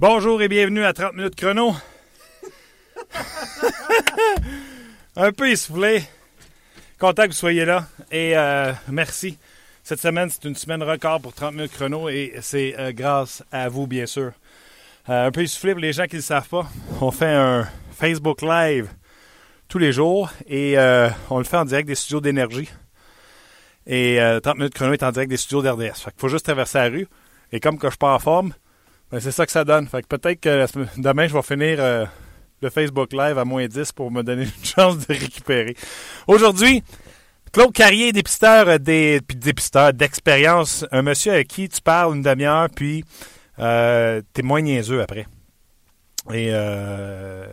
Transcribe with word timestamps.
Bonjour 0.00 0.40
et 0.40 0.48
bienvenue 0.48 0.82
à 0.82 0.94
30 0.94 1.12
minutes 1.12 1.36
chrono. 1.36 1.74
Un 5.16 5.30
peu 5.30 5.50
essoufflé. 5.50 6.04
Content 6.98 7.24
que 7.24 7.26
vous 7.26 7.34
soyez 7.34 7.66
là 7.66 7.86
et 8.10 8.34
euh, 8.34 8.72
merci. 8.88 9.36
Cette 9.82 10.00
semaine, 10.00 10.30
c'est 10.30 10.48
une 10.48 10.54
semaine 10.54 10.82
record 10.82 11.20
pour 11.20 11.34
30 11.34 11.52
minutes 11.52 11.72
chrono 11.72 12.08
et 12.08 12.32
c'est 12.40 12.74
euh, 12.78 12.92
grâce 12.92 13.44
à 13.52 13.68
vous, 13.68 13.86
bien 13.86 14.06
sûr. 14.06 14.32
Euh, 15.10 15.26
un 15.26 15.30
peu 15.30 15.42
essoufflé 15.42 15.72
pour 15.72 15.82
les 15.82 15.92
gens 15.92 16.06
qui 16.06 16.14
ne 16.14 16.20
le 16.20 16.24
savent 16.24 16.48
pas. 16.48 16.66
On 17.02 17.10
fait 17.10 17.34
un 17.34 17.68
Facebook 17.92 18.40
Live 18.40 18.88
tous 19.68 19.76
les 19.76 19.92
jours 19.92 20.30
et 20.48 20.78
on 21.28 21.36
le 21.36 21.44
fait 21.44 21.58
en 21.58 21.66
direct 21.66 21.86
des 21.86 21.94
studios 21.94 22.22
d'énergie. 22.22 22.70
Et 23.86 24.18
30 24.42 24.56
minutes 24.56 24.72
chrono 24.72 24.94
est 24.94 25.02
en 25.02 25.12
direct 25.12 25.28
des 25.28 25.36
studios 25.36 25.60
d'RDS. 25.60 25.96
Fait 25.96 26.10
qu'il 26.10 26.20
faut 26.20 26.28
juste 26.28 26.46
traverser 26.46 26.78
la 26.78 26.88
rue. 26.88 27.06
Et 27.52 27.60
comme 27.60 27.76
que 27.76 27.88
je 27.88 27.90
suis 27.90 27.98
pas 27.98 28.14
en 28.14 28.18
forme, 28.18 28.54
ben, 29.10 29.20
c'est 29.20 29.32
ça 29.32 29.46
que 29.46 29.52
ça 29.52 29.64
donne. 29.64 29.86
Fait 29.86 30.02
que 30.02 30.08
peut-être 30.08 30.40
que 30.40 30.66
demain, 31.00 31.26
je 31.26 31.34
vais 31.34 31.42
finir 31.42 31.78
euh, 31.80 32.06
le 32.62 32.70
Facebook 32.70 33.12
Live 33.12 33.38
à 33.38 33.44
moins 33.44 33.66
10 33.66 33.92
pour 33.92 34.10
me 34.10 34.22
donner 34.22 34.44
une 34.58 34.64
chance 34.64 34.98
de 34.98 35.12
récupérer. 35.12 35.76
Aujourd'hui, 36.26 36.82
Claude 37.52 37.72
Carrier, 37.72 38.12
dépisteur, 38.12 38.68
euh, 38.68 38.78
des, 38.78 39.20
dépisteur 39.20 39.92
d'expérience, 39.92 40.86
un 40.92 41.02
monsieur 41.02 41.32
avec 41.32 41.48
qui 41.48 41.68
tu 41.68 41.80
parles 41.80 42.14
une 42.14 42.22
demi-heure, 42.22 42.68
puis 42.74 43.04
euh, 43.58 44.22
t'es 44.32 44.42
moins 44.42 44.60
niaiseux 44.60 45.02
après. 45.02 45.26
Et 46.32 46.50
euh, 46.50 47.44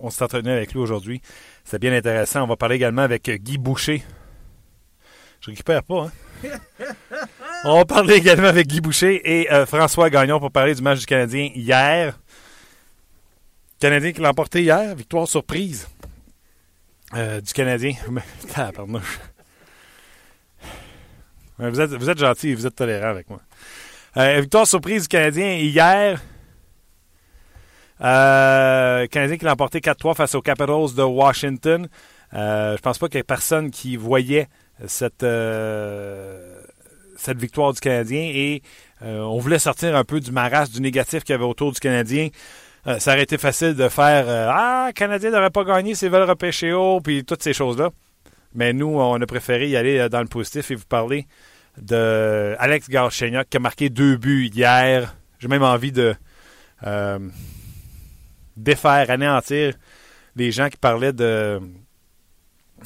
on 0.00 0.10
s'est 0.10 0.24
entretenu 0.24 0.50
avec 0.50 0.72
lui 0.72 0.80
aujourd'hui. 0.80 1.20
C'est 1.64 1.78
bien 1.78 1.92
intéressant. 1.92 2.42
On 2.42 2.46
va 2.48 2.56
parler 2.56 2.76
également 2.76 3.02
avec 3.02 3.30
Guy 3.30 3.58
Boucher. 3.58 4.02
Je 5.40 5.50
récupère 5.50 5.84
pas, 5.84 6.08
hein? 6.44 6.48
On 7.68 7.84
parler 7.84 8.14
également 8.14 8.46
avec 8.46 8.68
Guy 8.68 8.80
Boucher 8.80 9.20
et 9.24 9.52
euh, 9.52 9.66
François 9.66 10.08
Gagnon 10.08 10.38
pour 10.38 10.52
parler 10.52 10.72
du 10.72 10.82
match 10.82 11.00
du 11.00 11.06
Canadien 11.06 11.50
hier. 11.52 12.16
Canadien 13.80 14.12
qui 14.12 14.20
l'a 14.20 14.30
emporté 14.30 14.62
hier, 14.62 14.94
victoire 14.94 15.26
surprise 15.26 15.88
euh, 17.14 17.40
du 17.40 17.52
Canadien. 17.52 17.94
pardon. 18.54 19.00
Vous 21.58 21.80
êtes, 21.80 21.90
vous 21.90 22.08
êtes 22.08 22.18
gentil, 22.18 22.54
vous 22.54 22.68
êtes 22.68 22.76
tolérant 22.76 23.08
avec 23.08 23.28
moi. 23.28 23.40
Euh, 24.16 24.40
victoire 24.42 24.68
surprise 24.68 25.02
du 25.02 25.08
Canadien 25.08 25.54
hier. 25.54 26.22
Canadien 27.98 29.38
qui 29.38 29.44
l'a 29.44 29.54
emporté 29.54 29.80
4-3 29.80 30.14
face 30.14 30.36
aux 30.36 30.40
Capitals 30.40 30.94
de 30.94 31.02
Washington. 31.02 31.88
Euh, 32.32 32.76
je 32.76 32.80
pense 32.80 32.98
pas 32.98 33.08
qu'il 33.08 33.16
y 33.16 33.20
ait 33.20 33.24
personne 33.24 33.72
qui 33.72 33.96
voyait 33.96 34.46
cette, 34.86 35.24
cette 37.16 37.38
victoire 37.38 37.72
du 37.72 37.80
Canadien 37.80 38.30
et 38.32 38.62
euh, 39.02 39.20
on 39.20 39.38
voulait 39.38 39.58
sortir 39.58 39.96
un 39.96 40.04
peu 40.04 40.20
du 40.20 40.32
marasme, 40.32 40.72
du 40.72 40.80
négatif 40.80 41.24
qu'il 41.24 41.32
y 41.32 41.36
avait 41.36 41.44
autour 41.44 41.72
du 41.72 41.80
Canadien. 41.80 42.28
Euh, 42.86 42.98
ça 42.98 43.12
aurait 43.12 43.22
été 43.22 43.38
facile 43.38 43.74
de 43.74 43.88
faire 43.88 44.26
Ah, 44.28 44.86
le 44.88 44.92
Canadien 44.92 45.30
n'aurait 45.30 45.50
pas 45.50 45.64
gagné 45.64 45.94
s'ils 45.94 46.10
veulent 46.10 46.28
repêcher 46.28 46.72
haut, 46.72 47.00
puis 47.00 47.24
toutes 47.24 47.42
ces 47.42 47.52
choses-là. 47.52 47.90
Mais 48.54 48.72
nous, 48.72 48.98
on 48.98 49.20
a 49.20 49.26
préféré 49.26 49.68
y 49.68 49.76
aller 49.76 50.08
dans 50.08 50.20
le 50.20 50.28
positif 50.28 50.70
et 50.70 50.74
vous 50.74 50.86
parler 50.86 51.26
de 51.80 52.54
Alex 52.58 52.86
qui 52.86 52.96
a 52.96 53.60
marqué 53.60 53.90
deux 53.90 54.16
buts 54.16 54.50
hier. 54.54 55.14
J'ai 55.38 55.48
même 55.48 55.62
envie 55.62 55.92
de 55.92 56.14
défaire, 58.56 59.10
anéantir 59.10 59.74
les 60.36 60.52
gens 60.52 60.68
qui 60.68 60.76
parlaient 60.76 61.12
de 61.12 61.60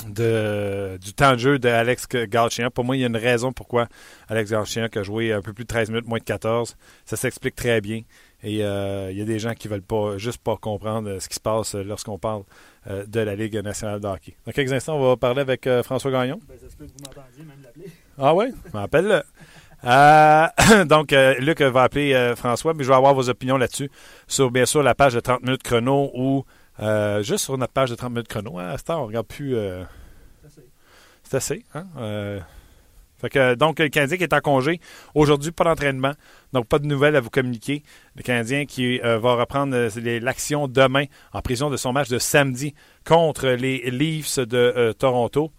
de, 0.07 0.99
du 1.01 1.13
temps 1.13 1.33
de 1.33 1.39
jeu 1.39 1.59
d'Alex 1.59 2.07
Galchenyuk. 2.09 2.73
Pour 2.73 2.85
moi, 2.85 2.97
il 2.97 3.01
y 3.01 3.05
a 3.05 3.07
une 3.07 3.17
raison 3.17 3.53
pourquoi 3.53 3.89
Alex 4.29 4.51
Galchenyuk 4.51 4.97
a 4.97 5.03
joué 5.03 5.33
un 5.33 5.43
peu 5.43 5.53
plus 5.53 5.65
de 5.65 5.69
13 5.69 5.91
minutes, 5.91 6.07
moins 6.07 6.19
de 6.19 6.25
14. 6.25 6.77
Ça 7.05 7.17
s'explique 7.17 7.57
très 7.57 7.81
bien. 7.81 8.03
Et 8.43 8.65
euh, 8.65 9.11
il 9.11 9.19
y 9.19 9.23
a 9.23 9.25
des 9.25 9.39
gens 9.39 9.53
qui 9.53 9.69
veulent 9.69 9.83
pas 9.83 10.17
juste 10.17 10.39
pas 10.39 10.57
comprendre 10.57 11.19
ce 11.19 11.29
qui 11.29 11.35
se 11.35 11.41
passe 11.41 11.75
lorsqu'on 11.75 12.19
parle 12.19 12.43
euh, 12.87 13.05
de 13.07 13.21
la 13.21 13.37
Ligue 13.37 13.57
nationale 13.57 14.01
de 14.01 14.07
hockey. 14.07 14.35
Dans 14.47 14.53
quelques 14.53 14.73
instants, 14.73 14.97
on 14.97 15.09
va 15.09 15.17
parler 15.17 15.43
avec 15.43 15.67
euh, 15.67 15.83
François 15.83 16.11
Gagnon. 16.11 16.41
Ben, 16.49 16.57
ça 16.59 16.71
se 16.71 16.77
peut 16.77 16.87
que 16.87 16.91
vous 16.91 17.05
m'entendiez, 17.05 17.45
même 17.45 17.63
l'appeler. 17.63 17.91
Ah 18.19 18.35
oui? 18.35 18.47
M'appelle-le. 18.73 19.23
Euh, 19.85 20.85
donc, 20.87 21.13
euh, 21.13 21.35
Luc 21.39 21.61
va 21.61 21.83
appeler 21.83 22.35
François, 22.37 22.73
mais 22.73 22.85
je 22.85 22.89
vais 22.89 22.95
avoir 22.95 23.13
vos 23.13 23.29
opinions 23.29 23.59
là-dessus 23.59 23.91
sur, 24.27 24.51
bien 24.51 24.65
sûr, 24.65 24.83
la 24.83 24.95
page 24.95 25.13
de 25.13 25.21
30 25.21 25.43
minutes 25.43 25.63
chrono 25.63 26.11
où 26.15 26.45
euh, 26.81 27.23
juste 27.23 27.45
sur 27.45 27.59
notre 27.59 27.73
page 27.73 27.91
de 27.91 27.95
30 27.95 28.11
minutes 28.11 28.29
chrono. 28.29 28.59
Hein, 28.59 28.69
à 28.69 28.79
ce 28.79 28.85
temps, 28.85 29.03
on 29.03 29.07
regarde 29.07 29.27
plus. 29.27 29.55
Euh, 29.57 29.85
c'est 31.23 31.37
assez. 31.37 31.65
Hein? 31.75 31.87
Euh, 31.99 32.41
fait 33.19 33.29
que, 33.29 33.55
donc, 33.55 33.79
le 33.81 33.89
Canadien 33.89 34.17
qui 34.17 34.23
est 34.23 34.33
en 34.33 34.41
congé. 34.41 34.81
Aujourd'hui, 35.15 35.53
pas 35.53 35.65
d'entraînement. 35.65 36.13
Donc, 36.53 36.67
pas 36.67 36.79
de 36.79 36.87
nouvelles 36.87 37.17
à 37.17 37.21
vous 37.21 37.29
communiquer. 37.29 37.83
Le 38.17 38.23
Canadien 38.23 38.65
qui 38.65 38.99
va 38.99 39.35
reprendre 39.35 39.77
l'action 40.21 40.69
demain 40.69 41.05
en 41.35 41.43
prison 41.43 41.69
de 41.69 41.77
son 41.77 41.93
match 41.93 42.09
de 42.09 42.19
samedi 42.19 42.75
contre 43.05 43.49
les 43.49 43.91
Leafs 43.91 44.39
de 44.39 44.93
Toronto. 44.99 45.53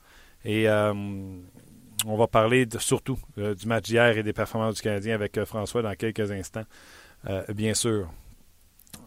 Et 0.44 0.68
on 0.68 2.18
va 2.18 2.26
parler 2.26 2.68
surtout 2.80 3.20
du 3.38 3.68
match 3.68 3.84
d'hier 3.84 4.18
et 4.18 4.24
des 4.24 4.34
performances 4.34 4.78
du 4.78 4.82
Canadien 4.82 5.14
avec 5.14 5.44
François 5.46 5.84
dans 5.84 5.94
quelques 5.94 6.32
instants, 6.32 6.66
bien 7.54 7.76
sûr. 7.76 8.08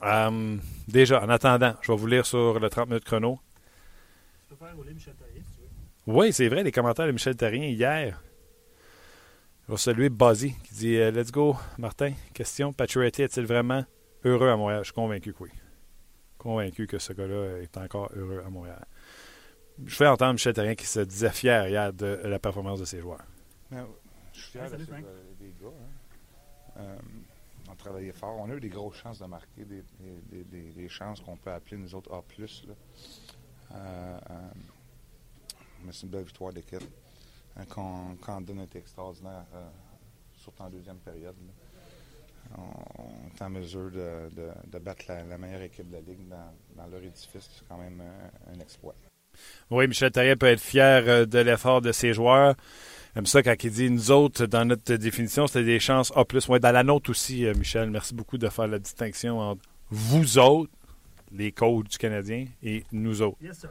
Um, 0.02 0.60
déjà, 0.88 1.22
en 1.22 1.28
attendant, 1.28 1.74
je 1.80 1.92
vais 1.92 1.98
vous 1.98 2.06
lire 2.06 2.26
sur 2.26 2.58
le 2.58 2.68
30 2.68 2.88
minutes 2.88 3.04
chrono. 3.04 3.38
Tu 4.48 4.54
peux 4.54 4.64
faire 4.64 4.76
rouler 4.76 4.94
Michel 4.94 5.14
Therrien, 5.14 5.42
si 5.42 5.56
tu 5.56 5.60
veux. 5.62 6.14
Oui, 6.18 6.32
c'est 6.32 6.48
vrai, 6.48 6.62
les 6.62 6.72
commentaires 6.72 7.06
de 7.06 7.12
Michel 7.12 7.36
Therrien 7.36 7.66
hier. 7.66 8.22
Je 9.66 9.72
vais 9.72 9.78
saluer 9.78 10.10
Buzzy 10.10 10.54
qui 10.64 10.74
dit 10.74 10.96
euh, 10.96 11.10
Let's 11.10 11.32
go, 11.32 11.56
Martin. 11.78 12.12
Question 12.34 12.74
Pacioretty 12.74 13.22
est-il 13.22 13.46
vraiment 13.46 13.84
heureux 14.24 14.50
à 14.50 14.56
Montréal? 14.56 14.80
Je 14.80 14.86
suis 14.86 14.94
convaincu 14.94 15.32
que 15.32 15.44
oui. 15.44 15.50
Convaincu 16.36 16.86
que 16.86 16.98
ce 16.98 17.14
gars-là 17.14 17.62
est 17.62 17.76
encore 17.78 18.10
heureux 18.14 18.42
à 18.46 18.50
Montréal. 18.50 18.84
Je 19.86 19.94
fais 19.94 20.06
entendre 20.06 20.34
Michel 20.34 20.52
Therrien 20.52 20.74
qui 20.74 20.86
se 20.86 21.00
disait 21.00 21.30
fier 21.30 21.66
hier 21.68 21.92
de 21.94 22.20
la 22.24 22.38
performance 22.38 22.80
de 22.80 22.84
ses 22.84 23.00
joueurs. 23.00 23.24
Ben, 23.70 23.86
je 24.34 24.40
suis 24.40 24.50
fier 24.50 24.70
de 24.70 24.76
des 24.76 24.84
gars. 25.60 25.68
Hein. 25.68 26.80
Euh, 26.80 26.96
fort. 28.12 28.36
On 28.38 28.50
a 28.50 28.54
eu 28.54 28.60
des 28.60 28.68
grosses 28.68 28.96
chances 28.96 29.18
de 29.18 29.26
marquer, 29.26 29.64
des, 29.64 30.88
chances 30.88 31.20
qu'on 31.20 31.36
peut 31.36 31.50
appeler 31.50 31.76
nous 31.76 31.94
autres 31.94 32.12
A. 32.12 32.22
Là. 32.38 32.74
Euh, 33.72 34.18
euh, 34.30 34.34
mais 35.84 35.92
c'est 35.92 36.02
une 36.02 36.10
belle 36.10 36.24
victoire 36.24 36.52
d'équipe. 36.52 36.82
Euh, 37.58 37.62
quand, 37.68 38.40
donne 38.40 38.60
était 38.60 38.78
extraordinaire, 38.78 39.44
euh, 39.54 39.68
surtout 40.36 40.62
en 40.62 40.70
deuxième 40.70 40.98
période. 40.98 41.36
On, 42.56 43.34
est 43.34 43.42
en 43.42 43.50
mesure 43.50 43.90
de, 43.90 44.78
battre 44.78 45.06
la, 45.08 45.38
meilleure 45.38 45.62
équipe 45.62 45.88
de 45.88 45.94
la 45.94 46.00
Ligue 46.00 46.28
dans, 46.28 46.86
leur 46.86 47.02
édifice. 47.02 47.48
C'est 47.52 47.66
quand 47.68 47.78
même 47.78 48.02
un, 48.52 48.60
exploit. 48.60 48.94
Oui, 49.70 49.88
Michel 49.88 50.12
Therrien 50.12 50.36
peut 50.36 50.46
être 50.46 50.60
fier 50.60 51.26
de 51.26 51.38
l'effort 51.38 51.80
de 51.80 51.90
ses 51.90 52.12
joueurs. 52.12 52.54
J'aime 53.14 53.26
ça 53.26 53.42
quand 53.42 53.62
il 53.62 53.70
dit 53.70 53.90
nous 53.90 54.10
autres, 54.10 54.46
dans 54.46 54.64
notre 54.64 54.94
définition, 54.94 55.46
c'était 55.46 55.64
des 55.64 55.78
chances 55.78 56.12
A. 56.16 56.24
Ouais, 56.48 56.58
dans 56.58 56.72
la 56.72 56.82
nôtre 56.82 57.10
aussi, 57.10 57.46
euh, 57.46 57.54
Michel. 57.54 57.90
Merci 57.90 58.12
beaucoup 58.12 58.38
de 58.38 58.48
faire 58.48 58.66
la 58.66 58.80
distinction 58.80 59.38
entre 59.38 59.62
vous 59.90 60.38
autres, 60.38 60.72
les 61.30 61.52
coachs 61.52 61.88
du 61.88 61.96
Canadien, 61.96 62.46
et 62.62 62.84
nous 62.90 63.22
autres. 63.22 63.38
Yes, 63.40 63.60
sir. 63.60 63.70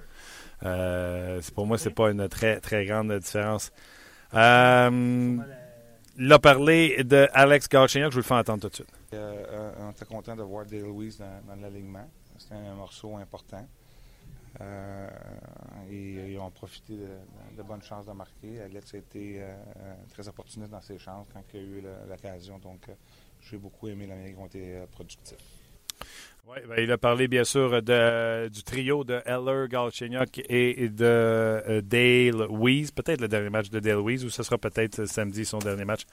Euh, 0.66 1.42
pour 1.56 1.68
moi, 1.68 1.78
c'est 1.78 1.90
pas 1.94 2.12
une 2.12 2.28
très, 2.30 2.62
très 2.62 2.86
grande 2.86 3.12
différence. 3.20 3.72
Euh, 4.34 5.38
il 6.18 6.32
a 6.32 6.40
parlé 6.40 7.04
de 7.04 7.28
Alex 7.34 7.68
Galchenyuk, 7.68 8.12
je 8.12 8.16
vous 8.16 8.20
le 8.20 8.24
fais 8.24 8.36
entendre 8.36 8.62
tout 8.62 8.70
de 8.70 8.76
suite. 8.76 8.94
Euh, 9.14 9.72
on 9.80 9.92
était 9.92 10.06
content 10.06 10.36
de 10.36 10.44
voir 10.44 10.66
Dale 10.66 10.82
Louise 10.82 11.18
dans, 11.18 11.54
dans 11.54 11.62
l'alignement. 11.62 12.08
C'était 12.38 12.56
un 12.56 12.76
morceau 12.76 13.18
important. 13.18 13.68
Euh, 14.62 15.08
et 15.90 16.34
ils 16.34 16.40
ont 16.40 16.52
profité 16.52 16.94
de, 16.94 17.58
de, 17.58 17.64
bonnes 17.64 17.82
chances 17.82 18.06
de 18.06 18.12
marquer. 18.12 18.62
Alex 18.62 18.94
a 18.94 18.98
été 18.98 19.42
euh, 19.42 19.56
très 20.10 20.28
opportuniste 20.28 20.72
dans 20.72 20.82
ses 20.82 21.00
chances 21.00 21.28
quand 21.34 21.44
il 21.54 21.60
a 21.60 21.64
eu 21.64 21.84
l'occasion. 22.10 22.60
Donc, 22.60 22.88
j'ai 23.42 23.58
beaucoup 23.58 23.88
aimé 23.88 24.06
la 24.08 24.16
manière 24.16 24.36
dont 24.36 24.44
ont 24.44 24.46
été 24.46 24.84
productifs. 24.92 25.38
Oui, 26.48 26.58
ben, 26.68 26.76
il 26.78 26.92
a 26.92 26.98
parlé 26.98 27.28
bien 27.28 27.46
sûr 27.46 27.82
de, 27.82 28.50
du 28.50 28.64
trio 28.64 29.04
de 29.04 29.22
Eller, 29.26 29.68
Galchenyuk 29.70 30.42
et 30.50 30.90
de 30.90 31.82
Dale 31.82 32.48
Weiss. 32.50 32.92
Peut-être 32.92 33.22
le 33.22 33.28
dernier 33.30 33.50
match 33.50 33.70
de 33.70 33.80
Dale 33.80 34.02
Weiss 34.02 34.24
ou 34.24 34.30
ce 34.30 34.44
sera 34.44 34.58
peut-être 34.58 35.06
samedi 35.06 35.46
son 35.46 35.60
dernier 35.60 35.86
match 35.86 36.04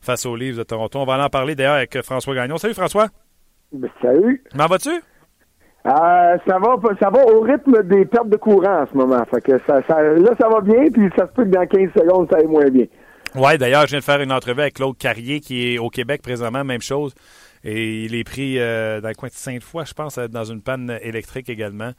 face 0.00 0.24
aux 0.26 0.36
Leafs 0.36 0.56
de 0.56 0.62
Toronto. 0.62 0.98
On 0.98 1.04
va 1.04 1.22
en 1.22 1.28
parler 1.28 1.54
d'ailleurs 1.54 1.74
avec 1.74 2.00
François 2.02 2.34
Gagnon. 2.34 2.56
Salut 2.56 2.74
François. 2.74 3.08
Ben, 3.72 3.90
salut. 4.00 4.42
Comment 4.50 4.66
vas-tu? 4.66 5.02
Euh, 5.86 6.38
ça 6.46 6.58
va 6.58 6.76
ça 6.98 7.10
au 7.26 7.40
rythme 7.40 7.82
des 7.82 8.06
pertes 8.06 8.30
de 8.30 8.36
courant 8.36 8.82
en 8.82 8.86
ce 8.90 8.96
moment. 8.96 9.22
Que 9.44 9.58
ça, 9.66 9.80
là, 9.80 10.30
ça 10.40 10.48
va 10.48 10.60
bien, 10.62 10.90
puis 10.90 11.10
ça 11.16 11.26
se 11.26 11.32
peut 11.32 11.44
que 11.44 11.50
dans 11.50 11.66
15 11.66 11.90
secondes, 11.94 12.28
ça 12.30 12.38
aille 12.38 12.46
moins 12.46 12.70
bien. 12.70 12.86
Oui, 13.34 13.58
d'ailleurs, 13.58 13.82
je 13.82 13.90
viens 13.90 13.98
de 13.98 14.04
faire 14.04 14.20
une 14.20 14.32
entrevue 14.32 14.62
avec 14.62 14.74
Claude 14.74 14.96
Carrier, 14.96 15.40
qui 15.40 15.74
est 15.74 15.78
au 15.78 15.90
Québec 15.90 16.22
présentement, 16.22 16.64
même 16.64 16.80
chose. 16.80 17.14
Et 17.64 18.04
il 18.04 18.14
est 18.14 18.24
pris 18.24 18.58
euh, 18.58 19.00
dans 19.00 19.08
le 19.08 19.14
coin 19.14 19.28
de 19.28 19.34
Sainte-Foy, 19.34 19.84
je 19.86 19.92
pense, 19.92 20.18
dans 20.18 20.44
une 20.44 20.62
panne 20.62 20.98
électrique 21.02 21.50
également 21.50 21.90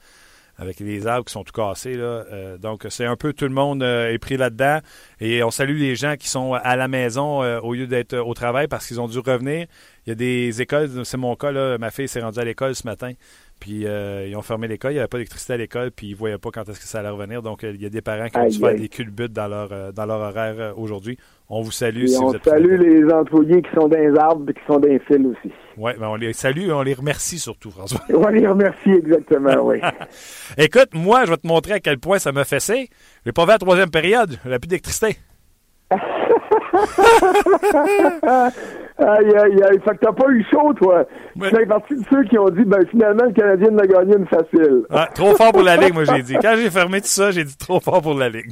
avec 0.57 0.79
les 0.79 1.07
arbres 1.07 1.25
qui 1.25 1.33
sont 1.33 1.43
tout 1.43 1.51
cassés. 1.51 1.95
Là. 1.95 2.25
Euh, 2.31 2.57
donc, 2.57 2.85
c'est 2.89 3.05
un 3.05 3.15
peu 3.15 3.33
tout 3.33 3.45
le 3.45 3.51
monde 3.51 3.83
euh, 3.83 4.11
est 4.11 4.17
pris 4.17 4.37
là-dedans. 4.37 4.79
Et 5.19 5.43
on 5.43 5.51
salue 5.51 5.77
les 5.77 5.95
gens 5.95 6.15
qui 6.15 6.29
sont 6.29 6.53
à 6.53 6.75
la 6.75 6.87
maison 6.87 7.43
euh, 7.43 7.59
au 7.59 7.73
lieu 7.73 7.87
d'être 7.87 8.17
au 8.17 8.33
travail 8.33 8.67
parce 8.67 8.87
qu'ils 8.87 9.01
ont 9.01 9.07
dû 9.07 9.19
revenir. 9.19 9.67
Il 10.05 10.09
y 10.09 10.11
a 10.11 10.15
des 10.15 10.61
écoles, 10.61 10.89
c'est 11.03 11.17
mon 11.17 11.35
cas, 11.35 11.51
là, 11.51 11.77
ma 11.77 11.91
fille 11.91 12.07
s'est 12.07 12.21
rendue 12.21 12.39
à 12.39 12.45
l'école 12.45 12.75
ce 12.75 12.87
matin. 12.87 13.11
Puis 13.59 13.85
ils 13.85 14.35
ont 14.35 14.41
fermé 14.41 14.67
l'école, 14.67 14.91
il 14.91 14.95
n'y 14.95 14.99
avait 14.99 15.07
pas 15.07 15.17
d'électricité 15.17 15.53
à 15.53 15.57
l'école, 15.57 15.91
puis 15.91 16.07
ils 16.07 16.11
ne 16.11 16.17
voyaient 16.17 16.37
pas 16.37 16.49
quand 16.51 16.67
est-ce 16.69 16.79
que 16.79 16.85
ça 16.85 16.99
allait 16.99 17.09
revenir. 17.09 17.41
Donc 17.41 17.63
il 17.63 17.81
y 17.81 17.85
a 17.85 17.89
des 17.89 18.01
parents 18.01 18.27
qui 18.27 18.37
ont 18.37 18.47
dû 18.47 18.59
faire 18.59 18.75
des 18.75 18.89
culbutes 18.89 19.33
dans 19.33 19.47
leur, 19.47 19.93
dans 19.93 20.05
leur 20.05 20.19
horaire 20.19 20.73
aujourd'hui. 20.77 21.17
On 21.47 21.61
vous 21.61 21.71
salue. 21.71 22.07
si 22.07 22.17
on 22.17 22.29
vous 22.29 22.35
êtes 22.35 22.43
salue 22.43 22.79
les 22.79 23.13
employés 23.13 23.61
qui 23.61 23.69
sont 23.75 23.87
dans 23.87 23.97
les 23.97 24.17
arbres 24.17 24.49
et 24.49 24.53
qui 24.53 24.61
sont 24.65 24.79
dans 24.79 24.87
les 24.87 24.99
fils 24.99 25.25
aussi. 25.25 25.53
Oui, 25.77 25.91
mais 25.99 26.05
on 26.05 26.15
les 26.15 26.33
salue 26.33 26.69
et 26.69 26.71
on 26.71 26.81
les 26.81 26.95
remercie 26.95 27.37
surtout, 27.37 27.69
François. 27.69 28.01
on 28.13 28.27
les 28.29 28.47
remercie 28.47 28.89
exactement, 28.89 29.55
oui. 29.61 29.79
Écoute, 30.57 30.89
moi, 30.93 31.25
je 31.25 31.31
vais 31.31 31.37
te 31.37 31.47
montrer 31.47 31.73
à 31.73 31.79
quel 31.79 31.99
point 31.99 32.17
ça 32.17 32.31
m'a 32.31 32.45
fessé. 32.45 32.89
Je 33.23 33.29
n'ai 33.29 33.33
pas 33.33 33.45
vu 33.45 33.51
la 33.51 33.59
troisième 33.59 33.91
période. 33.91 34.39
Il 34.45 34.51
n'y 34.51 34.59
plus 34.59 34.67
d'électricité. 34.67 35.17
aïe, 38.97 39.35
aïe, 39.35 39.63
aïe. 39.63 39.79
Fait 39.83 39.91
que 39.91 40.05
t'as 40.05 40.11
pas 40.11 40.29
eu 40.29 40.43
chaud, 40.51 40.73
toi. 40.73 41.05
Tu 41.35 41.49
fais 41.49 41.65
partie 41.65 41.95
de 41.95 42.03
ceux 42.09 42.23
qui 42.23 42.37
ont 42.39 42.49
dit, 42.49 42.63
ben, 42.63 42.85
finalement, 42.89 43.25
le 43.25 43.33
Canadien 43.33 43.77
a 43.77 43.87
gagné 43.87 44.15
une 44.15 44.27
facile. 44.27 44.83
trop 45.13 45.35
fort 45.35 45.51
pour 45.51 45.63
la 45.63 45.77
Ligue, 45.77 45.93
moi, 45.93 46.03
j'ai 46.05 46.21
dit. 46.21 46.35
Quand 46.41 46.55
j'ai 46.57 46.69
fermé 46.69 47.01
tout 47.01 47.07
ça, 47.07 47.31
j'ai 47.31 47.43
dit 47.43 47.57
trop 47.57 47.79
fort 47.79 48.01
pour 48.01 48.15
la 48.15 48.29
Ligue. 48.29 48.51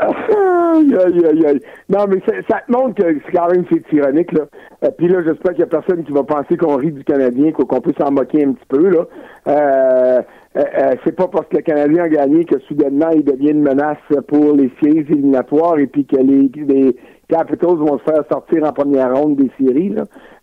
aïe, 0.00 1.26
aïe, 1.26 1.46
aïe. 1.46 1.60
Non, 1.88 2.06
mais 2.08 2.20
ça 2.48 2.60
te 2.66 2.72
montre 2.72 3.02
que 3.02 3.16
c'est 3.26 3.32
quand 3.32 3.50
même 3.50 3.64
c'est 3.70 3.92
ironique, 3.92 4.32
là. 4.32 4.46
Euh, 4.82 4.90
puis 4.96 5.08
là, 5.08 5.22
j'espère 5.22 5.52
qu'il 5.52 5.64
n'y 5.64 5.70
a 5.70 5.78
personne 5.78 6.04
qui 6.04 6.12
va 6.12 6.22
penser 6.22 6.56
qu'on 6.56 6.76
rit 6.76 6.92
du 6.92 7.04
Canadien, 7.04 7.52
qu'on 7.52 7.80
peut 7.80 7.92
s'en 8.00 8.10
moquer 8.10 8.44
un 8.44 8.52
petit 8.52 8.66
peu, 8.68 8.88
là. 8.88 9.04
Euh, 9.48 10.22
euh, 10.56 10.62
euh, 10.78 10.94
c'est 11.04 11.14
pas 11.14 11.28
parce 11.28 11.46
que 11.46 11.58
le 11.58 11.62
Canadien 11.62 12.04
a 12.04 12.08
gagné 12.08 12.44
que 12.44 12.58
soudainement 12.66 13.10
il 13.14 13.24
devient 13.24 13.50
une 13.50 13.62
menace 13.62 13.98
pour 14.26 14.52
les 14.54 14.70
séries 14.82 15.06
éliminatoires 15.08 15.78
et 15.78 15.86
puis 15.86 16.04
que 16.04 16.16
les, 16.16 16.50
les 16.56 16.96
Capitals 17.30 17.76
vont 17.76 17.98
se 17.98 18.04
faire 18.04 18.24
sortir 18.30 18.64
en 18.64 18.72
première 18.72 19.14
ronde 19.14 19.36
des 19.36 19.50
séries. 19.58 19.94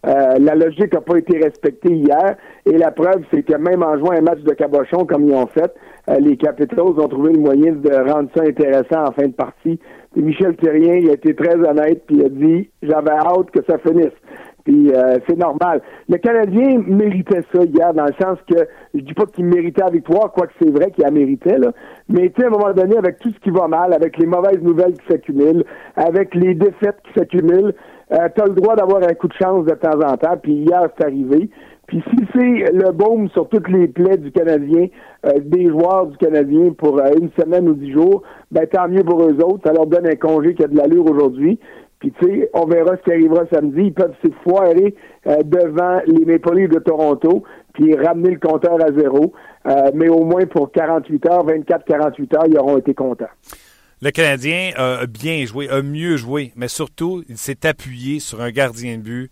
Euh, 0.05 0.11
la 0.39 0.55
logique 0.55 0.93
n'a 0.93 1.01
pas 1.01 1.17
été 1.17 1.37
respectée 1.37 1.93
hier 1.93 2.37
et 2.65 2.77
la 2.77 2.91
preuve, 2.91 3.23
c'est 3.31 3.43
que 3.43 3.57
même 3.57 3.83
en 3.83 3.97
jouant 3.97 4.11
un 4.11 4.21
match 4.21 4.39
de 4.39 4.53
cabochon 4.53 5.05
comme 5.05 5.27
ils 5.27 5.35
ont 5.35 5.47
fait, 5.47 5.73
les 6.19 6.37
Capitals 6.37 6.79
ont 6.79 7.07
trouvé 7.09 7.33
le 7.33 7.39
moyen 7.39 7.73
de 7.73 8.11
rendre 8.11 8.29
ça 8.33 8.43
intéressant 8.43 9.07
en 9.07 9.11
fin 9.11 9.27
de 9.27 9.33
partie. 9.33 9.77
Et 10.15 10.21
Michel 10.21 10.55
Thérien, 10.55 10.95
il 10.95 11.09
a 11.09 11.13
été 11.13 11.35
très 11.35 11.55
honnête 11.55 12.03
puis 12.07 12.17
il 12.17 12.25
a 12.25 12.29
dit 12.29 12.69
j'avais 12.81 13.11
hâte 13.11 13.51
que 13.51 13.59
ça 13.69 13.77
finisse. 13.79 14.13
Puis 14.67 14.91
euh, 14.91 15.17
c'est 15.25 15.37
normal. 15.37 15.81
Le 16.09 16.17
Canadien 16.17 16.83
méritait 16.85 17.41
ça 17.55 17.63
hier, 17.63 17.93
dans 17.93 18.03
le 18.03 18.13
sens 18.21 18.37
que 18.51 18.67
je 18.93 18.99
dis 18.99 19.13
pas 19.13 19.25
qu'il 19.25 19.45
méritait 19.45 19.81
la 19.81 19.91
victoire, 19.91 20.29
quoique 20.33 20.51
c'est 20.61 20.69
vrai 20.69 20.91
qu'il 20.91 21.05
a 21.05 21.09
mérité, 21.09 21.57
là. 21.57 21.71
Mais 22.09 22.29
tu 22.35 22.43
à 22.43 22.47
un 22.47 22.49
moment 22.49 22.73
donné, 22.73 22.97
avec 22.97 23.17
tout 23.19 23.31
ce 23.31 23.39
qui 23.39 23.49
va 23.49 23.69
mal, 23.69 23.93
avec 23.93 24.17
les 24.17 24.25
mauvaises 24.25 24.61
nouvelles 24.61 24.97
qui 24.97 25.07
s'accumulent, 25.09 25.63
avec 25.95 26.35
les 26.35 26.53
défaites 26.53 26.97
qui 27.05 27.13
s'accumulent, 27.17 27.73
euh, 28.11 28.27
tu 28.35 28.41
as 28.41 28.45
le 28.45 28.55
droit 28.55 28.75
d'avoir 28.75 29.01
un 29.03 29.13
coup 29.13 29.29
de 29.29 29.33
chance 29.41 29.63
de 29.63 29.73
temps 29.73 29.99
en 30.05 30.17
temps. 30.17 30.35
Puis 30.35 30.55
hier, 30.55 30.89
c'est 30.97 31.05
arrivé. 31.05 31.49
Puis 31.87 32.03
si 32.09 32.25
c'est 32.33 32.73
le 32.73 32.91
baume 32.91 33.29
sur 33.29 33.47
toutes 33.47 33.69
les 33.69 33.87
plaies 33.87 34.17
du 34.17 34.33
Canadien, 34.33 34.87
euh, 35.25 35.39
des 35.45 35.69
joueurs 35.69 36.07
du 36.07 36.17
Canadien 36.17 36.73
pour 36.77 36.99
une 36.99 37.29
semaine 37.39 37.69
ou 37.69 37.73
dix 37.73 37.93
jours, 37.93 38.23
ben 38.51 38.67
tant 38.67 38.89
mieux 38.89 39.05
pour 39.05 39.21
eux 39.23 39.37
autres. 39.41 39.61
Ça 39.65 39.71
leur 39.71 39.85
donne 39.85 40.07
un 40.07 40.15
congé 40.15 40.55
qui 40.55 40.65
a 40.65 40.67
de 40.67 40.75
l'allure 40.75 41.09
aujourd'hui. 41.09 41.57
Puis 41.99 42.13
tu 42.19 42.25
sais, 42.25 42.49
on 42.53 42.65
verra 42.65 42.95
ce 42.97 43.01
qui 43.03 43.11
arrivera 43.11 43.45
samedi. 43.51 43.85
Ils 43.85 43.93
peuvent 43.93 44.15
se 44.23 44.31
foirer 44.43 44.95
euh, 45.25 45.37
devant 45.43 45.99
les 46.05 46.25
Maple 46.25 46.55
Leafs 46.55 46.69
de 46.69 46.79
Toronto, 46.79 47.43
puis 47.73 47.95
ramener 47.95 48.31
le 48.31 48.39
compteur 48.39 48.77
à 48.83 48.91
zéro. 48.91 49.33
Euh, 49.67 49.91
mais 49.93 50.07
au 50.07 50.23
moins 50.23 50.45
pour 50.45 50.71
48 50.71 51.25
heures, 51.27 51.45
24-48 51.45 52.35
heures, 52.35 52.45
ils 52.47 52.57
auront 52.57 52.77
été 52.77 52.93
contents. 52.93 53.25
Le 53.99 54.11
Canadien 54.11 54.73
a 54.75 55.07
bien 55.07 55.43
joué, 55.45 55.69
a 55.69 55.81
mieux 55.81 56.17
joué, 56.17 56.51
mais 56.55 56.67
surtout, 56.67 57.23
il 57.29 57.37
s'est 57.37 57.65
appuyé 57.65 58.19
sur 58.19 58.41
un 58.41 58.51
gardien 58.51 58.97
de 58.99 59.01
but, 59.01 59.31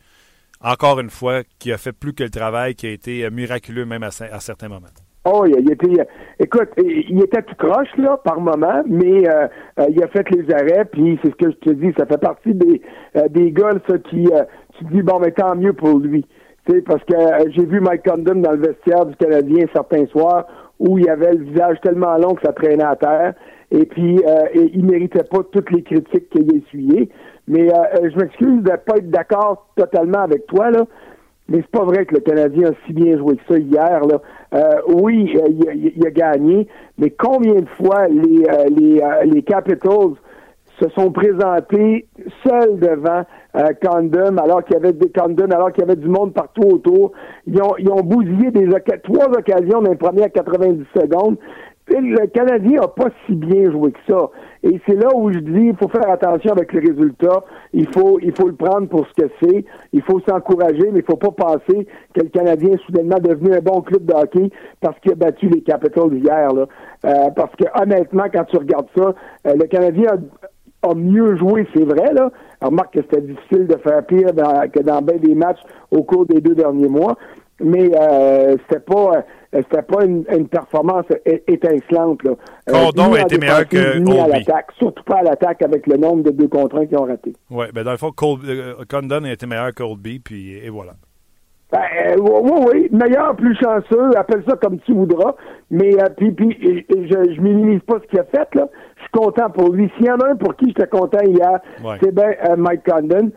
encore 0.60 1.00
une 1.00 1.12
fois, 1.12 1.44
qui 1.60 1.72
a 1.72 1.78
fait 1.78 1.92
plus 1.92 2.14
que 2.14 2.24
le 2.24 2.32
travail, 2.32 2.74
qui 2.74 2.88
a 2.88 2.90
été 2.90 3.30
miraculeux 3.30 3.86
même 3.86 4.02
à 4.02 4.10
certains 4.10 4.68
moments. 4.68 4.88
Oh, 5.28 5.44
il, 5.48 5.72
était, 5.72 6.08
écoute, 6.40 6.70
il 6.78 7.20
était 7.24 7.42
tout 7.42 7.56
croche 7.56 7.90
là 7.98 8.18
par 8.24 8.40
moment, 8.40 8.84
mais 8.86 9.28
euh, 9.28 9.48
euh, 9.80 9.86
il 9.90 10.04
a 10.04 10.08
fait 10.08 10.30
les 10.30 10.54
arrêts, 10.54 10.86
puis 10.86 11.20
c'est 11.24 11.32
ce 11.32 11.36
que 11.36 11.50
je 11.50 11.56
te 11.58 11.70
dis, 11.72 11.92
ça 11.98 12.06
fait 12.06 12.20
partie 12.20 12.54
des 12.54 12.80
euh, 13.18 13.28
des 13.30 13.52
gars 13.52 13.72
ça, 13.90 13.98
qui 13.98 14.30
tu 14.78 14.86
dis 14.92 15.02
bon 15.02 15.18
mais 15.20 15.32
tant 15.32 15.56
mieux 15.56 15.74
pour 15.74 15.98
lui, 15.98 16.28
tu 16.68 16.76
sais 16.76 16.82
parce 16.84 17.04
que 17.06 17.16
j'ai 17.50 17.66
vu 17.66 17.80
Mike 17.80 18.08
Condon 18.08 18.36
dans 18.36 18.52
le 18.52 18.68
vestiaire 18.68 19.08
du 19.08 19.16
Canadien 19.16 19.66
certains 19.74 20.06
soirs 20.08 20.46
où 20.78 21.00
il 21.00 21.10
avait 21.10 21.34
le 21.34 21.44
visage 21.44 21.82
tellement 21.82 22.18
long 22.18 22.36
que 22.36 22.46
ça 22.46 22.54
traînait 22.54 22.84
à 22.84 22.96
terre, 22.96 23.34
et 23.72 23.88
puis 23.88 24.18
et 24.54 24.72
il 24.76 24.86
méritait 24.86 25.24
pas 25.24 25.40
toutes 25.52 25.72
les 25.72 25.82
critiques 25.82 26.30
qu'il 26.30 26.54
a 26.54 26.56
essuyées, 26.56 27.10
mais 27.48 27.70
je 27.70 28.16
m'excuse 28.16 28.62
de 28.62 28.76
pas 28.76 28.98
être 28.98 29.10
d'accord 29.10 29.70
totalement 29.76 30.20
avec 30.20 30.46
toi 30.46 30.70
là, 30.70 30.86
mais 31.48 31.58
c'est 31.58 31.80
pas 31.80 31.86
vrai 31.86 32.06
que 32.06 32.16
le 32.16 32.22
Canadien 32.22 32.70
a 32.70 32.74
si 32.86 32.94
bien 32.94 33.18
joué 33.18 33.38
que 33.38 33.54
ça 33.54 33.60
hier. 33.60 34.02
Là. 34.06 34.20
Euh, 34.56 34.82
oui, 34.88 35.36
euh, 35.36 35.70
il, 35.74 36.08
a 36.08 36.12
gagné, 36.12 36.68
mais 36.98 37.10
combien 37.10 37.56
de 37.56 37.68
fois 37.78 38.08
les, 38.08 38.46
euh, 38.48 38.70
les, 38.70 39.02
les 39.26 39.44
Capitals 39.44 40.14
se 40.80 40.88
sont 40.90 41.12
présentés 41.12 42.08
seuls 42.44 42.80
devant 42.80 43.24
Condon, 43.82 44.38
alors 44.38 44.64
qu'il 44.64 44.76
y 44.76 44.78
avait 44.78 44.94
des 44.94 45.10
Condon, 45.10 45.50
alors 45.52 45.72
qu'il 45.72 45.82
y 45.82 45.88
avait 45.90 45.96
du 45.96 46.08
monde 46.08 46.34
partout 46.34 46.68
autour. 46.68 47.12
Ils 47.48 47.62
ont, 47.62 47.76
ils 47.78 47.90
ont 47.90 48.02
bousillé 48.02 48.52
des 48.52 48.68
trois 49.04 49.28
occasions 49.28 49.82
dans 49.82 49.92
les 49.92 49.98
premières 49.98 50.32
90 50.32 50.86
secondes 50.94 51.38
le 51.88 52.28
Canadien 52.28 52.82
n'a 52.82 52.88
pas 52.88 53.10
si 53.26 53.36
bien 53.36 53.72
joué 53.72 53.92
que 53.92 54.00
ça. 54.08 54.30
Et 54.68 54.82
c'est 54.88 54.96
là 54.96 55.10
où 55.16 55.32
je 55.32 55.38
dis, 55.38 55.68
il 55.68 55.76
faut 55.76 55.88
faire 55.88 56.10
attention 56.10 56.52
avec 56.52 56.74
les 56.74 56.80
résultats. 56.80 57.44
Il 57.72 57.88
faut, 57.94 58.20
il 58.20 58.36
faut 58.36 58.48
le 58.48 58.56
prendre 58.56 58.88
pour 58.90 59.06
ce 59.08 59.24
que 59.24 59.30
c'est. 59.40 59.64
Il 59.94 60.02
faut 60.02 60.20
s'encourager, 60.28 60.90
mais 60.92 61.02
il 61.02 61.06
faut 61.06 61.18
pas 61.18 61.30
penser 61.30 61.88
que 62.16 62.22
le 62.22 62.30
Canadien 62.30 62.72
est 62.72 62.84
soudainement 62.84 63.20
devenu 63.20 63.54
un 63.54 63.60
bon 63.60 63.82
club 63.82 64.06
de 64.06 64.14
hockey 64.14 64.50
parce 64.82 65.00
qu'il 65.02 65.12
a 65.12 65.16
battu 65.16 65.50
les 65.50 65.62
Capitals 65.62 66.16
hier. 66.16 66.52
Là. 66.52 66.66
Euh, 67.06 67.30
parce 67.36 67.56
que 67.58 67.66
honnêtement, 67.80 68.26
quand 68.34 68.46
tu 68.46 68.58
regardes 68.58 68.88
ça, 68.98 69.14
euh, 69.46 69.54
le 69.54 69.68
Canadien 69.68 70.18
a, 70.82 70.96
mieux 70.96 71.36
joué, 71.36 71.68
c'est 71.76 71.86
vrai. 71.86 72.12
Là. 72.14 72.32
remarque 72.60 72.96
que 72.96 73.02
c'était 73.02 73.22
difficile 73.22 73.68
de 73.68 73.78
faire 73.78 74.04
pire 74.06 74.30
que 74.74 74.82
dans 74.82 75.02
bien 75.04 75.18
des 75.18 75.36
matchs 75.36 75.62
au 75.92 76.02
cours 76.02 76.26
des 76.26 76.42
deux 76.42 76.56
derniers 76.56 76.90
mois 76.90 77.16
mais 77.62 77.90
euh, 77.96 78.58
c'était 78.64 78.82
pas 78.82 79.18
euh, 79.18 79.22
c'était 79.62 79.82
pas 79.82 80.04
une, 80.04 80.48
performance 80.48 81.06
étincelante 81.26 82.24
là. 82.24 82.32
Euh, 82.70 82.74
Condon 82.74 83.14
a 83.14 83.22
été 83.22 83.38
meilleur 83.38 83.68
que 83.68 84.28
l'attaque, 84.30 84.72
surtout 84.78 85.04
pas 85.04 85.18
à 85.18 85.24
l'attaque 85.24 85.62
avec 85.62 85.88
le 85.88 85.98
nombre 85.98 86.24
de 86.24 86.32
deux 86.32 86.48
contre 86.48 86.78
un 86.78 86.86
qui 86.86 86.96
ont 86.96 87.06
raté. 87.06 87.34
Oui, 87.50 87.66
ben 87.74 87.84
dans 87.84 87.92
le 87.92 87.98
fond, 87.98 88.12
euh, 88.22 88.74
Condon 88.90 89.24
a 89.24 89.32
été 89.32 89.46
meilleur 89.46 89.70
que 89.70 89.84
Colby, 89.84 90.20
puis 90.20 90.58
et 90.58 90.70
voilà. 90.70 90.94
Ben, 91.72 91.80
oui, 92.20 92.52
oui, 92.68 92.90
meilleur, 92.92 93.36
plus 93.36 93.56
chanceux, 93.56 94.16
appelle 94.16 94.44
ça 94.48 94.56
comme 94.56 94.80
tu 94.80 94.94
voudras, 94.94 95.34
mais 95.72 95.92
puis, 96.16 96.32
puis 96.32 96.86
je, 96.90 97.34
je 97.34 97.42
minimise 97.42 97.82
pas 97.82 97.96
ce 98.02 98.08
qu'il 98.08 98.20
a 98.20 98.24
fait 98.24 98.54
là. 98.56 98.68
Je 98.98 99.02
suis 99.02 99.12
content 99.12 99.50
pour 99.50 99.74
lui. 99.74 99.92
S'il 99.98 100.06
y 100.06 100.12
en 100.12 100.20
a 100.20 100.30
un 100.30 100.36
pour 100.36 100.56
qui 100.56 100.68
j'étais 100.68 100.88
content 100.88 101.22
hier, 101.24 101.60
c'est 102.02 102.14
bien 102.14 102.32
Mike 102.56 102.84
Condon. 102.88 103.32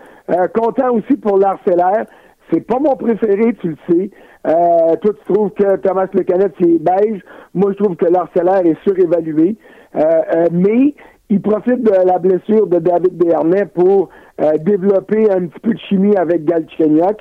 content 0.55 0.93
aussi 0.93 1.17
pour 1.17 1.39
l'Arcellaire. 1.39 2.05
C'est 2.51 2.61
pas 2.61 2.79
mon 2.79 2.97
préféré, 2.97 3.55
tu 3.61 3.69
le 3.71 3.77
sais. 3.89 4.11
Euh, 4.47 4.97
toi, 4.97 5.13
tu 5.13 5.33
trouves 5.33 5.51
que 5.51 5.77
Thomas 5.77 6.07
Lecanette, 6.13 6.55
c'est 6.61 6.79
beige. 6.79 7.23
Moi, 7.55 7.73
je 7.73 7.83
trouve 7.83 7.97
que 7.97 8.07
l'Arcellaire 8.07 8.65
est 8.65 8.81
surévalué. 8.85 9.57
Euh, 9.97 10.01
euh, 10.01 10.47
mais 10.53 10.95
il 11.31 11.41
profite 11.41 11.83
de 11.83 12.07
la 12.07 12.19
blessure 12.19 12.67
de 12.67 12.79
David 12.79 13.15
Bernet 13.15 13.67
pour 13.67 14.09
euh, 14.41 14.53
développer 14.59 15.31
un 15.31 15.47
petit 15.47 15.61
peu 15.61 15.75
de 15.75 15.79
chimie 15.89 16.17
avec 16.17 16.45
Galchenyuk. 16.45 17.19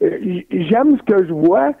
J'aime 0.00 0.96
ce 0.98 1.02
que 1.12 1.26
je 1.26 1.32
vois. 1.32 1.72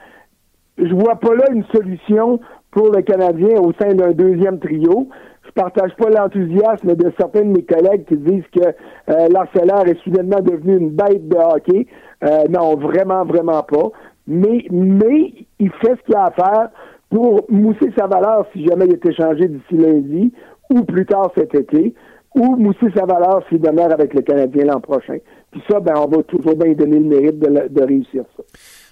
Je 0.76 0.92
vois 0.92 1.16
pas 1.16 1.34
là 1.34 1.44
une 1.52 1.64
solution 1.74 2.40
pour 2.70 2.90
le 2.90 3.02
Canadien 3.02 3.60
au 3.60 3.72
sein 3.80 3.94
d'un 3.94 4.10
deuxième 4.12 4.58
trio. 4.58 5.08
Partage 5.54 5.94
pas 5.96 6.10
l'enthousiasme 6.10 6.96
de 6.96 7.12
certains 7.16 7.42
de 7.42 7.52
mes 7.56 7.62
collègues 7.62 8.04
qui 8.06 8.16
disent 8.16 8.46
que 8.52 8.66
euh, 8.66 9.28
l'Arcelor 9.30 9.86
est 9.86 9.98
soudainement 10.02 10.40
devenu 10.40 10.78
une 10.78 10.90
bête 10.90 11.28
de 11.28 11.36
hockey. 11.36 11.86
Euh, 12.24 12.44
non, 12.50 12.76
vraiment, 12.76 13.24
vraiment 13.24 13.62
pas. 13.62 13.90
Mais, 14.26 14.66
mais 14.70 15.32
il 15.60 15.70
fait 15.70 15.94
ce 15.96 16.02
qu'il 16.06 16.16
a 16.16 16.24
à 16.24 16.30
faire 16.32 16.70
pour 17.10 17.44
mousser 17.48 17.92
sa 17.96 18.06
valeur 18.06 18.46
si 18.52 18.66
jamais 18.66 18.86
il 18.86 18.94
est 18.94 19.06
échangé 19.06 19.46
d'ici 19.46 19.76
lundi 19.76 20.32
ou 20.70 20.82
plus 20.82 21.06
tard 21.06 21.30
cet 21.36 21.54
été, 21.54 21.94
ou 22.34 22.56
mousser 22.56 22.90
sa 22.96 23.04
valeur 23.04 23.42
s'il 23.48 23.60
demeure 23.60 23.92
avec 23.92 24.14
le 24.14 24.22
Canadien 24.22 24.64
l'an 24.64 24.80
prochain. 24.80 25.18
Puis 25.52 25.62
ça, 25.70 25.78
ben, 25.78 25.94
on 25.96 26.08
va 26.08 26.22
toujours 26.24 26.56
bien 26.56 26.72
donner 26.72 26.98
le 26.98 27.04
mérite 27.04 27.38
de, 27.38 27.68
de 27.68 27.82
réussir 27.82 28.24
ça. 28.36 28.42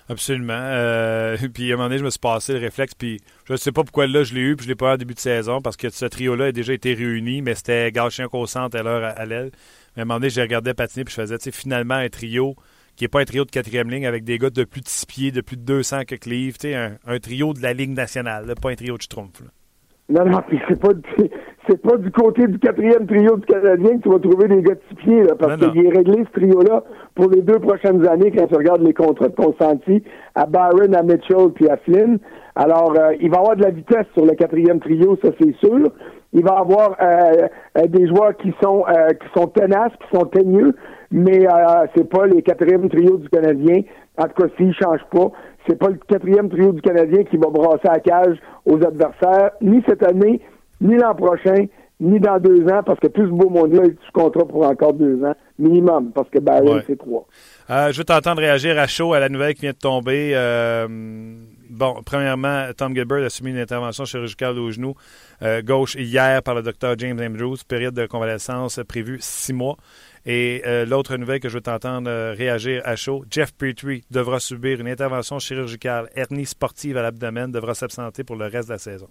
Absolument. 0.09 0.52
Euh, 0.54 1.37
puis 1.54 1.71
à 1.71 1.75
un 1.75 1.76
moment 1.76 1.88
donné, 1.88 1.99
je 1.99 2.04
me 2.04 2.11
suis 2.11 2.18
passé 2.18 2.54
le 2.54 2.59
réflexe, 2.59 2.94
puis 2.94 3.21
je 3.44 3.52
ne 3.52 3.56
sais 3.56 3.73
pas 3.73 3.82
pourquoi 3.82 4.06
là 4.06 4.25
je 4.25 4.35
l'ai 4.35 4.40
eu, 4.40 4.56
puis 4.56 4.64
je 4.64 4.71
l'ai 4.71 4.75
pas 4.75 4.90
eu 4.90 4.94
en 4.94 4.97
début 4.97 5.14
de 5.14 5.21
saison, 5.21 5.61
parce 5.61 5.76
que 5.76 5.88
ce 5.90 6.06
trio-là 6.06 6.47
a 6.47 6.52
déjà 6.52 6.73
été 6.73 6.94
réuni, 6.94 7.42
mais 7.42 7.54
c'était 7.54 7.90
Gauchien 7.92 8.28
qu'au 8.28 8.47
centre 8.47 8.76
à 8.78 8.82
l'heure 8.82 9.12
à, 9.16 9.25
l'aile. 9.25 9.50
Mais 9.97 10.00
à 10.00 10.02
un 10.02 10.04
moment 10.06 10.21
donné, 10.21 10.30
j'ai 10.30 10.42
regardé 10.42 10.75
patiner, 10.75 11.04
puis 11.04 11.14
je 11.14 11.21
faisais, 11.21 11.38
tu 11.38 11.44
sais, 11.44 11.50
finalement, 11.52 11.94
un 11.94 12.09
trio 12.09 12.54
qui 12.97 13.04
n'est 13.04 13.09
pas 13.09 13.21
un 13.21 13.25
trio 13.25 13.44
de 13.44 13.50
quatrième 13.50 13.90
ligne 13.90 14.06
avec 14.06 14.25
des 14.25 14.38
gars 14.38 14.50
de 14.50 14.64
plus 14.64 14.82
de 14.82 14.88
6 14.88 15.06
pieds, 15.06 15.30
de 15.30 15.40
plus 15.40 15.56
de 15.56 15.62
200 15.62 16.04
que 16.04 16.14
Cleve, 16.14 16.59
tu 16.59 16.68
sais, 16.68 16.75
un, 16.75 17.18
trio 17.18 17.54
de 17.54 17.62
la 17.62 17.73
Ligue 17.73 17.90
nationale, 17.90 18.52
pas 18.61 18.71
un 18.71 18.75
trio 18.75 18.97
de 18.97 19.02
Schtroumpf. 19.02 19.42
Non, 20.09 20.25
non, 20.26 20.42
puis 20.49 20.59
c'est 20.68 20.78
pas, 20.78 20.90
c'est 21.73 21.81
pas 21.81 21.97
du 21.97 22.11
côté 22.11 22.47
du 22.47 22.59
quatrième 22.59 23.07
trio 23.07 23.37
du 23.37 23.47
Canadien 23.47 23.97
que 23.97 24.02
tu 24.02 24.09
vas 24.11 24.19
trouver 24.19 24.49
des 24.49 24.62
gars 24.62 24.75
de 24.75 24.97
pieds, 24.97 25.23
là, 25.23 25.35
parce 25.38 25.57
qu'il 25.57 25.87
est 25.87 25.88
réglé, 25.88 26.25
ce 26.26 26.38
trio-là, 26.38 26.83
pour 27.14 27.31
les 27.31 27.41
deux 27.41 27.59
prochaines 27.61 28.07
années, 28.07 28.31
quand 28.31 28.47
tu 28.47 28.57
regardes 28.57 28.83
les 28.83 28.93
contrats 28.93 29.29
de 29.29 29.35
consentis 29.35 30.02
à 30.35 30.45
Byron, 30.45 30.95
à 30.95 31.02
Mitchell, 31.02 31.50
puis 31.55 31.69
à 31.71 31.79
Flynn. 31.79 32.19
Alors, 32.57 32.93
euh, 32.99 33.14
il 33.21 33.31
va 33.31 33.38
avoir 33.38 33.57
de 33.57 33.62
la 33.62 33.71
vitesse 33.71 34.07
sur 34.12 34.26
le 34.26 34.35
quatrième 34.35 34.81
trio, 34.81 35.17
ça 35.23 35.31
c'est 35.41 35.55
sûr. 35.64 35.91
Il 36.35 36.45
va 36.45 36.59
avoir 36.59 36.97
euh, 37.00 37.49
euh, 37.79 37.87
des 37.87 38.07
joueurs 38.07 38.37
qui 38.37 38.52
sont 38.62 38.85
qui 39.21 39.41
sont 39.41 39.47
tenaces, 39.49 39.93
qui 39.93 40.19
sont 40.19 40.26
teigneux, 40.26 40.75
mais 41.11 41.47
c'est 41.95 42.09
pas 42.09 42.26
les 42.26 42.43
quatrièmes 42.43 42.88
trios 42.91 43.17
du 43.17 43.29
Canadien. 43.31 43.83
En 44.19 44.25
tout 44.25 44.43
cas, 44.43 44.49
s'ils 44.57 44.69
ne 44.69 44.73
changent 44.73 45.07
pas, 45.11 45.31
c'est 45.67 45.79
pas 45.79 45.88
le 45.88 45.99
quatrième 46.09 46.50
trio 46.50 46.73
du 46.73 46.83
Canadien 46.83 47.25
qui 47.25 47.37
va 47.38 47.49
brasser 47.49 47.88
la 47.88 48.00
cage 48.00 48.37
aux 48.67 48.76
adversaires, 48.76 49.52
ni 49.62 49.83
cette 49.87 50.07
année, 50.07 50.41
ni 50.82 50.96
l'an 50.96 51.14
prochain, 51.14 51.66
ni 52.00 52.18
dans 52.18 52.38
deux 52.40 52.66
ans, 52.66 52.82
parce 52.84 52.98
que 52.98 53.06
ce 53.14 53.22
beau 53.22 53.48
monde-là 53.48 53.84
est 53.84 53.96
sous 54.04 54.12
contrat 54.12 54.44
pour 54.44 54.66
encore 54.66 54.92
deux 54.92 55.24
ans, 55.24 55.34
minimum, 55.58 56.10
parce 56.12 56.28
que 56.28 56.40
Barry, 56.40 56.82
c'est 56.86 56.98
trois. 56.98 57.26
Euh, 57.70 57.92
je 57.92 57.98
veux 57.98 58.04
t'entendre 58.04 58.40
réagir 58.40 58.76
à 58.78 58.88
chaud 58.88 59.14
à 59.14 59.20
la 59.20 59.28
nouvelle 59.28 59.54
qui 59.54 59.62
vient 59.62 59.70
de 59.70 59.76
tomber. 59.76 60.32
Euh, 60.34 60.88
bon, 61.70 62.02
premièrement, 62.04 62.66
Tom 62.76 62.94
Gilbert 62.94 63.24
a 63.24 63.30
subi 63.30 63.50
une 63.50 63.58
intervention 63.58 64.04
chirurgicale 64.04 64.58
au 64.58 64.70
genou 64.72 64.94
euh, 65.42 65.62
gauche 65.62 65.94
hier 65.94 66.42
par 66.42 66.56
le 66.56 66.62
docteur 66.62 66.96
James 66.98 67.20
Andrews, 67.20 67.58
période 67.66 67.94
de 67.94 68.06
convalescence 68.06 68.80
prévue 68.88 69.18
six 69.20 69.52
mois. 69.52 69.76
Et 70.24 70.62
l'autre 70.86 71.16
nouvelle 71.16 71.40
que 71.40 71.48
je 71.48 71.54
veux 71.54 71.62
t'entendre 71.62 72.08
réagir 72.36 72.80
à 72.84 72.94
chaud, 72.94 73.24
Jeff 73.28 73.52
Petrie 73.52 74.04
devra 74.08 74.38
subir 74.38 74.80
une 74.80 74.86
intervention 74.86 75.40
chirurgicale, 75.40 76.08
hernie 76.14 76.46
sportive 76.46 76.96
à 76.96 77.02
l'abdomen, 77.02 77.50
devra 77.50 77.74
s'absenter 77.74 78.22
pour 78.22 78.36
le 78.36 78.46
reste 78.46 78.68
de 78.68 78.74
la 78.74 78.78
saison. 78.78 79.08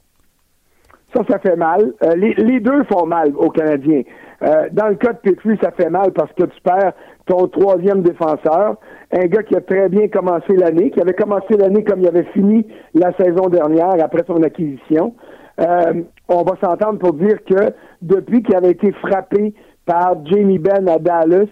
Ça, 1.13 1.23
ça 1.29 1.39
fait 1.39 1.57
mal. 1.57 1.93
Euh, 2.03 2.15
les, 2.15 2.59
deux 2.61 2.83
font 2.85 3.05
mal 3.05 3.33
aux 3.35 3.49
Canadiens. 3.49 4.03
Euh, 4.43 4.69
dans 4.71 4.87
le 4.87 4.95
cas 4.95 5.11
de 5.11 5.17
Petrie, 5.17 5.57
ça 5.61 5.71
fait 5.71 5.89
mal 5.89 6.11
parce 6.13 6.31
que 6.33 6.43
tu 6.43 6.61
perds 6.63 6.93
ton 7.25 7.47
troisième 7.47 8.01
défenseur, 8.01 8.77
un 9.11 9.25
gars 9.25 9.43
qui 9.43 9.55
a 9.55 9.61
très 9.61 9.89
bien 9.89 10.07
commencé 10.07 10.55
l'année, 10.55 10.89
qui 10.89 11.01
avait 11.01 11.13
commencé 11.13 11.57
l'année 11.57 11.83
comme 11.83 11.99
il 11.99 12.07
avait 12.07 12.27
fini 12.33 12.65
la 12.93 13.11
saison 13.17 13.49
dernière 13.49 13.95
après 14.01 14.23
son 14.25 14.41
acquisition. 14.41 15.13
Euh, 15.59 16.01
on 16.29 16.43
va 16.43 16.53
s'entendre 16.63 16.97
pour 16.97 17.13
dire 17.13 17.43
que 17.43 17.73
depuis 18.01 18.41
qu'il 18.41 18.55
avait 18.55 18.71
été 18.71 18.91
frappé 18.93 19.53
par 19.85 20.15
Jamie 20.25 20.59
Benn 20.59 20.87
à 20.87 20.97
Dallas, 20.97 21.47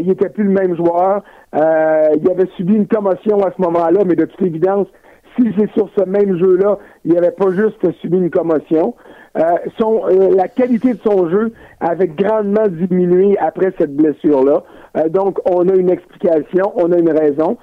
il 0.00 0.08
n'était 0.08 0.28
plus 0.28 0.44
le 0.44 0.50
même 0.50 0.74
joueur. 0.76 1.22
il 1.54 2.30
avait 2.30 2.48
subi 2.56 2.74
une 2.74 2.88
commotion 2.88 3.38
à 3.44 3.52
ce 3.56 3.62
moment-là, 3.62 4.00
mais 4.04 4.16
de 4.16 4.24
toute 4.24 4.42
évidence, 4.42 4.88
si 5.36 5.52
c'est 5.58 5.70
sur 5.72 5.88
ce 5.96 6.04
même 6.04 6.38
jeu-là, 6.38 6.78
il 7.04 7.14
n'avait 7.14 7.30
pas 7.30 7.50
juste 7.50 7.90
subi 8.00 8.18
une 8.18 8.30
commotion. 8.30 8.94
Euh, 9.36 9.42
son, 9.80 10.02
euh, 10.06 10.34
la 10.34 10.48
qualité 10.48 10.94
de 10.94 11.00
son 11.04 11.28
jeu 11.28 11.52
avait 11.80 12.08
grandement 12.08 12.68
diminué 12.68 13.36
après 13.38 13.72
cette 13.78 13.94
blessure-là. 13.94 14.62
Euh, 14.96 15.08
donc, 15.08 15.38
on 15.44 15.68
a 15.68 15.74
une 15.74 15.90
explication, 15.90 16.72
on 16.76 16.92
a 16.92 16.98
une 16.98 17.10
raison. 17.10 17.56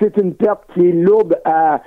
c'est 0.00 0.16
une 0.18 0.34
perte 0.34 0.62
qui 0.74 0.88
est 0.88 0.92
lourde 0.92 1.38
à, 1.44 1.80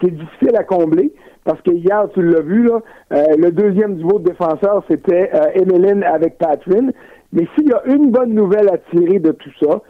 qui 0.00 0.06
est 0.06 0.10
difficile 0.10 0.56
à 0.56 0.64
combler. 0.64 1.12
Parce 1.44 1.60
que 1.62 1.70
hier, 1.70 2.08
tu 2.12 2.22
l'as 2.22 2.40
vu, 2.40 2.64
là, 2.64 2.80
le 3.10 3.50
deuxième 3.50 3.96
duo 3.96 4.18
de 4.18 4.30
défenseurs, 4.30 4.82
c'était 4.88 5.30
Emeline 5.54 6.02
avec 6.02 6.36
Patrin. 6.38 6.88
Mais 7.32 7.46
s'il 7.54 7.68
y 7.68 7.72
a 7.72 7.82
une 7.86 8.10
bonne 8.10 8.34
nouvelle 8.34 8.68
à 8.68 8.78
tirer 8.90 9.18
de 9.20 9.32
tout 9.32 9.52
ça, 9.62 9.80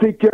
c'est 0.00 0.14
que 0.14 0.26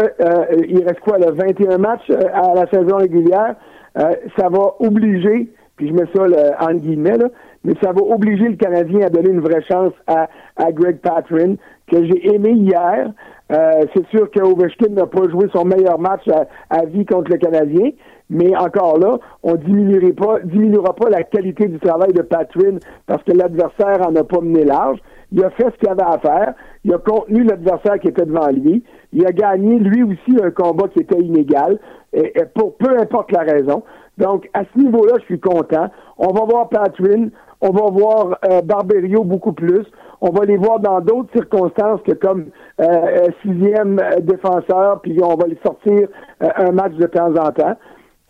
il 0.66 0.82
reste 0.84 1.00
quoi, 1.00 1.18
le 1.18 1.32
21 1.32 1.78
matchs 1.78 2.10
à 2.10 2.54
la 2.54 2.66
saison 2.70 2.96
régulière. 2.96 3.56
Euh, 3.98 4.12
ça 4.36 4.48
va 4.48 4.74
obliger, 4.80 5.48
puis 5.76 5.88
je 5.88 5.92
mets 5.92 6.06
ça 6.14 6.24
en 6.60 6.74
guillemets, 6.74 7.16
là, 7.16 7.26
mais 7.64 7.74
ça 7.82 7.92
va 7.92 8.00
obliger 8.02 8.48
le 8.48 8.56
Canadien 8.56 9.06
à 9.06 9.10
donner 9.10 9.30
une 9.30 9.40
vraie 9.40 9.62
chance 9.62 9.92
à, 10.06 10.28
à 10.56 10.72
Greg 10.72 10.98
Patrin, 10.98 11.54
que 11.90 12.04
j'ai 12.04 12.34
aimé 12.34 12.52
hier. 12.52 13.12
Euh, 13.50 13.86
c'est 13.94 14.06
sûr 14.08 14.30
que 14.30 14.40
Ovechkin 14.40 14.90
n'a 14.90 15.06
pas 15.06 15.28
joué 15.30 15.46
son 15.54 15.64
meilleur 15.64 15.98
match 15.98 16.22
à, 16.70 16.84
vie 16.84 17.06
contre 17.06 17.30
le 17.30 17.38
Canadien, 17.38 17.90
mais 18.28 18.54
encore 18.56 18.98
là, 18.98 19.18
on 19.42 19.54
diminuera 19.54 20.12
pas, 20.12 20.40
diminuera 20.40 20.94
pas 20.94 21.08
la 21.08 21.22
qualité 21.22 21.66
du 21.66 21.78
travail 21.78 22.12
de 22.12 22.20
Patrin 22.20 22.76
parce 23.06 23.22
que 23.22 23.32
l'adversaire 23.32 24.06
en 24.06 24.14
a 24.16 24.24
pas 24.24 24.40
mené 24.40 24.64
large. 24.64 24.98
Il 25.32 25.42
a 25.44 25.50
fait 25.50 25.64
ce 25.64 25.78
qu'il 25.78 25.88
avait 25.88 26.02
à 26.02 26.18
faire. 26.18 26.54
Il 26.84 26.92
a 26.92 26.98
contenu 26.98 27.42
l'adversaire 27.42 27.98
qui 28.00 28.08
était 28.08 28.24
devant 28.24 28.48
lui. 28.48 28.82
Il 29.12 29.26
a 29.26 29.32
gagné 29.32 29.78
lui 29.78 30.02
aussi 30.02 30.42
un 30.42 30.50
combat 30.50 30.88
qui 30.88 31.00
était 31.00 31.20
inégal, 31.20 31.78
et, 32.12 32.32
pour 32.54 32.76
peu 32.76 32.98
importe 32.98 33.32
la 33.32 33.42
raison. 33.42 33.82
Donc, 34.18 34.48
à 34.52 34.62
ce 34.64 34.78
niveau-là, 34.78 35.14
je 35.20 35.24
suis 35.24 35.40
content. 35.40 35.88
On 36.18 36.32
va 36.32 36.44
voir 36.44 36.68
Patrin, 36.68 37.28
on 37.60 37.70
va 37.70 37.90
voir 37.90 38.38
euh, 38.50 38.62
Barberio 38.62 39.24
beaucoup 39.24 39.52
plus. 39.52 39.84
On 40.20 40.30
va 40.30 40.44
les 40.44 40.56
voir 40.56 40.80
dans 40.80 41.00
d'autres 41.00 41.30
circonstances 41.32 42.00
que 42.02 42.12
comme 42.12 42.46
euh, 42.80 42.84
euh 42.84 43.26
sixième 43.42 43.98
euh, 43.98 44.20
défenseur, 44.20 45.00
puis 45.00 45.18
on 45.22 45.36
va 45.36 45.46
les 45.46 45.58
sortir 45.64 46.08
un 46.40 46.72
match 46.72 46.94
de 46.94 47.06
temps 47.06 47.34
en 47.34 47.50
temps. 47.50 47.76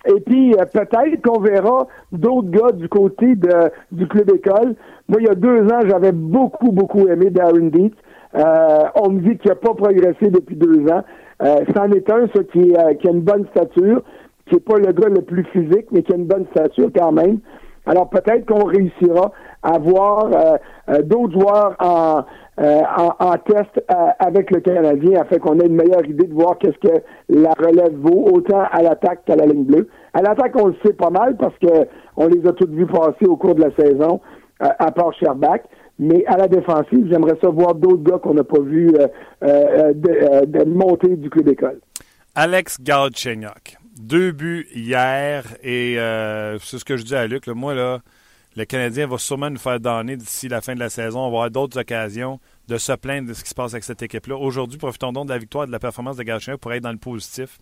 Et 0.06 0.20
puis, 0.20 0.54
peut-être 0.72 1.22
qu'on 1.22 1.40
verra 1.40 1.86
d'autres 2.12 2.50
gars 2.50 2.72
du 2.72 2.88
côté 2.88 3.34
du 3.92 4.06
club 4.06 4.30
école. 4.30 4.76
Moi, 5.08 5.20
il 5.20 5.26
y 5.26 5.28
a 5.28 5.34
deux 5.34 5.64
ans, 5.64 5.80
j'avais 5.86 6.12
beaucoup, 6.12 6.70
beaucoup 6.70 7.08
aimé 7.08 7.30
Darren 7.30 7.68
Dietz. 7.70 7.94
Euh, 8.34 8.84
on 8.94 9.10
me 9.10 9.20
dit 9.20 9.38
qu'il 9.38 9.50
n'a 9.50 9.56
pas 9.56 9.74
progressé 9.74 10.28
depuis 10.30 10.56
deux 10.56 10.86
ans. 10.90 11.02
Euh, 11.42 11.64
c'en 11.74 11.90
est 11.92 12.10
un, 12.10 12.26
ça, 12.34 12.42
qui, 12.52 12.74
euh, 12.76 12.94
qui 12.94 13.08
a 13.08 13.10
une 13.10 13.20
bonne 13.20 13.46
stature, 13.50 14.02
qui 14.46 14.54
n'est 14.54 14.60
pas 14.60 14.78
le 14.78 14.92
gars 14.92 15.08
le 15.08 15.22
plus 15.22 15.44
physique, 15.44 15.86
mais 15.92 16.02
qui 16.02 16.12
a 16.12 16.16
une 16.16 16.26
bonne 16.26 16.46
stature 16.50 16.90
quand 16.94 17.12
même. 17.12 17.38
Alors 17.88 18.08
peut-être 18.08 18.46
qu'on 18.46 18.64
réussira 18.64 19.32
à 19.62 19.78
voir 19.78 20.28
d'autres 21.04 21.32
joueurs 21.32 21.74
en, 21.80 22.22
en, 22.58 23.32
test 23.38 23.82
avec 24.18 24.50
le 24.50 24.60
Canadien 24.60 25.22
afin 25.22 25.38
qu'on 25.38 25.58
ait 25.58 25.66
une 25.66 25.74
meilleure 25.74 26.06
idée 26.06 26.26
de 26.26 26.34
voir 26.34 26.58
qu'est-ce 26.58 26.78
que 26.78 27.02
la 27.28 27.50
relève 27.58 27.94
vaut, 27.96 28.28
autant 28.32 28.62
à 28.70 28.82
l'attaque 28.82 29.24
qu'à 29.26 29.34
la 29.34 29.46
ligne 29.46 29.64
bleue. 29.64 29.88
À 30.14 30.22
l'attaque, 30.22 30.52
on 30.62 30.66
le 30.66 30.76
sait 30.84 30.92
pas 30.92 31.10
mal 31.10 31.36
parce 31.36 31.58
que 31.58 31.88
on 32.16 32.28
les 32.28 32.46
a 32.46 32.52
toutes 32.52 32.70
vues 32.70 32.86
passer 32.86 33.26
au 33.26 33.36
cours 33.36 33.56
de 33.56 33.62
la 33.62 33.74
saison, 33.74 34.20
à 34.60 34.90
part 34.92 35.12
Sherbach. 35.14 35.62
Mais 35.98 36.24
à 36.26 36.36
la 36.36 36.46
défensive, 36.46 37.08
j'aimerais 37.10 37.36
savoir 37.40 37.74
d'autres 37.74 38.04
gars 38.04 38.18
qu'on 38.18 38.34
n'a 38.34 38.44
pas 38.44 38.60
vu 38.60 38.88
euh, 38.94 39.08
euh, 39.42 39.92
euh, 40.06 40.46
de, 40.46 40.64
monter 40.64 41.16
du 41.16 41.28
club 41.28 41.46
d'école. 41.46 41.80
Alex 42.36 42.80
Galchenyuk. 42.80 43.77
Deux 43.98 44.32
buts 44.32 44.68
hier 44.74 45.44
et 45.62 45.94
c'est 46.62 46.78
ce 46.78 46.84
que 46.84 46.96
je 46.96 47.02
dis 47.02 47.14
à 47.14 47.26
Luc. 47.26 47.46
moi, 47.48 47.74
là, 47.74 48.00
le 48.56 48.64
Canadien 48.64 49.06
va 49.06 49.18
sûrement 49.18 49.50
nous 49.50 49.58
faire 49.58 49.78
donner 49.78 50.16
d'ici 50.16 50.48
la 50.48 50.60
fin 50.60 50.74
de 50.74 50.80
la 50.80 50.90
saison. 50.90 51.20
On 51.20 51.30
va 51.30 51.36
avoir 51.36 51.50
d'autres 51.50 51.78
occasions 51.80 52.40
de 52.66 52.76
se 52.76 52.92
plaindre 52.92 53.28
de 53.28 53.34
ce 53.34 53.44
qui 53.44 53.50
se 53.50 53.54
passe 53.54 53.72
avec 53.72 53.84
cette 53.84 54.02
équipe-là. 54.02 54.36
Aujourd'hui, 54.36 54.78
profitons 54.78 55.12
donc 55.12 55.26
de 55.26 55.32
la 55.32 55.38
victoire 55.38 55.66
de 55.66 55.72
la 55.72 55.78
performance 55.78 56.16
de 56.16 56.22
Galchenyuk 56.24 56.60
pour 56.60 56.72
être 56.72 56.82
dans 56.82 56.92
le 56.92 56.98
positif. 56.98 57.58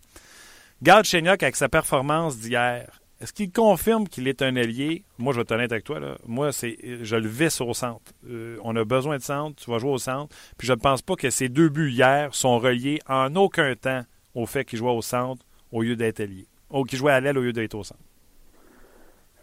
Galchenyuk, 0.81 1.43
avec 1.43 1.55
sa 1.55 1.69
performance 1.69 2.37
d'hier, 2.37 2.99
est-ce 3.21 3.33
qu'il 3.33 3.51
confirme 3.51 4.07
qu'il 4.07 4.27
est 4.27 4.41
un 4.41 4.55
allié? 4.55 5.03
Moi, 5.17 5.33
je 5.33 5.37
vais 5.37 5.41
être 5.43 5.51
honnête 5.51 5.71
avec 5.71 5.83
toi. 5.83 5.99
Là. 5.99 6.17
Moi, 6.25 6.51
c'est, 6.51 6.77
je 7.01 7.15
le 7.15 7.27
visse 7.27 7.61
au 7.61 7.73
centre. 7.73 8.11
Euh, 8.29 8.57
on 8.63 8.75
a 8.75 8.83
besoin 8.83 9.17
de 9.17 9.23
centre. 9.23 9.55
Tu 9.63 9.69
vas 9.69 9.79
jouer 9.79 9.91
au 9.91 9.97
centre. 9.97 10.35
Puis 10.57 10.67
je 10.67 10.73
ne 10.73 10.79
pense 10.79 11.01
pas 11.01 11.15
que 11.15 11.29
ces 11.29 11.49
deux 11.49 11.69
buts 11.69 11.91
hier 11.91 12.33
sont 12.33 12.59
reliés 12.59 12.99
en 13.07 13.35
aucun 13.35 13.75
temps 13.75 14.03
au 14.35 14.45
fait 14.45 14.65
qu'il 14.65 14.79
joue 14.79 14.87
au 14.87 15.01
centre 15.01 15.43
au 15.71 15.81
lieu 15.81 15.95
d'être 15.95 16.19
allié. 16.19 16.45
Ou 16.71 16.83
qu'il 16.83 16.97
jouait 16.99 17.13
à 17.13 17.19
l'aile 17.19 17.37
au 17.37 17.41
lieu 17.41 17.53
d'être 17.53 17.75
au 17.75 17.83
centre. 17.83 18.01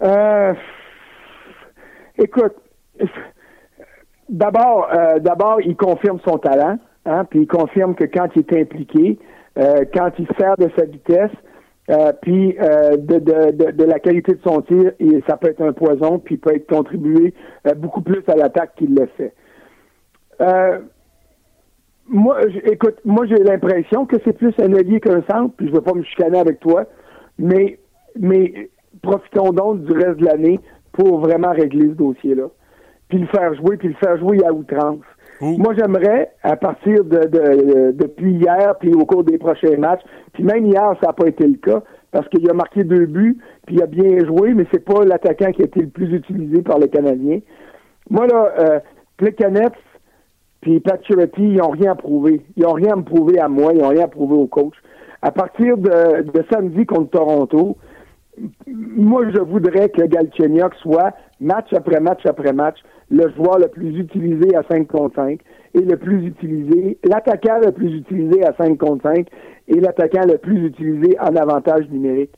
Euh, 0.03 0.53
écoute, 2.19 2.55
d'abord, 4.29 4.89
euh, 4.93 5.19
d'abord, 5.19 5.61
il 5.61 5.77
confirme 5.77 6.21
son 6.25 6.39
talent. 6.39 6.79
Hein, 7.07 7.25
puis 7.27 7.43
il 7.43 7.47
confirme 7.47 7.95
que 7.95 8.05
quand 8.05 8.29
il 8.35 8.41
est 8.41 8.61
impliqué, 8.61 9.19
quand 9.57 10.11
il 10.19 10.27
sert 10.39 10.57
de 10.57 10.71
sa 10.77 10.85
vitesse, 10.85 11.31
euh, 11.91 12.13
puis 12.23 12.57
euh, 12.59 12.97
de, 12.97 13.19
de, 13.19 13.71
de, 13.73 13.85
la 13.85 13.99
qualité 13.99 14.33
de 14.33 14.41
son 14.43 14.63
tir, 14.63 14.93
ça 15.27 15.37
peut 15.37 15.51
être 15.51 15.61
un 15.61 15.75
poison, 15.75 16.19
puis 16.19 16.39
peut 16.39 16.55
être 16.55 16.67
contribué 16.67 17.35
euh, 17.67 17.75
beaucoup 17.75 18.01
plus 18.01 18.23
à 18.27 18.37
l'attaque 18.37 18.75
qu'il 18.77 18.95
le 18.95 19.07
fait. 19.19 19.35
Moi, 22.09 22.39
écoute, 22.65 22.97
moi 23.05 23.27
j'ai 23.27 23.43
l'impression 23.43 24.07
que 24.07 24.17
c'est 24.25 24.37
plus 24.37 24.55
un 24.59 24.73
allié 24.75 25.01
qu'un 25.01 25.23
centre, 25.31 25.55
puis 25.57 25.69
je 25.69 25.73
veux 25.73 25.81
pas 25.81 25.95
me 25.95 26.03
chicaner 26.03 26.39
avec 26.39 26.61
toi, 26.61 26.85
mais 27.39 27.79
mais 28.19 28.71
profitons 29.03 29.53
donc 29.53 29.85
du 29.85 29.93
reste 29.93 30.19
de 30.19 30.27
l'année 30.27 30.61
pour 30.93 31.19
vraiment 31.21 31.51
régler 31.51 31.89
ce 31.89 31.95
dossier-là. 31.95 32.49
Puis 33.09 33.19
le 33.19 33.27
faire 33.27 33.55
jouer, 33.55 33.77
puis 33.77 33.89
le 33.89 33.95
faire 33.95 34.17
jouer 34.19 34.45
à 34.45 34.53
outrance. 34.53 35.05
Moi, 35.41 35.75
j'aimerais, 35.77 36.31
à 36.43 36.57
partir 36.57 37.05
de, 37.05 37.19
de, 37.27 37.91
depuis 37.93 38.35
hier, 38.35 38.77
puis 38.79 38.95
au 38.95 39.05
cours 39.05 39.25
des 39.25 39.37
prochains 39.37 39.77
matchs, 39.77 40.01
puis 40.33 40.45
même 40.45 40.65
hier, 40.65 40.95
ça 41.01 41.09
n'a 41.09 41.13
pas 41.13 41.27
été 41.27 41.47
le 41.47 41.57
cas, 41.57 41.83
parce 42.13 42.29
qu'il 42.29 42.49
a 42.49 42.55
marqué 42.55 42.85
deux 42.85 43.07
buts, 43.07 43.37
puis 43.67 43.77
il 43.77 43.83
a 43.83 43.87
bien 43.87 44.25
joué, 44.25 44.55
mais 44.55 44.65
c'est 44.73 44.85
pas 44.85 45.05
l'attaquant 45.05 45.51
qui 45.51 45.63
a 45.63 45.65
été 45.65 45.81
le 45.81 45.89
plus 45.89 46.15
utilisé 46.15 46.63
par 46.63 46.79
les 46.79 46.89
Canadiens. 46.89 47.41
Moi, 48.09 48.27
là, 48.27 48.53
euh, 48.59 48.81
Plekanec, 49.17 49.73
puis 50.65 50.81
Pacioretty, 50.81 51.43
ils 51.43 51.57
n'ont 51.59 51.71
rien 51.71 51.93
à 51.93 51.95
prouver. 51.95 52.41
Ils 52.57 52.63
n'ont 52.63 52.73
rien 52.73 52.95
à 52.95 52.97
me 52.97 53.03
prouver 53.03 53.39
à 53.39 53.49
moi, 53.49 53.73
ils 53.75 53.83
n'ont 53.83 53.89
rien 53.89 54.05
à 54.05 54.09
prouver 54.09 54.35
au 54.35 54.47
coach. 54.47 54.75
À 55.21 55.31
partir 55.31 55.77
de, 55.77 56.23
de 56.23 56.45
samedi 56.51 56.87
contre 56.87 57.11
Toronto, 57.11 57.77
moi, 58.67 59.23
je 59.31 59.41
voudrais 59.41 59.91
que 59.91 60.03
Galchenyuk 60.03 60.75
soit, 60.77 61.13
match 61.39 61.73
après 61.75 62.01
match 62.01 62.25
après 62.25 62.55
match, 62.55 62.79
le 63.11 63.31
joueur 63.37 63.59
le 63.59 63.69
plus 63.69 63.99
utilisé 63.99 64.57
à 64.57 64.63
5 64.69 64.89
contre 64.89 65.17
5 65.17 65.39
et 65.75 65.81
le 65.81 65.97
plus 65.99 66.27
utilisé, 66.27 66.99
l'attaquant 67.05 67.59
le 67.63 67.71
plus 67.71 67.99
utilisé 67.99 68.43
à 68.45 68.55
5 68.57 68.79
contre 68.79 69.03
5 69.03 69.27
et 69.69 69.81
l'attaquant 69.81 70.27
le 70.27 70.39
plus 70.39 70.67
utilisé 70.67 71.17
en 71.21 71.37
avantage 71.37 71.89
numérique. 71.91 72.33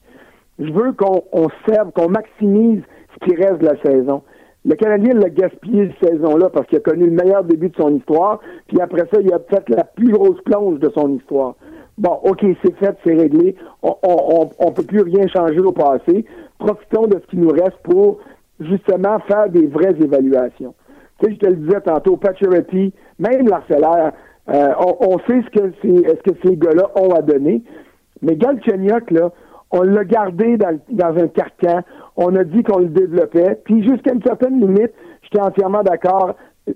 Je 0.58 0.72
veux 0.72 0.92
qu'on 0.92 1.22
serve, 1.68 1.92
qu'on 1.92 2.08
maximise 2.08 2.82
ce 3.14 3.26
qui 3.26 3.36
reste 3.36 3.58
de 3.60 3.66
la 3.66 3.80
saison. 3.82 4.22
Le 4.66 4.74
Canadien 4.74 5.14
l'a 5.14 5.30
gaspillé 5.30 5.92
cette 6.00 6.10
saison-là 6.14 6.50
parce 6.50 6.66
qu'il 6.66 6.78
a 6.78 6.80
connu 6.80 7.04
le 7.04 7.12
meilleur 7.12 7.44
début 7.44 7.68
de 7.68 7.76
son 7.76 7.94
histoire, 7.94 8.40
puis 8.66 8.80
après 8.80 9.06
ça, 9.12 9.20
il 9.20 9.32
a 9.32 9.38
fait 9.38 9.68
la 9.68 9.84
plus 9.84 10.10
grosse 10.10 10.40
plonge 10.40 10.80
de 10.80 10.90
son 10.90 11.14
histoire. 11.14 11.54
Bon, 11.98 12.18
OK, 12.24 12.44
c'est 12.64 12.74
fait, 12.76 12.96
c'est 13.04 13.14
réglé. 13.14 13.54
On 13.82 13.94
on, 14.02 14.50
on, 14.58 14.72
peut 14.72 14.82
plus 14.82 15.02
rien 15.02 15.28
changer 15.28 15.60
au 15.60 15.70
passé. 15.70 16.24
Profitons 16.58 17.06
de 17.06 17.20
ce 17.20 17.26
qui 17.30 17.36
nous 17.36 17.50
reste 17.50 17.76
pour 17.84 18.18
justement 18.58 19.20
faire 19.20 19.48
des 19.50 19.68
vraies 19.68 19.94
évaluations. 20.02 20.74
Tu 21.20 21.26
sais, 21.26 21.34
je 21.34 21.38
te 21.38 21.46
le 21.46 21.56
disais 21.56 21.80
tantôt, 21.82 22.16
Pacioretty, 22.16 22.92
même 23.20 23.48
l'Arcellaire, 23.48 24.12
euh, 24.48 24.72
on, 25.00 25.18
sait 25.20 25.42
ce 25.42 25.60
que, 25.60 25.72
c'est, 25.80 26.08
ce 26.08 26.30
que 26.30 26.36
ces 26.44 26.56
gars-là 26.56 26.90
ont 26.96 27.14
à 27.14 27.22
donner. 27.22 27.62
Mais 28.20 28.34
Galchenyuk, 28.34 29.12
là, 29.12 29.30
on 29.70 29.82
l'a 29.82 30.04
gardé 30.04 30.56
dans, 30.56 30.78
dans 30.90 31.16
un 31.16 31.28
carcan. 31.28 31.82
On 32.16 32.34
a 32.34 32.44
dit 32.44 32.62
qu'on 32.62 32.78
le 32.78 32.88
développait. 32.88 33.60
Puis 33.64 33.82
jusqu'à 33.84 34.12
une 34.12 34.22
certaine 34.22 34.60
limite, 34.60 34.92
j'étais 35.22 35.40
entièrement 35.40 35.82
d'accord 35.82 36.34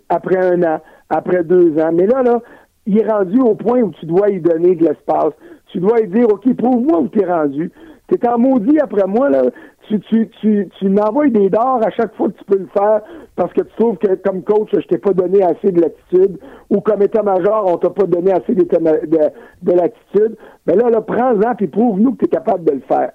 après 0.09 0.39
un 0.39 0.63
an, 0.63 0.81
après 1.09 1.45
deux 1.45 1.79
ans. 1.79 1.91
Mais 1.93 2.07
là, 2.07 2.23
là, 2.23 2.41
il 2.87 2.99
est 2.99 3.11
rendu 3.11 3.41
au 3.41 3.55
point 3.55 3.81
où 3.81 3.91
tu 3.93 4.07
dois 4.07 4.29
lui 4.29 4.41
donner 4.41 4.75
de 4.75 4.85
l'espace. 4.85 5.33
Tu 5.67 5.79
dois 5.79 6.01
lui 6.01 6.09
dire, 6.09 6.27
OK, 6.29 6.53
prouve-moi 6.57 7.01
où 7.01 7.09
tu 7.09 7.23
es 7.23 7.27
rendu. 7.27 7.71
Tu 8.09 8.17
es 8.17 8.29
en 8.29 8.39
maudit 8.39 8.79
après 8.81 9.07
moi, 9.07 9.31
là. 9.31 9.43
Tu, 9.89 9.99
tu, 10.01 10.29
tu, 10.41 10.69
tu 10.79 10.89
m'envoies 10.89 11.31
des 11.31 11.51
dards 11.51 11.81
à 11.85 11.91
chaque 11.91 12.15
fois 12.15 12.29
que 12.29 12.39
tu 12.39 12.45
peux 12.45 12.59
le 12.59 12.69
faire 12.73 13.01
parce 13.35 13.53
que 13.53 13.63
tu 13.63 13.77
trouves 13.77 13.97
que 13.97 14.15
comme 14.17 14.43
coach, 14.43 14.69
je 14.73 14.87
t'ai 14.87 14.99
pas 14.99 15.13
donné 15.13 15.43
assez 15.43 15.73
de 15.73 15.81
latitude 15.81 16.39
ou 16.69 16.81
comme 16.81 17.03
état-major, 17.03 17.65
on 17.67 17.77
t'a 17.77 17.91
pas 17.91 18.05
donné 18.05 18.31
assez 18.31 18.55
de, 18.55 18.63
de, 18.63 19.73
latitude. 19.73 20.37
Mais 20.67 20.77
là, 20.77 20.91
là, 20.91 21.01
prends-en 21.01 21.55
puis 21.57 21.67
prouve-nous 21.67 22.13
que 22.13 22.19
tu 22.19 22.25
es 22.27 22.29
capable 22.29 22.65
de 22.65 22.73
le 22.75 22.81
faire. 22.81 23.11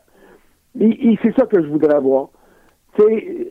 Et, 0.79 1.17
c'est 1.21 1.33
ça 1.37 1.45
que 1.45 1.61
je 1.61 1.67
voudrais 1.67 1.99
voir. 1.99 2.29
C'est 2.97 3.47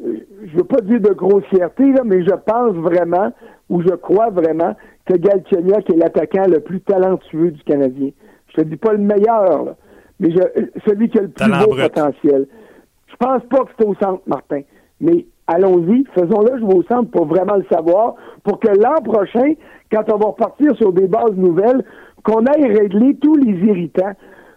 je 0.00 0.56
veux 0.56 0.64
pas 0.64 0.80
dire 0.80 1.00
de 1.00 1.12
grossièreté, 1.14 1.92
là, 1.92 2.02
mais 2.04 2.24
je 2.24 2.34
pense 2.46 2.74
vraiment, 2.74 3.32
ou 3.70 3.80
je 3.80 3.94
crois 3.94 4.30
vraiment, 4.30 4.74
que 5.06 5.14
Galchenyuk 5.14 5.88
est 5.88 5.96
l'attaquant 5.96 6.46
le 6.48 6.60
plus 6.60 6.80
talentueux 6.80 7.52
du 7.52 7.62
Canadien. 7.62 8.10
Je 8.48 8.62
te 8.62 8.62
dis 8.62 8.76
pas 8.76 8.92
le 8.92 8.98
meilleur, 8.98 9.76
mais 10.20 10.30
celui 10.86 11.08
qui 11.08 11.18
a 11.18 11.22
le 11.22 11.28
plus 11.28 11.50
beau 11.50 11.76
potentiel. 11.76 12.46
Je 13.06 13.16
pense 13.16 13.42
pas 13.44 13.64
que 13.64 13.70
c'est 13.78 13.86
au 13.86 13.94
centre, 13.94 14.22
Martin. 14.26 14.62
Mais 15.00 15.26
allons-y, 15.46 16.04
faisons-le 16.14 16.58
jouer 16.58 16.74
au 16.74 16.82
centre 16.84 17.10
pour 17.10 17.26
vraiment 17.26 17.56
le 17.56 17.64
savoir, 17.70 18.14
pour 18.42 18.58
que 18.58 18.68
l'an 18.68 19.00
prochain, 19.04 19.54
quand 19.92 20.12
on 20.12 20.16
va 20.16 20.26
repartir 20.26 20.74
sur 20.76 20.92
des 20.92 21.06
bases 21.06 21.36
nouvelles, 21.36 21.84
qu'on 22.24 22.44
aille 22.46 22.66
régler 22.66 23.16
tous 23.16 23.36
les 23.36 23.52
irritants, 23.52 24.12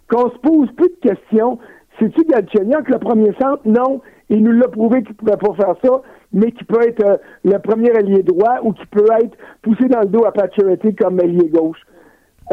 qu'on 0.10 0.30
se 0.30 0.38
pose 0.38 0.72
plus 0.74 0.90
de 0.90 1.10
questions. 1.10 1.60
C'est-tu 2.00 2.24
Galchenyuk 2.26 2.90
le 2.90 3.00
premier 3.00 3.34
centre? 3.40 3.62
Non. 3.66 4.02
Il 4.30 4.44
nous 4.44 4.52
l'a 4.52 4.68
prouvé 4.68 5.04
qu'il 5.04 5.12
ne 5.12 5.16
pouvait 5.16 5.38
pas 5.38 5.54
faire 5.54 5.76
ça, 5.84 6.02
mais 6.34 6.52
qu'il 6.52 6.68
peut 6.68 6.82
être 6.82 7.06
euh, 7.06 7.18
le 7.46 7.58
premier 7.60 7.92
allié 7.92 8.24
droit 8.24 8.60
ou 8.64 8.74
qu'il 8.74 8.88
peut 8.88 9.06
être 9.22 9.38
poussé 9.62 9.88
dans 9.88 10.02
le 10.02 10.08
dos 10.08 10.26
à 10.26 10.32
Pacioretty 10.32 10.96
comme 10.96 11.20
allié 11.20 11.50
gauche. 11.50 11.80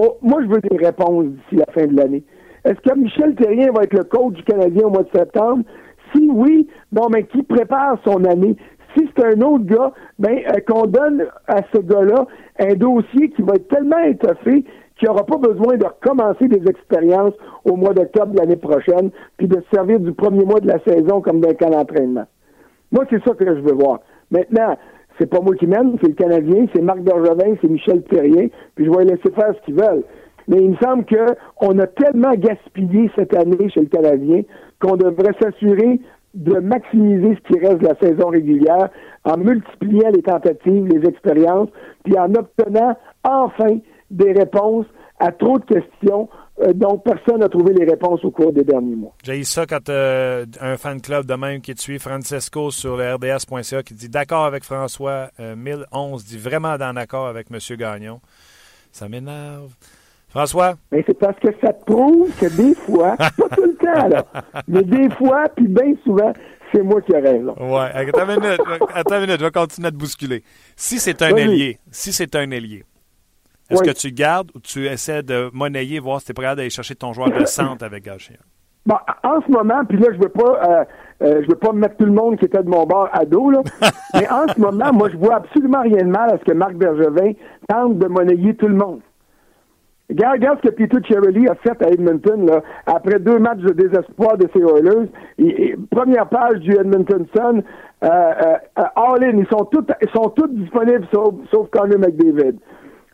Oh, 0.00 0.18
moi, 0.22 0.40
je 0.42 0.48
veux 0.48 0.60
des 0.60 0.76
réponses 0.76 1.26
d'ici 1.26 1.56
la 1.56 1.66
fin 1.72 1.86
de 1.86 1.96
l'année. 1.96 2.22
Est-ce 2.64 2.80
que 2.80 2.98
Michel 2.98 3.34
Terrien 3.34 3.72
va 3.72 3.82
être 3.82 3.92
le 3.92 4.04
coach 4.04 4.34
du 4.34 4.42
Canadien 4.44 4.86
au 4.86 4.90
mois 4.90 5.02
de 5.02 5.10
septembre? 5.14 5.64
Si 6.14 6.28
oui, 6.32 6.68
bon, 6.92 7.08
mais 7.12 7.24
qui 7.24 7.42
prépare 7.42 7.98
son 8.04 8.24
année? 8.24 8.56
Si 8.96 9.08
c'est 9.16 9.24
un 9.24 9.40
autre 9.42 9.64
gars, 9.64 9.92
ben, 10.20 10.38
euh, 10.48 10.60
qu'on 10.66 10.86
donne 10.86 11.26
à 11.48 11.62
ce 11.72 11.80
gars-là 11.80 12.26
un 12.60 12.74
dossier 12.74 13.30
qui 13.30 13.42
va 13.42 13.54
être 13.54 13.68
tellement 13.68 14.02
étoffé 14.04 14.64
qu'il 14.96 15.08
n'aura 15.08 15.24
pas 15.24 15.38
besoin 15.38 15.76
de 15.76 15.84
recommencer 15.84 16.48
des 16.48 16.68
expériences 16.68 17.34
au 17.64 17.76
mois 17.76 17.94
d'octobre 17.94 18.32
de 18.32 18.38
l'année 18.38 18.56
prochaine, 18.56 19.10
puis 19.36 19.48
de 19.48 19.56
se 19.56 19.76
servir 19.76 20.00
du 20.00 20.12
premier 20.12 20.44
mois 20.44 20.60
de 20.60 20.68
la 20.68 20.78
saison 20.80 21.20
comme 21.20 21.40
d'un 21.40 21.54
camp 21.54 21.70
d'entraînement. 21.70 22.26
Moi, 22.92 23.04
c'est 23.10 23.22
ça 23.24 23.34
que 23.34 23.44
je 23.44 23.60
veux 23.60 23.74
voir. 23.74 24.00
Maintenant, 24.30 24.76
c'est 25.18 25.26
pas 25.26 25.40
moi 25.40 25.54
qui 25.56 25.66
mène, 25.66 25.96
c'est 26.00 26.08
le 26.08 26.14
Canadien, 26.14 26.66
c'est 26.74 26.82
Marc 26.82 27.00
Bergevin, 27.00 27.56
c'est 27.60 27.68
Michel 27.68 28.02
Terrien, 28.02 28.48
puis 28.74 28.84
je 28.84 28.90
vais 28.90 29.04
laisser 29.04 29.30
faire 29.34 29.54
ce 29.54 29.64
qu'ils 29.64 29.74
veulent. 29.74 30.04
Mais 30.48 30.58
il 30.58 30.70
me 30.70 30.76
semble 30.76 31.04
qu'on 31.56 31.78
a 31.78 31.86
tellement 31.86 32.32
gaspillé 32.34 33.10
cette 33.16 33.34
année 33.34 33.68
chez 33.70 33.80
le 33.80 33.86
Canadien 33.86 34.42
qu'on 34.80 34.96
devrait 34.96 35.32
s'assurer 35.40 36.00
de 36.34 36.58
maximiser 36.58 37.36
ce 37.36 37.52
qui 37.52 37.60
reste 37.60 37.78
de 37.78 37.86
la 37.86 37.94
saison 37.96 38.28
régulière 38.28 38.90
en 39.24 39.38
multipliant 39.38 40.10
les 40.12 40.22
tentatives, 40.22 40.86
les 40.86 41.08
expériences, 41.08 41.68
puis 42.02 42.18
en 42.18 42.34
obtenant 42.34 42.96
enfin 43.22 43.78
des 44.10 44.32
réponses 44.32 44.86
à 45.18 45.32
trop 45.32 45.58
de 45.58 45.64
questions 45.64 46.28
euh, 46.60 46.72
dont 46.72 46.98
personne 46.98 47.38
n'a 47.38 47.48
trouvé 47.48 47.74
les 47.74 47.84
réponses 47.84 48.24
au 48.24 48.30
cours 48.30 48.52
des 48.52 48.62
derniers 48.62 48.94
mois. 48.94 49.12
J'ai 49.24 49.42
ça 49.42 49.66
quand 49.66 49.88
euh, 49.88 50.46
un 50.60 50.76
fan 50.76 51.00
club 51.00 51.26
de 51.26 51.34
même 51.34 51.60
qui 51.60 51.74
te 51.74 51.80
suit, 51.80 51.98
Francesco, 51.98 52.70
sur 52.70 52.96
le 52.96 53.14
RDS.ca, 53.14 53.82
qui 53.82 53.94
dit 53.94 54.08
d'accord 54.08 54.44
avec 54.44 54.62
François, 54.62 55.30
1011 55.38 56.22
euh, 56.22 56.24
dit 56.24 56.38
vraiment 56.38 56.76
dans 56.78 56.94
accord 56.94 57.26
avec 57.26 57.48
M. 57.50 57.58
Gagnon. 57.76 58.20
Ça 58.92 59.08
m'énerve. 59.08 59.72
François? 60.28 60.74
Mais 60.92 61.02
c'est 61.06 61.18
parce 61.18 61.38
que 61.40 61.48
ça 61.60 61.72
prouve 61.72 62.30
que 62.38 62.46
des 62.46 62.74
fois, 62.74 63.16
pas 63.16 63.30
tout 63.54 63.64
le 63.64 63.74
temps, 63.74 64.08
là, 64.08 64.24
mais 64.68 64.82
des 64.82 65.10
fois, 65.10 65.44
puis 65.56 65.66
bien 65.66 65.94
souvent, 66.04 66.32
c'est 66.72 66.82
moi 66.82 67.00
qui 67.02 67.12
ai 67.14 67.18
raison. 67.18 67.54
Ouais, 67.58 67.90
attends 67.94 68.28
une 68.28 68.40
minute, 68.40 68.60
attends 68.94 69.16
une 69.16 69.22
minute, 69.22 69.40
je 69.40 69.44
vais 69.44 69.50
continuer 69.50 69.88
à 69.88 69.90
te 69.90 69.96
bousculer. 69.96 70.44
Si 70.76 71.00
c'est 71.00 71.20
un 71.22 71.34
ailier, 71.34 71.78
si 71.90 72.12
c'est 72.12 72.34
un 72.36 72.50
ailier, 72.50 72.84
est-ce 73.70 73.82
que 73.82 73.96
tu 73.96 74.12
gardes 74.12 74.50
ou 74.54 74.60
tu 74.60 74.86
essaies 74.86 75.22
de 75.22 75.50
monnayer, 75.52 75.98
voir 75.98 76.20
si 76.20 76.26
tu 76.26 76.32
es 76.32 76.34
prêt 76.34 76.54
d'aller 76.54 76.70
chercher 76.70 76.94
ton 76.94 77.12
joueur 77.12 77.30
de 77.30 77.44
centre 77.46 77.84
avec 77.84 78.04
Gachien? 78.04 78.36
Bon, 78.86 78.96
en 79.22 79.40
ce 79.40 79.50
moment, 79.50 79.82
puis 79.88 79.96
là, 79.96 80.08
je 80.12 80.18
veux 80.18 80.28
pas, 80.28 80.42
euh, 80.42 80.84
euh, 81.22 81.42
je 81.42 81.48
veux 81.48 81.56
pas 81.56 81.72
mettre 81.72 81.96
tout 81.96 82.04
le 82.04 82.12
monde 82.12 82.38
qui 82.38 82.44
était 82.44 82.62
de 82.62 82.68
mon 82.68 82.84
bord 82.84 83.08
à 83.12 83.24
dos, 83.24 83.50
là. 83.50 83.62
mais 84.14 84.28
en 84.30 84.46
ce 84.46 84.60
moment, 84.60 84.92
moi, 84.92 85.08
je 85.10 85.16
vois 85.16 85.36
absolument 85.36 85.80
rien 85.80 86.04
de 86.04 86.10
mal 86.10 86.30
à 86.30 86.38
ce 86.38 86.44
que 86.44 86.52
Marc 86.52 86.74
Bergevin 86.74 87.32
tente 87.66 87.98
de 87.98 88.06
monnayer 88.06 88.54
tout 88.54 88.68
le 88.68 88.76
monde. 88.76 89.00
Regarde, 90.10 90.34
regarde 90.34 90.58
ce 90.62 90.68
que 90.68 90.74
Peter 90.74 90.98
Cherrelly 91.08 91.48
a 91.48 91.54
fait 91.54 91.82
à 91.82 91.88
Edmonton, 91.88 92.44
là, 92.44 92.62
après 92.84 93.18
deux 93.18 93.38
matchs 93.38 93.60
de 93.60 93.72
désespoir 93.72 94.36
de 94.36 94.46
ses 94.52 94.60
Oilers. 94.60 95.08
première 95.90 96.28
page 96.28 96.58
du 96.58 96.72
Edmonton 96.72 97.24
Sun, 97.34 97.62
euh, 98.04 98.08
euh, 98.08 98.82
all 98.96 99.24
in, 99.24 99.38
ils 99.38 99.46
sont 99.46 99.64
tous, 99.64 99.84
ils 100.02 100.10
sont 100.10 100.28
tous 100.28 100.48
disponibles 100.48 101.06
sauf, 101.12 101.34
sauf 101.50 101.70
Connor 101.70 101.98
McDavid. 101.98 102.58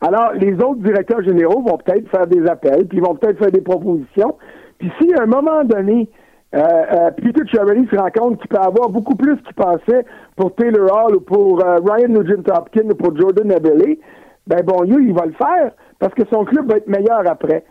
Alors, 0.00 0.32
les 0.32 0.54
autres 0.54 0.80
directeurs 0.80 1.22
généraux 1.22 1.62
vont 1.62 1.76
peut-être 1.76 2.08
faire 2.08 2.26
des 2.26 2.46
appels, 2.46 2.86
puis 2.86 2.98
ils 2.98 3.04
vont 3.04 3.14
peut-être 3.14 3.38
faire 3.38 3.52
des 3.52 3.60
propositions. 3.60 4.36
Puis 4.78 4.90
si 5.00 5.12
à 5.14 5.22
un 5.22 5.26
moment 5.26 5.62
donné, 5.64 6.08
euh, 6.54 6.58
euh, 6.58 7.10
Peter 7.12 7.42
Cherrelly 7.46 7.86
se 7.88 7.96
rend 7.96 8.10
compte 8.10 8.40
qu'il 8.40 8.48
peut 8.48 8.56
avoir 8.56 8.88
beaucoup 8.88 9.14
plus 9.14 9.36
qu'il 9.42 9.54
pensait 9.54 10.04
pour 10.36 10.54
Taylor 10.54 10.90
Hall 10.92 11.16
ou 11.16 11.20
pour 11.20 11.64
euh, 11.64 11.78
Ryan 11.84 12.08
Nugent-Hopkins 12.08 12.90
ou 12.90 12.94
pour 12.94 13.16
Jordan 13.16 13.52
Eberle, 13.52 13.98
ben 14.46 14.64
bon 14.64 14.84
Dieu, 14.84 15.00
il 15.00 15.14
va 15.14 15.26
le 15.26 15.32
faire 15.32 15.72
parce 15.98 16.14
que 16.14 16.22
son 16.32 16.44
club 16.44 16.68
va 16.68 16.78
être 16.78 16.88
meilleur 16.88 17.22
après. 17.28 17.62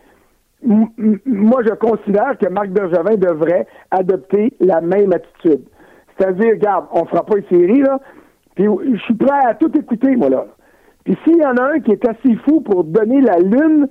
moi, 0.62 1.62
je 1.64 1.74
considère 1.74 2.38
que 2.38 2.48
Marc 2.48 2.68
Bergevin 2.68 3.16
devrait 3.16 3.66
adopter 3.90 4.54
la 4.60 4.80
même 4.80 5.12
attitude. 5.12 5.64
C'est-à-dire, 6.16 6.52
regarde, 6.52 6.86
on 6.92 7.04
fera 7.06 7.26
pas 7.26 7.38
une 7.38 7.48
série, 7.48 7.82
là, 7.82 7.98
puis 8.54 8.66
je 8.94 9.00
suis 9.00 9.14
prêt 9.14 9.46
à 9.46 9.54
tout 9.54 9.76
écouter, 9.76 10.16
moi, 10.16 10.28
là. 10.28 10.46
Puis 11.04 11.16
s'il 11.24 11.38
y 11.38 11.46
en 11.46 11.56
a 11.56 11.74
un 11.74 11.80
qui 11.80 11.92
est 11.92 12.08
assez 12.08 12.34
fou 12.46 12.60
pour 12.60 12.84
donner 12.84 13.20
la 13.20 13.38
lune, 13.38 13.88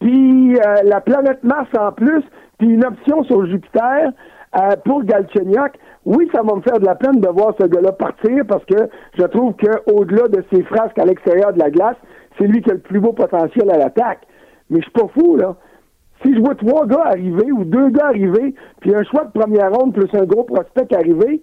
puis 0.00 0.56
euh, 0.56 0.82
la 0.84 1.00
planète 1.00 1.42
Mars 1.44 1.68
en 1.78 1.92
plus, 1.92 2.22
puis 2.58 2.68
une 2.68 2.84
option 2.84 3.22
sur 3.24 3.46
Jupiter 3.46 4.12
euh, 4.56 4.76
pour 4.84 5.04
Galchenyuk, 5.04 5.72
oui, 6.04 6.28
ça 6.34 6.42
va 6.42 6.56
me 6.56 6.62
faire 6.62 6.80
de 6.80 6.84
la 6.84 6.94
peine 6.94 7.20
de 7.20 7.28
voir 7.28 7.54
ce 7.60 7.66
gars-là 7.66 7.92
partir 7.92 8.44
parce 8.48 8.64
que 8.64 8.88
je 9.16 9.24
trouve 9.24 9.54
qu'au-delà 9.54 10.28
de 10.28 10.44
ses 10.52 10.62
frasques 10.64 10.98
à 10.98 11.04
l'extérieur 11.04 11.52
de 11.52 11.58
la 11.58 11.70
glace, 11.70 11.96
c'est 12.38 12.46
lui 12.46 12.60
qui 12.60 12.70
a 12.70 12.74
le 12.74 12.80
plus 12.80 13.00
beau 13.00 13.12
potentiel 13.12 13.70
à 13.70 13.78
l'attaque. 13.78 14.26
Mais 14.70 14.78
je 14.78 14.82
suis 14.82 14.92
pas 14.92 15.08
fou, 15.08 15.36
là. 15.36 15.56
Si 16.24 16.34
je 16.34 16.40
vois 16.40 16.54
trois 16.54 16.86
gars 16.86 17.04
arriver 17.06 17.50
ou 17.50 17.64
deux 17.64 17.90
gars 17.90 18.06
arriver, 18.06 18.54
puis 18.80 18.94
un 18.94 19.02
choix 19.04 19.24
de 19.24 19.38
première 19.38 19.72
ronde 19.72 19.92
plus 19.92 20.08
un 20.14 20.24
gros 20.24 20.44
prospect 20.44 20.94
arriver, 20.94 21.42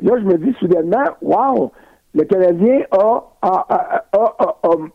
là, 0.00 0.12
je 0.18 0.24
me 0.24 0.38
dis 0.38 0.54
soudainement, 0.60 1.04
wow, 1.22 1.72
le 2.14 2.24
Canadien 2.24 2.80
a, 2.90 3.24
a, 3.42 4.04
a, 4.12 4.36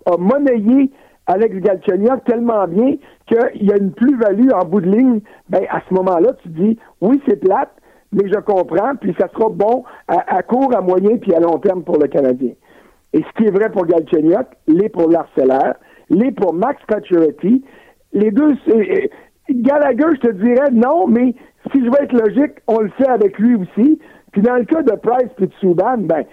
a 0.06 0.17
monnayé 0.17 0.91
Alex 1.27 1.56
Galchenyuk 1.58 2.23
tellement 2.25 2.67
bien 2.67 2.95
qu'il 3.27 3.67
y 3.67 3.71
a 3.71 3.77
une 3.77 3.91
plus-value 3.91 4.49
en 4.53 4.65
bout 4.65 4.82
de 4.82 4.89
ligne. 4.89 5.19
Ben, 5.49 5.63
à 5.69 5.82
ce 5.88 5.93
moment-là, 5.93 6.34
tu 6.41 6.49
dis, 6.49 6.80
oui, 7.01 7.21
c'est 7.27 7.36
plate, 7.38 7.71
mais 8.13 8.30
je 8.30 8.39
comprends, 8.39 8.95
puis 8.99 9.13
ça 9.19 9.27
sera 9.34 9.49
bon 9.49 9.84
à, 10.08 10.41
court, 10.43 10.73
à 10.75 10.82
moyen, 10.82 11.17
puis 11.17 11.34
à 11.34 11.39
long 11.39 11.60
terme 11.60 11.84
pour 11.84 11.97
le 11.97 12.08
Canadien. 12.08 12.51
Et 13.13 13.21
ce 13.21 13.38
qui 13.38 13.47
est 13.47 13.51
vrai 13.51 13.69
pour 13.69 13.86
Galchenyuk, 13.86 14.47
l'est 14.67 14.89
pour 14.89 15.10
l'Arcellaire, 15.10 15.75
l'est 16.10 16.32
pour 16.32 16.53
Max 16.53 16.82
Pacioretty, 16.88 17.63
les 18.13 18.32
deux, 18.32 18.56
c'est, 18.65 19.10
Gallagher, 19.49 20.08
je 20.15 20.27
te 20.27 20.32
dirais 20.32 20.71
non, 20.71 21.08
mais 21.08 21.36
si 21.71 21.84
je 21.84 21.89
veux 21.89 22.01
être 22.01 22.13
logique, 22.13 22.53
on 22.67 22.80
le 22.80 22.89
fait 22.91 23.08
avec 23.08 23.38
lui 23.38 23.56
aussi. 23.56 23.99
Puis 24.32 24.41
dans 24.41 24.56
le 24.56 24.65
cas 24.65 24.82
de 24.82 24.95
Price 24.95 25.32
et 25.39 25.47
de 25.47 25.53
Souban, 25.60 25.97
ben, 25.97 26.23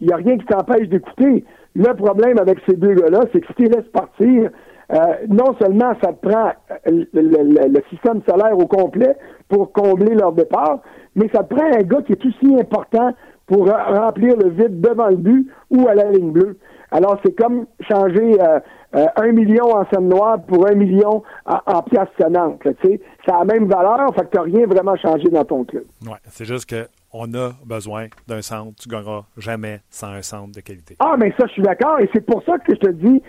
il 0.00 0.08
n'y 0.08 0.12
a 0.12 0.16
rien 0.16 0.38
qui 0.38 0.46
t'empêche 0.46 0.88
d'écouter. 0.88 1.44
Le 1.74 1.94
problème 1.94 2.38
avec 2.38 2.58
ces 2.68 2.76
deux 2.76 2.94
gars-là, 2.94 3.20
c'est 3.32 3.40
que 3.40 3.46
si 3.48 3.54
tu 3.54 3.62
les 3.64 3.68
laisses 3.70 3.90
partir, 3.92 4.50
euh, 4.92 4.96
non 5.28 5.54
seulement 5.60 5.94
ça 6.02 6.12
te 6.12 6.28
prend 6.28 6.52
euh, 6.88 7.04
le, 7.12 7.82
système 7.90 8.22
solaire 8.28 8.56
au 8.56 8.66
complet 8.66 9.16
pour 9.48 9.72
combler 9.72 10.14
leur 10.14 10.32
départ, 10.32 10.80
mais 11.14 11.28
ça 11.34 11.42
te 11.42 11.54
prend 11.54 11.66
un 11.66 11.82
gars 11.82 12.02
qui 12.02 12.12
est 12.12 12.24
aussi 12.24 12.60
important 12.60 13.12
pour 13.46 13.68
remplir 13.68 14.36
le 14.36 14.50
vide 14.50 14.80
devant 14.80 15.08
le 15.08 15.16
but 15.16 15.48
ou 15.70 15.86
à 15.88 15.94
la 15.94 16.10
ligne 16.10 16.30
bleue. 16.30 16.58
Alors, 16.90 17.18
c'est 17.24 17.32
comme 17.32 17.66
changer 17.80 18.40
euh, 18.40 19.06
un 19.16 19.32
million 19.32 19.66
en 19.76 19.84
scène 19.92 20.08
noire 20.08 20.38
pour 20.46 20.68
un 20.68 20.74
million 20.74 21.22
en, 21.44 21.58
en 21.66 21.82
pièces 21.82 22.08
sonnantes. 22.20 22.62
C'est 22.82 23.00
la 23.26 23.44
même 23.44 23.66
valeur, 23.66 24.14
fait 24.14 24.22
que 24.22 24.30
tu 24.30 24.36
n'as 24.36 24.42
rien 24.44 24.66
vraiment 24.66 24.96
changé 24.96 25.28
dans 25.28 25.44
ton 25.44 25.64
club. 25.64 25.84
Oui, 26.02 26.16
c'est 26.28 26.44
juste 26.44 26.68
que 26.70 26.86
on 27.18 27.32
a 27.34 27.52
besoin 27.64 28.06
d'un 28.26 28.42
centre. 28.42 28.74
Tu 28.80 28.88
ne 28.88 28.94
gagneras 28.94 29.24
jamais 29.36 29.80
sans 29.90 30.08
un 30.08 30.22
centre 30.22 30.52
de 30.54 30.60
qualité. 30.60 30.96
Ah, 30.98 31.16
mais 31.18 31.32
ça, 31.38 31.46
je 31.46 31.52
suis 31.52 31.62
d'accord. 31.62 32.00
Et 32.00 32.08
c'est 32.12 32.24
pour 32.24 32.42
ça 32.44 32.58
que 32.58 32.74
je 32.74 32.80
te 32.80 32.90
dis, 32.90 33.22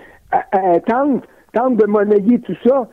tente, 0.88 1.24
tente 1.54 1.78
de 1.78 1.86
monnayer 1.86 2.40
tout 2.42 2.56
ça. 2.66 2.88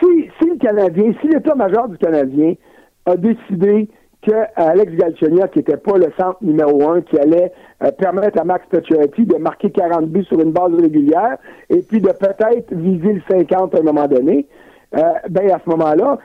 Si, 0.00 0.30
si 0.38 0.48
le 0.50 0.56
Canadien, 0.58 1.12
si 1.20 1.28
l'état-major 1.28 1.88
du 1.88 1.98
Canadien 1.98 2.54
a 3.06 3.16
décidé 3.16 3.88
que 4.26 4.32
Alex 4.56 4.92
Galchenyuk, 4.92 5.50
qui 5.52 5.58
n'était 5.60 5.76
pas 5.76 5.96
le 5.96 6.12
centre 6.18 6.38
numéro 6.42 6.90
un, 6.90 7.00
qui 7.00 7.18
allait 7.18 7.52
euh, 7.82 7.90
permettre 7.92 8.40
à 8.40 8.44
Max 8.44 8.66
Pacioretty 8.70 9.24
de 9.24 9.36
marquer 9.36 9.70
40 9.70 10.06
buts 10.06 10.24
sur 10.24 10.40
une 10.40 10.52
base 10.52 10.74
régulière 10.74 11.36
et 11.70 11.82
puis 11.82 12.00
de 12.00 12.10
peut-être 12.10 12.74
viser 12.74 13.12
le 13.12 13.22
50 13.30 13.74
à 13.74 13.78
un 13.78 13.82
moment 13.82 14.08
donné, 14.08 14.46
euh, 14.96 15.02
ben 15.30 15.50
à 15.50 15.60
ce 15.64 15.70
moment-là, 15.70 16.18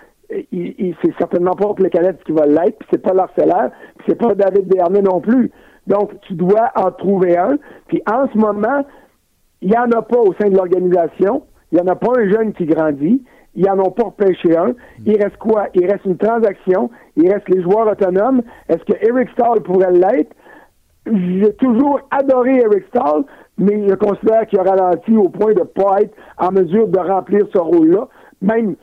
il, 0.52 0.96
c'est 1.04 1.14
certainement 1.18 1.56
pas 1.56 1.74
le 1.78 1.90
Canadien 1.90 2.20
qui 2.26 2.32
va 2.32 2.46
l'être, 2.46 2.78
puis 2.80 2.88
c'est 2.92 3.02
pas 3.02 3.14
l'Arcellaire, 3.14 3.72
puis 3.98 4.06
c'est 4.10 4.20
pas 4.20 4.34
David 4.36 4.68
Bernet 4.68 5.02
non 5.02 5.20
plus. 5.20 5.52
Donc, 5.88 6.12
tu 6.22 6.34
dois 6.34 6.72
en 6.76 6.92
trouver 6.92 7.38
un. 7.38 7.58
Puis 7.88 8.02
en 8.10 8.28
ce 8.32 8.38
moment, 8.38 8.86
il 9.62 9.70
n'y 9.70 9.78
en 9.78 9.92
a 9.92 10.02
pas 10.02 10.20
au 10.20 10.34
sein 10.40 10.50
de 10.50 10.56
l'organisation. 10.56 11.44
Il 11.72 11.76
n'y 11.76 11.82
en 11.82 11.92
a 11.92 11.96
pas 11.96 12.12
un 12.18 12.30
jeune 12.30 12.54
qui 12.54 12.66
grandit. 12.66 13.24
Ils 13.56 13.66
n'en 13.66 13.80
ont 13.80 13.92
pas 13.92 14.06
repêché 14.06 14.56
un. 14.56 14.74
Il 15.06 15.22
reste 15.22 15.38
quoi? 15.38 15.68
Il 15.74 15.86
reste 15.86 16.06
une 16.06 16.18
transaction. 16.18 16.90
Il 17.18 17.32
reste 17.32 17.50
les 17.50 17.62
joueurs 17.62 17.88
autonomes. 17.88 18.42
Est-ce 18.70 18.84
que 18.86 19.06
Eric 19.06 19.30
Stahl 19.32 19.62
pourrait 19.62 19.92
l'être? 19.92 20.34
J'ai 21.06 21.54
toujours 21.56 22.00
adoré 22.12 22.58
Eric 22.58 22.86
Stahl, 22.90 23.24
mais 23.58 23.90
je 23.90 23.96
considère 23.96 24.46
qu'il 24.48 24.60
a 24.60 24.64
ralenti 24.64 25.18
au 25.18 25.30
point 25.30 25.54
de 25.54 25.60
ne 25.60 25.66
pas 25.66 26.02
être 26.02 26.16
en 26.38 26.52
mesure 26.52 26.88
de 26.88 27.00
remplir 27.00 27.46
ce 27.52 27.58
rôle-là. 27.58 28.08
Même 28.42 28.76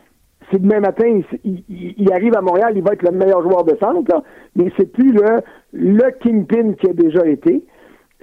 si 0.50 0.58
demain 0.58 0.80
matin, 0.80 1.20
il, 1.44 2.12
arrive 2.12 2.36
à 2.36 2.40
Montréal, 2.40 2.72
il 2.76 2.82
va 2.82 2.92
être 2.92 3.02
le 3.02 3.10
meilleur 3.10 3.42
joueur 3.42 3.64
de 3.64 3.76
centre, 3.80 4.22
mais 4.56 4.72
c'est 4.78 4.90
plus 4.92 5.12
le, 5.12 5.40
le 5.72 6.10
kingpin 6.22 6.74
qui 6.74 6.88
a 6.88 6.92
déjà 6.92 7.26
été. 7.26 7.64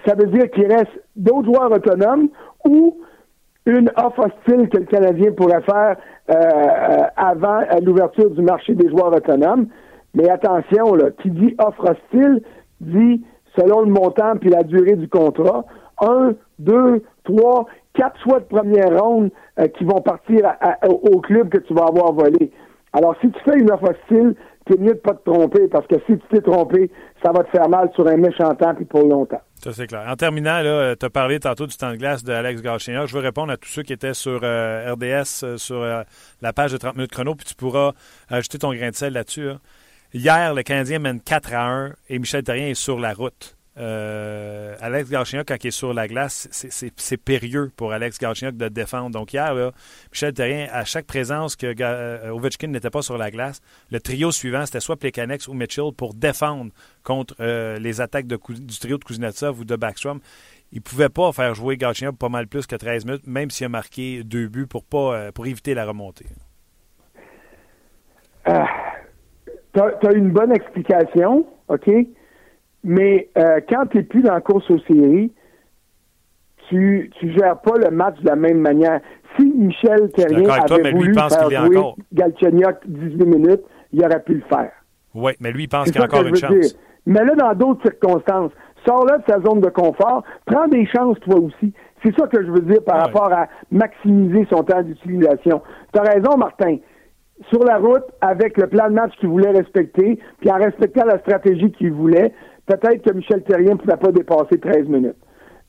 Ça 0.05 0.15
veut 0.15 0.27
dire 0.27 0.49
qu'il 0.51 0.67
reste 0.67 0.91
d'autres 1.15 1.45
joueurs 1.45 1.71
autonomes 1.71 2.29
ou 2.67 2.97
une 3.65 3.91
offre 3.97 4.27
hostile 4.27 4.69
que 4.69 4.77
le 4.77 4.85
Canadien 4.85 5.31
pourrait 5.31 5.61
faire 5.61 5.97
euh, 6.29 7.07
avant 7.15 7.61
l'ouverture 7.83 8.29
du 8.31 8.41
marché 8.41 8.75
des 8.75 8.89
joueurs 8.89 9.15
autonomes. 9.15 9.67
Mais 10.13 10.29
attention, 10.29 10.93
là, 10.95 11.11
qui 11.21 11.31
dit 11.31 11.55
offre 11.57 11.91
hostile 11.91 12.41
dit 12.81 13.23
selon 13.57 13.81
le 13.81 13.87
montant 13.87 14.35
puis 14.39 14.49
la 14.49 14.63
durée 14.63 14.95
du 14.95 15.07
contrat, 15.07 15.65
un, 16.01 16.33
deux, 16.59 17.03
trois, 17.23 17.65
quatre 17.95 18.19
choix 18.21 18.39
de 18.39 18.45
première 18.45 18.99
ronde 18.99 19.31
euh, 19.59 19.67
qui 19.67 19.83
vont 19.83 20.01
partir 20.01 20.53
au 20.83 21.19
club 21.21 21.49
que 21.49 21.59
tu 21.59 21.73
vas 21.73 21.85
avoir 21.85 22.13
volé. 22.13 22.51
Alors, 22.93 23.15
si 23.19 23.29
tu 23.29 23.39
fais 23.43 23.57
une 23.57 23.71
offre 23.71 23.89
hostile, 23.89 24.35
c'est 24.67 24.79
mieux 24.79 24.93
de 24.93 24.99
pas 24.99 25.13
te 25.13 25.29
tromper 25.29 25.67
parce 25.67 25.85
que 25.87 25.95
si 26.07 26.17
tu 26.17 26.27
t'es 26.31 26.41
trompé, 26.41 26.89
ça 27.23 27.31
va 27.31 27.43
te 27.43 27.49
faire 27.49 27.69
mal 27.69 27.91
sur 27.93 28.07
un 28.07 28.17
méchant 28.17 28.53
temps 28.55 28.73
puis 28.73 28.85
pour 28.85 29.07
longtemps. 29.07 29.41
Ça, 29.55 29.73
c'est 29.73 29.87
clair. 29.87 30.05
En 30.07 30.15
terminant, 30.15 30.61
tu 30.97 31.05
as 31.05 31.09
parlé 31.09 31.39
tantôt 31.39 31.67
du 31.67 31.75
temps 31.75 31.91
de 31.91 31.97
glace 31.97 32.23
d'Alex 32.23 32.61
Galchenyuk. 32.61 33.07
Je 33.07 33.13
veux 33.13 33.21
répondre 33.21 33.51
à 33.51 33.57
tous 33.57 33.69
ceux 33.69 33.83
qui 33.83 33.93
étaient 33.93 34.13
sur 34.13 34.39
euh, 34.43 34.93
RDS, 34.93 35.43
euh, 35.43 35.57
sur 35.57 35.81
la 36.41 36.53
page 36.53 36.71
de 36.71 36.77
30 36.77 36.95
minutes 36.95 37.11
chrono, 37.11 37.35
puis 37.35 37.45
tu 37.45 37.55
pourras 37.55 37.91
ajouter 38.29 38.59
ton 38.59 38.73
grain 38.73 38.89
de 38.89 38.95
sel 38.95 39.13
là-dessus. 39.13 39.49
Hier, 40.13 40.53
le 40.53 40.63
Canadien 40.63 40.99
mène 40.99 41.19
4 41.19 41.53
à 41.53 41.67
1 41.67 41.91
et 42.09 42.19
Michel 42.19 42.43
Terrien 42.43 42.67
est 42.67 42.73
sur 42.73 42.99
la 42.99 43.13
route. 43.13 43.57
Euh, 43.77 44.75
Alex 44.79 45.09
Galchenyuk, 45.09 45.47
quand 45.47 45.61
il 45.63 45.67
est 45.67 45.71
sur 45.71 45.93
la 45.93 46.07
glace, 46.07 46.47
c'est 46.51 47.17
périlleux 47.17 47.71
pour 47.75 47.91
Alex 47.91 48.17
Galchenyuk 48.19 48.55
de 48.55 48.69
défendre. 48.69 49.11
Donc 49.11 49.33
hier, 49.33 49.53
Michel 50.11 50.33
Terrien, 50.33 50.67
à 50.71 50.85
chaque 50.85 51.05
présence 51.05 51.55
que 51.55 51.73
euh, 51.79 52.29
Ovechkin 52.29 52.67
n'était 52.67 52.89
pas 52.89 53.01
sur 53.01 53.17
la 53.17 53.31
glace, 53.31 53.61
le 53.91 53.99
trio 53.99 54.31
suivant, 54.31 54.65
c'était 54.65 54.79
soit 54.79 54.95
Plekanex 54.95 55.47
ou 55.47 55.53
Mitchell 55.53 55.91
pour 55.95 56.13
défendre 56.13 56.71
contre 57.03 57.35
euh, 57.39 57.77
les 57.77 57.99
attaques 57.99 58.27
du 58.27 58.37
trio 58.79 58.97
de 58.97 59.03
Kuznetsov 59.03 59.59
ou 59.59 59.65
de 59.65 59.75
Backstrom. 59.75 60.19
Il 60.71 60.77
ne 60.77 60.83
pouvait 60.83 61.09
pas 61.09 61.31
faire 61.31 61.53
jouer 61.53 61.77
Galchenyuk 61.77 62.17
pas 62.17 62.29
mal 62.29 62.47
plus 62.47 62.65
que 62.67 62.75
13 62.75 63.05
minutes, 63.05 63.27
même 63.27 63.49
s'il 63.49 63.65
a 63.65 63.69
marqué 63.69 64.23
deux 64.23 64.47
buts 64.47 64.67
pour, 64.67 64.83
pas, 64.83 65.31
pour 65.31 65.45
éviter 65.47 65.73
la 65.73 65.85
remontée. 65.85 66.25
tu 68.45 68.51
as, 69.81 70.13
une 70.13 70.31
bonne 70.31 70.51
explication, 70.51 71.45
OK? 71.67 71.89
Mais 72.85 73.29
euh, 73.35 73.59
quand 73.67 73.87
tu 73.87 73.97
n'es 73.97 74.03
plus 74.03 74.21
dans 74.21 74.33
la 74.33 74.41
course 74.41 74.69
aux 74.69 74.77
séries, 74.87 75.33
tu 76.69 77.11
ne 77.23 77.31
gères 77.31 77.59
pas 77.59 77.77
le 77.77 77.89
match 77.89 78.19
de 78.21 78.27
la 78.27 78.35
même 78.35 78.59
manière. 78.59 79.01
Si 79.35 79.45
Michel 79.45 80.09
Terrien 80.15 80.47
avait 80.47 80.91
voulu 80.91 81.13
faire 81.13 81.49
jouer 81.49 81.79
Galchenyuk 82.13 82.77
18 82.85 83.25
minutes, 83.25 83.63
il 83.91 84.05
aurait 84.05 84.21
pu 84.21 84.35
le 84.35 84.43
faire. 84.47 84.71
Oui, 85.15 85.31
mais 85.39 85.51
lui, 85.51 85.63
il 85.63 85.67
pense 85.67 85.89
qu'il 85.89 85.99
a 85.99 86.05
encore 86.05 86.27
une 86.27 86.35
chance. 86.35 86.77
Mais 87.07 87.25
là, 87.25 87.33
dans 87.35 87.53
d'autres 87.53 87.81
circonstances, 87.81 88.51
sors-le 88.85 89.17
de 89.17 89.23
sa 89.27 89.41
zone 89.41 89.61
de 89.61 89.69
confort, 89.69 90.23
prends 90.45 90.67
des 90.67 90.85
chances 90.85 91.19
toi 91.21 91.39
aussi. 91.39 91.73
C'est 92.03 92.15
ça 92.19 92.27
que 92.27 92.43
je 92.45 92.51
veux 92.51 92.61
dire 92.61 92.83
par 92.83 92.99
rapport 92.99 93.33
à 93.33 93.47
maximiser 93.71 94.45
son 94.51 94.63
temps 94.63 94.83
d'utilisation. 94.83 95.61
Tu 95.91 95.99
as 95.99 96.03
raison, 96.03 96.37
Martin. 96.37 96.77
Sur 97.49 97.63
la 97.65 97.77
route, 97.77 98.05
avec 98.21 98.57
le 98.57 98.67
plan 98.67 98.87
de 98.89 98.93
match 98.93 99.11
qu'il 99.19 99.29
voulait 99.29 99.51
respecter, 99.51 100.19
puis 100.39 100.51
en 100.51 100.55
respectant 100.55 101.05
la 101.05 101.19
stratégie 101.19 101.71
qu'il 101.71 101.91
voulait, 101.91 102.31
peut-être 102.65 103.01
que 103.01 103.13
Michel 103.13 103.43
Terrien 103.43 103.73
ne 103.73 103.77
pouvait 103.77 103.97
pas 103.97 104.11
dépasser 104.11 104.59
13 104.59 104.87
minutes. 104.87 105.17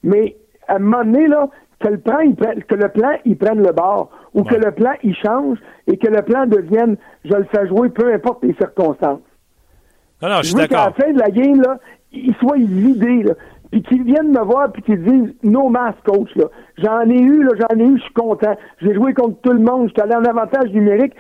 Mais 0.02 0.36
à 0.68 0.76
un 0.76 0.78
moment 0.78 1.04
donné, 1.04 1.26
là, 1.26 1.48
que 1.80 1.88
le 1.88 1.98
plan, 1.98 2.20
il 2.20 2.34
prenne, 2.34 2.62
que 2.62 2.74
le 2.74 2.88
plan, 2.88 3.12
il 3.24 3.36
prenne 3.36 3.62
le 3.62 3.72
bord, 3.72 4.10
ou 4.34 4.44
que 4.44 4.54
le 4.54 4.72
plan, 4.72 4.92
il 5.02 5.14
change, 5.14 5.58
et 5.86 5.96
que 5.98 6.08
le 6.08 6.22
plan 6.22 6.46
devienne, 6.46 6.96
je 7.24 7.34
le 7.34 7.44
fais 7.44 7.66
jouer, 7.68 7.90
peu 7.90 8.12
importe 8.12 8.42
les 8.44 8.54
circonstances. 8.54 9.20
Non, 10.22 10.28
non, 10.28 10.36
je 10.38 10.48
suis 10.48 10.54
d'accord. 10.54 10.94
qu'à 10.94 11.04
la 11.04 11.06
fin 11.06 11.12
de 11.12 11.18
la 11.18 11.30
game, 11.30 11.60
là, 11.60 11.78
il 12.12 12.34
soit 12.36 12.56
vidé, 12.56 13.24
là, 13.24 13.34
puis 13.70 13.82
qu'ils 13.82 14.04
viennent 14.04 14.30
me 14.30 14.42
voir, 14.42 14.72
puis 14.72 14.82
qu'ils 14.82 15.02
disent, 15.02 15.34
no 15.42 15.68
mask, 15.68 15.98
coach, 16.04 16.34
là. 16.36 16.46
J'en 16.78 17.02
ai 17.10 17.18
eu, 17.18 17.42
là, 17.42 17.50
j'en 17.58 17.78
ai 17.78 17.84
eu, 17.84 17.98
je 17.98 18.02
suis 18.02 18.14
content. 18.14 18.56
J'ai 18.80 18.94
joué 18.94 19.12
contre 19.12 19.40
tout 19.40 19.52
le 19.52 19.58
monde, 19.58 19.88
je 19.88 19.92
suis 19.92 20.02
allé 20.02 20.14
en 20.14 20.24
avantage 20.24 20.70
numérique. 20.72 21.14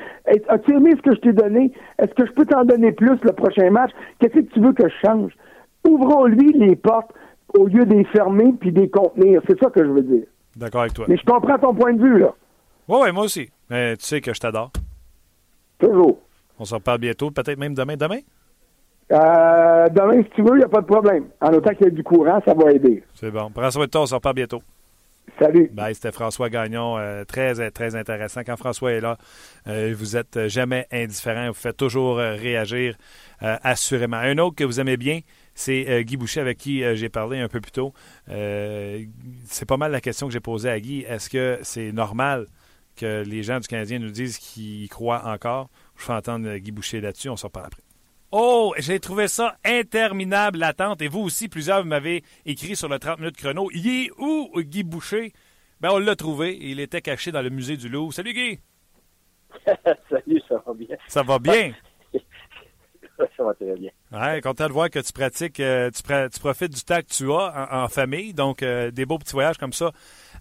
As-tu 0.48 0.74
aimé 0.74 0.92
ce 0.96 1.02
que 1.02 1.14
je 1.14 1.20
t'ai 1.20 1.32
donné? 1.32 1.72
Est-ce 1.98 2.14
que 2.14 2.24
je 2.24 2.32
peux 2.32 2.46
t'en 2.46 2.64
donner 2.64 2.92
plus 2.92 3.18
le 3.22 3.32
prochain 3.32 3.70
match? 3.70 3.90
Qu'est-ce 4.20 4.34
que 4.34 4.40
tu 4.40 4.60
veux 4.60 4.72
que 4.72 4.88
je 4.88 4.94
change? 5.06 5.32
Ouvrons-lui 5.86 6.52
les 6.54 6.76
portes 6.76 7.12
au 7.58 7.66
lieu 7.66 7.84
de 7.84 7.94
les 7.94 8.04
fermer 8.04 8.52
puis 8.60 8.72
de 8.72 8.80
les 8.82 8.90
contenir. 8.90 9.40
C'est 9.46 9.58
ça 9.58 9.70
que 9.70 9.84
je 9.84 9.90
veux 9.90 10.02
dire. 10.02 10.24
D'accord 10.56 10.82
avec 10.82 10.94
toi. 10.94 11.06
Mais 11.08 11.16
je 11.16 11.24
comprends 11.24 11.58
ton 11.58 11.74
point 11.74 11.92
de 11.92 12.02
vue, 12.02 12.18
là. 12.18 12.34
Oui, 12.88 12.98
oui, 13.02 13.12
moi 13.12 13.24
aussi. 13.24 13.50
Mais 13.68 13.96
tu 13.96 14.04
sais 14.06 14.20
que 14.20 14.32
je 14.32 14.40
t'adore. 14.40 14.70
Toujours. 15.78 16.18
On 16.58 16.64
se 16.64 16.74
reparle 16.74 16.98
bientôt, 16.98 17.30
peut-être 17.30 17.58
même 17.58 17.74
demain. 17.74 17.96
Demain? 17.96 18.20
Euh, 19.12 19.88
demain, 19.90 20.22
si 20.22 20.30
tu 20.30 20.42
veux, 20.42 20.54
il 20.54 20.58
n'y 20.58 20.64
a 20.64 20.68
pas 20.68 20.80
de 20.80 20.86
problème. 20.86 21.26
En 21.40 21.52
autant 21.52 21.74
qu'il 21.74 21.86
y 21.86 21.88
ait 21.88 21.92
du 21.92 22.02
courant, 22.02 22.40
ça 22.44 22.54
va 22.54 22.72
aider. 22.72 23.04
C'est 23.14 23.30
bon. 23.30 23.50
Prends 23.50 23.70
soin 23.70 23.84
de 23.84 23.90
toi, 23.90 24.02
on 24.02 24.06
se 24.06 24.14
reparle 24.14 24.36
bientôt. 24.36 24.62
Salut. 25.38 25.70
Bye, 25.74 25.94
c'était 25.94 26.12
François 26.12 26.48
Gagnon. 26.48 26.96
Euh, 26.96 27.24
très, 27.24 27.70
très 27.70 27.94
intéressant. 27.94 28.40
Quand 28.46 28.56
François 28.56 28.92
est 28.92 29.00
là, 29.00 29.18
euh, 29.68 29.94
vous 29.96 30.16
êtes 30.16 30.48
jamais 30.48 30.86
indifférent. 30.90 31.48
Vous 31.48 31.54
faites 31.54 31.76
toujours 31.76 32.16
réagir 32.16 32.96
assurément. 33.40 34.16
Un 34.16 34.38
autre 34.38 34.56
que 34.56 34.64
vous 34.64 34.80
aimez 34.80 34.96
bien, 34.96 35.20
c'est 35.56 36.04
Guy 36.04 36.16
Boucher 36.16 36.40
avec 36.40 36.58
qui 36.58 36.82
j'ai 36.96 37.08
parlé 37.08 37.40
un 37.40 37.48
peu 37.48 37.60
plus 37.60 37.72
tôt. 37.72 37.92
c'est 38.28 39.66
pas 39.66 39.76
mal 39.76 39.90
la 39.90 40.00
question 40.00 40.28
que 40.28 40.32
j'ai 40.32 40.40
posée 40.40 40.70
à 40.70 40.78
Guy. 40.78 41.00
Est-ce 41.00 41.28
que 41.28 41.58
c'est 41.62 41.90
normal 41.90 42.46
que 42.94 43.24
les 43.26 43.42
gens 43.42 43.58
du 43.58 43.66
Canadien 43.66 43.98
nous 43.98 44.10
disent 44.10 44.38
qu'ils 44.38 44.84
y 44.84 44.88
croient 44.88 45.24
encore? 45.24 45.68
Je 45.96 46.04
fais 46.04 46.12
entendre 46.12 46.56
Guy 46.58 46.70
Boucher 46.70 47.00
là-dessus. 47.00 47.30
On 47.30 47.36
s'en 47.36 47.48
parle 47.48 47.66
après. 47.66 47.82
Oh, 48.32 48.74
j'ai 48.78 49.00
trouvé 49.00 49.28
ça 49.28 49.56
interminable 49.64 50.58
l'attente. 50.58 51.00
Et 51.00 51.08
vous 51.08 51.20
aussi, 51.20 51.48
plusieurs 51.48 51.84
m'avez 51.84 52.22
écrit 52.44 52.76
sur 52.76 52.88
le 52.88 52.98
30 52.98 53.20
minutes 53.20 53.36
chrono. 53.36 53.70
Il 53.72 53.88
est 53.88 54.10
où 54.18 54.50
Guy 54.60 54.82
Boucher? 54.82 55.32
Ben, 55.80 55.90
on 55.92 55.98
l'a 55.98 56.16
trouvé. 56.16 56.58
Il 56.60 56.80
était 56.80 57.00
caché 57.00 57.32
dans 57.32 57.42
le 57.42 57.50
musée 57.50 57.76
du 57.76 57.88
Louvre. 57.88 58.12
Salut 58.12 58.32
Guy! 58.32 58.58
Salut, 60.10 60.42
ça 60.48 60.62
va 60.66 60.74
bien. 60.74 60.96
Ça 61.08 61.22
va 61.22 61.38
bien? 61.38 61.72
Ça 63.16 63.44
va 63.44 63.54
très 63.54 63.74
bien. 63.74 63.90
Content 64.42 64.66
de 64.66 64.72
voir 64.72 64.90
que 64.90 64.98
tu 64.98 65.12
pratiques, 65.12 65.60
euh, 65.60 65.90
tu, 65.90 66.40
profites 66.40 66.74
du 66.74 66.82
temps 66.82 67.00
que 67.00 67.12
tu 67.12 67.30
as 67.32 67.68
en, 67.72 67.88
famille, 67.88 68.34
donc 68.34 68.62
euh, 68.62 68.90
des 68.90 69.06
beaux 69.06 69.18
petits 69.18 69.32
voyages 69.32 69.58
comme 69.58 69.72
ça 69.72 69.92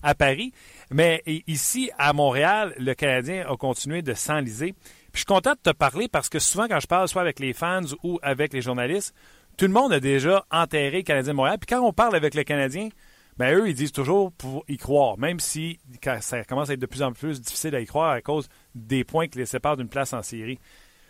à 0.03 0.15
Paris. 0.15 0.53
Mais 0.91 1.23
ici, 1.47 1.89
à 1.97 2.13
Montréal, 2.13 2.73
le 2.77 2.93
Canadien 2.93 3.45
a 3.49 3.55
continué 3.57 4.01
de 4.01 4.13
s'enliser 4.13 4.75
je 5.15 5.19
suis 5.19 5.25
content 5.25 5.53
de 5.53 5.71
te 5.71 5.73
parler 5.73 6.09
parce 6.09 6.27
que 6.27 6.39
souvent, 6.39 6.67
quand 6.67 6.81
je 6.81 6.87
parle 6.87 7.07
soit 7.07 7.21
avec 7.21 7.39
les 7.39 7.53
fans 7.53 7.81
ou 8.03 8.19
avec 8.21 8.51
les 8.51 8.61
journalistes, 8.61 9.15
tout 9.57 9.65
le 9.65 9.71
monde 9.71 9.93
a 9.93 10.01
déjà 10.01 10.45
enterré 10.51 10.97
le 10.97 11.03
Canadien 11.03 11.31
de 11.31 11.37
Montréal. 11.37 11.57
Puis 11.57 11.73
quand 11.73 11.81
on 11.81 11.93
parle 11.93 12.17
avec 12.17 12.33
les 12.33 12.43
Canadiens, 12.43 12.89
ben 13.37 13.57
eux, 13.57 13.69
ils 13.69 13.75
disent 13.75 13.93
toujours 13.93 14.33
pour 14.33 14.65
y 14.67 14.75
croire, 14.75 15.17
même 15.17 15.39
si 15.39 15.79
ça 16.19 16.43
commence 16.43 16.69
à 16.69 16.73
être 16.73 16.81
de 16.81 16.85
plus 16.85 17.01
en 17.01 17.13
plus 17.13 17.39
difficile 17.39 17.75
à 17.75 17.79
y 17.79 17.85
croire 17.85 18.11
à 18.11 18.21
cause 18.21 18.49
des 18.75 19.05
points 19.05 19.29
qui 19.29 19.37
les 19.37 19.45
séparent 19.45 19.77
d'une 19.77 19.87
place 19.87 20.11
en 20.11 20.21
série. 20.21 20.59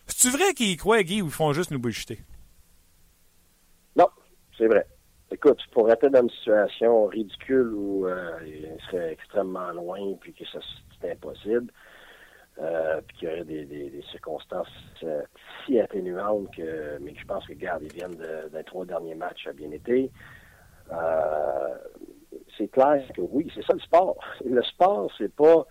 C'est-tu 0.07 0.35
vrai 0.35 0.53
qu'ils 0.53 0.77
croient, 0.77 1.03
Guy, 1.03 1.21
ou 1.21 1.27
ils 1.27 1.31
font 1.31 1.53
juste 1.53 1.71
nous 1.71 1.79
bullshiter? 1.79 2.19
Non, 3.95 4.07
c'est 4.57 4.67
vrai. 4.67 4.85
Écoute, 5.31 5.59
pour 5.71 5.89
être 5.91 6.07
dans 6.07 6.21
une 6.21 6.29
situation 6.29 7.07
ridicule 7.07 7.73
où 7.73 8.07
euh, 8.07 8.39
il 8.45 8.77
serait 8.85 9.11
extrêmement 9.11 9.71
loin 9.71 9.99
puis 10.21 10.33
que 10.33 10.43
c'est 11.01 11.11
impossible, 11.11 11.71
euh, 12.59 13.01
puis 13.05 13.17
qu'il 13.17 13.27
y 13.27 13.31
aurait 13.31 13.43
des, 13.43 14.03
circonstances 14.11 14.67
euh, 15.03 15.23
si 15.65 15.77
atténuantes 15.79 16.55
que, 16.55 16.97
mais 17.01 17.13
je 17.13 17.25
pense 17.25 17.45
que, 17.45 17.51
regarde, 17.51 17.83
ils 17.83 17.91
viennent 17.91 18.15
d'un 18.15 18.63
trois 18.63 18.85
derniers 18.85 19.15
matchs 19.15 19.47
a 19.47 19.53
bien 19.53 19.71
été. 19.71 20.09
Euh, 20.93 21.75
c'est 22.57 22.69
clair 22.69 23.03
que 23.13 23.21
oui, 23.21 23.51
c'est 23.53 23.65
ça 23.65 23.73
le 23.73 23.79
sport. 23.79 24.17
Le 24.45 24.63
sport, 24.63 25.11
c'est 25.17 25.35
pas 25.35 25.65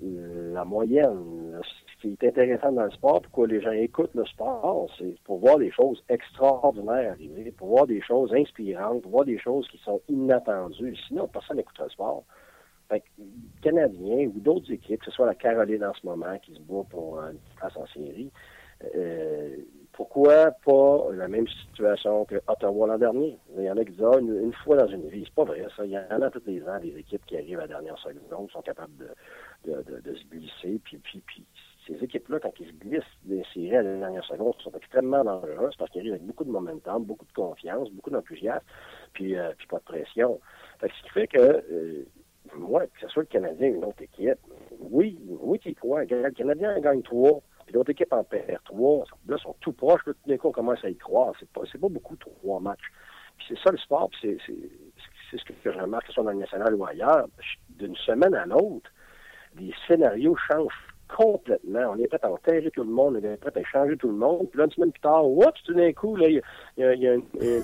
la 0.00 0.64
moyenne. 0.64 1.60
Qui 2.00 2.16
est 2.20 2.28
intéressant 2.28 2.72
dans 2.72 2.84
le 2.84 2.90
sport, 2.90 3.22
pourquoi 3.22 3.46
les 3.46 3.60
gens 3.60 3.72
écoutent 3.72 4.14
le 4.14 4.24
sport, 4.26 4.88
c'est 4.98 5.18
pour 5.24 5.38
voir 5.38 5.58
des 5.58 5.70
choses 5.70 6.02
extraordinaires 6.08 7.12
arriver, 7.12 7.52
pour 7.52 7.68
voir 7.68 7.86
des 7.86 8.00
choses 8.02 8.32
inspirantes, 8.34 9.02
pour 9.02 9.12
voir 9.12 9.24
des 9.24 9.38
choses 9.38 9.66
qui 9.68 9.78
sont 9.78 10.00
inattendues. 10.08 10.96
Sinon, 11.08 11.28
personne 11.28 11.56
n'écoute 11.56 11.78
le 11.78 11.88
sport. 11.88 12.24
Fait 12.88 13.00
que, 13.00 13.06
Canadiens 13.62 14.28
ou 14.28 14.40
d'autres 14.40 14.70
équipes, 14.70 15.00
que 15.00 15.06
ce 15.06 15.10
soit 15.10 15.26
la 15.26 15.34
Caroline 15.34 15.84
en 15.84 15.94
ce 15.94 16.06
moment 16.06 16.38
qui 16.38 16.54
se 16.54 16.60
bat 16.60 16.84
pour 16.88 17.18
une 17.18 17.38
place 17.56 17.76
en 17.76 17.86
série, 17.86 18.30
euh, 18.94 19.56
pourquoi 19.92 20.50
pas 20.64 21.08
la 21.14 21.26
même 21.26 21.48
situation 21.48 22.26
que 22.26 22.36
Ottawa 22.46 22.86
l'an 22.86 22.98
dernier? 22.98 23.38
Il 23.56 23.64
y 23.64 23.70
en 23.70 23.76
a 23.78 23.84
qui 23.84 23.92
disent 23.92 24.04
ah, 24.04 24.18
une, 24.18 24.52
fois 24.52 24.76
dans 24.76 24.88
une 24.88 25.08
vie. 25.08 25.24
C'est 25.24 25.34
pas 25.34 25.44
vrai, 25.44 25.64
ça. 25.74 25.86
Il 25.86 25.92
y 25.92 25.98
en 25.98 26.20
a 26.20 26.30
tous 26.30 26.42
les 26.46 26.62
ans 26.68 26.78
des 26.78 26.94
équipes 26.98 27.24
qui 27.24 27.36
arrivent 27.36 27.58
à 27.58 27.62
la 27.62 27.68
dernière 27.68 27.98
seconde, 27.98 28.50
sont 28.50 28.60
capables 28.60 28.94
de, 28.98 29.72
de, 29.72 30.00
de, 30.00 30.14
se 30.14 30.24
glisser. 30.26 30.78
Puis, 30.84 30.98
puis, 30.98 31.22
puis 31.26 31.46
ces 31.86 32.02
équipes-là, 32.02 32.40
quand 32.40 32.52
ils 32.58 32.66
se 32.66 32.72
glissent 32.72 33.04
des 33.24 33.42
séries 33.54 33.76
à 33.76 33.82
la 33.82 33.98
dernière 33.98 34.24
seconde, 34.24 34.54
sont 34.62 34.72
extrêmement 34.72 35.22
dangereuses 35.24 35.76
parce 35.76 35.90
qu'ils 35.90 36.00
arrivent 36.00 36.14
avec 36.14 36.26
beaucoup 36.26 36.44
de 36.44 36.50
momentum, 36.50 37.04
beaucoup 37.04 37.26
de 37.26 37.32
confiance, 37.32 37.90
beaucoup 37.90 38.10
d'enthousiasme, 38.10 38.64
puis, 39.12 39.36
euh, 39.36 39.52
puis 39.56 39.66
pas 39.66 39.78
de 39.78 39.84
pression. 39.84 40.40
Ce 40.80 40.86
qui 40.86 41.10
fait 41.10 41.26
que 41.28 41.38
euh, 41.38 42.06
moi, 42.56 42.86
que 42.86 43.00
ce 43.00 43.08
soit 43.08 43.22
le 43.22 43.28
Canadien 43.28 43.70
ou 43.70 43.74
une 43.76 43.84
autre 43.84 44.02
équipe, 44.02 44.38
oui, 44.78 45.18
oui, 45.28 45.58
tu 45.58 45.74
crois. 45.74 46.04
Le 46.04 46.30
Canadien 46.30 46.78
gagne 46.80 47.02
trois, 47.02 47.40
puis 47.64 47.74
l'autre 47.74 47.90
équipe 47.90 48.12
en 48.12 48.24
perd 48.24 48.62
trois. 48.64 49.04
Là, 49.28 49.36
ils 49.38 49.42
sont 49.42 49.56
tout 49.60 49.72
proches. 49.72 50.04
Là, 50.06 50.12
tout 50.12 50.28
d'un 50.28 50.36
coup, 50.36 50.48
on 50.48 50.52
commence 50.52 50.84
à 50.84 50.90
y 50.90 50.96
croire. 50.96 51.34
C'est 51.38 51.50
pas, 51.50 51.62
pas 51.62 51.88
beaucoup 51.88 52.16
trois 52.16 52.60
matchs. 52.60 52.90
Puis 53.38 53.46
c'est 53.48 53.58
ça 53.62 53.70
le 53.70 53.78
sport, 53.78 54.08
puis 54.10 54.38
c'est, 54.46 54.54
c'est, 55.30 55.38
ce 55.38 55.44
que 55.44 55.52
je 55.62 55.68
remarque, 55.70 56.04
que 56.04 56.08
ce 56.08 56.14
soit 56.14 56.24
dans 56.24 56.30
le 56.30 56.38
national 56.38 56.74
ou 56.74 56.86
ailleurs. 56.86 57.26
D'une 57.70 57.96
semaine 57.96 58.34
à 58.34 58.46
l'autre, 58.46 58.90
les 59.58 59.74
scénarios 59.86 60.36
changent 60.36 60.95
complètement. 61.08 61.92
On 61.92 61.98
est 61.98 62.08
prêt 62.08 62.18
à 62.22 62.30
enterrer 62.30 62.70
tout 62.70 62.84
le 62.84 62.90
monde, 62.90 63.18
on 63.20 63.24
est 63.24 63.36
prêt 63.36 63.52
à 63.54 63.64
changer 63.64 63.96
tout 63.96 64.08
le 64.08 64.14
monde. 64.14 64.48
Puis 64.50 64.58
là, 64.58 64.64
une 64.64 64.70
semaine 64.70 64.92
plus 64.92 65.00
tard, 65.00 65.26
oups, 65.26 65.62
tout 65.64 65.74
d'un 65.74 65.92
coup, 65.92 66.16
il 66.18 66.42
y 66.78 66.82
a, 66.82 67.12
un 67.12 67.16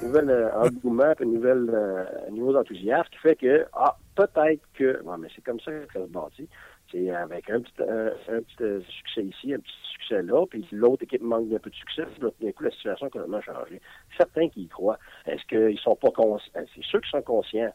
nouvel 0.03 0.31
euh, 0.31 0.51
engouement, 0.55 1.13
un 1.19 1.25
nouvel 1.25 1.71
euh, 1.73 2.05
niveau 2.31 2.53
d'enthousiasme 2.53 3.09
qui 3.11 3.19
fait 3.19 3.37
que, 3.37 3.67
ah, 3.73 3.97
peut-être 4.15 4.63
que, 4.75 5.03
bon, 5.03 5.19
mais 5.19 5.29
c'est 5.35 5.45
comme 5.45 5.61
ça 5.61 5.73
que 5.73 5.93
ça 5.93 6.01
se 6.01 6.11
bâtit. 6.11 6.49
C'est 6.91 7.11
avec 7.11 7.49
un 7.49 7.61
petit, 7.61 7.73
un, 7.81 8.41
petit 8.43 8.63
euh, 8.63 8.81
succès 8.83 9.25
ici, 9.25 9.55
un 9.55 9.59
petit 9.59 9.73
succès 9.93 10.23
là, 10.23 10.45
puis 10.47 10.67
l'autre 10.73 11.05
équipe 11.05 11.23
manque 11.23 11.49
d'un 11.49 11.59
peu 11.59 11.71
de 11.71 11.75
succès, 11.75 12.03
puis 12.05 12.21
tout 12.21 12.33
d'un 12.41 12.53
coup, 12.53 12.65
la 12.65 12.71
situation 12.71 13.07
a 13.07 13.11
complètement 13.11 13.41
changé. 13.41 13.81
Certains 14.19 14.49
qui 14.51 14.63
y 14.65 14.69
croient. 14.69 14.99
Est-ce 15.27 15.45
qu'ils 15.47 15.79
sont 15.79 15.97
pas 15.97 16.11
conscients? 16.11 16.51
C'est 16.55 16.85
ceux 16.85 17.01
qui 17.01 17.11
sont 17.11 17.23
conscients 17.23 17.73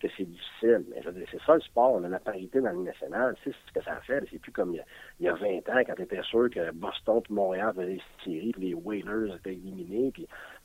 que 0.00 0.08
c'est 0.16 0.24
difficile. 0.24 0.84
Mais 0.90 1.02
c'est 1.30 1.40
ça 1.42 1.54
le 1.54 1.60
sport. 1.60 1.92
On 1.92 2.04
a 2.04 2.08
la 2.08 2.18
parité 2.18 2.60
dans 2.60 2.72
le 2.72 2.82
national. 2.82 3.36
C'est 3.44 3.52
ce 3.52 3.72
que 3.72 3.84
ça 3.84 4.00
fait. 4.00 4.24
C'est 4.30 4.38
plus 4.38 4.52
comme 4.52 4.74
il 4.74 5.24
y, 5.24 5.28
a, 5.28 5.34
20 5.34 5.68
ans 5.68 5.82
quand 5.86 5.94
tu 5.94 6.02
étais 6.02 6.22
sûr 6.22 6.48
que 6.50 6.72
Boston 6.72 7.20
et 7.28 7.32
Montréal 7.32 7.72
faisaient 7.74 7.94
des 7.94 8.02
séries, 8.24 8.52
puis 8.52 8.68
les 8.68 8.74
Whalers 8.74 9.36
étaient 9.36 9.52
éliminés. 9.52 10.12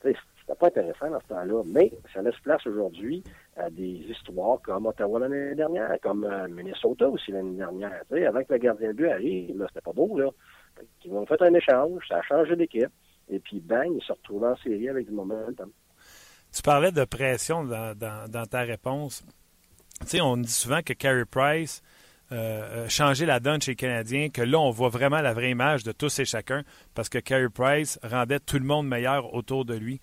C'était 0.02 0.58
pas 0.58 0.66
intéressant 0.66 1.10
dans 1.10 1.20
ce 1.20 1.26
temps-là. 1.26 1.62
Mais 1.66 1.92
ça 2.12 2.22
laisse 2.22 2.38
place 2.42 2.66
aujourd'hui 2.66 3.22
à 3.56 3.70
des 3.70 4.04
histoires 4.08 4.60
comme 4.62 4.86
Ottawa 4.86 5.20
l'année 5.20 5.54
dernière, 5.54 5.96
comme 6.02 6.24
euh, 6.24 6.48
Minnesota 6.48 7.08
aussi 7.08 7.32
l'année 7.32 7.56
dernière. 7.56 8.02
sais, 8.10 8.26
avant 8.26 8.42
que 8.42 8.52
le 8.52 8.58
gardien 8.58 8.88
de 8.88 8.92
but 8.94 9.08
arrive, 9.08 9.58
là, 9.58 9.66
c'était 9.68 9.84
pas 9.84 9.92
beau, 9.92 10.18
là. 10.18 10.30
Ils 11.04 11.12
ont 11.12 11.24
fait 11.24 11.40
un 11.40 11.54
échange, 11.54 12.06
ça 12.08 12.18
a 12.18 12.22
changé 12.22 12.54
d'équipe. 12.54 12.90
Et 13.28 13.40
puis, 13.40 13.60
bang, 13.60 13.90
ils 13.94 14.02
se 14.02 14.12
retrouvent 14.12 14.44
en 14.44 14.56
série 14.56 14.88
avec 14.88 15.06
du 15.06 15.12
momentum. 15.12 15.70
Tu 16.56 16.62
parlais 16.62 16.90
de 16.90 17.04
pression 17.04 17.64
dans, 17.64 18.46
ta 18.50 18.60
réponse. 18.62 19.22
Tu 20.00 20.06
sais, 20.06 20.20
on 20.22 20.38
dit 20.38 20.50
souvent 20.50 20.80
que 20.80 20.94
Carey 20.94 21.26
Price 21.30 21.82
euh, 22.32 22.86
a 22.86 22.88
changé 22.88 23.26
la 23.26 23.40
donne 23.40 23.60
chez 23.60 23.72
les 23.72 23.76
Canadiens, 23.76 24.30
que 24.30 24.40
là, 24.40 24.58
on 24.58 24.70
voit 24.70 24.88
vraiment 24.88 25.20
la 25.20 25.34
vraie 25.34 25.50
image 25.50 25.82
de 25.82 25.92
tous 25.92 26.18
et 26.18 26.24
chacun, 26.24 26.64
parce 26.94 27.10
que 27.10 27.18
Carey 27.18 27.50
Price 27.50 27.98
rendait 28.02 28.40
tout 28.40 28.58
le 28.58 28.64
monde 28.64 28.88
meilleur 28.88 29.34
autour 29.34 29.66
de 29.66 29.74
lui. 29.74 30.00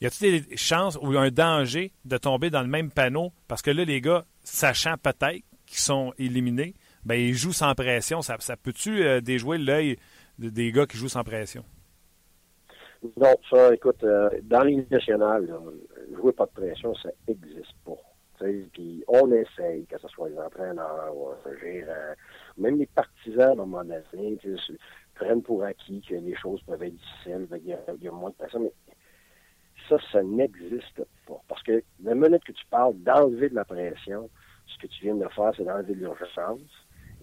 Y 0.00 0.06
a-t-il 0.06 0.46
des 0.46 0.56
chances 0.56 0.96
ou 1.02 1.18
un 1.18 1.30
danger 1.30 1.92
de 2.04 2.16
tomber 2.18 2.50
dans 2.50 2.62
le 2.62 2.68
même 2.68 2.92
panneau? 2.92 3.32
Parce 3.48 3.60
que 3.60 3.72
là, 3.72 3.84
les 3.84 4.00
gars, 4.00 4.24
sachant 4.44 4.96
peut-être 4.98 5.42
qu'ils 5.66 5.78
sont 5.78 6.14
éliminés, 6.18 6.74
ben, 7.04 7.16
ils 7.16 7.34
jouent 7.34 7.52
sans 7.52 7.74
pression. 7.74 8.22
Ça, 8.22 8.36
peut-tu 8.56 9.02
euh, 9.02 9.20
déjouer 9.20 9.58
l'œil 9.58 9.98
des 10.38 10.70
gars 10.70 10.86
qui 10.86 10.98
jouent 10.98 11.08
sans 11.08 11.24
pression? 11.24 11.64
Non, 13.16 13.34
ça, 13.50 13.74
écoute, 13.74 14.02
euh, 14.04 14.30
dans 14.42 14.62
l'Union 14.62 14.86
nationale, 14.90 15.48
jouer 16.14 16.32
pas 16.32 16.46
de 16.46 16.50
pression, 16.50 16.94
ça 16.94 17.10
n'existe 17.28 17.74
pas. 17.84 17.96
Puis 18.72 19.02
on 19.08 19.32
essaye, 19.32 19.86
que 19.86 19.98
ce 19.98 20.08
soit 20.08 20.28
les 20.28 20.38
entraîneurs, 20.38 21.16
ou, 21.16 21.30
euh, 21.30 22.14
même 22.58 22.78
les 22.78 22.86
partisans, 22.86 23.48
à 23.48 23.52
un 23.52 23.66
moment 23.66 23.84
donné, 23.84 24.02
prennent 25.14 25.42
pour 25.42 25.64
acquis 25.64 26.02
que 26.02 26.14
les 26.14 26.36
choses 26.36 26.60
peuvent 26.62 26.82
être 26.82 26.94
difficiles, 26.94 27.48
il 27.52 27.66
y, 27.66 27.72
a, 27.72 27.78
il 27.96 28.04
y 28.04 28.08
a 28.08 28.12
moins 28.12 28.30
de 28.30 28.34
pression, 28.34 28.60
mais 28.60 28.72
ça, 29.88 29.96
ça 30.12 30.22
n'existe 30.22 31.02
pas. 31.26 31.40
Parce 31.48 31.62
que 31.62 31.82
la 32.02 32.14
minute 32.14 32.44
que 32.44 32.52
tu 32.52 32.66
parles 32.70 32.94
d'enlever 32.98 33.48
de 33.48 33.54
la 33.54 33.64
pression, 33.64 34.28
ce 34.66 34.78
que 34.78 34.86
tu 34.86 35.04
viens 35.04 35.14
de 35.14 35.28
faire, 35.28 35.52
c'est 35.56 35.64
d'enlever 35.64 35.94
de 35.94 36.00
l'urgence. 36.00 36.60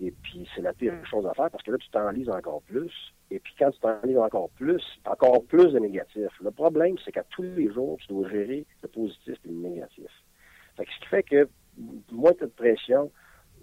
Et 0.02 0.12
puis, 0.12 0.48
c'est 0.56 0.62
la 0.62 0.74
pire 0.74 0.94
chose 1.06 1.26
à 1.28 1.34
faire 1.34 1.52
parce 1.52 1.64
que 1.64 1.72
là, 1.72 1.78
tu 1.78 1.90
t'enlises 1.90 2.30
encore 2.30 2.62
plus. 2.64 2.92
Et 3.34 3.40
puis, 3.40 3.56
quand 3.58 3.72
tu 3.72 3.80
t'enlises 3.80 4.18
encore 4.20 4.52
plus, 4.52 4.84
encore 5.06 5.44
plus 5.46 5.74
de 5.74 5.80
négatifs. 5.80 6.40
Le 6.40 6.52
problème, 6.52 6.98
c'est 7.04 7.12
qu'à 7.12 7.24
tous 7.24 7.42
les 7.42 7.74
jours, 7.74 7.98
tu 8.00 8.14
dois 8.14 8.30
gérer 8.30 8.64
le 8.84 8.88
positif 8.88 9.36
et 9.44 9.48
le 9.48 9.56
négatif. 9.56 10.06
Fait 10.78 10.86
ce 10.86 11.00
qui 11.00 11.08
fait 11.08 11.24
que 11.24 11.50
moins 12.12 12.34
tu 12.34 12.44
as 12.44 12.48
de 12.48 12.52
pression, 12.52 13.12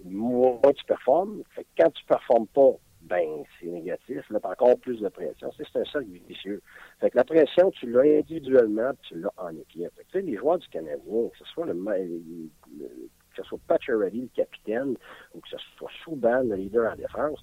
moins 0.03 0.59
tu 0.75 0.83
performes. 0.83 1.43
Fait 1.55 1.63
que 1.63 1.69
quand 1.77 1.89
tu 1.91 2.03
performes 2.03 2.47
pas, 2.47 2.73
ben, 3.03 3.43
c'est 3.59 3.67
négatif. 3.67 4.29
Là, 4.29 4.39
as 4.43 4.49
encore 4.49 4.77
plus 4.77 4.99
de 4.99 5.07
pression. 5.07 5.49
C'est 5.55 5.79
un 5.79 5.85
cercle 5.85 6.09
vicieux. 6.27 6.61
Fait 6.99 7.09
que 7.09 7.15
la 7.15 7.23
pression, 7.23 7.71
tu 7.71 7.89
l'as 7.89 8.01
individuellement, 8.01 8.91
tu 9.03 9.21
l'as 9.21 9.33
en 9.37 9.55
équipe. 9.55 9.89
tu 9.95 10.05
sais, 10.11 10.21
les 10.21 10.35
joueurs 10.35 10.57
du 10.57 10.67
Canadien, 10.67 10.97
que 11.31 11.37
ce 11.37 11.45
soit 11.45 11.65
le, 11.65 11.73
le 11.73 13.09
que 13.33 13.41
ce 13.41 13.47
soit 13.47 13.59
le 13.87 14.27
capitaine, 14.35 14.95
ou 15.33 15.39
que 15.39 15.49
ce 15.49 15.57
soit 15.77 15.89
Souban, 16.03 16.41
le 16.43 16.55
leader 16.55 16.91
en 16.91 16.95
défense, 16.97 17.39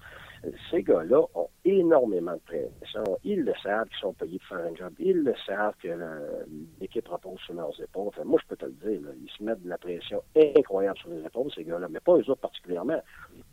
ces 0.71 0.83
gars-là 0.83 1.21
ont 1.35 1.49
énormément 1.65 2.33
de 2.33 2.39
pression. 2.39 3.03
Ils 3.23 3.43
le 3.43 3.53
savent 3.61 3.87
qu'ils 3.89 3.99
sont 3.99 4.13
payés 4.13 4.39
pour 4.39 4.57
faire 4.57 4.65
un 4.65 4.75
job. 4.75 4.93
Ils 4.99 5.23
le 5.23 5.33
savent 5.45 5.75
que 5.81 5.89
l'équipe 6.79 7.07
repose 7.07 7.39
sur 7.41 7.53
leurs 7.53 7.79
épaules. 7.81 8.11
moi, 8.25 8.39
je 8.41 8.47
peux 8.47 8.55
te 8.55 8.65
le 8.65 8.71
dire, 8.71 9.01
ils 9.21 9.29
se 9.37 9.43
mettent 9.43 9.61
de 9.63 9.69
la 9.69 9.77
pression 9.77 10.23
incroyable 10.35 10.97
sur 10.99 11.09
les 11.09 11.25
épaules, 11.25 11.51
ces 11.53 11.63
gars-là, 11.63 11.87
mais 11.89 11.99
pas 11.99 12.13
eux 12.13 12.29
autres 12.29 12.41
particulièrement. 12.41 13.01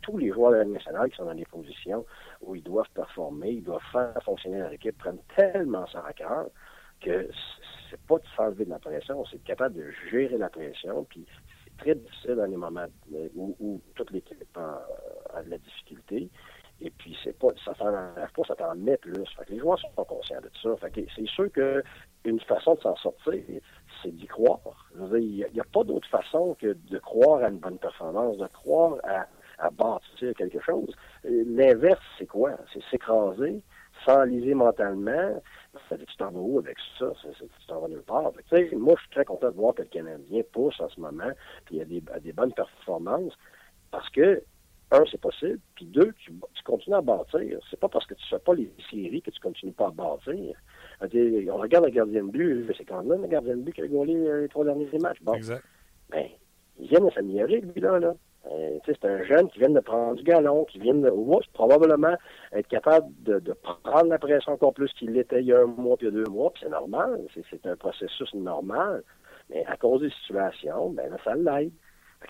Tous 0.01 0.17
les 0.17 0.31
joueurs 0.31 0.51
de 0.51 0.57
la 0.57 0.65
nationale 0.65 1.09
qui 1.09 1.17
sont 1.17 1.25
dans 1.25 1.35
des 1.35 1.45
positions 1.45 2.05
où 2.41 2.55
ils 2.55 2.63
doivent 2.63 2.89
performer, 2.93 3.51
ils 3.51 3.63
doivent 3.63 3.81
faire 3.91 4.17
fonctionner 4.23 4.59
leur 4.59 4.71
équipe, 4.71 4.97
prennent 4.97 5.21
tellement 5.35 5.85
ça 5.87 6.03
à 6.05 6.13
cœur 6.13 6.47
que 7.01 7.29
c'est 7.89 8.01
pas 8.01 8.17
de 8.17 8.25
s'enlever 8.35 8.65
de 8.65 8.69
la 8.69 8.79
pression, 8.79 9.23
c'est 9.31 9.43
capable 9.43 9.75
de 9.75 9.91
gérer 10.09 10.37
la 10.37 10.49
pression, 10.49 11.05
puis 11.05 11.25
c'est 11.63 11.77
très 11.77 11.95
difficile 11.95 12.35
dans 12.35 12.45
les 12.45 12.57
moments 12.57 12.87
où, 13.35 13.81
toute 13.95 14.11
l'équipe 14.11 14.57
a 14.57 15.43
de 15.43 15.49
la 15.49 15.57
difficulté. 15.57 16.29
Et 16.81 16.91
puis, 16.91 17.17
c'est 17.23 17.37
pas, 17.37 17.47
ça 17.65 17.73
t'en 17.73 17.91
pas, 17.91 18.47
ça 18.47 18.55
t'en 18.55 18.75
met 18.75 18.97
plus. 18.97 19.25
Fait 19.35 19.45
que 19.45 19.53
les 19.53 19.59
joueurs 19.59 19.79
sont 19.79 19.91
pas 19.95 20.05
conscients 20.05 20.41
de 20.41 20.51
ça. 20.61 20.75
Fait 20.77 20.91
que 20.91 21.01
c'est 21.15 21.27
sûr 21.27 21.51
qu'une 21.51 22.39
façon 22.41 22.75
de 22.75 22.81
s'en 22.81 22.95
sortir, 22.97 23.33
c'est 24.01 24.15
d'y 24.15 24.27
croire. 24.27 24.59
Il 24.95 25.47
n'y 25.53 25.59
a, 25.59 25.63
pas 25.73 25.83
d'autre 25.83 26.07
façon 26.07 26.55
que 26.59 26.73
de 26.73 26.99
croire 26.99 27.43
à 27.43 27.49
une 27.49 27.57
bonne 27.57 27.79
performance, 27.79 28.37
de 28.37 28.47
croire 28.47 28.97
à, 29.03 29.25
à 29.57 29.69
bâtir 29.71 30.33
quelque 30.37 30.59
chose. 30.61 30.93
L'inverse, 31.23 32.03
c'est 32.19 32.27
quoi? 32.27 32.51
C'est 32.73 32.83
s'écraser, 32.91 33.61
s'enliser 34.05 34.53
mentalement. 34.53 35.41
Ça 35.89 35.97
dit 35.97 36.05
tu 36.05 36.17
t'en 36.17 36.31
vas 36.31 36.39
où 36.39 36.59
avec 36.59 36.77
ça? 36.99 37.11
tu 37.23 37.67
t'en 37.67 37.79
vas 37.81 37.87
nulle 37.87 38.03
part. 38.03 38.31
Fait 38.49 38.71
moi, 38.75 38.93
je 38.97 39.01
suis 39.01 39.11
très 39.11 39.25
content 39.25 39.49
de 39.49 39.55
voir 39.55 39.73
que 39.73 39.81
le 39.81 39.87
Canadien 39.87 40.41
pousse 40.51 40.79
en 40.79 40.89
ce 40.89 40.99
moment, 40.99 41.31
puis 41.65 41.75
il 41.75 41.77
y 41.79 41.81
a 41.81 41.85
des, 41.85 42.03
des 42.21 42.33
bonnes 42.33 42.53
performances, 42.53 43.33
parce 43.89 44.09
que 44.09 44.43
un, 44.91 45.03
c'est 45.11 45.19
possible. 45.19 45.59
Puis 45.75 45.85
deux, 45.85 46.13
tu, 46.19 46.31
continues 46.63 46.95
à 46.95 47.01
bâtir. 47.01 47.59
C'est 47.69 47.79
pas 47.79 47.89
parce 47.89 48.05
que 48.05 48.13
tu 48.13 48.23
ne 48.23 48.37
fais 48.37 48.43
pas 48.43 48.53
les 48.53 48.71
séries 48.89 49.21
que 49.21 49.31
tu 49.31 49.39
continues 49.39 49.73
pas 49.73 49.87
à 49.87 49.91
bâtir. 49.91 50.55
On 51.01 51.57
regarde 51.57 51.85
la 51.85 51.91
gardienne 51.91 52.29
but, 52.29 52.65
c'est 52.77 52.85
quand 52.85 53.03
même 53.03 53.21
la 53.21 53.27
gardienne 53.27 53.63
but 53.63 53.73
qui 53.73 53.81
a 53.81 53.87
gaulé 53.87 54.15
euh, 54.15 54.41
les 54.41 54.47
trois 54.47 54.65
derniers 54.65 54.89
matchs. 54.99 55.21
Bon. 55.21 55.33
Exact. 55.33 55.63
Ben, 56.09 56.25
il 56.79 56.87
vient 56.87 57.01
de 57.01 57.11
s'améliorer, 57.11 57.61
lui, 57.61 57.81
là. 57.81 57.99
Euh, 58.51 58.79
c'est 58.85 59.03
un 59.03 59.23
jeune 59.23 59.49
qui 59.49 59.59
vient 59.59 59.69
de 59.69 59.79
prendre 59.79 60.15
du 60.15 60.23
galon, 60.23 60.63
qui 60.65 60.79
vient 60.79 60.93
de 60.93 61.11
probablement 61.53 62.15
être 62.53 62.67
capable 62.67 63.07
de, 63.23 63.39
de, 63.39 63.53
prendre 63.53 64.05
la 64.05 64.17
pression 64.19 64.53
encore 64.53 64.73
plus 64.73 64.91
qu'il 64.93 65.11
l'était 65.11 65.41
il 65.41 65.47
y 65.47 65.53
a 65.53 65.59
un 65.59 65.65
mois 65.65 65.97
puis 65.97 66.07
il 66.07 66.13
y 66.13 66.17
a 66.17 66.23
deux 66.23 66.31
mois, 66.31 66.51
puis 66.51 66.63
c'est 66.63 66.69
normal, 66.69 67.19
c'est 67.33 67.65
un 67.65 67.75
processus 67.75 68.33
normal. 68.33 69.03
Mais 69.49 69.65
à 69.65 69.75
cause 69.75 70.01
des 70.01 70.11
situations, 70.21 70.91
ben 70.91 71.09
là, 71.09 71.17
ça 71.23 71.35
l'aide. 71.35 71.71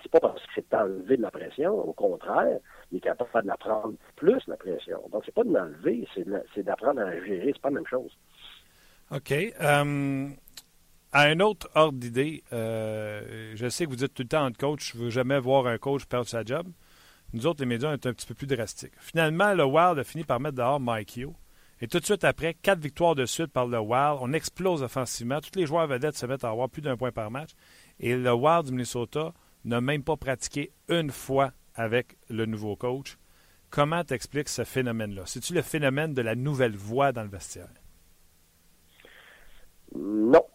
C'est 0.03 0.11
pas 0.11 0.19
parce 0.19 0.41
que 0.41 0.47
c'est 0.55 0.73
enlevé 0.73 1.17
de 1.17 1.21
la 1.21 1.31
pression, 1.31 1.73
au 1.73 1.93
contraire, 1.93 2.59
il 2.91 2.97
est 2.97 3.01
capable 3.01 3.43
de 3.43 3.47
la 3.47 3.57
prendre 3.57 3.93
plus, 4.15 4.41
la 4.47 4.57
pression. 4.57 5.01
Donc, 5.11 5.23
c'est 5.25 5.33
pas 5.33 5.43
de 5.43 5.51
l'enlever, 5.51 6.07
c'est 6.53 6.63
d'apprendre 6.63 7.01
à 7.01 7.11
gérer, 7.23 7.51
c'est 7.53 7.61
pas 7.61 7.69
la 7.69 7.75
même 7.75 7.87
chose. 7.87 8.11
OK. 9.11 9.31
Euh, 9.31 10.29
à 11.13 11.21
un 11.21 11.39
autre 11.39 11.69
ordre 11.75 11.97
d'idée, 11.97 12.43
euh, 12.51 13.53
je 13.55 13.69
sais 13.69 13.85
que 13.85 13.89
vous 13.89 13.95
dites 13.95 14.13
tout 14.13 14.23
le 14.23 14.27
temps 14.27 14.45
entre 14.45 14.57
coach, 14.57 14.93
je 14.93 14.97
veux 14.97 15.09
jamais 15.09 15.39
voir 15.39 15.67
un 15.67 15.77
coach 15.77 16.05
perdre 16.05 16.27
sa 16.27 16.43
job. 16.43 16.67
Nous 17.33 17.45
autres, 17.45 17.61
les 17.61 17.65
médias, 17.65 17.89
on 17.89 17.93
est 17.93 18.05
un 18.05 18.13
petit 18.13 18.27
peu 18.27 18.33
plus 18.33 18.47
drastiques. 18.47 18.93
Finalement, 18.99 19.53
le 19.53 19.63
Wild 19.63 19.99
a 19.99 20.03
fini 20.03 20.23
par 20.23 20.39
mettre 20.39 20.55
dehors 20.55 20.79
Mike 20.79 21.17
Hugh. 21.17 21.33
Et 21.79 21.87
tout 21.87 21.99
de 21.99 22.05
suite 22.05 22.23
après, 22.23 22.55
quatre 22.55 22.79
victoires 22.79 23.15
de 23.15 23.25
suite 23.25 23.51
par 23.51 23.67
le 23.67 23.79
Wild. 23.79 24.17
On 24.21 24.33
explose 24.33 24.81
offensivement. 24.81 25.39
Tous 25.41 25.57
les 25.59 25.65
joueurs 25.65 25.87
vedettes 25.87 26.15
se 26.15 26.25
mettent 26.25 26.43
à 26.43 26.49
avoir 26.49 26.69
plus 26.69 26.81
d'un 26.81 26.97
point 26.97 27.11
par 27.11 27.29
match. 27.29 27.51
Et 27.99 28.15
le 28.15 28.33
Wild 28.33 28.65
du 28.65 28.71
Minnesota 28.71 29.33
n'a 29.67 29.81
même 29.81 30.03
pas 30.03 30.17
pratiqué 30.17 30.71
une 30.89 31.11
fois 31.11 31.51
avec 31.75 32.17
le 32.29 32.45
nouveau 32.45 32.75
coach. 32.75 33.17
Comment 33.69 34.03
t'expliques 34.03 34.49
ce 34.49 34.63
phénomène-là? 34.63 35.23
C'est-tu 35.25 35.53
le 35.53 35.61
phénomène 35.61 36.13
de 36.13 36.21
la 36.21 36.35
nouvelle 36.35 36.75
voix 36.75 37.11
dans 37.11 37.23
le 37.23 37.29
vestiaire? 37.29 37.69
Non. 39.93 40.45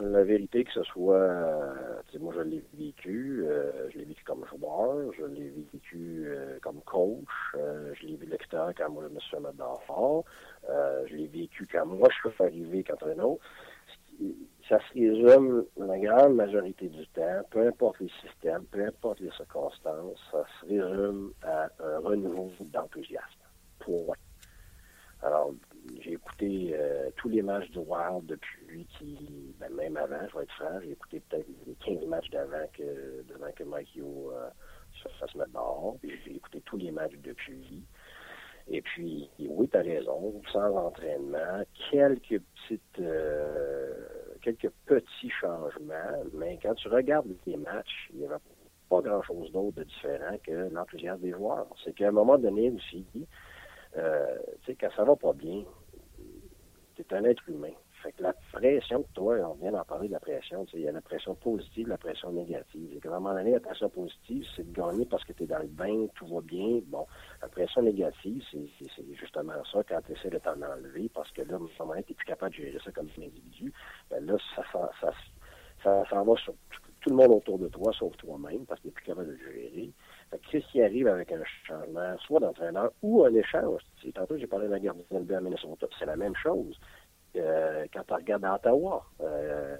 La 0.00 0.24
vérité 0.24 0.64
que 0.64 0.72
ce 0.72 0.82
soit, 0.82 1.14
euh, 1.14 1.72
moi 2.18 2.34
je 2.36 2.40
l'ai 2.40 2.64
vécu, 2.76 3.44
euh, 3.44 3.88
je 3.92 3.98
l'ai 3.98 4.04
vécu 4.04 4.24
comme 4.24 4.44
joueur, 4.46 5.12
je 5.16 5.24
l'ai 5.24 5.50
vécu 5.72 6.24
euh, 6.26 6.58
comme 6.62 6.80
coach, 6.84 7.28
je 7.54 8.06
l'ai 8.06 8.16
vu 8.16 8.26
l'extérieur 8.26 8.72
quand 8.76 8.90
moi 8.90 9.04
je 9.08 9.14
me 9.14 9.20
suis 9.20 9.36
mis 9.36 9.56
d'enfant, 9.56 10.24
je 10.68 11.14
l'ai 11.14 11.28
vécu 11.28 11.68
quand 11.70 11.86
moi 11.86 12.08
je 12.10 12.28
suis 12.28 12.42
arrivé 12.42 12.82
quand 12.82 12.94
autre 13.04 13.38
ça 14.68 14.78
se 14.78 14.94
résume 14.94 15.64
la 15.76 15.98
grande 15.98 16.36
majorité 16.36 16.88
du 16.88 17.06
temps, 17.08 17.42
peu 17.50 17.66
importe 17.66 18.00
les 18.00 18.10
systèmes, 18.22 18.64
peu 18.70 18.86
importe 18.86 19.20
les 19.20 19.30
circonstances, 19.32 20.18
ça 20.30 20.44
se 20.60 20.66
résume 20.66 21.32
à 21.42 21.68
un 21.80 21.98
renouveau 21.98 22.50
d'enthousiasme. 22.60 23.40
Point. 23.80 24.16
Alors, 25.22 25.54
j'ai 26.00 26.12
écouté 26.12 26.74
euh, 26.74 27.10
tous 27.16 27.28
les 27.28 27.42
matchs 27.42 27.70
du 27.70 27.78
Wild 27.78 28.26
depuis 28.26 28.86
qui, 28.98 29.54
ben, 29.58 29.72
même 29.74 29.96
avant, 29.96 30.26
je 30.30 30.36
vais 30.36 30.44
être 30.44 30.52
franc, 30.52 30.80
j'ai 30.82 30.92
écouté 30.92 31.20
peut-être 31.28 31.46
les 31.66 31.74
15 31.74 32.06
matchs 32.06 32.30
d'avant 32.30 32.66
que, 32.72 33.22
devant 33.28 33.52
que 33.54 33.64
Mike 33.64 33.94
Yo 33.96 34.32
euh, 34.32 34.48
se 35.02 35.08
fasse 35.20 35.34
mettre 35.34 35.52
dehors. 35.52 35.96
J'ai 36.02 36.36
écouté 36.36 36.60
tous 36.62 36.76
les 36.76 36.90
matchs 36.90 37.16
depuis. 37.22 37.84
Et 38.68 38.80
puis, 38.80 39.28
oui, 39.38 39.68
tu 39.68 39.76
as 39.76 39.82
raison, 39.82 40.40
sans 40.52 40.74
entraînement, 40.76 41.62
quelques 41.90 42.40
petites 42.40 43.00
euh, 43.00 43.92
quelques 44.42 44.70
petits 44.86 45.30
changements, 45.30 46.22
mais 46.34 46.58
quand 46.62 46.74
tu 46.74 46.88
regardes 46.88 47.26
les 47.46 47.56
matchs, 47.56 48.10
il 48.12 48.20
n'y 48.20 48.26
avait 48.26 48.36
pas 48.88 49.00
grand-chose 49.00 49.50
d'autre 49.52 49.78
de 49.78 49.84
différent 49.84 50.36
que 50.42 50.68
l'enthousiasme 50.70 51.22
des 51.22 51.32
joueurs. 51.32 51.66
C'est 51.84 51.94
qu'à 51.94 52.08
un 52.08 52.12
moment 52.12 52.38
donné 52.38 52.70
aussi, 52.70 53.06
euh, 53.96 54.36
tu 54.62 54.66
sais, 54.66 54.76
quand 54.80 54.90
ça 54.96 55.04
va 55.04 55.16
pas 55.16 55.32
bien, 55.32 55.62
tu 56.94 57.02
es 57.02 57.14
un 57.14 57.24
être 57.24 57.48
humain. 57.48 57.72
Fait 58.04 58.12
que 58.12 58.22
la 58.22 58.34
pression 58.52 59.02
toi, 59.14 59.36
on 59.50 59.54
vient 59.54 59.72
d'en 59.72 59.82
parler 59.82 60.08
de 60.08 60.12
la 60.12 60.20
pression, 60.20 60.66
il 60.74 60.80
y 60.80 60.88
a 60.88 60.92
la 60.92 61.00
pression 61.00 61.34
positive, 61.34 61.88
la 61.88 61.96
pression 61.96 62.30
négative. 62.32 62.92
Et 62.94 63.00
qu'à 63.00 63.08
un 63.08 63.18
moment 63.18 63.32
donné, 63.32 63.52
la 63.52 63.60
pression 63.60 63.88
positive, 63.88 64.44
c'est 64.54 64.70
de 64.70 64.76
gagner 64.76 65.06
parce 65.06 65.24
que 65.24 65.32
tu 65.32 65.44
es 65.44 65.46
dans 65.46 65.60
le 65.60 65.68
bain, 65.68 66.06
tout 66.14 66.26
va 66.26 66.42
bien. 66.42 66.80
Bon, 66.88 67.06
la 67.40 67.48
pression 67.48 67.80
négative, 67.80 68.44
c'est 68.52 69.14
justement 69.14 69.54
ça, 69.72 69.82
quand 69.88 70.00
tu 70.04 70.12
essaies 70.12 70.28
de 70.28 70.36
t'en 70.36 70.60
enlever, 70.60 71.10
parce 71.14 71.30
que 71.30 71.40
là, 71.40 71.54
à 71.54 71.56
un 71.56 71.60
moment 71.60 71.92
donné, 71.92 72.02
tu 72.02 72.12
plus 72.12 72.26
capable 72.26 72.54
de 72.54 72.56
gérer 72.56 72.78
ça 72.84 72.92
comme 72.92 73.08
un 73.18 73.22
individu, 73.22 73.72
ben 74.10 74.26
là, 74.26 74.36
ça, 74.54 74.90
ça, 75.00 75.10
ça, 75.82 76.22
va 76.22 76.36
sur 76.36 76.54
tout 77.00 77.10
le 77.10 77.16
monde 77.16 77.32
autour 77.32 77.58
de 77.58 77.68
toi, 77.68 77.90
sauf 77.98 78.14
toi-même, 78.18 78.66
parce 78.66 78.80
que 78.80 78.82
tu 78.82 78.88
n'es 78.88 78.92
plus 78.92 79.04
capable 79.04 79.28
de 79.28 79.32
le 79.32 79.52
gérer. 79.52 79.90
Qu'est-ce 80.50 80.66
qui 80.72 80.82
arrive 80.82 81.06
avec 81.06 81.32
un 81.32 81.42
changement, 81.66 82.18
soit 82.18 82.40
d'entraîneur 82.40 82.90
ou 83.02 83.24
un 83.24 83.34
échange? 83.34 83.80
Tantôt, 84.14 84.36
j'ai 84.36 84.46
parlé 84.46 84.66
de 84.66 84.72
la 84.72 84.78
gardienne 84.80 85.24
de 85.24 85.34
à 85.34 85.40
Minnesota, 85.40 85.86
c'est 85.98 86.06
la 86.06 86.16
même 86.16 86.34
chose. 86.36 86.78
Euh, 87.36 87.86
quand 87.92 88.04
on 88.10 88.14
regarde 88.14 88.44
Ottawa, 88.44 89.04
euh, 89.20 89.76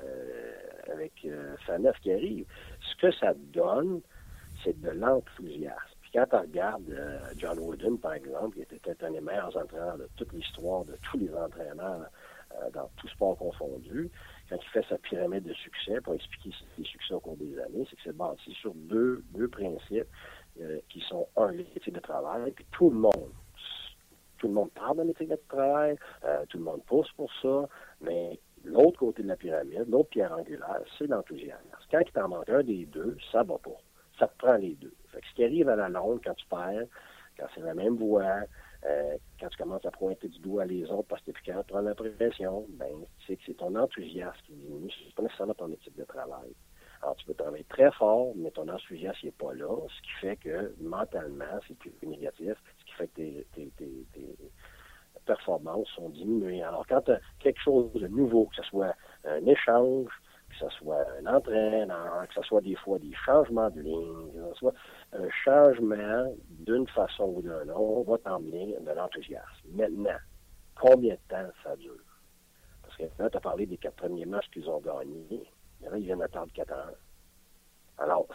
avec 0.92 1.12
euh, 1.24 1.54
qui 2.02 2.12
arrive, 2.12 2.46
ce 2.80 2.96
que 3.00 3.12
ça 3.12 3.32
donne, 3.34 4.00
c'est 4.62 4.78
de 4.80 4.90
l'enthousiasme. 4.90 5.76
Puis 6.02 6.10
quand 6.12 6.26
on 6.32 6.40
regarde 6.40 6.90
euh, 6.90 7.18
John 7.36 7.58
Wooden, 7.58 7.98
par 7.98 8.14
exemple, 8.14 8.56
qui 8.56 8.74
était 8.74 9.04
un 9.04 9.12
des 9.12 9.20
meilleurs 9.20 9.56
entraîneurs 9.56 9.98
de 9.98 10.08
toute 10.16 10.32
l'histoire, 10.32 10.84
de 10.84 10.96
tous 11.02 11.18
les 11.18 11.32
entraîneurs 11.34 12.06
dans 12.72 12.88
tout 12.96 13.08
sport 13.08 13.36
confondu, 13.36 14.08
quand 14.48 14.56
il 14.56 14.68
fait 14.68 14.84
sa 14.88 14.96
pyramide 14.98 15.42
de 15.42 15.52
succès, 15.54 16.00
pour 16.00 16.14
expliquer 16.14 16.50
ses 16.76 16.84
succès 16.84 17.14
au 17.14 17.18
cours 17.18 17.36
des 17.36 17.58
années, 17.58 17.84
c'est 17.90 17.96
que 17.96 18.02
c'est 18.04 18.16
bâti 18.16 18.52
sur 18.52 18.72
deux, 18.74 19.24
deux 19.30 19.48
principes 19.48 20.06
qui 20.88 21.00
sont 21.00 21.26
un, 21.36 21.50
l'éthique 21.50 21.92
de 21.92 21.98
travail, 21.98 22.52
puis 22.52 22.64
tout 22.70 22.90
le 22.90 22.96
monde 22.96 23.32
tout 24.44 24.48
le 24.48 24.54
monde 24.54 24.70
parle 24.72 24.98
de 24.98 25.02
l'éthique 25.04 25.30
de 25.30 25.40
travail, 25.48 25.96
euh, 26.24 26.44
tout 26.50 26.58
le 26.58 26.64
monde 26.64 26.82
pousse 26.84 27.10
pour 27.12 27.32
ça, 27.40 27.66
mais 28.02 28.38
l'autre 28.62 28.98
côté 28.98 29.22
de 29.22 29.28
la 29.28 29.36
pyramide, 29.36 29.86
l'autre 29.88 30.10
pierre 30.10 30.32
angulaire, 30.32 30.82
c'est 30.98 31.06
l'enthousiasme. 31.06 31.64
Quand 31.90 32.00
il 32.00 32.12
t'en 32.12 32.28
manque 32.28 32.50
un 32.50 32.62
des 32.62 32.84
deux, 32.84 33.16
ça 33.32 33.42
va 33.42 33.56
pas. 33.56 33.80
Ça 34.18 34.28
te 34.28 34.36
prend 34.36 34.56
les 34.56 34.74
deux. 34.74 34.92
Fait 35.08 35.22
que 35.22 35.26
ce 35.28 35.34
qui 35.34 35.44
arrive 35.44 35.70
à 35.70 35.76
la 35.76 35.88
longue, 35.88 36.20
quand 36.22 36.34
tu 36.34 36.44
perds, 36.46 36.84
quand 37.38 37.46
c'est 37.54 37.62
la 37.62 37.72
même 37.72 37.96
voix, 37.96 38.42
euh, 38.84 39.16
quand 39.40 39.48
tu 39.48 39.56
commences 39.56 39.86
à 39.86 39.90
pointer 39.90 40.28
du 40.28 40.38
doigt 40.40 40.66
les 40.66 40.90
autres 40.90 41.08
parce 41.08 41.22
que 41.22 41.30
tu 41.30 41.50
es 41.50 41.54
prendre 41.66 41.88
la 41.88 41.94
pression, 41.94 42.66
ben, 42.68 42.92
c'est 43.26 43.36
que 43.36 43.42
c'est 43.46 43.56
ton 43.56 43.74
enthousiasme 43.74 44.36
qui 44.44 44.52
diminue, 44.52 44.90
c'est 44.90 45.14
pas 45.14 45.22
nécessairement 45.22 45.54
ton 45.54 45.72
éthique 45.72 45.96
de 45.96 46.04
travail. 46.04 46.52
Alors, 47.00 47.16
tu 47.16 47.24
peux 47.24 47.34
travailler 47.34 47.64
très 47.64 47.90
fort, 47.92 48.32
mais 48.36 48.50
ton 48.50 48.68
enthousiasme 48.68 49.24
n'est 49.24 49.32
pas 49.32 49.54
là, 49.54 49.74
ce 49.88 50.02
qui 50.02 50.10
fait 50.20 50.36
que 50.36 50.74
mentalement, 50.82 51.60
c'est 51.66 51.78
plus 51.78 51.92
négatif, 52.02 52.54
fait 52.96 53.08
que 53.08 53.42
tes, 53.54 53.72
performances 55.26 55.88
sont 55.96 56.10
diminuées. 56.10 56.62
Alors, 56.62 56.86
quand 56.86 57.00
tu 57.02 57.12
as 57.12 57.20
quelque 57.38 57.60
chose 57.60 57.92
de 57.94 58.06
nouveau, 58.08 58.46
que 58.46 58.56
ce 58.56 58.62
soit 58.64 58.94
un 59.24 59.44
échange, 59.46 60.10
que 60.50 60.56
ce 60.56 60.68
soit 60.76 61.04
un 61.18 61.34
entraîneur, 61.34 62.26
que 62.28 62.34
ce 62.34 62.42
soit 62.42 62.60
des 62.60 62.76
fois 62.76 62.98
des 62.98 63.14
changements 63.24 63.70
de 63.70 63.80
ligne, 63.80 64.32
que 64.32 64.52
ce 64.52 64.58
soit 64.58 64.74
un 65.12 65.28
changement 65.44 66.32
d'une 66.50 66.86
façon 66.88 67.24
ou 67.36 67.42
d'une 67.42 67.70
autre, 67.70 68.10
va 68.10 68.18
t'emmener 68.18 68.76
de 68.80 68.90
l'enthousiasme. 68.92 69.68
Maintenant, 69.72 70.18
combien 70.78 71.14
de 71.14 71.20
temps 71.28 71.50
ça 71.62 71.76
dure? 71.76 71.94
Parce 72.82 72.96
que 72.96 73.04
là, 73.22 73.30
tu 73.30 73.36
as 73.36 73.40
parlé 73.40 73.66
des 73.66 73.78
quatre 73.78 73.96
premiers 73.96 74.26
matchs 74.26 74.50
qu'ils 74.52 74.68
ont 74.68 74.80
gagnés. 74.80 75.42
Là, 75.80 75.96
ils 75.96 76.04
viennent 76.04 76.22
attendre 76.22 76.52
quatre 76.52 76.72
ans. 76.72 76.92
Alors, 77.98 78.26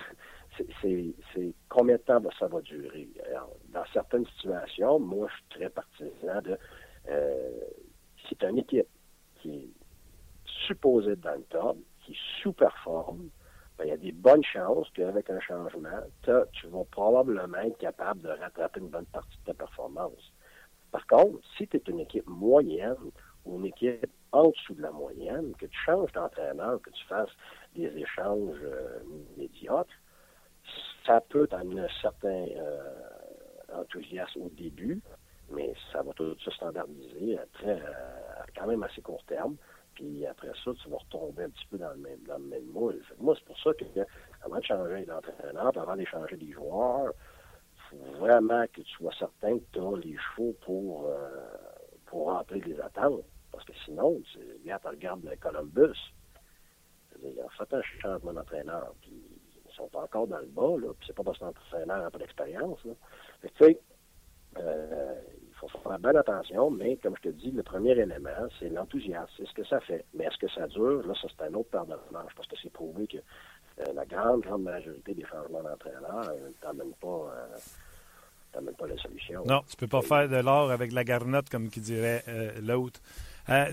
c'est 0.82 1.54
combien 1.68 1.96
de 1.96 2.02
temps 2.02 2.22
ça 2.38 2.48
va 2.48 2.62
durer? 2.62 3.10
dans 3.70 3.86
certaines 3.94 4.26
situations, 4.38 5.00
moi, 5.00 5.28
je 5.30 5.36
suis 5.36 5.46
très 5.50 5.70
partisan 5.70 6.42
de 6.44 6.58
euh, 7.10 7.52
si 8.28 8.36
tu 8.36 8.46
une 8.48 8.60
équipe 8.60 8.88
qui 9.42 9.56
est 9.56 9.70
supposée 10.68 11.16
dans 11.16 11.36
le 11.36 11.44
top, 11.44 11.78
qui 12.06 12.18
sous-performe, 12.42 13.30
ben, 13.78 13.86
il 13.86 13.90
y 13.90 13.94
a 13.94 13.98
des 13.98 14.12
bonnes 14.12 14.44
chances 14.44 14.90
qu'avec 14.94 15.30
un 15.30 15.40
changement, 15.40 16.02
tu 16.24 16.68
vas 16.68 16.84
probablement 16.92 17.58
être 17.60 17.78
capable 17.78 18.22
de 18.22 18.30
rattraper 18.30 18.82
une 18.82 18.90
bonne 18.90 19.06
partie 19.06 19.38
de 19.40 19.46
ta 19.46 19.54
performance. 19.54 20.34
Par 20.92 21.06
contre, 21.08 21.40
si 21.58 21.68
tu 21.68 21.78
es 21.78 21.84
une 21.88 22.00
équipe 22.00 22.28
moyenne 22.28 23.12
ou 23.46 23.58
une 23.60 23.68
équipe 23.68 24.12
en 24.32 24.50
dessous 24.50 24.74
de 24.74 24.82
la 24.82 24.92
moyenne, 24.92 25.54
que 25.58 25.66
tu 25.66 25.78
changes 25.86 26.12
d'entraîneur, 26.12 26.82
que 26.82 26.90
tu 26.90 27.06
fasses 27.06 27.32
des 27.76 27.88
échanges 27.98 28.58
euh, 28.64 29.00
médiocres, 29.38 29.90
ça 31.06 31.22
peut 31.22 31.48
t'amener 31.48 31.82
un 31.82 32.02
certain 32.02 32.46
euh, 32.56 32.94
enthousiasme 33.74 34.44
au 34.44 34.50
début, 34.50 35.02
mais 35.52 35.74
ça 35.92 36.02
va 36.02 36.14
tout 36.14 36.38
se 36.40 36.52
standardiser 36.52 37.38
à, 37.38 37.46
très, 37.54 37.82
quand 38.56 38.68
même 38.68 38.84
assez 38.84 39.02
court 39.02 39.24
terme. 39.26 39.56
Puis 39.96 40.26
après 40.26 40.52
ça, 40.64 40.72
tu 40.82 40.90
vas 40.90 40.98
retomber 40.98 41.44
un 41.44 41.50
petit 41.50 41.66
peu 41.70 41.78
dans 41.78 41.92
le 41.92 41.98
même, 41.98 42.24
dans 42.28 42.38
le 42.38 42.46
même 42.46 42.66
moule. 42.68 43.02
Moi, 43.20 43.36
c'est 43.38 43.46
pour 43.46 43.60
ça 43.60 43.74
que 43.74 43.86
avant 44.44 44.58
de 44.58 44.64
changer 44.64 45.06
d'entraîneur, 45.06 45.78
avant 45.78 45.96
d'échanger 45.96 46.38
des 46.38 46.52
joueurs, 46.52 47.12
il 47.74 47.98
faut 47.98 48.20
vraiment 48.20 48.66
que 48.68 48.82
tu 48.82 48.92
sois 48.92 49.14
certain 49.18 49.58
que 49.58 49.64
tu 49.74 49.80
as 49.80 49.98
les 49.98 50.16
chevaux 50.18 50.56
pour, 50.62 51.08
euh, 51.10 51.58
pour 52.06 52.28
remplir 52.28 52.66
les 52.66 52.80
attentes. 52.80 53.26
Parce 53.52 53.66
que 53.66 53.74
sinon, 53.84 54.22
tu 54.32 54.40
regardes 54.86 55.26
le 55.26 55.36
Columbus. 55.36 55.98
Il 57.22 57.38
a 57.42 57.50
fait 57.50 57.74
un 57.74 57.82
changement 57.82 58.32
d'entraîneur, 58.32 58.94
sont 59.80 59.98
encore 59.98 60.28
dans 60.28 60.40
le 60.40 60.48
bas, 60.48 60.78
là, 60.80 60.94
puis 60.98 61.08
c'est 61.08 61.16
pas 61.16 61.24
parce 61.24 61.40
que 61.40 61.46
l'entraîneur 61.46 62.02
n'a 62.04 62.12
pas 62.12 62.20
d'expérience. 62.20 62.80
Tu 62.84 63.50
sais, 63.60 63.80
euh, 64.58 65.16
il 65.42 65.56
faut 65.60 65.68
faire 65.80 66.00
bien 66.00 66.16
attention, 66.16 66.72
mais 66.72 66.98
comme 66.98 67.16
je 67.18 67.30
te 67.30 67.36
dis, 67.36 67.52
le 67.52 67.64
premier 67.64 67.92
élément, 67.92 68.48
c'est 68.60 68.70
l'enthousiasme, 68.70 69.30
c'est 69.38 69.48
ce 69.48 69.54
que 69.54 69.66
ça 69.66 69.80
fait. 69.82 70.06
Mais 70.14 70.26
est-ce 70.26 70.38
que 70.38 70.50
ça 70.50 70.68
dure? 70.68 71.06
Là, 71.06 71.14
ça, 71.22 71.28
c'est 71.30 71.46
un 71.46 71.54
autre 71.54 71.70
paire 71.70 71.86
de 71.86 71.96
manches, 72.12 72.34
parce 72.36 72.48
que 72.48 72.56
c'est 72.62 72.72
prouvé 72.72 73.08
que 73.08 73.18
euh, 73.18 73.94
la 73.94 74.06
grande, 74.06 74.42
grande 74.42 74.64
majorité 74.64 75.14
des 75.14 75.26
changements 75.26 75.62
d'entraîneur 75.62 76.34
ne 76.34 76.52
t'amènent 76.62 76.94
pas, 77.02 77.34
euh, 78.58 78.72
pas 78.78 78.88
la 78.88 78.98
solution. 78.98 79.44
Non, 79.46 79.62
tu 79.70 79.76
peux 79.76 79.88
pas 79.88 80.02
faire 80.02 80.30
de 80.30 80.38
l'or 80.38 80.72
avec 80.72 80.92
la 80.92 81.04
garnotte, 81.04 81.50
comme 81.50 81.70
qui 81.70 81.82
dirait 81.82 82.24
l'autre. 82.62 83.00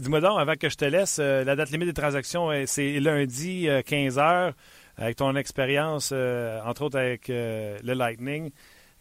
Dis-moi 0.01 0.21
donc, 0.21 0.41
avant 0.41 0.55
que 0.55 0.69
je 0.71 0.77
te 0.77 0.87
laisse, 0.87 1.19
la 1.19 1.55
date 1.55 1.71
limite 1.71 1.89
des 1.89 1.95
transactions, 1.95 2.51
c'est 2.67 2.99
lundi 2.99 3.67
15h. 3.67 4.55
Avec 4.97 5.17
ton 5.17 5.37
expérience, 5.37 6.13
entre 6.13 6.83
autres 6.83 6.99
avec 6.99 7.29
le 7.29 7.93
Lightning, 7.93 8.51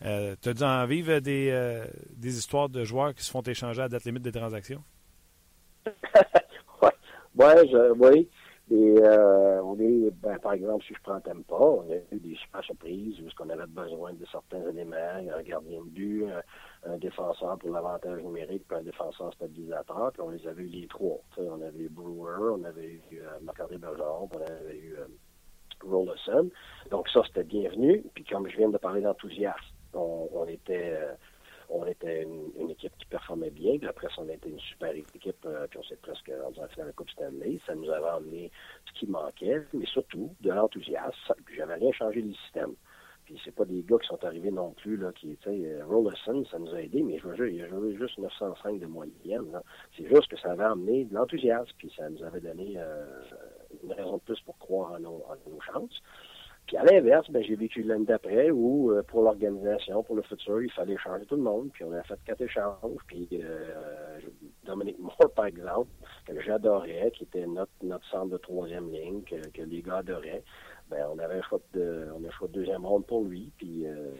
euh, 0.03 0.35
tu 0.41 0.49
as 0.49 0.53
dû 0.53 0.63
en 0.63 0.85
vivre 0.85 1.19
des, 1.19 1.49
euh, 1.51 1.85
des 2.15 2.37
histoires 2.37 2.69
de 2.69 2.83
joueurs 2.83 3.13
qui 3.13 3.23
se 3.23 3.31
font 3.31 3.41
échanger 3.41 3.81
à 3.81 3.89
date 3.89 4.03
limite 4.03 4.23
des 4.23 4.31
transactions? 4.31 4.83
oui, 5.85 6.89
ouais, 7.35 7.89
oui. 7.97 8.29
Et, 8.71 8.95
euh, 8.99 9.61
on 9.61 9.79
est, 9.79 10.09
ben, 10.23 10.39
par 10.39 10.53
exemple, 10.53 10.83
si 10.85 10.95
je 10.95 10.99
prends 11.03 11.19
Tempa, 11.21 11.53
on 11.53 11.81
a 11.81 11.95
eu 12.11 12.19
des 12.19 12.35
super 12.35 12.63
surprises 12.63 13.19
où 13.19 13.27
qu'on 13.37 13.49
avait 13.49 13.67
besoin 13.67 14.13
de 14.13 14.25
certains 14.31 14.67
éléments, 14.69 14.95
un 14.95 15.43
gardien 15.43 15.81
de 15.81 15.89
but, 15.89 16.25
un, 16.83 16.97
défenseur 16.97 17.59
pour 17.59 17.69
l'avantage 17.69 18.23
numérique, 18.23 18.63
puis 18.67 18.77
un 18.77 18.83
défenseur 18.83 19.31
stabilisateur, 19.33 20.11
puis 20.13 20.21
on 20.23 20.29
les 20.29 20.47
avait 20.47 20.63
eu 20.63 20.67
les 20.67 20.87
trois. 20.87 21.21
on 21.37 21.61
avait 21.61 21.83
eu 21.83 21.89
Brewer, 21.89 22.55
on 22.59 22.63
avait 22.63 22.93
eu 23.11 23.19
euh, 23.19 23.39
Marc-André 23.43 23.77
on 23.83 24.41
avait 24.41 24.77
eu 24.77 24.95
euh, 24.97 25.05
Rollerson. 25.83 26.49
Donc 26.91 27.09
ça, 27.09 27.21
c'était 27.27 27.43
bienvenu. 27.43 28.03
Puis 28.13 28.23
comme 28.23 28.47
je 28.49 28.57
viens 28.57 28.69
de 28.69 28.77
parler 28.77 29.01
d'enthousiasme, 29.01 29.75
on, 29.93 30.45
était 30.47 30.93
euh, 30.93 31.13
on 31.69 31.85
était 31.85 32.23
une, 32.23 32.69
équipe 32.69 32.95
qui 32.97 33.05
performait 33.05 33.49
bien. 33.49 33.77
Puis 33.77 33.87
après, 33.87 34.07
on 34.17 34.27
était 34.29 34.49
une 34.49 34.59
super 34.59 34.91
équipe, 34.91 35.45
euh, 35.45 35.67
puis 35.67 35.79
on 35.79 35.83
s'est 35.83 35.97
presque 35.97 36.31
rendu 36.43 36.59
en 36.59 36.67
finale 36.67 36.87
de 36.87 36.89
la 36.89 36.93
Coupe 36.93 37.09
Stanley. 37.09 37.59
Ça 37.65 37.75
nous 37.75 37.89
avait 37.89 38.07
amené 38.07 38.51
ce 38.85 38.99
qui 38.99 39.07
manquait, 39.07 39.61
mais 39.73 39.85
surtout 39.85 40.35
de 40.41 40.51
l'enthousiasme. 40.51 41.33
J'avais 41.55 41.75
rien 41.75 41.91
changé 41.91 42.21
du 42.21 42.33
système. 42.33 42.75
Puis 43.25 43.41
c'est 43.43 43.55
pas 43.55 43.65
des 43.65 43.81
gars 43.81 43.97
qui 43.97 44.07
sont 44.07 44.23
arrivés 44.23 44.51
non 44.51 44.71
plus, 44.73 44.97
là, 44.97 45.11
qui, 45.11 45.35
tu 45.37 45.49
euh, 45.49 45.83
Rollerson, 45.87 46.45
ça 46.45 46.59
nous 46.59 46.75
a 46.75 46.81
aidé, 46.81 47.01
mais 47.01 47.17
je 47.17 47.27
veux 47.27 47.51
il 47.51 47.63
a 47.63 47.67
joué 47.67 47.95
juste 47.95 48.19
905 48.19 48.79
de 48.79 48.85
moyenne. 48.85 49.61
C'est 49.97 50.07
juste 50.07 50.27
que 50.27 50.37
ça 50.37 50.51
avait 50.51 50.65
amené 50.65 51.05
de 51.05 51.15
l'enthousiasme, 51.15 51.71
puis 51.79 51.91
ça 51.97 52.07
nous 52.07 52.23
avait 52.23 52.41
donné 52.41 52.77
une 53.83 53.93
raison 53.93 54.17
de 54.17 54.21
plus 54.21 54.39
pour 54.41 54.57
croire 54.57 54.93
en 54.93 54.99
nos 54.99 55.61
chances. 55.61 56.01
Puis 56.67 56.77
à 56.77 56.83
l'inverse, 56.83 57.29
ben, 57.29 57.43
j'ai 57.43 57.55
vécu 57.55 57.83
l'année 57.83 58.05
d'après 58.05 58.49
où, 58.49 58.91
euh, 58.91 59.03
pour 59.03 59.21
l'organisation, 59.21 60.01
pour 60.01 60.15
le 60.15 60.23
futur, 60.23 60.63
il 60.63 60.71
fallait 60.71 60.97
changer 60.97 61.25
tout 61.25 61.35
le 61.35 61.43
monde. 61.43 61.69
Puis 61.71 61.83
on 61.83 61.91
a 61.91 62.01
fait 62.03 62.19
quatre 62.25 62.41
échanges. 62.41 63.01
Puis 63.07 63.27
euh, 63.33 64.19
Dominique 64.65 64.97
Moore, 64.97 65.31
par 65.35 65.45
exemple, 65.45 65.89
que 66.25 66.41
j'adorais, 66.41 67.11
qui 67.13 67.23
était 67.23 67.45
notre, 67.45 67.71
notre 67.83 68.05
centre 68.09 68.31
de 68.31 68.37
troisième 68.37 68.91
ligne, 68.91 69.21
que, 69.21 69.61
les 69.61 69.81
gars 69.83 69.97
adoraient, 69.97 70.43
ben, 70.89 71.05
on 71.13 71.19
avait 71.19 71.35
un 71.35 71.57
de, 71.73 72.07
on 72.15 72.23
a 72.23 72.31
choix 72.31 72.47
de 72.47 72.53
deuxième 72.53 72.85
ronde 72.85 73.05
pour 73.05 73.23
lui. 73.23 73.51
Puis, 73.57 73.85
euh, 73.85 74.11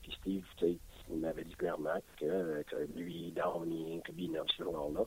puis 0.00 0.12
Steve, 0.20 0.46
tu 0.56 0.66
sais, 0.66 0.78
il 1.10 1.18
m'avait 1.18 1.44
dit 1.44 1.54
clairement 1.54 2.00
que, 2.18 2.62
que 2.62 2.76
lui, 2.96 3.32
Downey, 3.32 4.00
que 4.04 4.12
Binov, 4.12 4.46
ce 4.56 4.62
joueur-là, 4.62 5.04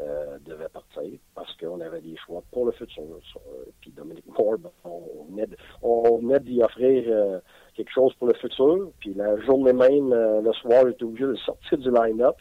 euh, 0.00 0.38
devait 0.40 0.70
partir 0.70 1.18
parce 1.34 1.54
qu'on 1.58 1.80
avait 1.80 2.00
des 2.00 2.16
choix 2.16 2.42
pour 2.50 2.64
le 2.64 2.72
futur. 2.72 3.02
Euh, 3.02 3.64
puis 3.80 3.90
Dominique 3.90 4.26
Moore, 4.26 4.56
ben, 4.58 4.70
on 4.84 5.24
venait, 5.30 5.46
on 5.82 6.18
venait 6.18 6.40
d'y 6.40 6.62
offrir 6.62 7.04
euh, 7.08 7.40
quelque 7.76 7.92
chose 7.92 8.14
pour 8.14 8.28
le 8.28 8.34
futur. 8.34 8.90
Puis 9.00 9.12
la 9.14 9.38
journée 9.42 9.74
même, 9.74 10.08
le 10.10 10.52
soir, 10.54 10.84
j'étais 10.86 11.04
obligé 11.04 11.26
de 11.26 11.34
sortir 11.36 11.78
du 11.78 11.90
line-up 11.90 12.36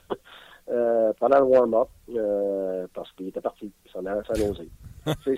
pendant 1.20 1.40
le 1.40 1.46
warm-up 1.46 1.90
parce 2.94 3.12
qu'il 3.14 3.28
était 3.28 3.42
parti. 3.42 3.72
Ça 3.88 4.00
s'en 4.00 4.06
allait 4.06 4.20
à 4.20 5.14
c'est, 5.24 5.38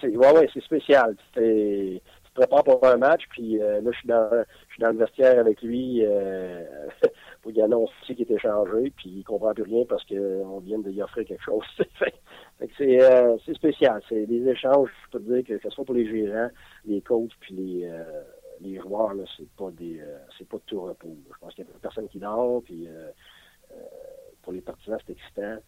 c'est, 0.00 0.16
ouais, 0.16 0.32
ouais, 0.32 0.48
c'est 0.52 0.64
spécial. 0.64 1.14
C'est, 1.34 2.02
tu 2.30 2.34
te 2.34 2.46
prépares 2.46 2.64
pour 2.64 2.84
un 2.86 2.96
match, 2.96 3.22
puis 3.30 3.58
là, 3.58 3.80
je 3.84 3.98
suis 3.98 4.08
dans, 4.08 4.28
je 4.30 4.72
suis 4.72 4.80
dans 4.80 4.90
le 4.90 4.98
vestiaire 4.98 5.38
avec 5.38 5.60
lui 5.62 6.02
pour 7.42 7.52
y 7.52 7.60
annoncer 7.60 7.92
qu'il 8.06 8.20
est 8.20 8.30
échangé, 8.30 8.92
puis 8.96 9.10
il 9.10 9.24
comprend 9.24 9.52
plus 9.52 9.64
rien 9.64 9.84
parce 9.88 10.04
qu'on 10.04 10.60
vient 10.60 10.78
de 10.78 10.90
lui 10.90 11.02
offrir 11.02 11.24
quelque 11.24 11.42
chose. 11.42 11.64
c'est, 12.76 13.02
euh, 13.02 13.36
c'est 13.44 13.54
spécial. 13.54 14.02
C'est 14.08 14.26
des 14.26 14.48
échanges, 14.48 14.90
je 15.06 15.10
peux 15.10 15.24
te 15.24 15.32
dire 15.32 15.44
que, 15.44 15.62
que 15.62 15.68
ce 15.68 15.74
soit 15.74 15.84
pour 15.84 15.94
les 15.94 16.06
gérants, 16.06 16.50
les 16.84 17.00
coachs, 17.00 17.32
puis 17.40 17.54
les, 17.54 17.84
euh, 17.84 18.22
les 18.60 18.78
joueurs, 18.78 19.14
là, 19.14 19.24
c'est 19.36 19.48
pas 19.50 19.70
des 19.70 20.00
euh, 20.00 20.18
c'est 20.38 20.48
pas 20.48 20.58
de 20.58 20.62
tout 20.66 20.82
repos. 20.82 21.16
Je 21.32 21.38
pense 21.38 21.54
qu'il 21.54 21.64
y 21.64 21.68
a 21.68 21.70
personne 21.80 22.08
qui 22.08 22.18
dort, 22.18 22.62
puis 22.64 22.88
pour 24.42 24.52
les 24.52 24.60
partisans, 24.60 24.98
c'est 25.06 25.12
excitant. 25.12 25.58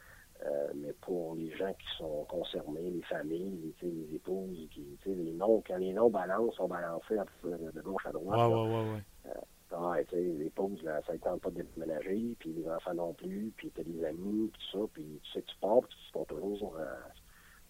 Mais 0.74 0.92
pour 1.00 1.34
les 1.34 1.50
gens 1.56 1.72
qui 1.72 1.96
sont 1.98 2.24
concernés, 2.28 2.90
les 2.90 3.02
familles, 3.02 3.74
les, 3.82 3.90
les 3.90 4.14
épouses, 4.16 4.68
qui, 4.70 4.98
les 5.06 5.32
noms, 5.32 5.62
quand 5.66 5.76
les 5.76 5.92
noms 5.92 6.10
balancent, 6.10 6.54
sont 6.56 6.68
balancés 6.68 7.16
de, 7.44 7.80
gauche 7.80 8.06
à 8.06 8.12
droite. 8.12 8.50
Ouais, 8.50 8.54
ouais, 8.54 8.94
ouais, 8.94 9.32
ah, 9.74 9.96
tu 10.06 10.16
sais, 10.16 10.20
les 10.20 10.50
pauses, 10.50 10.82
là, 10.82 11.00
ça 11.06 11.14
ne 11.14 11.18
tente 11.18 11.40
pas 11.40 11.50
de 11.50 11.62
déménager, 11.62 12.36
puis 12.38 12.52
les 12.52 12.68
enfants 12.68 12.94
non 12.94 13.14
plus, 13.14 13.52
puis 13.56 13.70
t'as 13.70 13.82
des 13.82 14.04
amis, 14.04 14.50
puis 14.52 14.60
tout 14.70 14.78
ça, 14.78 14.86
puis 14.92 15.20
tu 15.22 15.32
sais 15.32 15.42
que 15.42 15.50
tu 15.50 15.56
pars, 15.60 15.80
puis 15.80 15.96
tu 16.06 16.12
pars 16.12 16.26
toujours 16.26 16.76
euh, 16.78 16.94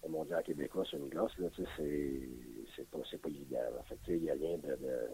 au 0.03 0.09
mondial 0.09 0.43
québécois 0.43 0.83
sur 0.83 0.99
une 0.99 1.09
glace, 1.09 1.31
là, 1.37 1.49
tu 1.51 1.63
sais, 1.63 2.19
c'est, 2.75 2.89
pas, 2.89 2.97
pas 2.99 3.29
évident. 3.29 3.57
En 3.79 3.83
fait, 3.83 3.97
tu 4.03 4.11
sais, 4.11 4.17
il 4.17 4.23
n'y 4.23 4.31
a 4.31 4.33
rien 4.33 4.57
de, 4.57 4.75
de 4.75 5.09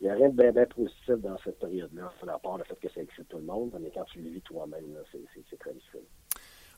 il 0.00 0.04
n'y 0.04 0.10
a 0.10 0.14
rien 0.14 0.30
de 0.30 0.36
bien, 0.36 0.52
bien 0.52 0.66
positif 0.66 1.16
dans 1.16 1.36
cette 1.38 1.58
période-là, 1.58 2.10
à 2.26 2.38
part 2.38 2.56
le 2.56 2.64
fait 2.64 2.76
que 2.76 2.88
ça 2.88 3.02
excite 3.02 3.28
tout 3.28 3.36
le 3.36 3.44
monde, 3.44 3.76
mais 3.80 3.90
quand 3.90 4.04
tu 4.04 4.20
le 4.20 4.30
vis 4.30 4.40
toi-même, 4.42 4.96
c'est 5.12 5.58
très 5.58 5.74
difficile. 5.74 6.06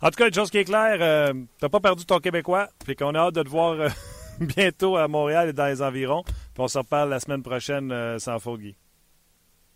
En 0.03 0.11
tout 0.11 0.17
cas, 0.17 0.27
une 0.27 0.35
chose 0.35 0.51
qui 0.51 0.59
est 0.59 0.65
claire, 0.65 0.99
euh, 1.01 1.33
t'as 1.61 1.69
pas 1.69 1.81
perdu 1.81 2.05
ton 2.05 2.19
Québécois, 2.19 2.69
puis 2.85 2.97
qu'on 2.97 3.15
a 3.15 3.19
hâte 3.19 3.37
de 3.37 3.43
te 3.43 3.49
voir 3.49 3.73
euh, 3.73 3.89
bientôt 4.41 4.97
à 4.97 5.07
Montréal 5.09 5.49
et 5.51 5.53
dans 5.53 5.67
les 5.67 5.81
environs. 5.81 6.25
Puis 6.25 6.59
on 6.59 6.69
se 6.69 6.79
reparle 6.79 7.09
la 7.09 7.21
semaine 7.21 7.43
prochaine 7.43 7.93
euh, 7.93 8.19
sans 8.19 8.39
Foggy. 8.39 8.77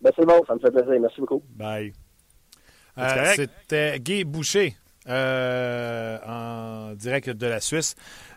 Ben, 0.01 0.11
c'est 0.15 0.25
bon, 0.25 0.43
ça 0.45 0.55
me 0.55 0.59
fait 0.59 0.71
plaisir. 0.71 0.99
Merci 0.99 1.21
beaucoup. 1.21 1.41
Bye. 1.55 1.93
Euh, 2.97 3.33
c'était 3.35 3.99
Guy 3.99 4.23
Boucher 4.23 4.75
euh, 5.07 6.17
en 6.25 6.93
direct 6.95 7.29
de 7.29 7.47
la 7.47 7.59
Suisse. 7.59 7.95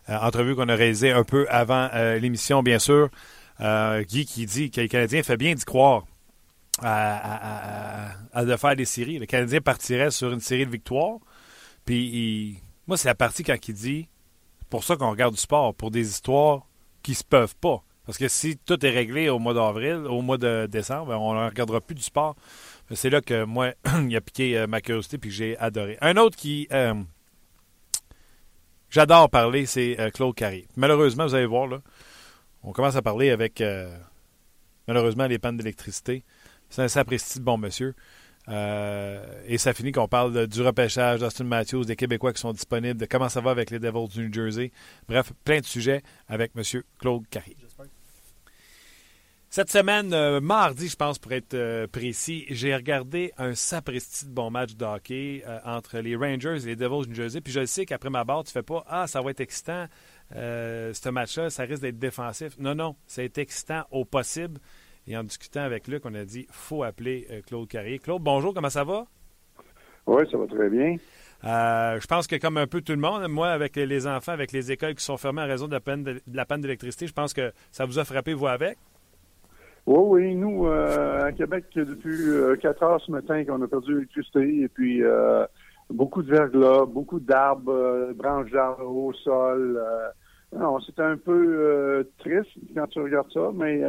Euh, 0.09 0.17
entrevue 0.19 0.55
qu'on 0.55 0.69
a 0.69 0.75
réalisée 0.75 1.11
un 1.11 1.25
peu 1.25 1.47
avant 1.49 1.89
l'émission, 2.21 2.63
bien 2.63 2.79
sûr. 2.79 3.09
Guy 3.61 4.25
qui 4.25 4.47
dit 4.47 4.71
que 4.71 4.81
le 4.81 4.89
Canadien 4.89 5.23
fait 5.23 5.37
bien 5.37 5.55
d'y 5.55 5.65
croire 5.65 6.05
à, 6.83 8.15
de 8.43 8.57
faire 8.57 8.77
des 8.77 8.87
séries. 8.87 9.19
Le 9.19 9.27
Canadien 9.27 9.61
partirait 9.61 10.11
sur 10.11 10.33
une 10.33 10.41
série 10.41 10.65
de 10.65 10.71
victoires. 10.71 11.19
Puis 11.91 12.57
moi, 12.87 12.97
c'est 12.97 13.09
la 13.09 13.17
partie 13.17 13.43
quand 13.43 13.57
il 13.67 13.75
dit 13.75 14.09
pour 14.69 14.85
ça 14.85 14.95
qu'on 14.95 15.11
regarde 15.11 15.35
du 15.35 15.41
sport, 15.41 15.75
pour 15.75 15.91
des 15.91 16.09
histoires 16.09 16.69
qui 17.03 17.17
se 17.17 17.25
peuvent 17.25 17.57
pas. 17.57 17.83
Parce 18.07 18.17
que 18.17 18.29
si 18.29 18.57
tout 18.59 18.87
est 18.87 18.91
réglé 18.91 19.29
au 19.29 19.41
mois 19.41 19.55
d'avril, 19.55 20.07
au 20.09 20.23
mois 20.23 20.39
de 20.39 20.69
décembre, 20.71 21.13
on 21.19 21.35
ne 21.35 21.49
regardera 21.49 21.81
plus 21.81 21.97
du 21.97 22.03
sport. 22.03 22.37
C'est 22.93 23.11
là 23.11 23.21
que 23.21 23.43
moi, 23.43 23.73
il 24.09 24.15
a 24.15 24.21
piqué 24.21 24.57
euh, 24.57 24.69
ma 24.69 24.81
curiosité 24.81 25.17
et 25.17 25.19
que 25.19 25.31
j'ai 25.31 25.59
adoré. 25.59 25.99
Un 26.01 26.17
autre 26.17 26.37
qui. 26.37 26.69
Euh, 26.71 26.95
j'adore 28.89 29.29
parler, 29.29 29.67
c'est 29.67 29.99
euh, 29.99 30.11
Claude 30.11 30.37
Carrier. 30.37 30.69
Malheureusement, 30.77 31.27
vous 31.27 31.35
allez 31.35 31.47
voir, 31.47 31.67
là, 31.67 31.81
on 32.63 32.71
commence 32.71 32.95
à 32.95 33.03
parler 33.03 33.31
avec 33.31 33.61
malheureusement 34.87 35.27
les 35.27 35.41
pannes 35.41 35.57
d'électricité. 35.57 36.23
C'est 36.69 36.83
un 36.83 36.89
sapristi 36.89 37.41
de 37.41 37.45
bon 37.45 37.59
monsieur. 37.59 37.97
Euh, 38.51 39.43
et 39.47 39.59
ça 39.59 39.73
finit 39.73 39.93
qu'on 39.93 40.09
parle 40.09 40.47
du 40.47 40.63
repêchage 40.63 41.21
d'Austin 41.21 41.45
Matthews, 41.45 41.85
des 41.85 41.97
Québécois 41.97 42.33
qui 42.33 42.41
sont 42.41 42.53
disponibles, 42.53 43.01
de 43.01 43.07
comment 43.07 43.29
ça 43.29 43.41
va 43.41 43.51
avec 43.51 43.71
les 43.71 43.79
Devils 43.79 44.09
du 44.09 44.27
New 44.27 44.33
Jersey. 44.33 44.73
Bref, 45.09 45.33
plein 45.45 45.61
de 45.61 45.65
sujets 45.65 46.03
avec 46.29 46.53
M. 46.57 46.63
Claude 46.99 47.27
Carrier. 47.29 47.57
Cette 49.53 49.71
semaine, 49.71 50.15
euh, 50.15 50.41
mardi, 50.41 50.89
je 50.89 50.95
pense, 50.95 51.19
pour 51.19 51.33
être 51.33 51.55
euh, 51.55 51.89
précis, 51.89 52.45
j'ai 52.51 52.73
regardé 52.73 53.33
un 53.37 53.57
sapristi 53.57 54.27
de 54.27 54.31
bon 54.31 54.49
match 54.49 54.77
de 54.77 54.85
hockey 54.85 55.45
entre 55.65 55.99
les 55.99 56.15
Rangers 56.15 56.63
et 56.63 56.67
les 56.67 56.77
Devils 56.77 57.03
du 57.03 57.09
New 57.11 57.17
Jersey. 57.17 57.41
Puis 57.41 57.53
je 57.53 57.67
sais 57.67 57.85
qu'après 57.85 58.11
ma 58.11 58.23
barre, 58.23 58.45
tu 58.45 58.53
fais 58.53 58.63
pas 58.63 58.85
Ah, 58.89 59.09
ça 59.09 59.21
va 59.21 59.33
être 59.33 59.41
excitant, 59.41 59.87
ce 60.33 61.09
match-là, 61.09 61.51
ça 61.51 61.65
risque 61.65 61.83
d'être 61.83 61.99
défensif. 61.99 62.57
Non, 62.59 62.77
non, 62.77 62.95
c'est 63.09 63.39
excitant 63.39 63.85
au 63.91 64.05
possible. 64.05 64.61
Et 65.07 65.17
en 65.17 65.25
discutant 65.25 65.63
avec 65.63 65.89
Luc, 65.89 66.03
on 66.05 66.15
a 66.15 66.25
dit 66.25 66.47
faut 66.51 66.83
appeler 66.83 67.27
euh, 67.31 67.41
Claude 67.47 67.69
Carrier. 67.69 67.99
Claude, 67.99 68.23
bonjour, 68.23 68.55
comment 68.55 68.71
ça 68.71 68.85
va? 68.85 69.07
Oui, 70.07 70.23
ça 70.31 70.37
va 70.37 70.47
très 70.47 70.69
bien. 70.69 70.97
Euh, 71.45 71.99
je 72.01 72.07
pense 72.07 72.27
que 72.27 72.37
comme 72.37 72.59
un 72.59 72.67
peu 72.67 72.83
tout 72.83 72.93
le 72.93 72.99
monde, 72.99 73.27
moi, 73.29 73.49
avec 73.49 73.77
les 73.77 74.07
enfants, 74.07 74.33
avec 74.33 74.53
les 74.53 74.73
écoles 74.73 74.95
qui 74.95 75.05
sont 75.05 75.17
fermées 75.17 75.43
en 75.43 75.47
raison 75.47 75.67
de 75.67 75.73
la 75.73 75.81
panne 75.81 76.05
de, 76.05 76.13
de 76.27 76.37
la 76.37 76.45
panne 76.45 76.61
d'électricité, 76.61 77.07
je 77.07 77.13
pense 77.13 77.33
que 77.33 77.53
ça 77.71 77.87
vous 77.87 77.99
a 77.99 78.05
frappé, 78.05 78.35
vous, 78.35 78.47
avec? 78.47 78.77
Oui, 79.87 79.99
oui, 80.07 80.35
nous, 80.35 80.67
euh, 80.67 81.25
à 81.25 81.33
Québec, 81.33 81.65
depuis 81.75 82.29
euh, 82.29 82.57
4 82.57 82.83
heures 82.83 83.01
ce 83.01 83.11
matin 83.11 83.45
qu'on 83.45 83.63
a 83.63 83.67
perdu 83.67 83.95
l'électricité, 83.95 84.61
et 84.61 84.69
puis 84.69 85.03
euh, 85.03 85.47
beaucoup 85.89 86.23
de 86.23 86.31
verglas, 86.31 86.85
beaucoup 86.85 87.19
d'arbres, 87.19 88.13
branches 88.15 88.51
d'arbres 88.51 88.87
au 88.87 89.13
sol. 89.15 89.83
non, 90.57 90.79
c'est 90.81 91.01
un 91.01 91.17
peu 91.17 92.07
triste 92.19 92.51
quand 92.75 92.87
tu 92.89 93.01
regardes 93.01 93.33
ça, 93.33 93.51
mais 93.55 93.83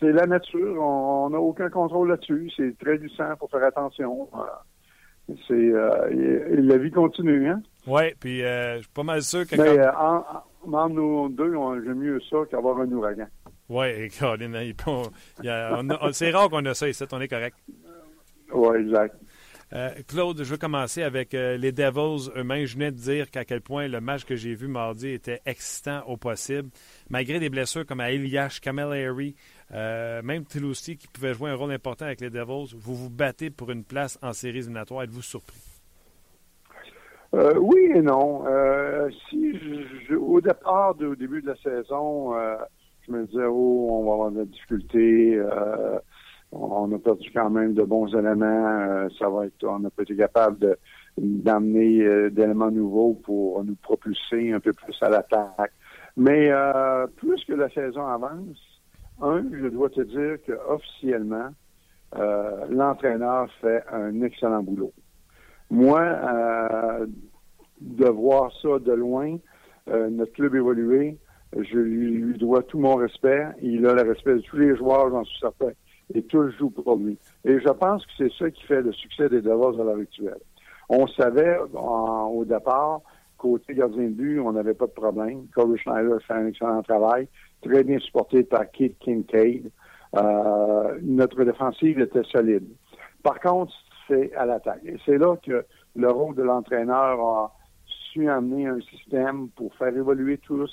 c'est 0.00 0.12
la 0.12 0.26
nature. 0.26 0.82
On 0.82 1.30
n'a 1.30 1.38
aucun 1.38 1.68
contrôle 1.70 2.08
là-dessus. 2.10 2.50
C'est 2.56 2.76
très 2.78 2.98
glissant, 2.98 3.34
faut 3.38 3.48
faire 3.48 3.64
attention. 3.64 4.28
Euh, 4.34 5.34
c'est 5.46 5.54
euh, 5.54 6.56
la 6.60 6.76
vie 6.78 6.90
continue, 6.90 7.48
hein? 7.48 7.62
Oui, 7.86 8.14
puis 8.18 8.42
euh, 8.44 8.76
je 8.76 8.82
suis 8.82 8.90
pas 8.92 9.02
mal 9.02 9.22
sûr 9.22 9.46
que 9.46 9.56
Mais 9.56 9.76
quand... 9.76 9.82
euh, 10.72 10.72
en, 10.76 10.88
nous 10.88 11.28
deux, 11.30 11.54
on- 11.54 11.82
j'aime 11.82 11.98
mieux 11.98 12.20
ça 12.30 12.38
qu'avoir 12.50 12.78
un 12.80 12.90
ouragan. 12.92 13.26
Oui, 13.68 13.86
a- 15.90 16.12
c'est 16.12 16.30
rare 16.30 16.48
qu'on 16.48 16.64
a 16.64 16.74
ça 16.74 16.88
ici, 16.88 17.04
on 17.12 17.20
est 17.20 17.28
correct. 17.28 17.56
Oui, 18.52 18.76
exact. 18.78 19.14
Euh, 19.74 19.90
Claude, 20.08 20.38
je 20.38 20.44
veux 20.50 20.56
commencer 20.56 21.02
avec 21.02 21.34
euh, 21.34 21.58
les 21.58 21.72
Devils 21.72 22.30
eux-mêmes. 22.34 22.64
Je 22.64 22.72
venais 22.74 22.90
de 22.90 22.96
dire 22.96 23.30
qu'à 23.30 23.44
quel 23.44 23.60
point 23.60 23.86
le 23.86 24.00
match 24.00 24.24
que 24.24 24.34
j'ai 24.34 24.54
vu 24.54 24.66
mardi 24.66 25.10
était 25.10 25.42
excitant 25.44 26.02
au 26.06 26.16
possible. 26.16 26.70
Malgré 27.10 27.38
des 27.38 27.50
blessures 27.50 27.84
comme 27.84 28.00
à 28.00 28.10
Eliash, 28.10 28.60
Camilleri, 28.62 29.36
euh, 29.74 30.22
même 30.22 30.44
Tilousti 30.44 30.96
qui 30.96 31.08
pouvait 31.08 31.34
jouer 31.34 31.50
un 31.50 31.54
rôle 31.54 31.72
important 31.72 32.06
avec 32.06 32.20
les 32.20 32.30
Devils, 32.30 32.74
vous 32.74 32.94
vous 32.94 33.10
battez 33.10 33.50
pour 33.50 33.70
une 33.70 33.84
place 33.84 34.18
en 34.22 34.32
séries 34.32 34.58
éliminatoires. 34.58 35.02
Êtes-vous 35.02 35.22
surpris? 35.22 35.58
Euh, 37.34 37.54
oui 37.58 37.90
et 37.94 38.00
non. 38.00 38.46
Euh, 38.46 39.10
si 39.28 39.52
au 40.16 40.40
départ, 40.40 40.94
au 40.98 41.14
début 41.14 41.42
de 41.42 41.48
la 41.48 41.56
saison, 41.56 42.32
je 43.06 43.12
me 43.12 43.26
disais 43.26 43.44
oh, 43.44 43.88
on 43.90 44.06
va 44.06 44.12
avoir 44.12 44.30
de 44.30 44.38
la 44.38 44.44
difficulté. 44.46 45.38
on 46.50 46.90
a 46.90 46.98
perdu 46.98 47.30
quand 47.34 47.50
même 47.50 47.74
de 47.74 47.82
bons 47.82 48.08
éléments. 48.16 49.08
ça 49.18 49.28
va 49.28 49.44
être, 49.44 49.64
on 49.64 49.80
n'a 49.80 49.90
pas 49.90 50.02
été 50.02 50.16
capable 50.16 50.58
de 50.58 50.78
d'amener 51.18 52.30
d'éléments 52.30 52.70
nouveaux 52.70 53.12
pour 53.12 53.62
nous 53.64 53.74
propulser 53.74 54.52
un 54.52 54.60
peu 54.60 54.72
plus 54.72 54.96
à 55.02 55.10
l'attaque. 55.10 55.72
Mais 56.16 56.50
plus 57.16 57.44
que 57.44 57.52
la 57.52 57.68
saison 57.68 58.06
avance, 58.06 58.67
un, 59.20 59.44
je 59.52 59.68
dois 59.68 59.90
te 59.90 60.00
dire 60.00 60.38
que 60.46 60.52
officiellement, 60.68 61.50
euh, 62.16 62.66
l'entraîneur 62.70 63.48
fait 63.60 63.84
un 63.92 64.22
excellent 64.22 64.62
boulot. 64.62 64.92
Moi, 65.70 66.00
euh, 66.00 67.06
de 67.80 68.06
voir 68.06 68.50
ça 68.62 68.78
de 68.78 68.92
loin, 68.92 69.36
euh, 69.88 70.08
notre 70.08 70.32
club 70.32 70.54
évoluer, 70.54 71.18
je 71.56 71.78
lui, 71.78 72.38
dois 72.38 72.62
tout 72.62 72.78
mon 72.78 72.96
respect. 72.96 73.46
Il 73.62 73.86
a 73.86 73.94
le 73.94 74.08
respect 74.08 74.34
de 74.34 74.40
tous 74.40 74.56
les 74.56 74.76
joueurs, 74.76 75.10
j'en 75.10 75.24
suis 75.24 75.38
certain. 75.38 75.72
Et 76.14 76.22
tous 76.22 76.50
jouent 76.52 76.70
pour 76.70 76.96
lui. 76.96 77.18
Et 77.44 77.60
je 77.60 77.68
pense 77.68 78.04
que 78.06 78.12
c'est 78.16 78.32
ça 78.38 78.50
qui 78.50 78.62
fait 78.64 78.80
le 78.80 78.92
succès 78.92 79.28
des 79.28 79.42
Devils 79.42 79.80
à 79.80 79.84
l'heure 79.84 79.98
actuelle. 79.98 80.40
On 80.88 81.06
savait 81.06 81.58
au 81.74 82.44
départ, 82.46 83.02
côté 83.38 83.74
gardien 83.74 84.04
de 84.04 84.08
but, 84.08 84.40
on 84.40 84.52
n'avait 84.52 84.74
pas 84.74 84.86
de 84.86 84.92
problème. 84.92 85.46
Corey 85.54 85.78
Schneider 85.78 86.20
fait 86.26 86.34
un 86.34 86.46
excellent 86.48 86.82
travail, 86.82 87.28
très 87.62 87.84
bien 87.84 87.98
supporté 88.00 88.42
par 88.42 88.70
Keith 88.70 88.98
Kincaid. 88.98 89.70
Euh, 90.16 90.98
notre 91.02 91.44
défensive 91.44 92.00
était 92.00 92.24
solide. 92.24 92.68
Par 93.22 93.40
contre, 93.40 93.72
c'est 94.06 94.34
à 94.34 94.46
l'attaque. 94.46 94.80
Et 94.84 94.96
c'est 95.04 95.18
là 95.18 95.36
que 95.36 95.64
le 95.96 96.10
rôle 96.10 96.34
de 96.34 96.42
l'entraîneur 96.42 97.20
a 97.20 97.54
su 97.86 98.28
amener 98.28 98.66
un 98.66 98.80
système 98.80 99.48
pour 99.50 99.74
faire 99.74 99.94
évoluer 99.96 100.38
tous, 100.38 100.70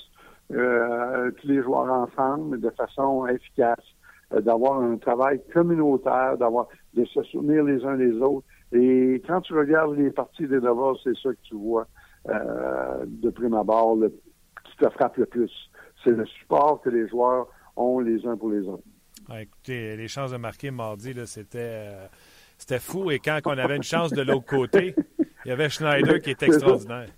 euh, 0.52 1.30
tous 1.32 1.48
les 1.48 1.62
joueurs 1.62 1.90
ensemble 1.90 2.60
de 2.60 2.70
façon 2.70 3.26
efficace, 3.26 3.84
euh, 4.32 4.40
d'avoir 4.40 4.80
un 4.80 4.96
travail 4.96 5.40
communautaire, 5.52 6.38
d'avoir 6.38 6.68
de 6.94 7.04
se 7.04 7.22
soutenir 7.24 7.64
les 7.64 7.84
uns 7.84 7.96
les 7.96 8.14
autres. 8.20 8.46
Et 8.72 9.22
quand 9.26 9.42
tu 9.42 9.54
regardes 9.54 9.96
les 9.96 10.10
parties 10.10 10.46
des 10.46 10.60
Devils, 10.60 10.98
c'est 11.04 11.16
ça 11.22 11.30
que 11.30 11.42
tu 11.42 11.54
vois 11.54 11.86
de 12.28 13.30
prime 13.30 13.54
abord, 13.54 13.96
le, 13.96 14.08
qui 14.08 14.76
te 14.78 14.88
frappe 14.90 15.16
le 15.16 15.26
plus. 15.26 15.50
C'est 16.04 16.10
le 16.10 16.26
support 16.26 16.80
que 16.82 16.90
les 16.90 17.08
joueurs 17.08 17.48
ont 17.76 18.00
les 18.00 18.26
uns 18.26 18.36
pour 18.36 18.50
les 18.50 18.66
autres. 18.66 18.84
Ah, 19.28 19.42
écoutez, 19.42 19.96
les 19.96 20.08
chances 20.08 20.30
de 20.30 20.36
marquer 20.36 20.70
mardi, 20.70 21.12
c'était, 21.26 21.58
euh, 21.58 22.06
c'était 22.58 22.78
fou. 22.78 23.10
Et 23.10 23.18
quand 23.18 23.40
on 23.46 23.58
avait 23.58 23.76
une 23.76 23.82
chance 23.82 24.12
de 24.12 24.22
l'autre 24.22 24.46
côté, 24.46 24.94
il 25.44 25.48
y 25.48 25.50
avait 25.50 25.68
Schneider 25.68 26.20
qui 26.20 26.30
était 26.30 26.46
extraordinaire. 26.46 27.08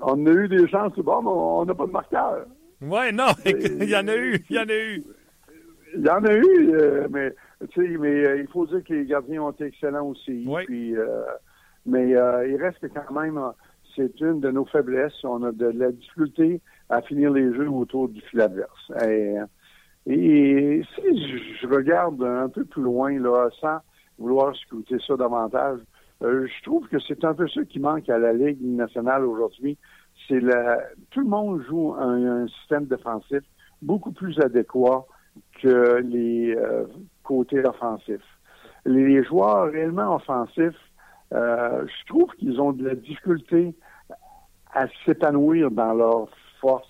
On 0.00 0.26
a 0.26 0.30
eu 0.30 0.48
des 0.48 0.68
chances, 0.68 0.94
bon, 0.96 1.22
mais 1.22 1.30
on 1.30 1.64
n'a 1.64 1.74
pas 1.74 1.86
de 1.86 1.92
marqueur. 1.92 2.46
Oui, 2.80 3.12
non, 3.12 3.28
il 3.46 3.88
y 3.88 3.96
en 3.96 4.06
a 4.06 4.16
eu, 4.16 4.44
il 4.48 4.56
y 4.56 4.58
en 4.58 4.68
a 4.68 4.74
eu. 4.74 5.02
Il 5.96 6.04
y 6.04 6.10
en 6.10 6.24
a 6.24 6.32
eu, 6.34 6.70
euh, 6.74 7.08
mais 7.10 7.32
mais 7.98 8.26
euh, 8.26 8.40
il 8.40 8.48
faut 8.48 8.66
dire 8.66 8.84
que 8.84 8.92
les 8.92 9.06
gardiens 9.06 9.42
ont 9.42 9.50
été 9.50 9.64
excellents 9.64 10.08
aussi. 10.08 10.44
Oui. 10.46 10.64
Puis, 10.66 10.96
euh, 10.96 11.22
mais 11.86 12.14
euh, 12.14 12.46
il 12.48 12.56
reste 12.56 12.86
quand 12.92 13.14
même, 13.18 13.38
euh, 13.38 13.50
c'est 13.96 14.20
une 14.20 14.40
de 14.40 14.50
nos 14.50 14.64
faiblesses. 14.66 15.24
On 15.24 15.42
a 15.42 15.52
de 15.52 15.66
la 15.66 15.90
difficulté 15.90 16.60
à 16.88 17.02
finir 17.02 17.32
les 17.32 17.52
jeux 17.54 17.68
autour 17.68 18.08
du 18.08 18.20
fil 18.22 18.40
adverse. 18.40 18.92
Et, 20.06 20.82
si 20.94 21.02
je- 21.60 21.66
regarde 21.66 22.22
un 22.22 22.48
peu 22.48 22.64
plus 22.64 22.82
loin, 22.82 23.18
là, 23.18 23.48
sans 23.60 23.78
vouloir 24.18 24.54
scruter 24.54 24.98
ça 25.04 25.16
davantage, 25.16 25.80
euh, 26.22 26.46
je 26.46 26.62
trouve 26.62 26.86
que 26.88 26.98
c'est 27.00 27.24
un 27.24 27.34
peu 27.34 27.48
ça 27.48 27.64
qui 27.64 27.80
manque 27.80 28.08
à 28.08 28.18
la 28.18 28.32
Ligue 28.32 28.62
nationale 28.62 29.24
aujourd'hui. 29.24 29.76
C'est 30.28 30.40
la, 30.40 30.78
tout 31.10 31.20
le 31.20 31.26
monde 31.26 31.62
joue 31.68 31.94
un, 31.94 32.42
un 32.44 32.48
système 32.48 32.86
défensif 32.86 33.40
beaucoup 33.82 34.12
plus 34.12 34.38
adéquat 34.40 35.04
que 35.60 36.00
les 36.02 36.54
euh, 36.56 36.84
côtés 37.22 37.62
offensifs. 37.66 38.22
Les 38.86 39.22
joueurs 39.24 39.70
réellement 39.72 40.14
offensifs, 40.14 40.80
euh, 41.34 41.84
je 41.86 42.06
trouve 42.06 42.30
qu'ils 42.38 42.60
ont 42.60 42.72
de 42.72 42.84
la 42.84 42.94
difficulté 42.94 43.74
à 44.74 44.86
s'épanouir 45.04 45.70
dans 45.70 45.94
leur 45.94 46.28
force. 46.60 46.88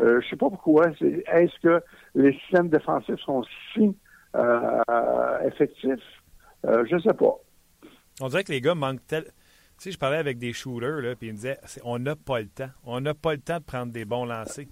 Euh, 0.00 0.20
je 0.20 0.28
sais 0.30 0.36
pas 0.36 0.48
pourquoi. 0.48 0.90
Est-ce 1.00 1.58
que 1.62 1.82
les 2.14 2.32
systèmes 2.40 2.68
défensifs 2.68 3.20
sont 3.20 3.44
si 3.72 3.96
euh, 4.36 5.38
effectifs? 5.46 6.22
Euh, 6.66 6.84
je 6.90 6.98
sais 6.98 7.14
pas. 7.14 7.38
On 8.20 8.28
dirait 8.28 8.44
que 8.44 8.52
les 8.52 8.60
gars 8.60 8.74
manquent 8.74 9.06
tel. 9.06 9.24
Tu 9.24 9.88
sais, 9.88 9.92
je 9.92 9.98
parlais 9.98 10.18
avec 10.18 10.38
des 10.38 10.52
shooters, 10.52 11.00
là, 11.00 11.16
puis 11.16 11.28
ils 11.28 11.32
me 11.32 11.36
disaient 11.36 11.58
on 11.84 11.98
n'a 11.98 12.14
pas 12.14 12.40
le 12.40 12.48
temps. 12.48 12.70
On 12.84 13.00
n'a 13.00 13.14
pas 13.14 13.32
le 13.32 13.40
temps 13.40 13.58
de 13.58 13.64
prendre 13.64 13.92
des 13.92 14.04
bons 14.04 14.24
lancers. 14.24 14.66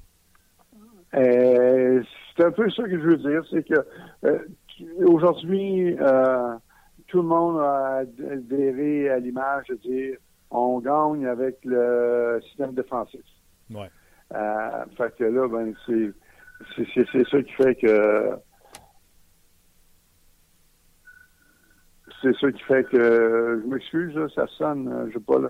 Euh, 1.14 2.02
c'est 2.36 2.44
un 2.44 2.52
peu 2.52 2.70
ça 2.70 2.84
que 2.84 2.90
je 2.90 3.04
veux 3.04 3.16
dire, 3.16 3.42
c'est 3.50 3.66
que 3.66 3.84
euh, 4.24 4.38
aujourd'hui, 5.04 5.96
euh, 6.00 6.54
tout 7.08 7.22
le 7.22 7.28
monde 7.28 7.60
a 7.60 8.02
adhéré 8.30 9.10
à 9.10 9.18
l'image 9.18 9.66
de 9.68 9.74
dire 9.76 10.16
on 10.50 10.80
gagne 10.80 11.26
avec 11.26 11.58
le 11.64 12.40
système 12.48 12.74
défensif. 12.74 13.20
Ouais. 13.72 13.90
Euh, 14.34 14.84
fait 14.96 15.14
que 15.16 15.24
là, 15.24 15.48
ben, 15.48 15.74
c'est, 15.86 16.10
c'est, 16.76 16.86
c'est, 16.94 17.06
c'est 17.12 17.28
ça 17.28 17.42
qui 17.42 17.52
fait 17.52 17.74
que 17.76 18.30
c'est 22.22 22.36
ça 22.36 22.52
qui 22.52 22.62
fait 22.64 22.84
que 22.84 23.62
je 23.62 23.68
m'excuse, 23.68 24.14
là, 24.14 24.28
ça 24.34 24.46
sonne, 24.58 24.88
euh, 24.88 25.06
je 25.08 25.14
sais 25.14 25.24
pas 25.24 25.38
là. 25.38 25.48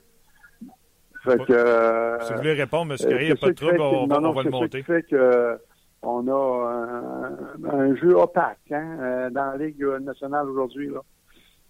Fait 1.24 1.36
que 1.44 1.52
euh, 1.52 2.18
Si 2.20 2.32
vous 2.32 2.38
voulez 2.38 2.52
répondre, 2.54 2.92
M. 2.92 2.98
euh, 3.00 3.10
Carré, 3.10 3.22
il 3.24 3.26
n'y 3.26 3.32
a 3.32 3.36
pas 3.36 3.48
de 3.48 3.52
trouble, 3.52 3.80
on, 3.80 4.06
va- 4.06 4.14
non, 4.14 4.20
non, 4.22 4.28
on 4.30 4.32
va 4.32 4.42
le 4.42 4.50
c'est 4.50 4.56
ça 4.56 4.60
monter. 4.62 4.78
qui 4.78 4.84
fait 4.84 5.02
que 5.02 5.58
on 6.02 6.26
a 6.28 6.70
un, 6.70 7.78
un 7.78 7.94
jeu 7.96 8.16
opaque 8.16 8.58
hein, 8.70 9.28
dans 9.30 9.50
la 9.52 9.56
Ligue 9.58 9.84
nationale 10.00 10.48
aujourd'hui. 10.48 10.88
Là. 10.88 11.00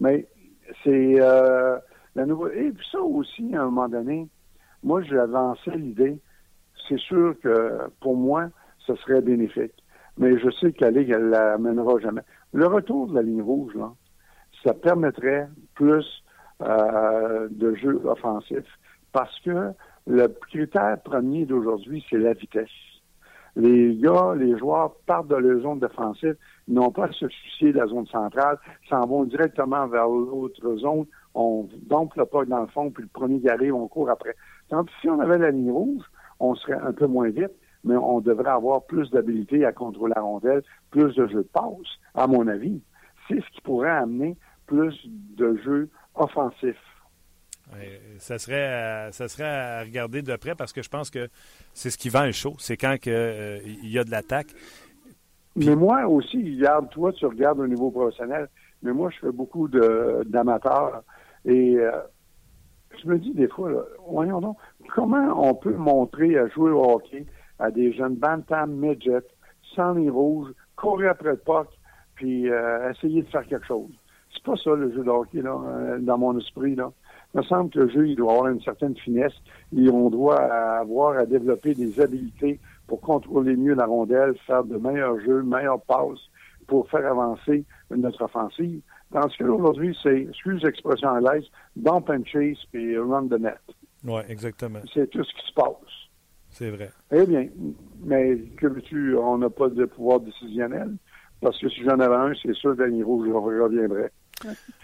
Mais 0.01 0.29
c'est 0.85 1.21
euh, 1.21 1.79
la 2.15 2.27
nouvelle. 2.27 2.57
Et 2.59 2.71
puis 2.73 2.87
ça 2.91 3.01
aussi, 3.01 3.55
à 3.55 3.63
un 3.63 3.65
moment 3.67 3.89
donné, 3.89 4.29
moi, 4.83 5.03
j'ai 5.03 5.19
avancé 5.19 5.71
l'idée. 5.73 6.19
C'est 6.89 6.99
sûr 6.99 7.35
que 7.43 7.79
pour 8.01 8.17
moi, 8.17 8.49
ce 8.79 8.95
serait 8.97 9.21
bénéfique. 9.21 9.75
mais 10.17 10.39
je 10.39 10.51
sais 10.51 10.73
que 10.73 10.85
la 10.85 10.91
Ligue, 10.91 11.11
elle 11.11 11.29
la 11.29 11.59
mènera 11.59 11.99
jamais. 12.01 12.23
Le 12.53 12.67
retour 12.67 13.09
de 13.09 13.15
la 13.15 13.23
ligne 13.23 13.43
rouge, 13.43 13.75
là, 13.75 13.93
ça 14.65 14.75
permettrait 14.75 15.49
plus 15.75 16.05
euh, 16.63 17.49
de 17.51 17.75
jeux 17.75 18.01
offensifs 18.05 18.79
parce 19.13 19.39
que 19.41 19.73
le 20.07 20.29
critère 20.29 21.01
premier 21.03 21.47
d'aujourd'hui, 21.47 22.05
c'est 22.09 22.19
la 22.19 22.33
vitesse. 22.33 22.69
Les 23.57 23.97
gars, 23.97 24.35
les 24.37 24.57
joueurs 24.59 24.95
partent 25.07 25.29
de 25.29 25.37
leur 25.37 25.63
zone 25.63 25.81
défensive, 25.81 26.37
n'ont 26.69 26.91
pas 26.91 27.07
à 27.07 27.13
se 27.13 27.29
soucier 27.29 27.73
de 27.73 27.79
la 27.79 27.87
zone 27.87 28.07
centrale, 28.07 28.59
s'en 28.89 29.07
vont 29.07 29.25
directement 29.25 29.87
vers 29.89 30.07
l'autre 30.07 30.77
zone, 30.77 31.07
on 31.35 31.69
dompe 31.83 32.15
le 32.17 32.27
pas 32.27 32.45
dans 32.45 32.61
le 32.61 32.67
fond, 32.69 32.91
puis 32.91 33.05
le 33.05 33.09
premier 33.09 33.41
qui 33.41 33.49
arrive, 33.49 33.75
on 33.75 33.89
court 33.89 34.11
après. 34.11 34.35
Tandis 34.69 34.91
si 35.01 35.09
on 35.09 35.21
avait 35.21 35.39
la 35.39 35.51
ligne 35.51 35.71
rouge, 35.71 36.05
on 36.41 36.55
serait 36.55 36.79
un 36.79 36.93
peu 36.93 37.07
moins 37.07 37.29
vite, 37.29 37.53
mais 37.85 37.97
on 37.97 38.21
devrait 38.21 38.51
avoir 38.51 38.85
plus 38.85 39.11
d'habilité 39.11 39.65
à 39.65 39.73
contrôler 39.73 40.13
la 40.17 40.23
rondelle, 40.23 40.63
plus 40.91 41.15
de 41.15 41.27
jeux 41.27 41.43
de 41.43 41.49
passe, 41.53 41.99
à 42.15 42.27
mon 42.27 42.47
avis. 42.49 42.83
C'est 43.29 43.41
ce 43.41 43.51
qui 43.55 43.61
pourrait 43.63 43.91
amener 43.91 44.37
plus 44.67 44.95
de 45.07 45.57
jeux 45.65 45.89
offensifs. 46.15 46.77
ça 48.19 48.39
serait, 48.39 48.67
à, 48.67 49.13
ça 49.13 49.29
serait 49.29 49.45
à 49.45 49.81
regarder 49.83 50.23
de 50.23 50.35
près 50.37 50.55
parce 50.55 50.73
que 50.73 50.83
je 50.83 50.89
pense 50.89 51.11
que 51.11 51.29
c'est 51.73 51.91
ce 51.91 51.99
qui 51.99 52.09
vend 52.09 52.25
le 52.25 52.33
show. 52.33 52.55
C'est 52.59 52.77
quand 52.77 52.97
que, 53.01 53.11
euh, 53.11 53.59
il 53.65 53.91
y 53.91 53.99
a 53.99 54.05
de 54.05 54.11
l'attaque. 54.11 54.49
Mais 55.57 55.75
moi 55.75 56.07
aussi, 56.07 56.57
regarde, 56.57 56.91
toi, 56.91 57.13
tu 57.13 57.27
regardes 57.27 57.61
au 57.61 57.67
niveau 57.67 57.91
professionnel, 57.91 58.49
mais 58.83 58.93
moi, 58.93 59.11
je 59.11 59.19
fais 59.19 59.33
beaucoup 59.33 59.69
d'amateurs 59.69 61.03
et 61.45 61.77
euh, 61.79 61.91
je 63.03 63.09
me 63.09 63.19
dis 63.19 63.33
des 63.33 63.49
fois, 63.49 63.87
voyons 64.09 64.41
donc, 64.41 64.57
comment 64.95 65.49
on 65.49 65.55
peut 65.55 65.75
montrer 65.75 66.39
à 66.39 66.49
jouer 66.49 66.71
au 66.71 66.83
hockey 66.83 67.27
à 67.59 67.71
des 67.71 67.93
jeunes 67.93 68.17
bantam, 68.17 68.73
midget, 68.73 69.25
sans 69.75 69.93
les 69.93 70.11
rouges, 70.11 70.51
courir 70.77 71.11
après 71.11 71.31
le 71.31 71.37
puck, 71.37 71.69
puis 72.15 72.51
euh, 72.51 72.91
essayer 72.91 73.23
de 73.23 73.29
faire 73.29 73.47
quelque 73.47 73.67
chose. 73.67 73.91
C'est 74.33 74.43
pas 74.43 74.57
ça 74.57 74.75
le 74.75 74.93
jeu 74.93 75.03
de 75.03 75.11
hockey, 75.11 75.43
là, 75.43 75.59
euh, 75.63 75.99
dans 75.99 76.19
mon 76.19 76.39
esprit, 76.39 76.75
là. 76.75 76.91
Il 77.33 77.39
me 77.39 77.43
semble 77.45 77.71
que 77.71 77.79
le 77.79 77.89
jeu, 77.89 78.09
il 78.09 78.17
doit 78.17 78.33
avoir 78.33 78.49
une 78.49 78.61
certaine 78.61 78.97
finesse 78.97 79.35
et 79.77 79.89
on 79.89 80.11
doit 80.11 80.41
avoir 80.41 81.17
à 81.17 81.27
développer 81.27 81.75
des 81.75 82.01
habiletés 82.01 82.59
pour 82.89 83.01
contrôler 83.01 83.55
mieux 83.55 83.75
la 83.75 83.87
rondelle, 83.87 84.35
faire 84.49 84.65
de 84.65 84.77
meilleurs 84.77 85.21
jeux, 85.21 85.43
meilleures 85.43 85.81
passes 85.83 86.19
pour 86.67 86.91
faire 86.91 87.07
avancer 87.07 87.65
notre 87.91 88.25
offensive. 88.25 88.81
Tandis 89.13 89.37
qu'aujourd'hui, 89.39 89.97
c'est, 90.03 90.23
excuse 90.23 90.63
l'expression 90.63 91.09
anglaise, 91.09 91.45
dump 91.77 92.09
and 92.11 92.25
chase 92.25 92.59
puis 92.73 92.97
run 92.97 93.27
the 93.29 93.41
net. 93.41 93.59
Oui, 94.05 94.23
exactement. 94.29 94.81
C'est 94.95 95.11
tout 95.11 95.25
ce 95.25 95.35
qui 95.35 95.47
se 95.49 95.55
passe. 95.55 96.11
C'est 96.51 96.71
vrai. 96.71 96.91
Eh 97.13 97.27
bien, 97.27 97.49
mais 98.05 98.39
que 98.57 98.67
veux-tu, 98.67 99.17
on 99.17 99.39
n'a 99.39 99.51
pas 99.51 99.69
de 99.69 99.85
pouvoir 99.85 100.21
décisionnel, 100.21 100.97
parce 101.41 101.59
que 101.59 101.69
si 101.69 101.83
j'en 101.85 101.99
avais 101.99 102.15
un, 102.15 102.33
c'est 102.43 102.55
sûr, 102.55 102.77
Danny 102.77 103.03
Rouge, 103.03 103.29
je 103.29 103.59
reviendrais. 103.59 104.11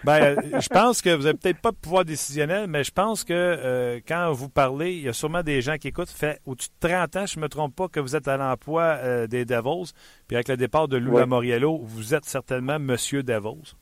Ben, 0.04 0.36
euh, 0.38 0.60
je 0.60 0.68
pense 0.68 1.00
que 1.00 1.08
vous 1.14 1.24
n'avez 1.24 1.38
peut-être 1.38 1.60
pas 1.60 1.70
de 1.70 1.76
pouvoir 1.76 2.04
décisionnel, 2.04 2.66
mais 2.68 2.84
je 2.84 2.90
pense 2.90 3.24
que 3.24 3.32
euh, 3.32 4.00
quand 4.06 4.30
vous 4.32 4.50
parlez, 4.50 4.96
il 4.96 5.02
y 5.02 5.08
a 5.08 5.12
sûrement 5.12 5.42
des 5.42 5.62
gens 5.62 5.76
qui 5.76 5.88
écoutent. 5.88 6.10
Fait 6.10 6.40
au-dessus 6.44 6.68
de 6.82 6.88
30 6.88 7.16
ans, 7.16 7.26
je 7.26 7.38
ne 7.38 7.42
me 7.42 7.48
trompe 7.48 7.74
pas 7.74 7.88
que 7.88 7.98
vous 7.98 8.14
êtes 8.14 8.28
à 8.28 8.36
l'emploi 8.36 8.82
euh, 8.82 9.26
des 9.26 9.44
Devils. 9.46 9.92
Puis 10.28 10.36
avec 10.36 10.48
le 10.48 10.56
départ 10.58 10.88
de 10.88 10.98
Lou 10.98 11.24
Moriello, 11.26 11.78
vous 11.82 12.14
êtes 12.14 12.26
certainement 12.26 12.78
Monsieur 12.78 13.22
Devils. 13.22 13.74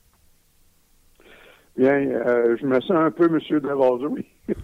Bien, 1.77 2.01
je 2.57 2.66
me 2.66 2.81
sens 2.81 2.93
un 2.93 3.11
peu 3.11 3.29
Monsieur 3.29 3.61
Devils, 3.61 4.07
oui. 4.07 4.27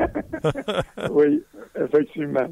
oui, 1.11 1.43
effectivement. 1.75 2.49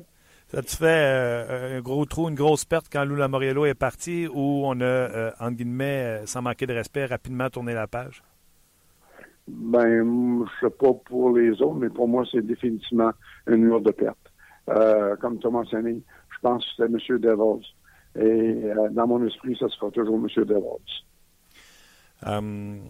Ça 0.49 0.63
te 0.63 0.71
fait 0.71 1.77
un 1.77 1.81
gros 1.81 2.05
trou, 2.07 2.29
une 2.29 2.35
grosse 2.35 2.65
perte 2.65 2.87
quand 2.91 3.05
Lou 3.05 3.15
Lamoriello 3.15 3.67
est 3.67 3.75
parti 3.75 4.27
ou 4.27 4.63
on 4.65 4.81
a, 4.81 5.33
entre 5.39 5.57
guillemets, 5.57 6.23
sans 6.27 6.43
manquer 6.43 6.67
de 6.67 6.73
respect, 6.73 7.07
rapidement 7.07 7.51
tourné 7.51 7.75
la 7.75 7.87
page? 7.87 8.23
Ben, 9.49 10.45
je 10.45 10.67
sais 10.67 10.75
pas 10.75 10.93
pour 11.07 11.37
les 11.37 11.51
autres, 11.63 11.77
mais 11.77 11.89
pour 11.89 12.09
moi, 12.09 12.25
c'est 12.31 12.45
définitivement 12.45 13.13
une 13.47 13.65
lourde 13.65 13.87
de 13.87 13.93
perte. 13.93 14.19
Euh, 14.69 15.17
comme 15.17 15.39
tu 15.39 15.47
as 15.47 15.51
mentionné, 15.51 16.03
je 16.31 16.37
pense 16.43 16.65
que 16.65 16.71
c'était 16.85 17.13
M. 17.13 17.19
Devos. 17.19 17.63
Et 18.17 18.21
euh, 18.21 18.89
dans 18.91 19.07
mon 19.07 19.25
esprit, 19.27 19.57
ça 19.59 19.69
sera 19.69 19.91
toujours 19.91 20.17
M. 20.17 20.45
Devos. 20.45 20.81
Um, 22.27 22.81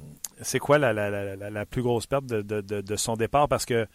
c'est 0.43 0.59
quoi 0.59 0.79
la, 0.79 0.93
la, 0.93 1.11
la, 1.37 1.51
la, 1.51 1.67
plus 1.67 1.83
grosse 1.83 2.07
perte 2.07 2.27
de, 2.27 2.43
de, 2.43 2.61
de, 2.61 2.81
de 2.81 2.97
son 2.97 3.15
départ? 3.15 3.49
Parce 3.49 3.67
que 3.67 3.87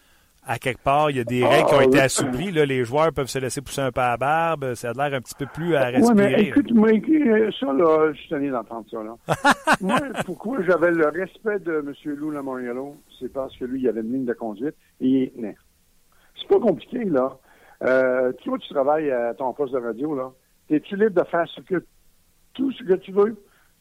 à 0.45 0.59
quelque 0.59 0.81
part, 0.81 1.09
il 1.09 1.17
y 1.17 1.19
a 1.19 1.23
des 1.23 1.45
règles 1.45 1.67
qui 1.67 1.75
ont 1.75 1.81
été 1.81 1.99
assouplies. 2.01 2.51
Là, 2.51 2.65
les 2.65 2.83
joueurs 2.83 3.13
peuvent 3.13 3.27
se 3.27 3.39
laisser 3.39 3.61
pousser 3.61 3.81
un 3.81 3.91
peu 3.91 4.01
à 4.01 4.17
barbe. 4.17 4.73
Ça 4.75 4.89
a 4.89 4.93
l'air 4.93 5.17
un 5.17 5.21
petit 5.21 5.35
peu 5.35 5.45
plus 5.45 5.75
à 5.75 5.85
respirer. 5.85 6.09
Oui, 6.09 6.13
mais 6.15 6.43
écoute, 6.43 6.71
moi, 6.71 6.89
ça, 7.59 7.73
là, 7.73 8.11
je 8.13 8.19
suis 8.19 8.29
tenu 8.29 8.49
d'entendre 8.49 8.85
ça. 8.91 9.03
Là. 9.03 9.15
moi, 9.81 9.99
pourquoi 10.25 10.61
j'avais 10.63 10.91
le 10.91 11.07
respect 11.07 11.59
de 11.59 11.79
M. 11.79 12.15
Lou 12.15 12.31
Lamoriello, 12.31 12.97
c'est 13.19 13.31
parce 13.31 13.55
que 13.57 13.65
lui, 13.65 13.81
il 13.81 13.87
avait 13.87 14.01
une 14.01 14.11
ligne 14.11 14.25
de 14.25 14.33
conduite 14.33 14.75
et 14.99 15.07
il 15.07 15.31
tenait. 15.31 15.55
C'est 16.39 16.47
pas 16.47 16.59
compliqué, 16.59 17.05
là. 17.05 17.37
Euh, 17.83 18.31
toi, 18.43 18.57
tu 18.59 18.73
travailles 18.73 19.11
à 19.11 19.33
ton 19.33 19.53
poste 19.53 19.73
de 19.73 19.79
radio, 19.79 20.15
là. 20.15 20.31
Es-tu 20.69 20.95
libre 20.95 21.21
de 21.21 21.27
faire 21.27 21.47
ce 21.47 21.61
que, 21.61 21.85
tout 22.53 22.71
ce 22.73 22.83
que 22.83 22.93
tu 22.93 23.11
veux? 23.11 23.35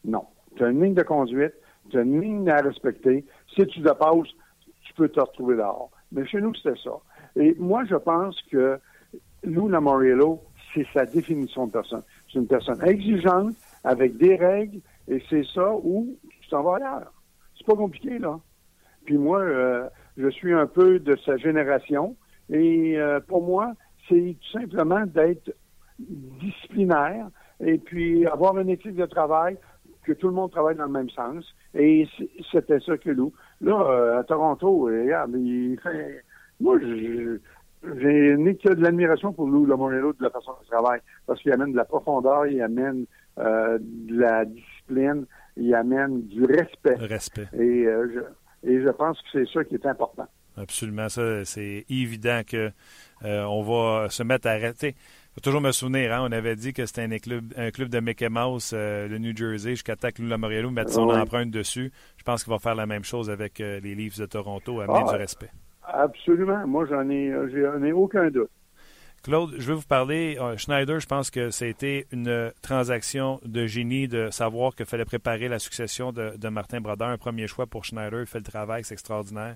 Non. 0.05 0.25
Tu 0.55 0.63
as 0.63 0.69
une 0.69 0.83
ligne 0.83 0.93
de 0.93 1.03
conduite, 1.03 1.53
tu 1.89 1.97
as 1.97 2.01
une 2.01 2.21
ligne 2.21 2.49
à 2.49 2.61
respecter. 2.61 3.25
Si 3.53 3.65
tu 3.67 3.79
dépasses, 3.79 4.29
tu 4.81 4.93
peux 4.93 5.09
te 5.09 5.19
retrouver 5.19 5.55
dehors. 5.55 5.89
Mais 6.11 6.25
chez 6.25 6.41
nous, 6.41 6.53
c'était 6.55 6.79
ça. 6.83 6.91
Et 7.35 7.55
moi, 7.57 7.83
je 7.85 7.95
pense 7.95 8.39
que 8.51 8.79
Lou 9.43 9.67
Lamoriello, 9.67 10.41
c'est 10.73 10.85
sa 10.93 11.05
définition 11.05 11.67
de 11.67 11.71
personne. 11.71 12.03
C'est 12.31 12.39
une 12.39 12.47
personne 12.47 12.81
exigeante, 12.85 13.55
avec 13.83 14.17
des 14.17 14.35
règles, 14.35 14.79
et 15.07 15.21
c'est 15.29 15.45
ça 15.53 15.73
où 15.75 16.15
tu 16.41 16.49
t'en 16.49 16.63
vas 16.63 16.75
ailleurs. 16.77 17.13
C'est 17.57 17.65
pas 17.65 17.75
compliqué, 17.75 18.17
là. 18.19 18.39
Puis 19.05 19.17
moi, 19.17 19.39
euh, 19.41 19.89
je 20.17 20.29
suis 20.29 20.53
un 20.53 20.67
peu 20.67 20.99
de 20.99 21.15
sa 21.25 21.37
génération, 21.37 22.15
et 22.49 22.97
euh, 22.97 23.19
pour 23.19 23.43
moi, 23.43 23.73
c'est 24.07 24.37
tout 24.39 24.59
simplement 24.59 25.05
d'être 25.05 25.53
disciplinaire, 25.99 27.27
et 27.59 27.77
puis 27.77 28.25
avoir 28.25 28.57
une 28.57 28.69
éthique 28.69 28.95
de 28.95 29.05
travail, 29.05 29.57
que 30.03 30.13
tout 30.13 30.27
le 30.27 30.33
monde 30.33 30.51
travaille 30.51 30.75
dans 30.75 30.85
le 30.85 30.91
même 30.91 31.09
sens. 31.09 31.45
Et 31.73 32.07
c'était 32.51 32.79
ça 32.79 32.97
que 32.97 33.09
Lou. 33.09 33.33
Là, 33.61 33.81
euh, 33.81 34.19
à 34.19 34.23
Toronto, 34.23 34.85
regarde, 34.85 35.35
il 35.35 35.79
fait... 35.81 36.23
Moi, 36.59 36.79
j'ai 36.79 38.37
ni 38.37 38.57
que 38.57 38.73
de 38.73 38.81
l'admiration 38.81 39.33
pour 39.33 39.47
Lou 39.47 39.65
de 39.65 40.23
la 40.23 40.29
façon 40.29 40.53
qu'il 40.59 40.69
travaille, 40.69 41.01
parce 41.25 41.41
qu'il 41.41 41.51
amène 41.51 41.71
de 41.71 41.77
la 41.77 41.85
profondeur, 41.85 42.45
il 42.47 42.61
amène 42.61 43.05
euh, 43.39 43.77
de 43.81 44.19
la 44.19 44.45
discipline, 44.45 45.25
il 45.57 45.73
amène 45.73 46.21
du 46.27 46.45
respect. 46.45 46.95
Respect. 46.95 47.47
Et, 47.53 47.85
euh, 47.85 48.07
je, 48.63 48.69
et 48.69 48.81
je 48.81 48.89
pense 48.89 49.19
que 49.21 49.27
c'est 49.33 49.51
ça 49.51 49.63
qui 49.63 49.75
est 49.75 49.85
important. 49.85 50.27
Absolument, 50.55 51.09
ça, 51.09 51.43
c'est 51.45 51.83
évident 51.89 52.41
que 52.47 52.69
on 53.23 53.63
va 53.63 54.09
se 54.09 54.21
mettre 54.21 54.47
à 54.47 54.51
arrêter 54.51 54.95
faut 55.33 55.41
toujours 55.41 55.61
me 55.61 55.71
souvenir, 55.71 56.13
hein, 56.13 56.19
on 56.21 56.31
avait 56.31 56.55
dit 56.55 56.73
que 56.73 56.85
c'était 56.85 57.01
un 57.01 57.17
club, 57.17 57.53
un 57.57 57.71
club 57.71 57.89
de 57.89 57.99
Mickey 57.99 58.29
Mouse, 58.29 58.71
euh, 58.73 59.07
le 59.07 59.17
New 59.17 59.35
Jersey, 59.35 59.71
jusqu'à 59.71 59.95
temps 59.95 60.09
que 60.13 60.21
Lou 60.21 60.27
Lamoriello 60.27 60.69
mette 60.69 60.89
son 60.89 61.09
empreinte 61.09 61.49
dessus. 61.49 61.91
Je 62.17 62.23
pense 62.23 62.43
qu'il 62.43 62.53
va 62.53 62.59
faire 62.59 62.75
la 62.75 62.85
même 62.85 63.03
chose 63.03 63.31
avec 63.31 63.59
euh, 63.59 63.79
les 63.79 63.95
Leafs 63.95 64.19
de 64.19 64.27
Toronto, 64.27 64.79
amener 64.81 65.03
ah, 65.07 65.11
du 65.11 65.17
respect. 65.17 65.49
Absolument. 65.83 66.67
Moi, 66.67 66.85
j'en 66.85 67.09
ai, 67.09 67.33
j'en 67.51 67.83
ai 67.83 67.91
aucun 67.91 68.29
doute. 68.29 68.51
Claude, 69.23 69.55
je 69.57 69.67
vais 69.67 69.73
vous 69.73 69.87
parler. 69.87 70.37
Euh, 70.39 70.55
Schneider, 70.57 70.99
je 70.99 71.07
pense 71.07 71.31
que 71.31 71.49
c'était 71.49 72.05
une 72.11 72.51
transaction 72.61 73.39
de 73.43 73.65
génie 73.65 74.07
de 74.07 74.29
savoir 74.29 74.75
qu'il 74.75 74.85
fallait 74.85 75.05
préparer 75.05 75.47
la 75.47 75.59
succession 75.59 76.11
de, 76.11 76.37
de, 76.37 76.49
Martin 76.49 76.79
Brodeur. 76.79 77.07
Un 77.07 77.17
premier 77.17 77.47
choix 77.47 77.65
pour 77.65 77.85
Schneider. 77.85 78.19
Il 78.19 78.27
fait 78.27 78.39
le 78.39 78.43
travail, 78.43 78.83
c'est 78.83 78.93
extraordinaire. 78.93 79.55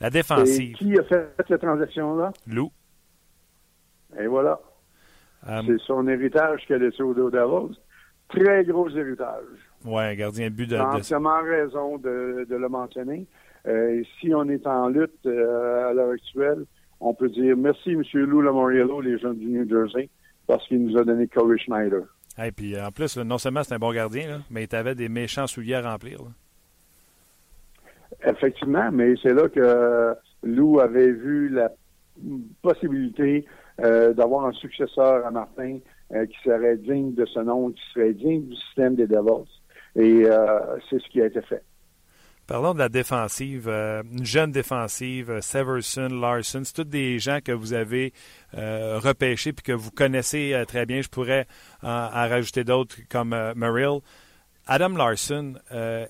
La 0.00 0.10
défensive. 0.10 0.72
Et 0.72 0.74
qui 0.74 0.98
a 0.98 1.04
fait 1.04 1.32
cette 1.46 1.60
transaction-là? 1.60 2.32
Lou. 2.46 2.70
Et 4.18 4.26
voilà. 4.26 4.60
Euh, 5.46 5.62
c'est 5.66 5.78
son 5.82 6.08
héritage 6.08 6.64
qu'elle 6.66 6.82
a 6.82 6.86
laissé 6.86 7.02
au 7.02 7.30
Davos. 7.30 7.72
Très 8.28 8.64
gros 8.64 8.88
héritage. 8.90 9.44
Oui, 9.84 10.16
gardien 10.16 10.50
de 10.50 10.54
but 10.54 10.68
de. 10.68 10.76
Entièrement 10.76 11.40
raison 11.42 11.98
de, 11.98 12.46
le 12.48 12.68
mentionner. 12.68 13.26
Euh, 13.66 14.02
si 14.20 14.34
on 14.34 14.48
est 14.48 14.66
en 14.66 14.88
lutte 14.88 15.26
euh, 15.26 15.90
à 15.90 15.92
l'heure 15.92 16.12
actuelle, 16.12 16.64
on 17.00 17.14
peut 17.14 17.28
dire 17.28 17.56
merci, 17.56 17.90
M. 17.90 18.02
Lou 18.14 18.42
Lamoriello, 18.42 19.00
les 19.00 19.18
gens 19.18 19.32
du 19.32 19.46
New 19.46 19.68
Jersey, 19.68 20.08
parce 20.46 20.66
qu'il 20.68 20.84
nous 20.84 20.98
a 20.98 21.04
donné 21.04 21.26
Corey 21.28 21.58
Schneider. 21.58 22.02
Et 22.42 22.52
puis 22.52 22.80
en 22.80 22.90
plus, 22.90 23.16
non 23.18 23.38
seulement 23.38 23.62
c'est 23.62 23.74
un 23.74 23.78
bon 23.78 23.92
gardien, 23.92 24.42
mais 24.50 24.64
il 24.64 24.76
avait 24.76 24.94
des 24.94 25.08
méchants 25.08 25.46
souliers 25.46 25.74
à 25.74 25.90
remplir. 25.90 26.20
Effectivement, 28.24 28.90
mais 28.92 29.14
c'est 29.22 29.34
là 29.34 29.48
que 29.48 30.14
Lou 30.42 30.80
avait 30.80 31.12
vu 31.12 31.48
la 31.48 31.70
possibilité 32.62 33.46
d'avoir 33.78 34.46
un 34.46 34.52
successeur 34.52 35.24
à 35.26 35.30
Martin 35.30 35.78
euh, 36.14 36.24
qui 36.24 36.36
serait 36.42 36.78
digne 36.78 37.12
de 37.14 37.26
ce 37.26 37.40
nom, 37.40 37.70
qui 37.70 37.82
serait 37.92 38.14
digne 38.14 38.46
du 38.48 38.56
système 38.56 38.94
des 38.94 39.06
Devils. 39.06 39.48
Et 39.94 40.24
euh, 40.24 40.78
c'est 40.88 40.98
ce 41.00 41.08
qui 41.10 41.20
a 41.20 41.26
été 41.26 41.42
fait. 41.42 41.62
Parlons 42.46 42.72
de 42.72 42.78
la 42.78 42.88
défensive. 42.88 43.68
Euh, 43.68 44.02
une 44.10 44.24
jeune 44.24 44.52
défensive, 44.52 45.30
euh, 45.30 45.42
Severson, 45.42 46.08
Larson, 46.08 46.62
c'est 46.64 46.72
tous 46.72 46.84
des 46.84 47.18
gens 47.18 47.40
que 47.44 47.52
vous 47.52 47.74
avez 47.74 48.14
euh, 48.56 48.98
repêchés 48.98 49.52
puis 49.52 49.62
que 49.62 49.72
vous 49.72 49.90
connaissez 49.90 50.54
euh, 50.54 50.64
très 50.64 50.86
bien. 50.86 51.02
Je 51.02 51.10
pourrais 51.10 51.46
en, 51.82 52.08
rajouter 52.08 52.64
d'autres 52.64 52.96
comme 53.10 53.36
Merrill. 53.54 54.00
Adam 54.66 54.90
Larson, 54.90 55.54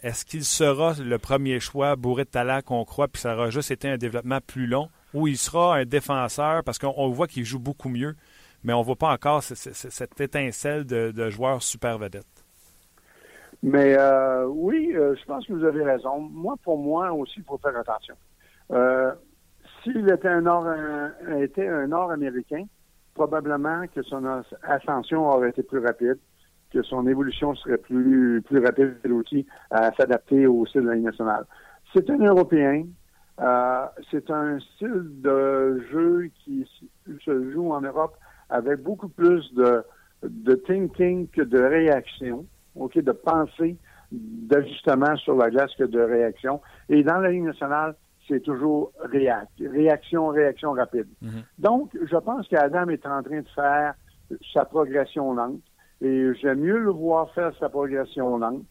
est-ce 0.02 0.24
qu'il 0.24 0.44
sera 0.44 0.94
le 1.00 1.18
premier 1.18 1.60
choix 1.60 1.94
bourré 1.94 2.24
de 2.24 2.30
talent 2.30 2.60
qu'on 2.60 2.84
croit, 2.84 3.06
puis 3.06 3.22
ça 3.22 3.34
aura 3.34 3.50
juste 3.50 3.70
été 3.70 3.88
un 3.88 3.98
développement 3.98 4.40
plus 4.44 4.66
long, 4.66 4.88
ou 5.14 5.26
il 5.26 5.36
sera 5.36 5.76
un 5.76 5.84
défenseur, 5.84 6.62
parce 6.64 6.78
qu'on 6.78 7.09
voit 7.11 7.26
qu'il 7.26 7.44
joue 7.44 7.59
beaucoup 7.59 7.88
mieux, 7.88 8.14
mais 8.64 8.72
on 8.72 8.80
ne 8.80 8.84
voit 8.84 8.96
pas 8.96 9.12
encore 9.12 9.42
cette 9.42 10.20
étincelle 10.20 10.84
de, 10.84 11.30
joueur 11.30 11.62
super 11.62 11.98
vedette? 11.98 12.26
Mais 13.62 13.96
euh, 13.98 14.46
oui, 14.46 14.92
euh, 14.94 15.16
je 15.16 15.24
pense 15.24 15.46
que 15.46 15.52
vous 15.52 15.64
avez 15.64 15.82
raison. 15.82 16.20
Moi, 16.20 16.54
pour 16.62 16.78
moi 16.78 17.12
aussi, 17.12 17.34
il 17.38 17.44
faut 17.44 17.59
faire 17.59 17.76
attention. 17.76 18.14
Euh, 18.70 19.12
S'il 19.82 20.09
était 20.09 20.28
un 20.28 20.42
Nord 20.42 20.66
était 21.40 21.66
un 21.66 21.88
Nord-Américain, 21.88 22.64
probablement 23.14 23.84
que 23.92 24.02
son 24.02 24.24
ascension 24.62 25.28
aurait 25.28 25.50
été 25.50 25.64
plus 25.64 25.80
rapide, 25.80 26.18
que 26.72 26.82
son 26.82 27.06
évolution 27.09 27.54
serait 27.56 27.78
plus 27.78 28.42
plus 28.42 28.64
rapide 28.64 28.94
aussi 29.11 29.44
à 29.70 29.90
s'adapter 29.92 30.46
au 30.46 30.64
style 30.66 30.82
de 30.82 30.88
la 30.88 30.94
Ligue 30.94 31.06
nationale. 31.06 31.44
C'est 31.92 32.09
un 32.11 32.18
Européen. 32.18 32.84
Euh, 33.41 33.86
c'est 34.11 34.30
un 34.30 34.59
style 34.59 35.20
de 35.20 35.80
jeu 35.91 36.30
qui 36.45 36.68
se 37.24 37.53
joue 37.53 37.72
en 37.72 37.80
Europe 37.80 38.16
avec 38.51 38.82
beaucoup 38.82 39.09
plus 39.09 39.53
de, 39.55 39.84
de 40.22 40.55
thinking 40.55 41.28
que 41.28 41.43
de 41.43 41.61
réaction. 41.61 42.47
OK, 42.74 42.99
de 42.99 43.12
pensée 43.12 43.76
d'ajustement 44.11 45.16
sur 45.16 45.36
la 45.36 45.51
glace 45.51 45.74
que 45.76 45.84
de 45.84 46.01
réaction. 46.01 46.61
Et 46.89 47.03
dans 47.03 47.18
la 47.18 47.30
ligne 47.30 47.47
nationale, 47.47 47.95
c'est 48.26 48.41
toujours 48.41 48.93
réact, 49.01 49.51
réaction, 49.61 50.28
réaction 50.28 50.72
rapide. 50.72 51.09
Mhm. 51.22 51.43
Donc, 51.59 51.97
je 52.01 52.16
pense 52.16 52.47
qu'Adam 52.49 52.89
est 52.89 53.07
en 53.07 53.22
train 53.22 53.41
de 53.41 53.49
faire 53.55 53.95
sa 54.53 54.64
progression 54.64 55.34
lente. 55.34 55.61
Et 56.01 56.32
j'aime 56.41 56.61
mieux 56.61 56.78
le 56.78 56.91
voir 56.91 57.30
faire 57.32 57.53
sa 57.59 57.68
progression 57.68 58.39
lente. 58.39 58.64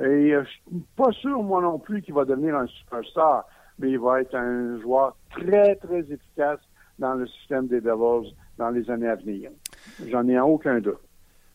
Et 0.00 0.32
je 0.32 0.48
suis 0.48 0.84
pas 0.96 1.12
sûr, 1.12 1.42
moi 1.42 1.60
non 1.60 1.78
plus, 1.78 2.02
qu'il 2.02 2.14
va 2.14 2.24
devenir 2.24 2.56
un 2.56 2.66
superstar, 2.66 3.46
mais 3.78 3.90
il 3.90 3.98
va 3.98 4.20
être 4.20 4.34
un 4.34 4.80
joueur 4.80 5.16
très, 5.30 5.76
très 5.76 6.00
efficace 6.00 6.60
dans 6.98 7.14
le 7.14 7.26
système 7.26 7.66
des 7.66 7.80
Devils 7.80 8.34
dans 8.58 8.70
les 8.70 8.88
années 8.90 9.08
à 9.08 9.16
venir. 9.16 9.50
J'en 10.08 10.26
ai 10.28 10.38
aucun 10.38 10.80
doute. 10.80 11.00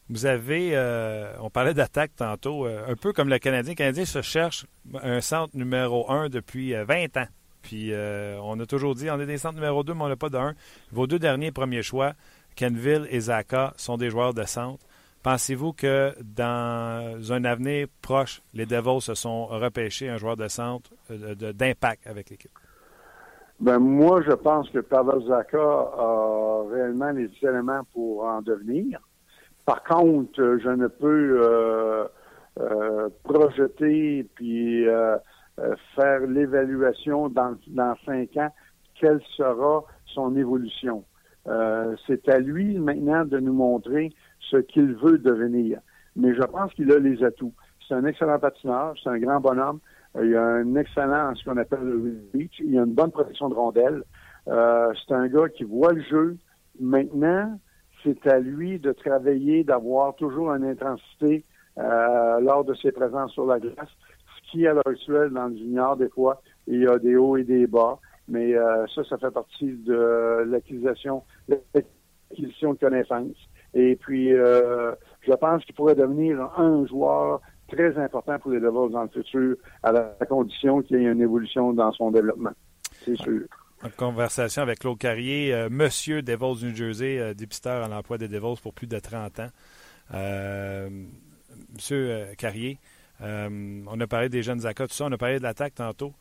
Vous 0.09 0.25
avez, 0.25 0.71
euh, 0.73 1.33
on 1.41 1.49
parlait 1.49 1.73
d'attaque 1.73 2.11
tantôt, 2.15 2.65
euh, 2.65 2.85
un 2.87 2.95
peu 2.95 3.11
comme 3.11 3.27
le 3.27 3.39
Canadien. 3.39 3.73
Le 3.73 3.75
Canadien 3.75 4.05
se 4.05 4.21
cherche 4.21 4.65
un 5.03 5.19
centre 5.19 5.55
numéro 5.57 6.09
un 6.09 6.29
depuis 6.29 6.73
20 6.73 7.17
euh, 7.17 7.21
ans. 7.21 7.27
Puis 7.61 7.91
on 8.41 8.57
a 8.61 8.65
toujours 8.65 8.95
dit, 8.95 9.09
on 9.09 9.19
est 9.19 9.25
des 9.25 9.37
centres 9.37 9.55
numéro 9.55 9.83
2, 9.83 9.93
mais 9.93 10.03
on 10.03 10.07
n'a 10.07 10.15
pas 10.15 10.29
d'un. 10.29 10.55
Vos 10.93 11.05
deux 11.05 11.19
derniers 11.19 11.51
premiers 11.51 11.81
choix, 11.81 12.13
Kenville 12.55 13.05
et 13.09 13.19
Zaka, 13.19 13.73
sont 13.75 13.97
des 13.97 14.09
joueurs 14.09 14.33
de 14.33 14.43
centre. 14.43 14.85
Pensez-vous 15.29 15.73
que 15.73 16.13
dans 16.23 17.33
un 17.33 17.43
avenir 17.43 17.87
proche, 18.01 18.41
les 18.53 18.65
Devils 18.65 19.01
se 19.01 19.13
sont 19.13 19.47
repêchés 19.47 20.07
un 20.07 20.15
joueur 20.15 20.37
de 20.37 20.47
centre 20.47 20.89
d'impact 21.09 22.07
avec 22.07 22.29
l'équipe? 22.29 22.57
Ben, 23.59 23.77
moi, 23.77 24.21
je 24.25 24.31
pense 24.31 24.69
que 24.69 24.79
Pavel 24.79 25.27
Zaka 25.27 25.59
a 25.59 26.63
réellement 26.71 27.11
les 27.11 27.29
éléments 27.41 27.81
pour 27.93 28.23
en 28.23 28.41
devenir. 28.41 29.01
Par 29.65 29.83
contre, 29.83 30.41
euh, 30.41 30.59
je 30.63 30.69
ne 30.69 30.87
peux 30.87 31.41
euh, 31.43 32.05
euh, 32.61 33.09
projeter 33.25 34.25
puis 34.33 34.85
faire 35.93 36.21
l'évaluation 36.21 37.27
dans, 37.27 37.57
dans 37.67 37.95
cinq 38.05 38.37
ans, 38.37 38.53
quelle 38.95 39.19
sera 39.35 39.83
son 40.05 40.37
évolution. 40.37 41.03
c'est 42.07 42.29
à 42.29 42.39
lui 42.39 42.79
maintenant 42.79 43.25
de 43.25 43.39
nous 43.39 43.51
montrer 43.51 44.13
ce 44.39 44.57
qu'il 44.57 44.93
veut 44.95 45.17
devenir. 45.17 45.79
Mais 46.15 46.33
je 46.33 46.41
pense 46.41 46.73
qu'il 46.73 46.91
a 46.91 46.99
les 46.99 47.23
atouts. 47.23 47.53
C'est 47.87 47.93
un 47.93 48.05
excellent 48.05 48.39
patineur, 48.39 48.95
c'est 49.01 49.09
un 49.09 49.19
grand 49.19 49.39
bonhomme. 49.39 49.79
il 50.21 50.35
a 50.35 50.43
un 50.43 50.75
excellent, 50.75 51.33
ce 51.35 51.43
qu'on 51.43 51.57
appelle 51.57 51.83
le 51.83 52.17
reach. 52.33 52.59
Il 52.59 52.77
a 52.77 52.83
une 52.83 52.93
bonne 52.93 53.11
protection 53.11 53.49
de 53.49 53.53
rondelle. 53.53 54.03
c'est 54.45 55.13
un 55.13 55.27
gars 55.27 55.49
qui 55.49 55.63
voit 55.63 55.93
le 55.93 56.01
jeu. 56.01 56.37
Maintenant, 56.79 57.57
c'est 58.03 58.27
à 58.27 58.39
lui 58.39 58.79
de 58.79 58.91
travailler, 58.91 59.63
d'avoir 59.63 60.15
toujours 60.15 60.51
une 60.53 60.65
intensité 60.65 61.43
euh, 61.77 62.39
lors 62.39 62.63
de 62.63 62.73
ses 62.75 62.91
présences 62.91 63.31
sur 63.33 63.45
la 63.45 63.59
glace. 63.59 63.89
Ce 64.35 64.51
qui, 64.51 64.67
à 64.67 64.73
l'heure 64.73 64.87
actuelle, 64.87 65.29
dans 65.29 65.47
le 65.47 65.55
junior, 65.55 65.97
des 65.97 66.09
fois, 66.09 66.41
il 66.67 66.81
y 66.81 66.87
a 66.87 66.97
des 66.97 67.15
hauts 67.15 67.37
et 67.37 67.43
des 67.43 67.67
bas. 67.67 67.99
Mais 68.27 68.55
euh, 68.55 68.85
ça, 68.93 69.03
ça 69.03 69.17
fait 69.17 69.31
partie 69.31 69.71
de 69.71 70.43
l'acquisition, 70.47 71.23
l'acquisition 71.47 72.73
de 72.73 72.79
connaissances. 72.79 73.49
Et 73.73 73.95
puis, 73.95 74.33
euh, 74.33 74.93
je 75.21 75.33
pense 75.33 75.63
qu'il 75.65 75.75
pourrait 75.75 75.95
devenir 75.95 76.41
un 76.57 76.85
joueur 76.87 77.41
très 77.67 77.97
important 77.97 78.39
pour 78.39 78.51
les 78.51 78.59
Devils 78.59 78.91
dans 78.91 79.03
le 79.03 79.09
futur, 79.09 79.55
à 79.83 79.91
la 79.91 80.15
condition 80.27 80.81
qu'il 80.81 81.01
y 81.01 81.05
ait 81.05 81.11
une 81.11 81.21
évolution 81.21 81.73
dans 81.73 81.91
son 81.91 82.11
développement. 82.11 82.53
C'est 83.05 83.17
sûr. 83.17 83.41
En 83.83 83.89
conversation 83.89 84.63
avec 84.63 84.79
Claude 84.79 84.97
Carrier, 84.97 85.53
euh, 85.53 85.69
Monsieur 85.69 86.23
Devils 86.23 86.65
New 86.65 86.75
Jersey, 86.75 87.19
euh, 87.19 87.33
dépisteur 87.35 87.83
à 87.83 87.87
l'emploi 87.87 88.17
des 88.17 88.27
Devils 88.27 88.59
pour 88.61 88.73
plus 88.73 88.87
de 88.87 88.97
30 88.97 89.39
ans. 89.39 89.49
Euh, 90.13 90.89
Monsieur 91.73 92.27
Carrier, 92.37 92.79
on 93.19 93.99
a 93.99 94.07
parlé 94.07 94.29
des 94.29 94.43
jeunes 94.43 94.61
Zaka, 94.61 94.87
tout 94.87 94.93
ça, 94.93 95.05
on 95.05 95.11
a 95.11 95.17
parlé 95.17 95.37
de 95.37 95.43
l'attaque 95.43 95.75
tantôt. 95.75 96.13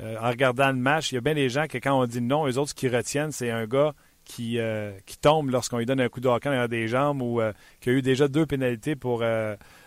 en 0.00 0.28
regardant 0.30 0.68
le 0.68 0.78
match, 0.78 1.12
il 1.12 1.16
y 1.16 1.18
a 1.18 1.20
bien 1.20 1.34
des 1.34 1.48
gens 1.48 1.66
que 1.66 1.78
quand 1.78 2.00
on 2.00 2.06
dit 2.06 2.20
non, 2.20 2.46
eux 2.46 2.58
autres, 2.58 2.70
ce 2.70 2.74
qu'ils 2.74 2.94
retiennent, 2.94 3.32
c'est 3.32 3.50
un 3.50 3.66
gars 3.66 3.92
qui, 4.24 4.58
qui 5.06 5.18
tombe 5.18 5.50
lorsqu'on 5.50 5.78
lui 5.78 5.86
donne 5.86 6.00
un 6.00 6.08
coup 6.08 6.20
de 6.20 6.28
hockey 6.28 6.50
dans 6.50 6.68
des 6.68 6.88
jambes 6.88 7.22
ou 7.22 7.40
qui 7.80 7.90
a 7.90 7.92
eu 7.92 8.02
déjà 8.02 8.28
deux 8.28 8.46
pénalités 8.46 8.96
pour 8.96 9.22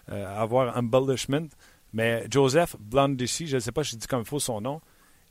avoir 0.08 0.78
embellishment. 0.78 1.48
Mais 1.94 2.26
Joseph 2.30 2.76
Blondissi, 2.80 3.48
je 3.48 3.56
ne 3.56 3.60
sais 3.60 3.72
pas 3.72 3.84
si 3.84 3.92
je 3.92 3.98
dis 3.98 4.08
comme 4.08 4.22
il 4.22 4.28
faut 4.28 4.40
son 4.40 4.62
nom, 4.62 4.82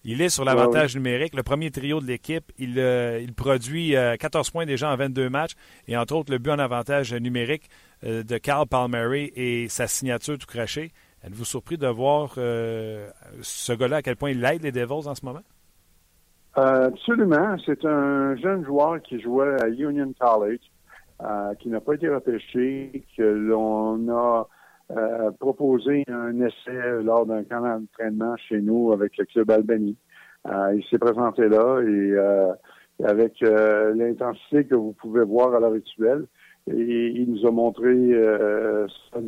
il 0.08 0.22
est 0.22 0.28
sur 0.28 0.44
l'avantage 0.44 0.94
numérique. 0.94 1.34
Le 1.34 1.42
premier 1.42 1.70
trio 1.72 2.00
de 2.00 2.06
l'équipe, 2.06 2.52
il, 2.58 2.78
euh, 2.78 3.20
il, 3.20 3.34
produit 3.34 3.94
14 4.18 4.48
euh, 4.48 4.52
points 4.52 4.64
déjà 4.64 4.90
en 4.90 4.96
22 4.96 5.28
matchs 5.28 5.54
et 5.88 5.96
entre 5.96 6.14
autres 6.14 6.30
le 6.30 6.38
but 6.38 6.52
en 6.52 6.60
avantage 6.60 7.12
numérique 7.12 7.68
euh, 8.04 8.22
de 8.22 8.38
Carl 8.38 8.68
Palmieri 8.68 9.32
et 9.34 9.68
sa 9.68 9.88
signature 9.88 10.38
tout 10.38 10.46
crachée. 10.46 10.92
Êtes-vous 11.24 11.44
surpris 11.44 11.76
de 11.76 11.88
voir 11.88 12.34
ce 12.34 13.72
gars-là 13.72 13.96
à 13.96 14.02
quel 14.02 14.14
point 14.14 14.30
il 14.30 14.44
aide 14.44 14.62
les 14.62 14.70
Devils 14.70 15.08
en 15.08 15.14
ce 15.16 15.24
moment? 15.24 15.42
Absolument. 16.56 17.56
C'est 17.64 17.84
un 17.84 18.36
jeune 18.36 18.64
joueur 18.64 19.00
qui 19.02 19.20
jouait 19.20 19.60
à 19.62 19.68
Union 19.68 20.12
College, 20.18 20.60
qui 21.60 21.68
n'a 21.68 21.80
pas 21.80 21.94
été 21.94 22.08
repêché, 22.08 23.04
que 23.16 23.22
l'on 23.22 24.08
a 24.08 24.48
euh, 24.92 25.32
proposé 25.40 26.04
un 26.06 26.40
essai 26.40 27.02
lors 27.02 27.26
d'un 27.26 27.42
camp 27.42 27.60
d'entraînement 27.60 28.36
chez 28.36 28.60
nous 28.60 28.92
avec 28.92 29.16
le 29.16 29.24
club 29.24 29.50
Albany. 29.50 29.96
Euh, 30.46 30.74
il 30.76 30.84
s'est 30.84 30.98
présenté 30.98 31.48
là 31.48 31.80
et 31.80 32.12
euh, 32.12 32.52
avec 33.02 33.40
l'intensité 33.40 34.64
que 34.64 34.76
vous 34.76 34.92
pouvez 34.92 35.24
voir 35.24 35.52
à 35.54 35.60
l'heure 35.60 35.72
actuelle, 35.72 36.26
et 36.70 37.08
il 37.08 37.32
nous 37.32 37.44
a 37.46 37.50
montré 37.50 37.92
ça 39.12 39.18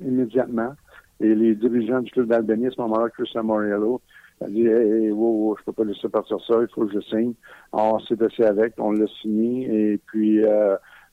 immédiatement. 0.00 0.74
Et 1.18 1.34
les 1.34 1.54
dirigeants 1.54 2.00
du 2.00 2.10
club 2.12 2.26
d'Albany, 2.26 2.68
à 2.68 2.70
ce 2.70 2.80
moment-là, 2.82 3.08
Chris 3.08 3.30
Amoriello, 3.34 4.00
a 4.40 4.48
dit 4.48 4.66
wow, 5.10 5.56
je 5.58 5.64
peux 5.64 5.72
pas 5.72 5.84
laisser 5.84 6.08
partir 6.08 6.38
ça, 6.46 6.54
il 6.60 6.68
faut 6.74 6.86
que 6.86 6.92
je 6.92 7.00
signe. 7.00 7.34
on 7.72 7.98
s'est 8.00 8.22
assis 8.22 8.44
avec, 8.44 8.74
on 8.78 8.92
l'a 8.92 9.06
signé, 9.20 9.92
et 9.92 9.98
puis 9.98 10.44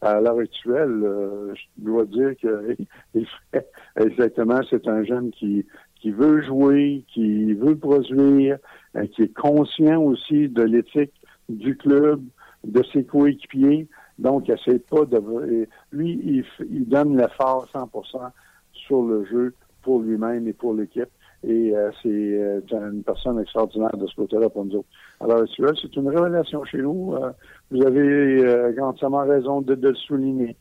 à 0.01 0.21
l'heure 0.21 0.39
actuelle, 0.39 1.01
euh, 1.03 1.53
je 1.55 1.63
dois 1.78 2.05
dire 2.05 2.36
que 2.41 2.75
exactement, 3.99 4.59
c'est 4.69 4.88
un 4.88 5.03
jeune 5.03 5.32
qui 5.32 5.65
qui 5.95 6.11
veut 6.11 6.43
jouer, 6.43 7.03
qui 7.11 7.53
veut 7.53 7.75
produire, 7.75 8.59
euh, 8.95 9.07
qui 9.07 9.23
est 9.23 9.34
conscient 9.34 9.99
aussi 10.01 10.47
de 10.47 10.61
l'éthique 10.61 11.13
du 11.49 11.75
club, 11.75 12.21
de 12.63 12.84
ses 12.93 13.03
coéquipiers. 13.03 13.88
Donc, 14.19 14.47
essaie 14.47 14.78
pas 14.78 15.05
de... 15.05 15.67
Lui, 15.91 16.21
il, 16.23 16.45
il 16.69 16.88
donne 16.88 17.17
l'effort 17.17 17.67
100% 17.73 18.30
sur 18.73 19.01
le 19.01 19.25
jeu 19.25 19.55
pour 19.82 20.01
lui-même 20.01 20.47
et 20.47 20.53
pour 20.53 20.75
l'équipe. 20.75 21.09
Et 21.44 21.72
euh, 21.76 21.92
c'est 22.02 22.10
euh, 22.10 22.62
une 22.72 23.04
personne 23.04 23.40
extraordinaire 23.40 23.96
de 23.96 24.08
ce 24.08 24.16
côté-là 24.16 24.50
pour 24.50 24.66
nous 24.66 24.78
autres. 24.78 24.88
Alors, 25.20 25.44
c'est 25.56 25.96
une 25.96 26.10
révélation 26.10 26.64
chez 26.66 26.80
nous. 26.80 27.14
Euh, 27.14 27.32
vous 27.70 27.86
avez 27.86 28.82
entièrement 28.82 29.26
raison 29.26 29.62
de, 29.62 29.74
le 29.76 29.94
souligner. 29.96 30.58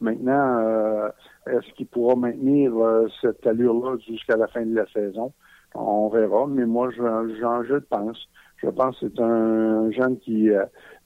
Maintenant, 0.00 1.10
est-ce 1.46 1.72
qu'il 1.74 1.86
pourra 1.86 2.16
maintenir 2.16 2.72
cette 3.20 3.46
allure-là 3.46 3.96
jusqu'à 4.08 4.36
la 4.36 4.48
fin 4.48 4.66
de 4.66 4.74
la 4.74 4.86
saison? 4.92 5.32
On 5.74 6.08
verra, 6.08 6.46
mais 6.48 6.66
moi, 6.66 6.90
j'en 6.90 7.62
je 7.62 7.76
pense. 7.76 8.28
Je 8.56 8.68
pense 8.68 8.98
que 8.98 9.06
c'est 9.08 9.22
un 9.22 9.90
jeune 9.92 10.18
qui 10.18 10.50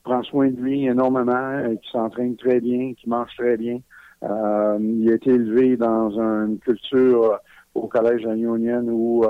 prend 0.03 0.23
soin 0.23 0.49
de 0.49 0.59
lui 0.59 0.87
énormément, 0.87 1.75
qui 1.75 1.89
s'entraîne 1.91 2.35
très 2.37 2.59
bien, 2.59 2.93
qui 2.95 3.07
mange 3.07 3.29
très 3.37 3.55
bien. 3.55 3.79
il 4.23 5.09
a 5.11 5.13
été 5.13 5.29
élevé 5.29 5.77
dans 5.77 6.09
une 6.19 6.57
culture 6.57 7.39
au 7.77 7.87
collège 7.87 8.25
en 8.25 8.35
Union 8.35 8.83
où 8.87 9.25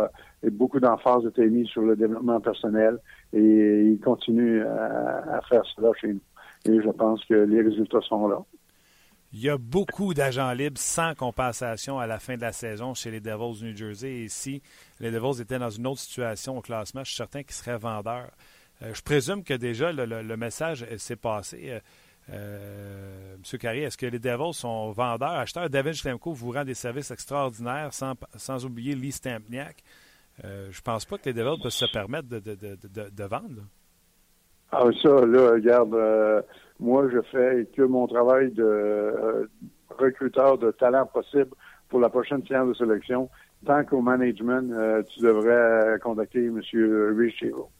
beaucoup 0.52 0.80
d'emphase 0.80 1.26
était 1.26 1.48
mise 1.48 1.68
sur 1.68 1.82
le 1.82 1.96
développement 1.96 2.40
personnel 2.40 2.98
et 3.34 3.84
il 3.84 4.00
continue 4.00 4.62
à, 4.64 5.38
à 5.38 5.42
faire 5.50 5.64
cela 5.76 5.92
chez 6.00 6.14
nous. 6.14 6.22
Et 6.66 6.82
je 6.82 6.90
pense 6.90 7.24
que 7.26 7.34
les 7.34 7.62
résultats 7.62 8.02
sont 8.02 8.28
là. 8.28 8.40
Il 9.34 9.42
y 9.42 9.50
a 9.50 9.58
beaucoup 9.58 10.14
d'agents 10.14 10.54
libres 10.54 10.80
sans 10.80 11.14
compensation 11.14 12.00
à 12.00 12.08
la 12.08 12.18
fin 12.18 12.38
de 12.38 12.42
la 12.42 12.54
saison 12.54 12.94
chez 12.94 13.12
les 13.12 13.20
Devils 13.20 13.60
du 13.60 13.66
New 13.66 13.76
Jersey. 13.76 14.24
Et 14.24 14.30
si 14.30 14.62
les 15.00 15.12
Devils 15.12 15.42
étaient 15.42 15.60
dans 15.60 15.70
une 15.70 15.86
autre 15.86 16.00
situation 16.00 16.58
au 16.58 16.62
classement, 16.62 17.04
je 17.04 17.10
suis 17.10 17.18
certain 17.18 17.44
qu'ils 17.44 17.54
seraient 17.54 17.78
vendeurs. 17.78 18.32
Euh, 18.82 18.94
je 18.94 19.02
présume 19.02 19.44
que 19.44 19.54
déjà 19.54 19.92
le, 19.92 20.38
message 20.38 20.86
s'est 20.98 21.18
passé. 21.18 21.68
Euh, 21.70 21.80
euh, 22.32 23.36
Monsieur 23.38 23.58
Carrier, 23.58 23.84
est-ce 23.84 23.98
que 23.98 24.06
les 24.06 24.20
Devils 24.20 24.54
sont 24.54 24.92
vendeurs, 24.92 25.30
acheteurs? 25.30 25.70
David 25.70 25.94
Schlemko 25.94 26.34
vous 26.34 26.52
rend 26.52 26.66
des 26.66 26.74
services 26.74 27.12
extraordinaires 27.12 27.94
sans, 27.94 28.14
sans 28.36 28.66
oublier 28.66 28.96
Lee 28.96 29.12
Stampniak. 29.12 29.78
Euh, 30.44 30.68
je 30.72 30.82
pense 30.82 31.06
pas 31.06 31.18
que 31.18 31.26
les 31.26 31.34
Devils 31.34 31.62
peuvent 31.62 31.72
se 31.72 31.92
permettre 31.92 32.28
de, 32.28 32.40
de, 32.40 32.56
de, 32.56 33.10
de 33.10 33.24
vendre. 33.24 33.64
Ah, 34.72 34.84
ça, 35.02 35.26
là, 35.26 35.52
regarde, 35.52 35.94
euh, 35.94 36.42
moi, 36.80 37.08
je 37.10 37.22
fais 37.32 37.68
que 37.76 37.84
mon 37.84 38.06
travail 38.08 38.52
de 38.52 38.64
euh, 38.64 39.46
recruteur 39.90 40.58
de 40.58 40.72
talent 40.72 41.06
possible 41.06 41.52
pour 41.88 42.02
la 42.02 42.10
prochaine 42.10 42.46
séance 42.46 42.68
de 42.70 42.74
sélection. 42.74 43.30
Tant 43.66 43.84
qu'au 43.86 44.02
management, 44.02 44.70
euh, 44.72 45.02
tu 45.04 45.22
devrais 45.22 45.98
contacter 46.00 46.46
M. 46.46 46.62
Richero. 47.18 47.72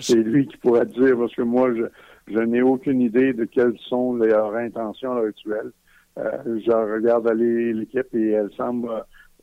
C'est 0.00 0.14
lui 0.14 0.46
qui 0.46 0.56
pourrait 0.56 0.86
te 0.86 0.98
dire, 0.98 1.18
parce 1.18 1.34
que 1.34 1.42
moi, 1.42 1.74
je, 1.74 1.82
je 2.26 2.38
n'ai 2.38 2.62
aucune 2.62 3.00
idée 3.00 3.32
de 3.32 3.44
quelles 3.44 3.78
sont 3.88 4.14
leurs 4.14 4.54
intentions 4.54 5.16
actuelles. 5.16 5.72
je 6.16 6.94
regarde 6.94 7.28
aller 7.28 7.72
l'équipe 7.72 8.14
et 8.14 8.30
elle 8.30 8.50
semble 8.56 8.88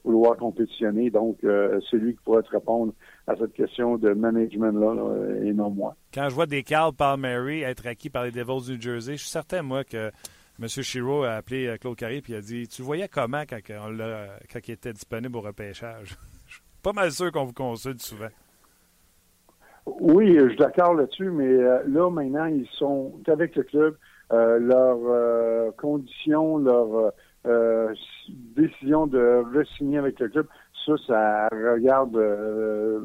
vouloir 0.03 0.38
compétitionner. 0.38 1.09
Donc, 1.09 1.38
euh, 1.43 1.79
c'est 1.89 1.97
lui 1.97 2.13
qui 2.15 2.21
pourrait 2.23 2.43
te 2.43 2.49
répondre 2.49 2.93
à 3.27 3.36
cette 3.36 3.53
question 3.53 3.97
de 3.97 4.13
management-là 4.13 5.45
et 5.45 5.53
non 5.53 5.69
moi. 5.69 5.95
Quand 6.13 6.29
je 6.29 6.36
vois 6.36 6.45
des 6.45 6.63
Carl 6.63 6.93
Palmieri 6.93 7.61
être 7.61 7.88
acquis 7.88 8.09
par 8.09 8.23
les 8.25 8.32
Devils 8.32 8.75
du 8.75 8.82
Jersey, 8.82 9.13
je 9.13 9.21
suis 9.21 9.29
certain, 9.29 9.61
moi, 9.61 9.84
que 9.84 10.11
M. 10.59 10.67
Shiro 10.67 11.23
a 11.23 11.34
appelé 11.34 11.67
euh, 11.67 11.77
Claude 11.77 11.95
Carré 11.95 12.21
et 12.27 12.36
a 12.36 12.41
dit 12.41 12.67
Tu 12.67 12.82
voyais 12.82 13.07
comment 13.07 13.43
quand, 13.49 13.59
quand 13.67 14.59
il 14.67 14.71
était 14.71 14.93
disponible 14.93 15.38
au 15.38 15.41
repêchage 15.41 16.15
Je 16.47 16.53
suis 16.55 16.63
pas 16.84 16.93
mal 16.93 17.11
sûr 17.11 17.32
qu'on 17.32 17.45
vous 17.45 17.53
consulte 17.53 18.01
souvent. 18.01 18.29
Oui, 19.86 20.36
je 20.38 20.49
suis 20.49 20.57
d'accord 20.57 20.93
là-dessus, 20.93 21.32
mais 21.32 21.47
euh, 21.47 21.79
là, 21.88 22.09
maintenant, 22.09 22.45
ils 22.45 22.67
sont 22.73 23.13
avec 23.27 23.55
le 23.55 23.63
club. 23.63 23.97
leurs 24.32 25.75
conditions, 25.75 26.57
leurs 26.57 27.11
euh, 27.47 27.93
décision 28.55 29.07
de 29.07 29.43
re-signer 29.53 29.97
avec 29.97 30.19
le 30.19 30.29
club, 30.29 30.47
ça, 30.86 30.93
ça 31.07 31.49
regarde 31.51 32.15
euh, 32.15 32.99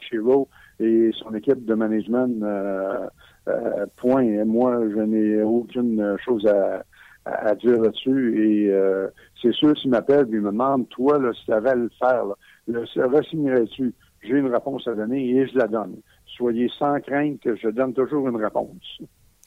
Shiro 0.00 0.48
et 0.80 1.10
son 1.18 1.34
équipe 1.34 1.64
de 1.64 1.74
management. 1.74 2.42
Euh, 2.42 3.06
euh, 3.48 3.86
point. 3.96 4.44
Moi, 4.44 4.78
je 4.90 5.00
n'ai 5.00 5.42
aucune 5.42 6.16
chose 6.22 6.46
à, 6.46 6.84
à 7.24 7.54
dire 7.54 7.80
là-dessus. 7.80 8.66
Et 8.66 8.70
euh, 8.70 9.08
c'est 9.40 9.52
sûr, 9.52 9.76
s'il 9.78 9.90
m'appelle 9.90 10.26
et 10.30 10.36
me 10.36 10.50
demande, 10.50 10.88
toi, 10.90 11.18
là, 11.18 11.32
si 11.32 11.46
tu 11.46 11.52
avais 11.52 11.70
à 11.70 11.74
le 11.74 11.90
faire, 11.98 12.24
le 12.66 12.80
re-signerais-tu? 12.80 13.94
J'ai 14.22 14.34
une 14.34 14.52
réponse 14.52 14.86
à 14.88 14.94
donner 14.94 15.30
et 15.30 15.46
je 15.46 15.56
la 15.56 15.68
donne. 15.68 16.00
Soyez 16.26 16.68
sans 16.78 17.00
crainte 17.00 17.40
que 17.40 17.56
je 17.56 17.68
donne 17.68 17.94
toujours 17.94 18.28
une 18.28 18.36
réponse. 18.36 19.00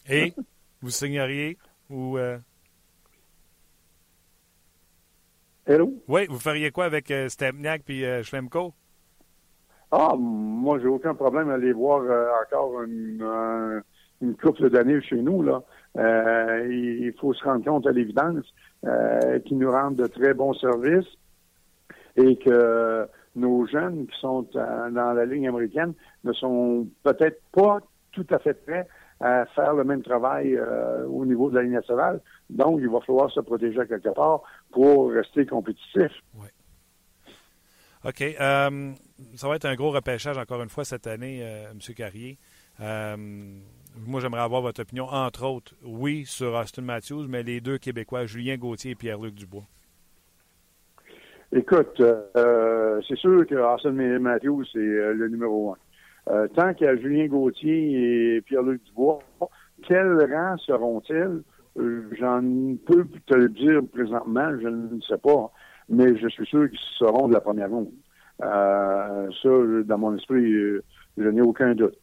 Et 0.10 0.34
vous 0.82 0.90
signeriez 0.90 1.58
ou 1.90 2.18
Hello? 5.68 5.94
Oui, 6.08 6.26
vous 6.28 6.40
feriez 6.40 6.72
quoi 6.72 6.86
avec 6.86 7.12
euh, 7.12 7.30
Stepniak 7.30 7.84
puis 7.86 8.04
euh, 8.04 8.24
Schlemko? 8.24 8.74
Ah, 9.92 10.16
moi, 10.18 10.80
j'ai 10.80 10.88
aucun 10.88 11.14
problème 11.14 11.50
à 11.50 11.54
aller 11.54 11.72
voir 11.72 12.02
euh, 12.02 12.28
encore 12.44 12.82
une, 12.82 13.82
une 14.22 14.36
couple 14.38 14.70
d'années 14.70 15.02
chez 15.02 15.22
nous. 15.22 15.44
Là. 15.44 15.62
il 16.68 17.14
faut 17.20 17.34
se 17.34 17.44
rendre 17.44 17.64
compte 17.64 17.86
à 17.86 17.92
l'évidence 17.92 18.46
qu'ils 19.46 19.58
nous 19.60 19.70
rendent 19.72 19.98
de 19.98 20.08
très 20.08 20.34
bons 20.34 20.54
services 20.54 21.08
et 22.16 22.38
que 22.38 23.08
nos 23.36 23.66
jeunes 23.68 24.08
qui 24.08 24.20
sont 24.20 24.48
dans 24.54 25.14
la 25.16 25.26
ligne 25.26 25.48
américaine 25.48 25.94
ne 26.24 26.34
sont 26.34 26.88
peut-être 27.04 27.42
pas 27.52 27.80
tout 28.12 28.28
à 28.30 28.40
fait 28.40 28.54
prêts 28.66 28.88
à 29.20 29.46
faire 29.56 29.74
le 29.74 29.84
même 29.84 30.02
travail 30.02 30.60
au 31.08 31.26
niveau 31.26 31.50
de 31.50 31.56
la 31.56 31.62
ligne 31.62 31.74
nationale. 31.74 32.22
Donc, 32.50 32.80
il 32.82 32.90
va 32.90 33.00
falloir 33.02 33.32
se 33.32 33.40
protéger 33.40 33.86
quelque 33.88 34.14
part 34.14 34.42
pour 34.72 35.12
rester 35.12 35.46
compétitif. 35.46 36.12
Oui. 36.36 36.48
OK. 38.04 38.22
Euh, 38.22 38.94
ça 39.36 39.48
va 39.48 39.56
être 39.56 39.66
un 39.66 39.76
gros 39.76 39.92
repêchage 39.92 40.38
encore 40.38 40.62
une 40.62 40.70
fois 40.70 40.86
cette 40.86 41.08
année, 41.08 41.40
euh, 41.44 41.72
M. 41.72 41.80
Carrier. 41.96 42.40
Euh, 42.80 43.16
moi, 43.96 44.22
j'aimerais 44.22 44.42
avoir 44.42 44.62
votre 44.62 44.82
opinion, 44.82 45.06
entre 45.06 45.46
autres, 45.46 45.76
oui, 45.84 46.26
sur 46.26 46.54
Austin 46.54 46.82
Matthews, 46.82 47.28
mais 47.28 47.44
les 47.44 47.62
deux 47.62 47.78
Québécois, 47.78 48.26
Julien 48.26 48.58
Gauthier 48.58 48.92
et 48.92 48.96
Pierre-Luc 48.96 49.36
Dubois. 49.36 49.66
Écoute, 51.54 52.02
c'est 53.08 53.18
sûr 53.18 53.46
que 53.46 53.56
Austin 53.56 53.92
Matthews, 54.20 54.64
c'est 54.72 54.80
le 54.80 55.28
numéro 55.28 55.74
un. 55.74 56.48
tant 56.50 56.74
qu'il 56.74 56.88
y 56.88 56.90
a 56.90 56.96
Julien 56.96 57.28
Gauthier 57.28 58.36
et 58.36 58.42
Pierre-Luc 58.42 58.84
Dubois, 58.86 59.20
quel 59.88 60.18
rang 60.32 60.58
seront-ils? 60.58 61.42
Euh, 61.78 62.10
j'en 62.20 62.42
peux 62.86 63.06
te 63.26 63.34
le 63.34 63.50
dire 63.50 63.82
présentement, 63.94 64.50
je 64.62 64.68
ne 64.68 65.02
sais 65.02 65.18
pas, 65.18 65.52
mais 65.88 66.18
je 66.18 66.28
suis 66.28 66.46
sûr 66.46 66.70
qu'ils 66.70 66.80
seront 66.98 67.28
de 67.28 67.34
la 67.34 67.40
première 67.40 67.70
ronde. 67.70 67.92
Euh, 68.44 69.30
ça, 69.42 69.50
dans 69.86 69.98
mon 69.98 70.18
esprit, 70.18 70.52
euh, 70.52 70.84
je 71.18 71.28
n'ai 71.30 71.42
aucun 71.42 71.76
doute. 71.76 71.98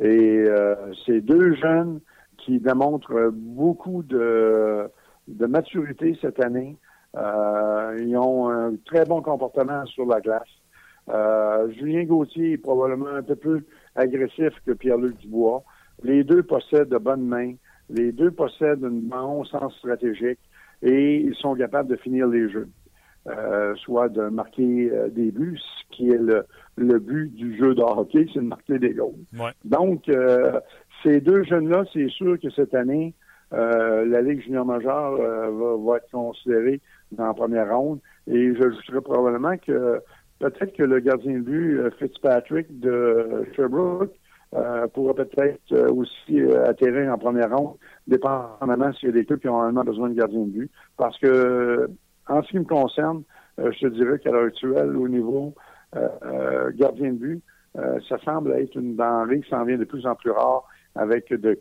Et 0.00 0.44
euh, 0.48 0.74
ces 1.06 1.20
deux 1.20 1.54
jeunes 1.54 2.00
qui 2.38 2.58
démontrent 2.58 3.30
beaucoup 3.32 4.02
de, 4.02 4.88
de 5.28 5.46
maturité 5.46 6.18
cette 6.20 6.42
année, 6.42 6.76
ils 7.14 8.16
ont 8.16 8.48
un 8.48 8.74
très 8.84 9.04
bon 9.04 9.22
comportement 9.22 9.84
sur 9.86 10.06
la 10.06 10.20
glace. 10.20 10.48
Julien 11.76 12.04
Gauthier 12.04 12.52
est 12.52 12.58
probablement 12.58 13.14
un 13.14 13.22
peu 13.22 13.36
plus 13.36 13.64
agressif 13.94 14.52
que 14.66 14.72
Pierre-Luc 14.72 15.18
Dubois. 15.18 15.62
Les 16.02 16.24
deux 16.24 16.42
possèdent 16.42 16.88
de 16.88 16.98
bonnes 16.98 17.26
mains. 17.26 17.54
Les 17.90 18.12
deux 18.12 18.30
possèdent 18.30 18.84
un 18.84 18.90
bon 18.90 19.44
sens 19.44 19.74
stratégique 19.76 20.38
et 20.82 21.16
ils 21.16 21.34
sont 21.34 21.54
capables 21.54 21.88
de 21.88 21.96
finir 21.96 22.26
les 22.26 22.48
jeux. 22.48 22.68
Euh, 23.28 23.76
soit 23.76 24.08
de 24.08 24.22
marquer 24.22 24.90
euh, 24.90 25.08
des 25.08 25.30
buts, 25.30 25.56
ce 25.56 25.96
qui 25.96 26.08
est 26.08 26.18
le, 26.18 26.98
but 26.98 27.32
du 27.32 27.56
jeu 27.56 27.72
de 27.72 27.80
hockey, 27.80 28.26
c'est 28.34 28.40
de 28.40 28.46
marquer 28.46 28.80
des 28.80 28.94
goals. 28.94 29.14
Donc, 29.64 30.08
euh, 30.08 30.58
ces 31.04 31.20
deux 31.20 31.44
jeunes-là, 31.44 31.84
c'est 31.92 32.08
sûr 32.08 32.36
que 32.40 32.50
cette 32.50 32.74
année, 32.74 33.14
la 33.52 34.22
Ligue 34.22 34.40
junior 34.40 34.64
majeure 34.64 35.12
va, 35.52 35.96
être 35.98 36.10
considérée 36.10 36.80
dans 37.12 37.26
la 37.26 37.34
première 37.34 37.76
ronde. 37.76 38.00
Et 38.26 38.54
j'ajouterais 38.54 39.00
probablement 39.00 39.56
que 39.56 40.00
peut-être 40.38 40.74
que 40.76 40.82
le 40.82 41.00
gardien 41.00 41.34
de 41.34 41.40
but, 41.40 41.80
Fitzpatrick 41.98 42.80
de 42.80 43.46
Sherbrooke, 43.54 44.12
euh, 44.54 44.86
pourra 44.88 45.14
peut-être 45.14 45.72
euh, 45.72 45.88
aussi 45.88 46.38
euh, 46.38 46.66
atterrir 46.66 47.10
en 47.10 47.16
première 47.16 47.56
ronde, 47.56 47.76
dépendamment 48.06 48.92
s'il 48.92 49.08
y 49.08 49.12
a 49.12 49.14
des 49.14 49.24
clubs 49.24 49.40
qui 49.40 49.48
ont 49.48 49.62
vraiment 49.62 49.82
besoin 49.82 50.10
de 50.10 50.14
gardien 50.14 50.40
de 50.40 50.50
but. 50.50 50.70
Parce 50.98 51.18
que, 51.18 51.88
en 52.28 52.42
ce 52.42 52.48
qui 52.48 52.58
me 52.58 52.64
concerne, 52.64 53.22
je 53.56 53.70
te 53.70 53.86
dirais 53.86 54.18
qu'à 54.18 54.30
l'heure 54.30 54.48
actuelle, 54.48 54.94
au 54.94 55.08
niveau 55.08 55.54
gardien 56.74 57.12
de 57.12 57.18
but, 57.18 57.42
ça 58.08 58.18
semble 58.24 58.52
être 58.52 58.76
une 58.76 58.94
denrée 58.94 59.40
qui 59.40 59.48
s'en 59.48 59.64
vient 59.64 59.78
de 59.78 59.84
plus 59.84 60.06
en 60.06 60.14
plus 60.14 60.30
rare 60.30 60.64
avec 60.94 61.32
de 61.32 61.58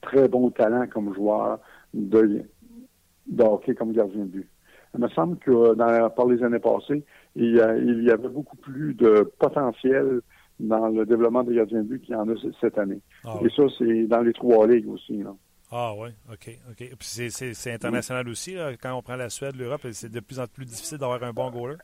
très 0.00 0.28
bons 0.28 0.50
talents 0.50 0.86
comme 0.88 1.14
joueurs 1.14 1.60
de, 1.92 2.42
de 3.26 3.42
hockey 3.42 3.74
comme 3.74 3.92
gardien 3.92 4.24
de 4.24 4.30
but. 4.30 4.48
Il 4.94 5.00
me 5.00 5.08
semble 5.08 5.38
que 5.38 5.74
dans, 5.74 6.10
par 6.10 6.26
les 6.26 6.42
années 6.42 6.60
passées, 6.60 7.02
il 7.36 7.54
y, 7.54 8.10
avait 8.10 8.28
beaucoup 8.28 8.56
plus 8.56 8.94
de 8.94 9.30
potentiel 9.38 10.20
dans 10.60 10.88
le 10.88 11.04
développement 11.04 11.42
des 11.42 11.56
gardiens 11.56 11.82
de 11.82 11.88
but 11.88 12.02
qu'il 12.02 12.14
y 12.14 12.16
en 12.16 12.28
a 12.28 12.34
cette 12.60 12.78
année. 12.78 13.00
Ah 13.24 13.38
Et 13.44 13.48
ça, 13.50 13.64
c'est 13.76 14.06
dans 14.06 14.20
les 14.20 14.32
trois 14.32 14.66
ligues 14.68 14.88
aussi. 14.88 15.18
Là. 15.18 15.34
Ah 15.72 15.92
oui, 15.98 16.10
OK. 16.30 16.56
OK. 16.70 16.76
Puis 16.76 17.30
c'est 17.52 17.72
international 17.72 18.28
aussi, 18.28 18.56
quand 18.80 18.94
on 18.94 19.02
prend 19.02 19.16
la 19.16 19.28
Suède, 19.28 19.56
l'Europe, 19.56 19.80
c'est 19.90 20.12
de 20.12 20.20
plus 20.20 20.38
en 20.38 20.46
plus 20.46 20.64
difficile 20.64 20.98
d'avoir 20.98 21.22
un 21.24 21.32
bon 21.32 21.50
goaler? 21.50 21.76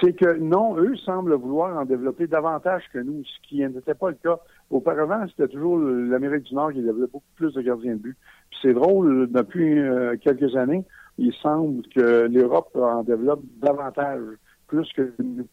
C'est 0.00 0.14
que 0.14 0.38
non, 0.38 0.76
eux 0.78 0.96
semblent 0.96 1.34
vouloir 1.34 1.78
en 1.78 1.84
développer 1.84 2.26
davantage 2.26 2.82
que 2.92 2.98
nous, 2.98 3.22
ce 3.22 3.48
qui 3.48 3.58
n'était 3.58 3.94
pas 3.94 4.08
le 4.08 4.16
cas. 4.16 4.38
Auparavant, 4.70 5.24
c'était 5.28 5.46
toujours 5.46 5.78
l'Amérique 5.78 6.44
du 6.44 6.54
Nord 6.54 6.72
qui 6.72 6.80
développait 6.80 7.12
beaucoup 7.12 7.34
plus 7.36 7.52
de 7.52 7.60
gardiens 7.60 7.92
de 7.92 7.98
but. 7.98 8.16
Puis 8.50 8.58
c'est 8.62 8.72
drôle, 8.72 9.30
depuis 9.30 9.78
euh, 9.78 10.16
quelques 10.16 10.56
années, 10.56 10.84
il 11.18 11.32
semble 11.34 11.86
que 11.88 12.28
l'Europe 12.30 12.74
en 12.74 13.02
développe 13.02 13.42
davantage, 13.60 14.22
plus 14.66 14.90
que 14.92 15.14
nous. 15.18 15.46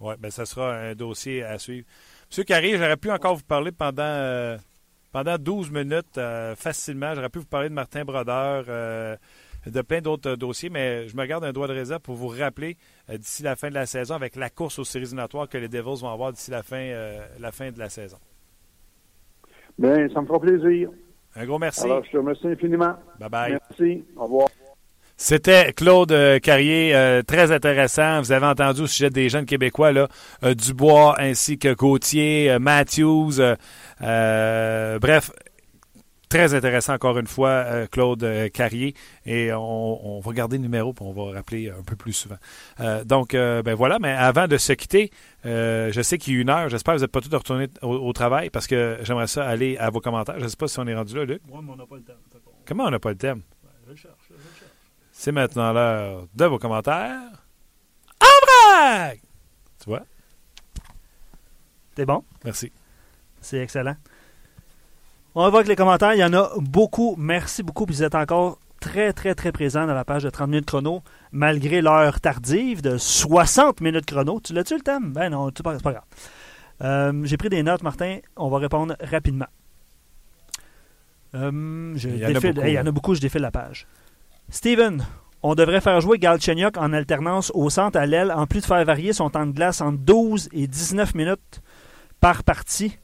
Oui, 0.00 0.14
bien, 0.18 0.30
ça 0.30 0.44
sera 0.44 0.74
un 0.74 0.94
dossier 0.94 1.44
à 1.44 1.58
suivre. 1.58 1.86
Monsieur 2.28 2.42
Carré, 2.44 2.76
j'aurais 2.76 2.96
pu 2.96 3.10
encore 3.10 3.36
vous 3.36 3.44
parler 3.44 3.70
pendant, 3.70 4.02
euh, 4.02 4.56
pendant 5.12 5.38
12 5.38 5.70
minutes 5.70 6.18
euh, 6.18 6.56
facilement. 6.56 7.14
J'aurais 7.14 7.28
pu 7.28 7.38
vous 7.38 7.46
parler 7.46 7.68
de 7.68 7.74
Martin 7.74 8.04
Brodeur, 8.04 8.64
euh, 8.68 9.16
de 9.66 9.82
plein 9.82 10.00
d'autres 10.00 10.30
euh, 10.30 10.36
dossiers, 10.36 10.70
mais 10.70 11.06
je 11.06 11.16
me 11.16 11.24
garde 11.24 11.44
un 11.44 11.52
doigt 11.52 11.68
de 11.68 11.72
réserve 11.72 12.00
pour 12.00 12.16
vous 12.16 12.28
rappeler 12.28 12.76
d'ici 13.08 13.44
la 13.44 13.54
fin 13.54 13.68
de 13.68 13.74
la 13.74 13.86
saison 13.86 14.14
avec 14.16 14.34
la 14.34 14.50
course 14.50 14.80
aux 14.80 14.84
séries 14.84 15.04
éliminatoires 15.04 15.48
que 15.48 15.58
les 15.58 15.68
Devils 15.68 16.00
vont 16.00 16.10
avoir 16.10 16.32
d'ici 16.32 16.50
la 16.50 16.64
fin, 16.64 16.92
la 17.38 17.52
fin 17.52 17.70
de 17.70 17.78
la 17.78 17.88
saison. 17.88 18.18
Bien, 19.78 20.08
ça 20.08 20.20
me 20.20 20.26
fera 20.26 20.40
plaisir. 20.40 20.90
Un 21.34 21.46
gros 21.46 21.58
merci. 21.58 21.84
Alors, 21.84 22.04
je 22.04 22.10
te 22.10 22.16
remercie 22.16 22.46
infiniment. 22.46 22.94
Bye 23.18 23.28
bye. 23.30 23.58
Merci. 23.70 24.04
Au 24.16 24.24
revoir. 24.24 24.48
C'était 25.16 25.72
Claude 25.72 26.10
euh, 26.10 26.40
Carrier, 26.40 26.94
euh, 26.96 27.22
très 27.22 27.52
intéressant. 27.52 28.20
Vous 28.20 28.32
avez 28.32 28.46
entendu 28.46 28.82
au 28.82 28.86
sujet 28.88 29.08
des 29.08 29.28
jeunes 29.28 29.46
Québécois, 29.46 29.92
là, 29.92 30.08
euh, 30.42 30.54
Dubois 30.54 31.14
ainsi 31.20 31.58
que 31.58 31.72
Gauthier, 31.74 32.50
euh, 32.50 32.58
Matthews. 32.58 33.34
bref, 34.00 35.30
très 36.32 36.54
intéressant 36.54 36.94
encore 36.94 37.18
une 37.18 37.26
fois, 37.26 37.48
euh, 37.50 37.86
Claude 37.86 38.24
euh, 38.24 38.48
Carrier. 38.48 38.94
Et 39.26 39.52
on, 39.52 40.16
on 40.16 40.20
va 40.20 40.32
garder 40.32 40.56
le 40.56 40.62
numéro 40.62 40.92
puis 40.92 41.04
on 41.04 41.12
va 41.12 41.32
rappeler 41.34 41.70
un 41.70 41.82
peu 41.82 41.94
plus 41.96 42.12
souvent. 42.14 42.38
Euh, 42.80 43.04
donc, 43.04 43.34
euh, 43.34 43.62
ben 43.62 43.74
voilà, 43.74 43.98
mais 43.98 44.12
avant 44.12 44.48
de 44.48 44.56
se 44.56 44.72
quitter, 44.72 45.10
euh, 45.44 45.92
je 45.92 46.00
sais 46.00 46.16
qu'il 46.18 46.34
y 46.34 46.38
a 46.38 46.40
une 46.40 46.48
heure. 46.50 46.68
J'espère 46.68 46.94
que 46.94 46.98
vous 46.98 47.04
n'êtes 47.04 47.12
pas 47.12 47.20
tous 47.20 47.34
retournés 47.34 47.68
au, 47.82 47.88
au 47.96 48.12
travail 48.12 48.48
parce 48.50 48.66
que 48.66 48.98
j'aimerais 49.02 49.26
ça 49.26 49.46
aller 49.46 49.76
à 49.76 49.90
vos 49.90 50.00
commentaires. 50.00 50.36
Je 50.38 50.44
ne 50.44 50.48
sais 50.48 50.56
pas 50.56 50.68
si 50.68 50.78
on 50.78 50.86
est 50.86 50.94
rendu 50.94 51.14
là, 51.14 51.24
Luc. 51.24 51.42
Moi, 51.48 51.60
mais 51.62 51.72
on 51.72 51.76
n'a 51.76 51.86
pas 51.86 51.96
le 51.96 52.02
qu'on- 52.02 52.50
Comment 52.66 52.84
on 52.84 52.90
n'a 52.90 52.98
pas 52.98 53.10
le 53.10 53.16
thème? 53.18 53.42
Ouais, 53.64 53.70
je 53.86 53.90
le 53.90 53.96
cherche, 53.96 54.14
je 54.28 54.34
le 54.34 54.38
cherche. 54.40 54.70
C'est 55.12 55.32
maintenant 55.32 55.72
l'heure 55.72 56.26
de 56.34 56.44
vos 56.46 56.58
commentaires. 56.58 57.20
En 58.20 58.46
vrac! 58.46 59.20
Tu 59.82 59.88
vois? 59.88 60.02
T'es 61.94 62.06
bon? 62.06 62.24
Merci. 62.44 62.72
C'est 63.42 63.58
excellent. 63.58 63.96
On 65.34 65.42
va 65.42 65.48
voir 65.48 65.60
avec 65.60 65.68
les 65.68 65.76
commentaires. 65.76 66.14
Il 66.14 66.18
y 66.20 66.24
en 66.24 66.32
a 66.34 66.50
beaucoup. 66.58 67.14
Merci 67.18 67.62
beaucoup. 67.62 67.86
Puis 67.86 67.94
vous 67.96 68.02
êtes 68.02 68.14
encore 68.14 68.58
très, 68.80 69.12
très, 69.12 69.34
très 69.34 69.52
présents 69.52 69.86
dans 69.86 69.94
la 69.94 70.04
page 70.04 70.22
de 70.24 70.30
30 70.30 70.48
minutes 70.48 70.66
chrono, 70.66 71.02
malgré 71.30 71.80
l'heure 71.80 72.20
tardive 72.20 72.82
de 72.82 72.98
60 72.98 73.80
minutes 73.80 74.06
chrono. 74.06 74.40
Tu 74.40 74.52
l'as-tu 74.52 74.74
le 74.74 74.80
thème? 74.82 75.12
Ben 75.12 75.30
non, 75.30 75.50
c'est 75.56 75.62
pas, 75.62 75.78
pas 75.78 75.92
grave. 75.92 76.04
Euh, 76.82 77.20
J'ai 77.24 77.36
pris 77.36 77.48
des 77.48 77.62
notes, 77.62 77.82
Martin. 77.82 78.18
On 78.36 78.48
va 78.48 78.58
répondre 78.58 78.94
rapidement. 79.00 79.46
Euh, 81.34 81.92
je 81.96 82.08
Il 82.08 82.18
y 82.18 82.26
en 82.26 82.28
a 82.28 82.32
défile- 82.32 82.52
beaucoup, 82.54 82.66
Hey, 82.66 82.72
il 82.74 82.76
y 82.76 82.80
en 82.80 82.86
a 82.86 82.90
beaucoup, 82.90 83.14
je 83.14 83.20
défile 83.20 83.40
la 83.40 83.50
page. 83.50 83.86
Steven, 84.50 85.06
on 85.42 85.54
devrait 85.54 85.80
faire 85.80 86.00
jouer 86.02 86.18
Galchenyuk 86.18 86.76
en 86.76 86.92
alternance 86.92 87.50
au 87.54 87.70
centre 87.70 87.98
à 87.98 88.04
l'aile, 88.04 88.30
en 88.32 88.46
plus 88.46 88.60
de 88.60 88.66
faire 88.66 88.84
varier 88.84 89.12
son 89.14 89.30
temps 89.30 89.46
de 89.46 89.52
glace 89.52 89.80
entre 89.80 89.98
12 89.98 90.50
et 90.52 90.66
19 90.66 91.14
minutes 91.14 91.62
par 92.20 92.44
partie. 92.44 92.98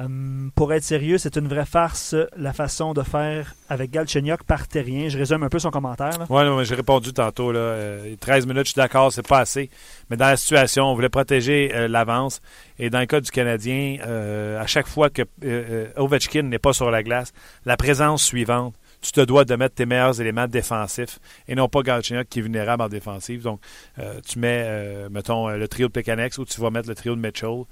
Euh, 0.00 0.48
pour 0.54 0.72
être 0.72 0.84
sérieux, 0.84 1.18
c'est 1.18 1.36
une 1.36 1.48
vraie 1.48 1.66
farce 1.66 2.14
la 2.36 2.52
façon 2.52 2.92
de 2.94 3.02
faire 3.02 3.54
avec 3.68 3.90
Galchenyuk 3.90 4.44
par 4.44 4.68
terrien. 4.68 5.08
Je 5.08 5.18
résume 5.18 5.42
un 5.42 5.48
peu 5.48 5.58
son 5.58 5.70
commentaire. 5.70 6.26
Oui, 6.30 6.44
non, 6.44 6.56
mais 6.56 6.64
j'ai 6.64 6.76
répondu 6.76 7.12
tantôt. 7.12 7.50
Là, 7.50 7.58
Euh, 7.58 8.14
13 8.20 8.46
minutes, 8.46 8.66
je 8.66 8.72
suis 8.72 8.80
d'accord, 8.80 9.12
c'est 9.12 9.26
pas 9.26 9.40
assez. 9.40 9.70
Mais 10.08 10.16
dans 10.16 10.26
la 10.26 10.36
situation, 10.36 10.84
on 10.84 10.94
voulait 10.94 11.08
protéger 11.08 11.72
euh, 11.74 11.88
l'avance. 11.88 12.40
Et 12.78 12.90
dans 12.90 13.00
le 13.00 13.06
cas 13.06 13.20
du 13.20 13.30
Canadien, 13.30 13.98
euh, 14.06 14.60
à 14.60 14.66
chaque 14.66 14.86
fois 14.86 15.10
que 15.10 15.22
euh, 15.22 15.26
euh, 15.44 15.86
Ovechkin 15.96 16.42
n'est 16.42 16.58
pas 16.60 16.72
sur 16.72 16.90
la 16.90 17.02
glace, 17.02 17.32
la 17.66 17.76
présence 17.76 18.22
suivante, 18.22 18.74
tu 19.00 19.12
te 19.12 19.20
dois 19.20 19.44
de 19.44 19.54
mettre 19.56 19.76
tes 19.76 19.86
meilleurs 19.86 20.20
éléments 20.20 20.46
défensifs 20.48 21.18
et 21.46 21.54
non 21.54 21.68
pas 21.68 21.82
Galchenyuk 21.82 22.28
qui 22.28 22.38
est 22.40 22.42
vulnérable 22.42 22.82
en 22.82 22.88
défensive. 22.88 23.42
Donc, 23.42 23.60
euh, 23.98 24.20
tu 24.26 24.38
mets, 24.38 24.62
euh, 24.66 25.08
mettons, 25.10 25.48
euh, 25.48 25.56
le 25.56 25.66
trio 25.68 25.88
de 25.88 25.92
Pekanex 25.92 26.38
ou 26.38 26.44
tu 26.44 26.60
vas 26.60 26.70
mettre 26.70 26.88
le 26.88 26.94
trio 26.94 27.14
de 27.16 27.20
Mitchell. 27.20 27.62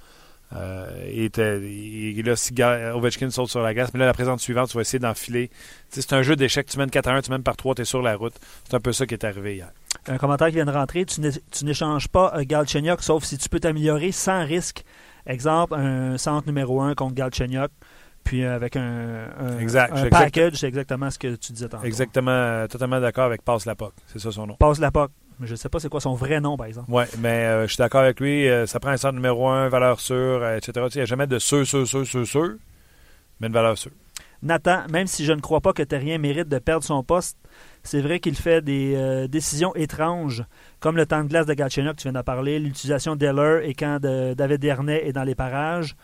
Euh, 0.54 0.86
et, 1.06 2.22
là, 2.22 2.36
si 2.36 2.54
Ovechkin 2.94 3.30
saute 3.30 3.48
sur 3.50 3.62
la 3.62 3.74
glace, 3.74 3.90
mais 3.92 4.00
là, 4.00 4.06
la 4.06 4.12
présence 4.14 4.42
suivante, 4.42 4.68
tu 4.68 4.76
vas 4.76 4.82
essayer 4.82 4.98
d'enfiler. 4.98 5.50
C'est 5.90 6.12
un 6.12 6.22
jeu 6.22 6.36
d'échecs. 6.36 6.66
Tu 6.66 6.78
mènes 6.78 6.90
4 6.90 7.08
à 7.08 7.14
1, 7.14 7.22
tu 7.22 7.30
mènes 7.30 7.42
par 7.42 7.56
3, 7.56 7.74
tu 7.74 7.82
es 7.82 7.84
sur 7.84 8.02
la 8.02 8.16
route. 8.16 8.34
C'est 8.68 8.74
un 8.76 8.80
peu 8.80 8.92
ça 8.92 9.06
qui 9.06 9.14
est 9.14 9.24
arrivé 9.24 9.56
hier. 9.56 9.70
Un 10.06 10.18
commentaire 10.18 10.48
qui 10.48 10.54
vient 10.54 10.64
de 10.66 10.70
rentrer. 10.70 11.04
Tu 11.04 11.20
n'é- 11.20 11.30
tu 11.50 11.64
n'échanges 11.64 12.08
pas 12.08 12.32
euh, 12.36 12.44
Galchenyuk 12.46 13.02
sauf 13.02 13.24
si 13.24 13.38
tu 13.38 13.48
peux 13.48 13.58
t'améliorer 13.60 14.12
sans 14.12 14.44
risque. 14.44 14.84
Exemple, 15.26 15.74
un 15.74 16.16
centre 16.18 16.46
numéro 16.46 16.80
1 16.80 16.94
contre 16.94 17.14
Galchenyuk. 17.14 17.70
Puis 18.22 18.44
euh, 18.44 18.54
avec 18.54 18.76
un, 18.76 19.26
un, 19.38 19.58
Exact, 19.58 19.92
un 19.96 20.08
package, 20.08 20.54
c'est 20.54 20.66
exactement 20.68 21.10
ce 21.10 21.18
que 21.18 21.34
tu 21.36 21.52
disais 21.52 21.68
tantôt. 21.68 21.84
Exactement, 21.84 22.66
totalement 22.68 23.00
d'accord 23.00 23.24
avec 23.24 23.42
Passe 23.42 23.66
la 23.66 23.74
POC. 23.74 23.92
C'est 24.08 24.18
ça 24.20 24.30
son 24.32 24.46
nom. 24.48 24.54
Passe 24.56 24.78
la 24.80 24.90
POC. 24.90 25.10
Mais 25.38 25.46
je 25.46 25.52
ne 25.52 25.56
sais 25.56 25.68
pas 25.68 25.78
c'est 25.80 25.88
quoi 25.88 26.00
son 26.00 26.14
vrai 26.14 26.40
nom, 26.40 26.56
par 26.56 26.66
exemple. 26.66 26.90
Oui, 26.90 27.04
mais 27.18 27.44
euh, 27.44 27.62
je 27.66 27.72
suis 27.74 27.78
d'accord 27.78 28.00
avec 28.02 28.18
lui. 28.20 28.48
euh, 28.48 28.66
ça 28.66 28.80
prend 28.80 28.90
un 28.90 28.96
centre 28.96 29.14
numéro 29.14 29.48
1, 29.48 29.68
valeur 29.68 30.00
sûre, 30.00 30.16
euh, 30.42 30.56
etc. 30.56 30.86
Il 30.94 30.96
n'y 30.98 31.02
a 31.02 31.06
jamais 31.06 31.26
de 31.26 31.38
sûr, 31.38 31.66
sûr, 31.66 31.86
sûr, 31.86 32.06
sûr, 32.06 32.26
sûr, 32.26 32.54
mais 33.40 33.48
une 33.48 33.52
valeur 33.52 33.76
sûre. 33.76 33.92
Nathan, 34.42 34.86
même 34.90 35.06
si 35.06 35.24
je 35.24 35.32
ne 35.32 35.40
crois 35.40 35.60
pas 35.60 35.72
que 35.72 35.82
Terrien 35.82 36.18
mérite 36.18 36.48
de 36.48 36.58
perdre 36.58 36.84
son 36.84 37.02
poste, 37.02 37.36
c'est 37.82 38.00
vrai 38.00 38.20
qu'il 38.20 38.34
fait 38.36 38.62
des 38.62 39.26
décisions 39.28 39.74
étranges, 39.74 40.44
comme 40.78 40.96
le 40.96 41.06
temps 41.06 41.22
de 41.24 41.28
glace 41.28 41.46
de 41.46 41.54
Galchenyuk, 41.54 41.96
tu 41.96 42.02
viens 42.04 42.12
d'en 42.12 42.22
parler, 42.22 42.58
l'utilisation 42.58 43.16
d'Eller 43.16 43.60
et 43.64 43.74
quand 43.74 43.98
de- 44.00 44.34
David 44.34 44.60
Dernay 44.60 45.06
est 45.06 45.12
dans 45.12 45.24
les 45.24 45.34
parages. 45.34 45.96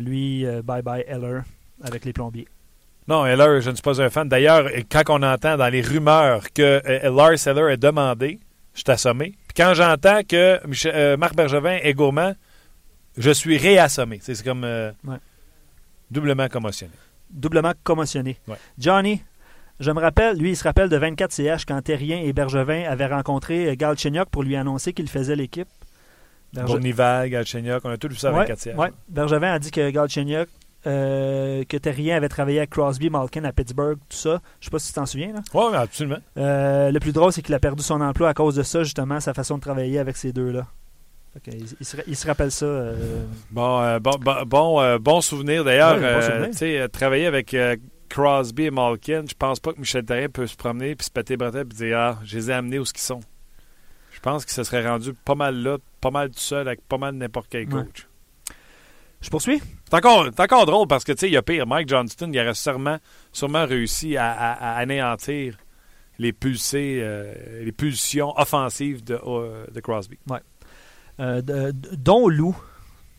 Lui, 0.00 0.44
bye 0.64 0.82
bye 0.82 1.04
Eller 1.06 1.40
avec 1.82 2.04
les 2.04 2.12
plombiers. 2.12 2.48
Non, 3.08 3.26
Heller, 3.26 3.60
je 3.60 3.70
ne 3.70 3.74
suis 3.74 3.82
pas 3.82 4.00
un 4.00 4.10
fan. 4.10 4.28
D'ailleurs, 4.28 4.68
quand 4.90 5.02
on 5.08 5.22
entend 5.22 5.56
dans 5.56 5.68
les 5.68 5.80
rumeurs 5.82 6.44
que 6.54 6.80
euh, 6.86 7.10
Lars 7.14 7.46
Heller 7.46 7.70
est 7.72 7.76
demandé, 7.76 8.38
je 8.74 8.80
suis 8.80 8.90
assommé. 8.90 9.34
Puis 9.48 9.54
quand 9.56 9.74
j'entends 9.74 10.20
que 10.22 10.64
Michel- 10.66 10.92
euh, 10.94 11.16
Marc 11.16 11.34
Bergevin 11.34 11.78
est 11.82 11.94
gourmand, 11.94 12.34
je 13.16 13.30
suis 13.30 13.58
réassommé. 13.58 14.18
C'est 14.22 14.40
comme 14.44 14.64
euh, 14.64 14.92
Ouais. 15.04 15.16
doublement 16.10 16.48
commotionné. 16.48 16.92
Doublement 17.30 17.72
commotionné. 17.82 18.38
Ouais. 18.46 18.56
Johnny, 18.78 19.22
je 19.80 19.90
me 19.90 20.00
rappelle, 20.00 20.36
lui, 20.38 20.50
il 20.50 20.56
se 20.56 20.62
rappelle 20.64 20.88
de 20.88 20.96
24 20.96 21.32
CH 21.32 21.64
quand 21.66 21.80
Terrien 21.82 22.20
et 22.22 22.32
Bergevin 22.32 22.84
avaient 22.88 23.06
rencontré 23.06 23.76
Galchenyuk 23.76 24.28
pour 24.30 24.42
lui 24.44 24.54
annoncer 24.56 24.92
qu'il 24.92 25.08
faisait 25.08 25.34
l'équipe. 25.36 25.68
Berge- 26.54 26.66
Bournival, 26.66 27.30
Galchenyuk, 27.30 27.80
on 27.84 27.90
a 27.90 27.96
tout 27.96 28.08
vu 28.08 28.14
ça 28.16 28.28
avec 28.28 28.40
Ouais, 28.42 28.46
4 28.46 28.60
sièges. 28.60 28.76
ouais. 28.76 28.90
Bergevin 29.08 29.52
a 29.54 29.58
dit 29.58 29.70
que 29.70 29.90
Galchenyuk, 29.90 30.48
euh, 30.86 31.64
que 31.64 31.76
Terrien 31.76 32.16
avait 32.16 32.28
travaillé 32.28 32.58
avec 32.58 32.70
Crosby, 32.70 33.08
Malkin 33.10 33.44
à 33.44 33.52
Pittsburgh, 33.52 33.98
tout 34.08 34.16
ça. 34.16 34.40
Je 34.60 34.66
sais 34.66 34.70
pas 34.70 34.78
si 34.78 34.88
tu 34.88 34.94
t'en 34.94 35.06
souviens. 35.06 35.32
Là. 35.32 35.40
Oui, 35.54 35.74
absolument. 35.74 36.18
Euh, 36.36 36.90
le 36.90 36.98
plus 37.00 37.12
drôle, 37.12 37.32
c'est 37.32 37.42
qu'il 37.42 37.54
a 37.54 37.60
perdu 37.60 37.82
son 37.82 38.00
emploi 38.00 38.28
à 38.30 38.34
cause 38.34 38.54
de 38.56 38.62
ça, 38.62 38.82
justement, 38.82 39.20
sa 39.20 39.32
façon 39.34 39.56
de 39.56 39.60
travailler 39.62 39.98
avec 39.98 40.16
ces 40.16 40.32
deux-là. 40.32 40.66
Que 41.44 41.50
il, 41.50 41.64
il 41.80 41.86
se, 41.86 41.96
il 42.06 42.16
se 42.16 42.26
rappelle 42.26 42.50
ça. 42.50 42.66
euh, 42.66 43.24
Bon, 43.50 43.98
bon, 44.00 44.10
bon, 44.20 44.42
bon, 44.46 44.96
bon 44.98 45.20
souvenir. 45.22 45.64
D'ailleurs, 45.64 45.96
Ouais, 45.98 46.50
bon 46.50 46.88
travailler 46.90 47.26
avec 47.26 47.56
Crosby 48.10 48.64
et 48.64 48.70
Malkin, 48.70 49.24
je 49.26 49.34
pense 49.38 49.58
pas 49.58 49.72
que 49.72 49.78
Michel 49.80 50.04
Therrien 50.04 50.28
peut 50.28 50.46
se 50.46 50.56
promener 50.56 50.94
puis 50.94 51.06
se 51.06 51.10
péter 51.10 51.32
les 51.34 51.36
bretelles 51.38 51.62
et 51.70 51.74
dire 51.74 51.98
Ah, 51.98 52.18
je 52.24 52.36
les 52.36 52.50
ai 52.50 52.52
amenés 52.52 52.78
où 52.78 52.84
ce 52.84 52.92
qu'ils 52.92 53.02
sont. 53.02 53.20
Je 54.10 54.20
pense 54.20 54.44
qu'il 54.44 54.52
se 54.52 54.62
serait 54.64 54.86
rendu 54.86 55.14
pas 55.24 55.34
mal 55.34 55.56
là, 55.62 55.78
pas 56.02 56.10
mal 56.10 56.28
tout 56.28 56.38
seul 56.38 56.68
avec 56.68 56.86
pas 56.86 56.98
mal 56.98 57.14
n'importe 57.14 57.46
quel 57.48 57.62
Ouais. 57.72 57.84
coach. 57.84 58.06
Je 59.22 59.30
poursuis? 59.30 59.62
C'est 59.92 60.40
encore, 60.40 60.64
drôle 60.64 60.88
parce 60.88 61.04
que, 61.04 61.12
tu 61.12 61.18
sais, 61.18 61.28
il 61.28 61.34
y 61.34 61.36
a 61.36 61.42
pire. 61.42 61.66
Mike 61.66 61.88
Johnston, 61.88 62.30
il 62.32 62.40
aurait 62.40 62.54
sûrement, 62.54 62.98
réussi 63.66 64.16
à, 64.16 64.76
anéantir 64.76 65.58
les, 66.18 66.32
pulsées, 66.32 67.00
euh, 67.02 67.62
les 67.62 67.72
pulsions 67.72 68.32
offensives 68.38 69.04
de, 69.04 69.20
euh, 69.22 69.66
Crosby. 69.82 70.18
Euh, 71.20 71.42
de- 71.42 71.72
dont 71.96 72.28
Lou, 72.28 72.56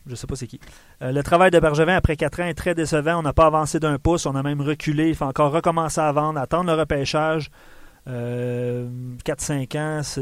je 0.06 0.16
sais 0.16 0.26
pas 0.26 0.34
c'est 0.34 0.48
qui. 0.48 0.58
Euh, 1.00 1.12
le 1.12 1.22
travail 1.22 1.52
de 1.52 1.60
Bergevin 1.60 1.94
après 1.94 2.16
4 2.16 2.40
ans 2.40 2.46
est 2.46 2.54
très 2.54 2.74
décevant. 2.74 3.20
On 3.20 3.22
n'a 3.22 3.32
pas 3.32 3.46
avancé 3.46 3.78
d'un 3.78 3.98
pouce, 3.98 4.26
on 4.26 4.34
a 4.34 4.42
même 4.42 4.60
reculé. 4.60 5.10
Il 5.10 5.14
faut 5.14 5.24
encore 5.26 5.52
recommencer 5.52 6.00
à 6.00 6.10
vendre, 6.10 6.40
attendre 6.40 6.72
le 6.72 6.78
repêchage. 6.78 7.50
Euh, 8.06 8.86
4-5 9.24 9.74
ans, 9.76 10.00
c'est- 10.02 10.20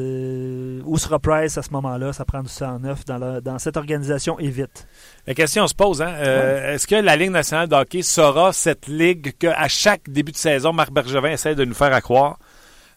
où 0.84 0.98
sera 0.98 1.18
Price 1.18 1.58
à 1.58 1.62
ce 1.62 1.70
moment-là? 1.70 2.12
Ça 2.12 2.24
prend 2.24 2.42
du 2.42 2.48
109 2.48 3.04
dans, 3.04 3.18
la- 3.18 3.40
dans 3.40 3.58
cette 3.58 3.76
organisation 3.76 4.38
et 4.38 4.48
vite. 4.48 4.86
La 5.26 5.34
question 5.34 5.66
se 5.66 5.74
pose, 5.74 6.00
hein, 6.00 6.14
euh, 6.18 6.74
est-ce 6.74 6.86
que 6.86 6.94
la 6.94 7.16
Ligue 7.16 7.30
nationale 7.32 7.68
de 7.68 7.74
hockey 7.74 8.02
sera 8.02 8.52
cette 8.52 8.86
ligue 8.86 9.32
qu'à 9.38 9.66
chaque 9.68 10.08
début 10.08 10.32
de 10.32 10.36
saison, 10.36 10.72
Marc 10.72 10.92
Bergevin 10.92 11.30
essaie 11.30 11.54
de 11.56 11.64
nous 11.64 11.74
faire 11.74 11.92
accroire? 11.92 12.38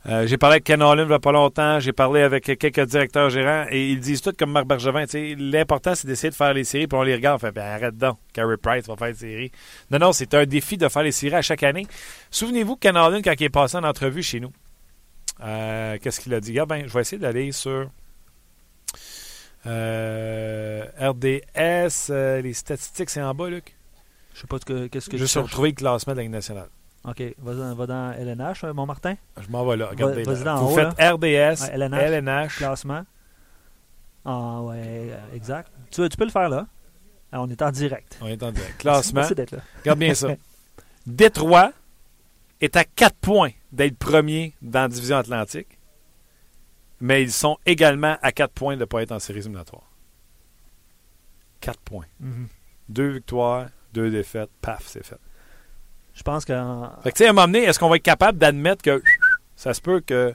Euh, 0.07 0.27
j'ai 0.27 0.37
parlé 0.37 0.55
avec 0.57 0.65
Ken 0.65 0.83
Holland 0.83 1.07
il 1.07 1.09
n'y 1.09 1.15
a 1.15 1.19
pas 1.19 1.31
longtemps, 1.31 1.79
j'ai 1.79 1.91
parlé 1.91 2.21
avec 2.21 2.43
quelques 2.43 2.85
directeurs 2.85 3.31
gérants 3.31 3.65
et 3.71 3.89
ils 3.89 3.99
disent 3.99 4.21
tout 4.21 4.33
comme 4.37 4.51
Marc 4.51 4.67
Bergevin. 4.67 5.05
L'important, 5.39 5.95
c'est 5.95 6.05
d'essayer 6.05 6.29
de 6.29 6.35
faire 6.35 6.53
les 6.53 6.63
séries, 6.63 6.85
puis 6.85 6.95
on 6.95 7.01
les 7.01 7.15
regarde. 7.15 7.37
On 7.37 7.39
fait, 7.47 7.51
ben, 7.51 7.63
arrête 7.65 7.97
donc, 7.97 8.19
Carey 8.31 8.55
Price 8.57 8.85
va 8.85 8.95
faire 8.97 9.07
les 9.07 9.13
séries. 9.15 9.51
Non, 9.89 9.97
non, 9.97 10.11
c'est 10.13 10.31
un 10.35 10.45
défi 10.45 10.77
de 10.77 10.87
faire 10.89 11.01
les 11.01 11.11
séries 11.11 11.33
à 11.33 11.41
chaque 11.41 11.63
année. 11.63 11.87
Souvenez-vous 12.29 12.75
Ken 12.75 12.95
Holland, 12.95 13.23
quand 13.23 13.33
il 13.39 13.45
est 13.45 13.49
passé 13.49 13.77
en 13.77 13.83
entrevue 13.83 14.21
chez 14.21 14.39
nous, 14.39 14.51
euh, 15.41 15.97
qu'est-ce 16.01 16.19
qu'il 16.19 16.33
a 16.33 16.39
dit? 16.39 16.59
Ah, 16.59 16.65
ben, 16.65 16.87
je 16.87 16.93
vais 16.93 17.01
essayer 17.01 17.19
d'aller 17.19 17.51
sur 17.51 17.89
euh, 19.65 20.85
RDS, 20.99 22.09
euh, 22.11 22.41
les 22.41 22.53
statistiques, 22.53 23.09
c'est 23.09 23.21
en 23.21 23.33
bas, 23.33 23.49
Luc. 23.49 23.75
Je 24.33 24.41
sais 24.41 24.47
pas 24.47 24.57
ce 24.59 24.65
que- 24.65 24.87
qu'est-ce 24.87 25.09
que 25.09 25.17
Juste 25.17 25.31
tu 25.31 25.39
cherches. 25.39 25.45
retrouver 25.49 25.69
le 25.69 25.75
classement 25.75 26.13
de 26.13 26.17
la 26.17 26.23
Ligue 26.23 26.31
nationale. 26.31 26.67
OK, 27.05 27.21
va 27.39 27.53
dans, 27.53 27.75
va 27.75 27.85
dans 27.87 28.11
LNH, 28.13 28.63
mon 28.73 28.85
Martin. 28.85 29.15
Je 29.39 29.47
m'en 29.49 29.65
vais 29.65 29.77
là, 29.77 29.87
regardez. 29.87 30.23
vas-y 30.23 30.43
là. 30.43 30.55
Vous 30.55 30.67
haut, 30.67 30.75
faites 30.75 30.93
RDS, 30.99 31.61
Ouais, 31.63 31.69
LNH. 31.73 32.01
LNH. 32.01 32.57
Classement. 32.57 33.05
Ah 34.25 34.61
ouais, 34.63 35.11
exact. 35.33 35.71
Tu, 35.91 36.07
tu 36.09 36.17
peux 36.17 36.25
le 36.25 36.31
faire 36.31 36.49
là. 36.49 36.65
Ah, 37.31 37.41
on 37.41 37.49
est 37.49 37.61
en 37.61 37.71
direct. 37.71 38.17
On 38.21 38.27
est 38.27 38.41
en 38.41 38.51
direct. 38.51 38.77
Classement. 38.79 39.21
Merci 39.21 39.35
d'être 39.35 39.51
là. 39.51 39.59
Regarde 39.81 39.99
bien 39.99 40.13
ça. 40.15 40.29
Détroit, 41.05 41.71
est 42.61 42.75
à 42.75 42.83
4 42.83 43.15
points 43.17 43.51
d'être 43.71 43.97
premier 43.97 44.55
dans 44.61 44.81
la 44.81 44.87
division 44.87 45.17
atlantique, 45.17 45.79
mais 46.99 47.21
ils 47.21 47.31
sont 47.31 47.57
également 47.65 48.17
à 48.21 48.31
4 48.31 48.51
points 48.51 48.75
de 48.75 48.81
ne 48.81 48.85
pas 48.85 49.01
être 49.01 49.11
en 49.11 49.19
séries 49.19 49.39
éliminatoires. 49.39 49.91
4 51.61 51.79
points. 51.79 52.05
Mhm. 52.19 52.47
Deux 52.89 53.09
victoires, 53.09 53.67
deux 53.93 54.11
défaites, 54.11 54.51
paf, 54.61 54.85
c'est 54.85 55.03
fait. 55.05 55.19
Je 56.13 56.23
pense 56.23 56.45
que. 56.45 56.53
Fait 57.03 57.11
que, 57.11 57.17
tu 57.17 57.23
sais, 57.23 57.27
à 57.27 57.29
un 57.31 57.33
moment 57.33 57.47
donné, 57.47 57.63
est-ce 57.63 57.77
qu'on 57.77 57.89
va 57.89 57.97
être 57.97 58.03
capable 58.03 58.37
d'admettre 58.37 58.81
que 58.81 59.03
ça 59.55 59.73
se 59.73 59.81
peut 59.81 59.99
que 59.99 60.33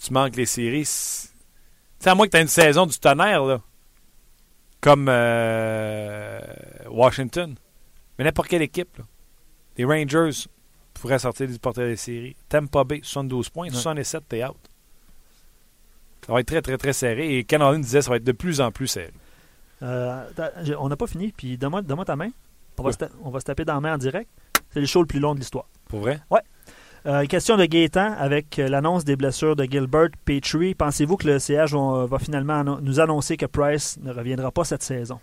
tu 0.00 0.12
manques 0.12 0.36
les 0.36 0.46
séries? 0.46 0.82
Tu 0.82 0.88
sais, 1.98 2.10
à 2.10 2.14
moins 2.14 2.26
que 2.26 2.32
tu 2.32 2.36
aies 2.36 2.42
une 2.42 2.48
saison 2.48 2.86
du 2.86 2.98
tonnerre, 2.98 3.44
là. 3.44 3.62
Comme 4.82 5.06
euh, 5.08 6.40
Washington. 6.90 7.54
Mais 8.18 8.24
n'importe 8.24 8.48
quelle 8.48 8.62
équipe, 8.62 8.98
là. 8.98 9.04
Les 9.78 9.84
Rangers 9.84 10.46
pourraient 10.98 11.18
sortir 11.18 11.48
du 11.48 11.58
portail 11.58 11.88
des 11.88 11.96
séries. 11.96 12.36
Tampa 12.48 12.84
Bay, 12.84 13.00
72 13.02 13.48
points. 13.50 13.68
67, 13.70 14.24
t'es 14.28 14.44
out. 14.44 14.56
Ça 16.26 16.32
va 16.32 16.40
être 16.40 16.46
très, 16.46 16.62
très, 16.62 16.76
très 16.76 16.92
serré. 16.92 17.38
Et 17.38 17.44
Ken 17.44 17.80
disait 17.80 18.02
ça 18.02 18.10
va 18.10 18.16
être 18.16 18.24
de 18.24 18.32
plus 18.32 18.60
en 18.60 18.72
plus 18.72 18.88
serré. 18.88 19.12
Euh, 19.82 20.24
on 20.78 20.88
n'a 20.88 20.96
pas 20.96 21.06
fini, 21.06 21.32
puis 21.36 21.56
donne-moi 21.56 22.04
ta 22.04 22.16
main. 22.16 22.30
On 22.78 22.82
va, 22.82 22.92
se 22.92 22.98
on 23.22 23.30
va 23.30 23.40
se 23.40 23.44
taper 23.44 23.64
dans 23.64 23.74
la 23.74 23.80
main 23.80 23.94
en 23.94 23.98
direct. 23.98 24.28
C'est 24.70 24.80
le 24.80 24.86
show 24.86 25.00
le 25.00 25.06
plus 25.06 25.20
long 25.20 25.34
de 25.34 25.40
l'histoire. 25.40 25.66
Pour 25.88 26.00
vrai? 26.00 26.20
Euh, 27.06 27.24
question 27.26 27.56
de 27.56 27.64
Gaétan 27.64 28.14
avec 28.18 28.58
euh, 28.58 28.68
l'annonce 28.68 29.04
des 29.04 29.14
blessures 29.14 29.54
de 29.54 29.64
Gilbert 29.64 30.08
Petrie. 30.24 30.74
Pensez-vous 30.74 31.16
que 31.16 31.28
le 31.28 31.38
CH 31.38 31.72
va, 31.72 32.18
finalement 32.18 32.64
nous 32.64 33.00
annoncer 33.00 33.36
que 33.36 33.46
Price 33.46 33.96
ne 34.02 34.12
reviendra 34.12 34.50
pas 34.50 34.64
cette 34.64 34.82
saison? 34.82 35.20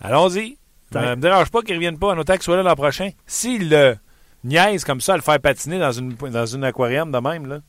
Allons-y. 0.00 0.58
Ça 0.92 1.16
me 1.16 1.22
dérange 1.22 1.50
pas 1.50 1.62
qu'il 1.62 1.70
ne 1.70 1.78
revienne 1.78 1.98
pas. 1.98 2.12
En 2.14 2.18
autant 2.18 2.34
qu'il 2.34 2.42
soit 2.42 2.56
là 2.56 2.62
l'an 2.62 2.74
prochain. 2.74 3.10
S'il 3.26 3.70
le 3.70 3.96
niaise 4.44 4.84
comme 4.84 5.00
ça, 5.00 5.14
à 5.14 5.16
le 5.16 5.22
faire 5.22 5.40
patiner 5.40 5.78
dans 5.78 5.92
une, 5.92 6.14
dans 6.14 6.46
une 6.46 6.64
aquarium 6.64 7.10
de 7.10 7.18
même, 7.18 7.46
là, 7.46 7.60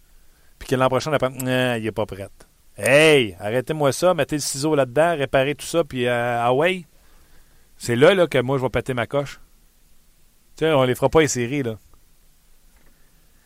puis 0.60 0.68
que 0.68 0.76
l'an 0.76 0.90
prochain, 0.90 1.12
on 1.12 1.14
apprend, 1.14 1.30
non, 1.30 1.76
il 1.76 1.84
n'est 1.84 1.92
pas 1.92 2.06
prêt. 2.06 2.30
Hey, 2.78 3.36
arrêtez-moi 3.40 3.92
ça, 3.92 4.14
mettez 4.14 4.38
le 4.38 4.42
ciseau 4.42 4.76
là-dedans, 4.76 5.16
réparez 5.18 5.56
tout 5.56 5.66
ça, 5.66 5.84
puis 5.84 6.08
euh, 6.08 6.42
ah 6.42 6.54
ouais. 6.54 6.86
C'est 7.78 7.96
là, 7.96 8.14
là 8.14 8.28
que 8.28 8.38
moi, 8.38 8.58
je 8.58 8.64
vais 8.64 8.70
péter 8.70 8.94
ma 8.94 9.08
coche. 9.08 9.40
Tu 10.56 10.66
sais, 10.66 10.72
on 10.72 10.84
les 10.84 10.96
fera 10.96 11.10
pas 11.10 11.22
les 11.22 11.28
séries, 11.28 11.64
là. 11.64 11.78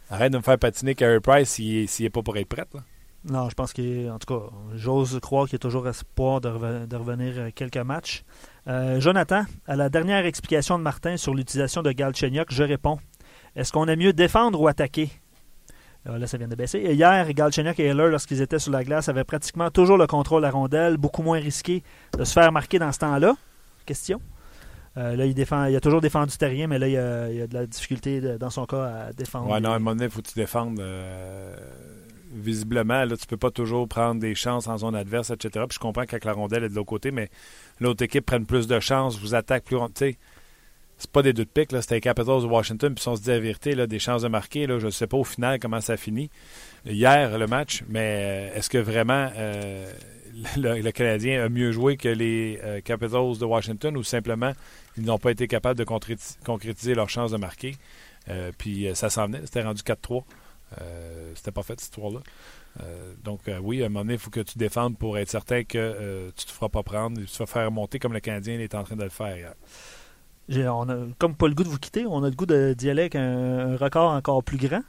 Arrête 0.10 0.32
de 0.32 0.38
me 0.38 0.44
faire 0.44 0.60
patiner 0.60 0.94
Carey 0.94 1.20
Price 1.20 1.50
s'il 1.50 1.88
n'est 2.00 2.10
pas 2.10 2.22
pour 2.22 2.38
être 2.38 2.48
prêt, 2.48 2.66
là. 2.74 2.82
Non, 3.28 3.50
je 3.50 3.56
pense 3.56 3.74
qu'il 3.74 4.12
en 4.12 4.20
tout 4.20 4.32
cas, 4.32 4.46
j'ose 4.76 5.20
croire 5.20 5.46
qu'il 5.46 5.54
y 5.54 5.56
a 5.56 5.60
toujours 5.60 5.88
espoir 5.88 6.42
de 6.42 6.48
revenir 6.48 7.34
euh, 7.38 7.50
quelques 7.54 7.78
matchs. 7.78 8.24
Euh, 8.68 9.00
Jonathan, 9.00 9.46
à 9.66 9.76
la 9.76 9.90
dernière 9.90 10.26
explication 10.28 10.78
de 10.78 10.84
Martin 10.84 11.18
sur 11.18 11.34
l'utilisation 11.34 11.82
de 11.82 11.92
Galchenyuk, 11.92 12.52
je 12.52 12.64
réponds 12.64 13.00
est-ce 13.56 13.72
qu'on 13.72 13.86
aime 13.88 14.00
mieux 14.00 14.14
défendre 14.14 14.60
ou 14.60 14.68
attaquer? 14.68 15.10
Euh, 16.08 16.18
Là, 16.18 16.28
ça 16.28 16.38
vient 16.38 16.48
de 16.48 16.56
baisser. 16.56 16.80
Hier, 16.80 17.34
Galchenyuk 17.34 17.80
et 17.80 17.86
Heller, 17.86 18.08
lorsqu'ils 18.10 18.42
étaient 18.42 18.60
sur 18.60 18.72
la 18.72 18.84
glace, 18.84 19.10
avaient 19.10 19.24
pratiquement 19.24 19.72
toujours 19.72 19.98
le 19.98 20.08
contrôle 20.08 20.42
la 20.44 20.52
rondelle, 20.52 20.98
beaucoup 20.98 21.24
moins 21.24 21.40
risqué 21.40 21.84
de 22.18 22.24
se 22.24 22.34
faire 22.34 22.52
marquer 22.52 22.80
dans 22.80 22.92
ce 22.92 23.00
temps-là. 23.00 23.36
Question. 23.86 24.22
Euh, 24.98 25.16
là, 25.16 25.26
il, 25.26 25.34
défend, 25.34 25.62
a 25.64 25.80
toujours 25.80 26.02
défendu 26.02 26.38
terrien, 26.38 26.68
mais 26.68 26.80
là, 26.80 26.88
il 26.88 26.98
a, 26.98 27.32
il 27.32 27.42
a 27.42 27.48
de 27.48 27.54
la 27.54 27.66
difficulté 27.66 28.22
dans 28.38 28.50
son 28.50 28.66
cas 28.66 29.08
à 29.08 29.14
défendre. 29.14 29.50
Ouais, 29.50 29.60
non, 29.60 29.72
à 29.72 29.76
un 29.76 29.80
moment 29.80 29.92
donné, 29.92 30.06
il 30.06 30.12
faut 30.12 30.22
que 30.22 30.28
tu 30.28 30.40
défendes. 30.40 30.80
euh, 30.80 31.56
visiblement, 32.36 33.06
là, 33.06 33.16
tu 33.18 33.26
peux 33.26 33.38
pas 33.38 33.52
toujours 33.52 33.88
prendre 33.88 34.20
des 34.20 34.36
chances 34.36 34.68
en 34.68 34.78
zone 34.78 34.96
adverse, 34.96 35.30
etc. 35.30 35.66
Puis 35.68 35.76
je 35.76 35.80
comprends 35.80 36.06
que 36.06 36.18
la 36.24 36.34
rondelle 36.34 36.64
est 36.66 36.70
de 36.70 36.76
l'autre 36.76 36.90
côté, 36.90 37.12
mais 37.12 37.30
l'autre 37.80 38.04
équipe 38.04 38.26
prenne 38.26 38.46
plus 38.46 38.68
de 38.68 38.80
chances, 38.80 39.18
vous 39.18 39.36
attaque 39.36 39.64
plus. 39.64 39.78
Tu 39.96 40.18
c'est 41.06 41.12
pas 41.12 41.22
des 41.22 41.34
deux 41.34 41.46
de 41.46 41.50
pique. 41.50 41.70
C'était 41.72 41.96
les 41.96 42.02
Capitals 42.02 42.42
de 42.42 42.48
Washington, 42.48 42.94
puis 42.94 43.02
si 43.02 43.08
on 43.08 43.16
se 43.16 43.22
dit 43.22 43.30
la 43.30 43.40
vérité, 43.40 43.76
là, 43.76 43.86
des 43.86 44.00
chances 44.00 44.24
de 44.24 44.28
marquer, 44.28 44.66
là, 44.66 44.80
je 44.80 44.88
ne 44.88 44.92
sais 44.92 45.08
pas 45.08 45.18
au 45.18 45.24
final 45.24 45.60
comment 45.60 45.80
ça 45.82 45.98
finit. 45.98 46.32
Hier, 46.86 47.38
le 47.38 47.48
match, 47.48 47.84
mais 47.88 48.52
euh, 48.54 48.58
est-ce 48.58 48.70
que 48.70 48.80
vraiment 48.80 49.30
euh, 49.36 49.92
le, 50.58 50.92
Canadien 50.92 51.44
a 51.46 51.50
mieux 51.50 51.72
joué 51.72 51.96
que 51.96 52.10
les 52.10 52.60
euh, 52.64 52.82
Capitals 52.82 53.38
de 53.38 53.46
Washington 53.46 53.96
ou 53.98 54.04
simplement 54.04 54.54
ils 54.98 55.04
n'ont 55.04 55.20
pas 55.20 55.32
été 55.32 55.48
capables 55.48 55.78
de 55.78 55.84
concréti- 55.84 56.38
concrétiser 56.44 56.96
leur 56.96 57.10
chance 57.10 57.32
de 57.32 57.38
marquer? 57.38 57.76
Puis 58.58 58.88
ça 58.96 59.12
s'en 59.12 59.28
venait, 59.28 59.42
c'était 59.44 59.62
rendu 59.62 59.84
4-3. 59.84 60.24
Euh, 60.82 61.32
c'était 61.36 61.52
pas 61.52 61.62
fait 61.62 61.80
cette 61.80 61.84
histoire-là. 61.84 62.22
Donc 63.24 63.42
oui, 63.62 63.84
à 63.84 63.86
un 63.86 63.90
moment 63.90 64.00
donné, 64.02 64.14
il 64.14 64.20
faut 64.20 64.32
que 64.32 64.40
tu 64.40 64.58
défendes 64.58 64.98
pour 64.98 65.20
être 65.20 65.30
certain 65.30 65.64
que 65.64 66.32
tu 66.36 66.46
te 66.46 66.52
feras 66.52 66.70
pas 66.70 66.82
prendre, 66.82 67.22
tu 67.22 67.28
te 67.28 67.38
vas 67.38 67.46
faire 67.46 67.72
monter 67.72 68.00
comme 68.00 68.14
le 68.14 68.20
Canadien 68.20 68.60
est 68.60 68.74
en 68.74 68.84
train 68.84 68.96
de 68.96 69.04
le 69.04 69.10
faire. 69.10 69.54
On 70.50 70.90
a 70.90 70.96
comme 71.18 71.36
pas 71.36 71.48
le 71.48 71.54
goût 71.56 71.64
de 71.64 71.70
vous 71.70 71.80
quitter, 71.80 72.06
on 72.08 72.24
a 72.24 72.30
le 72.30 72.36
goût 72.36 72.46
de- 72.46 72.74
d'y 72.78 72.90
aller 72.90 73.02
avec 73.04 73.16
un, 73.16 73.74
un 73.74 73.78
record 73.78 74.12
encore 74.12 74.44
plus 74.44 74.58
grand. 74.58 74.82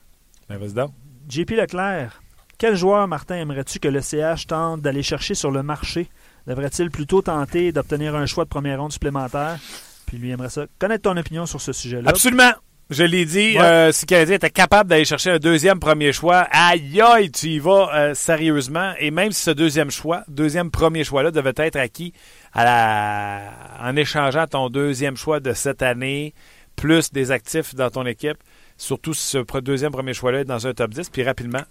Ben, 0.48 0.58
vas-y 0.58 0.72
donc. 0.74 0.92
JP 1.28 1.50
Leclerc, 1.52 2.22
quel 2.58 2.76
joueur, 2.76 3.08
Martin, 3.08 3.36
aimerais-tu 3.36 3.78
que 3.80 3.88
le 3.88 4.00
CH 4.00 4.46
tente 4.46 4.80
d'aller 4.82 5.02
chercher 5.02 5.34
sur 5.34 5.50
le 5.50 5.62
marché? 5.62 6.08
Devrait-il 6.46 6.90
plutôt 6.90 7.22
tenter 7.22 7.72
d'obtenir 7.72 8.14
un 8.14 8.26
choix 8.26 8.44
de 8.44 8.48
première 8.48 8.80
ronde 8.80 8.92
supplémentaire? 8.92 9.58
Puis 10.06 10.18
lui 10.18 10.30
aimerait 10.30 10.50
ça. 10.50 10.66
Connaître 10.78 11.02
ton 11.02 11.16
opinion 11.16 11.46
sur 11.46 11.60
ce 11.60 11.72
sujet-là. 11.72 12.08
Absolument. 12.10 12.52
Je 12.88 13.02
l'ai 13.02 13.24
dit, 13.24 13.56
Ouais. 13.58 13.60
euh, 13.60 13.90
si 13.90 14.04
le 14.04 14.06
Canadien 14.06 14.36
était 14.36 14.48
capable 14.50 14.88
d'aller 14.88 15.04
chercher 15.04 15.30
un 15.32 15.38
deuxième 15.40 15.80
premier 15.80 16.12
choix, 16.12 16.46
aïe 16.52 17.00
aïe, 17.00 17.32
tu 17.32 17.48
y 17.48 17.58
vas 17.58 17.90
euh, 17.92 18.14
sérieusement. 18.14 18.92
Et 19.00 19.10
même 19.10 19.32
si 19.32 19.42
ce 19.42 19.50
deuxième 19.50 19.90
choix, 19.90 20.22
deuxième 20.28 20.70
premier 20.70 21.02
choix-là 21.02 21.32
devait 21.32 21.52
être 21.56 21.74
acquis 21.74 22.12
en 22.56 23.96
échangeant 23.96 24.46
ton 24.46 24.70
deuxième 24.70 25.16
choix 25.16 25.40
de 25.40 25.52
cette 25.52 25.82
année, 25.82 26.34
plus 26.76 27.12
des 27.12 27.30
actifs 27.30 27.74
dans 27.74 27.90
ton 27.90 28.06
équipe, 28.06 28.38
surtout 28.76 29.14
ce 29.14 29.38
deuxième 29.60 29.92
premier 29.92 30.14
choix-là 30.14 30.40
est 30.40 30.44
dans 30.44 30.66
un 30.66 30.74
top 30.74 30.92
10, 30.92 31.10
puis 31.10 31.22
rapidement, 31.22 31.62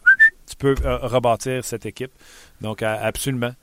tu 0.47 0.55
peux 0.55 0.75
euh, 0.83 0.97
rebâtir 0.97 1.63
cette 1.63 1.85
équipe. 1.85 2.11
Donc, 2.61 2.81
absolument. 2.81 3.53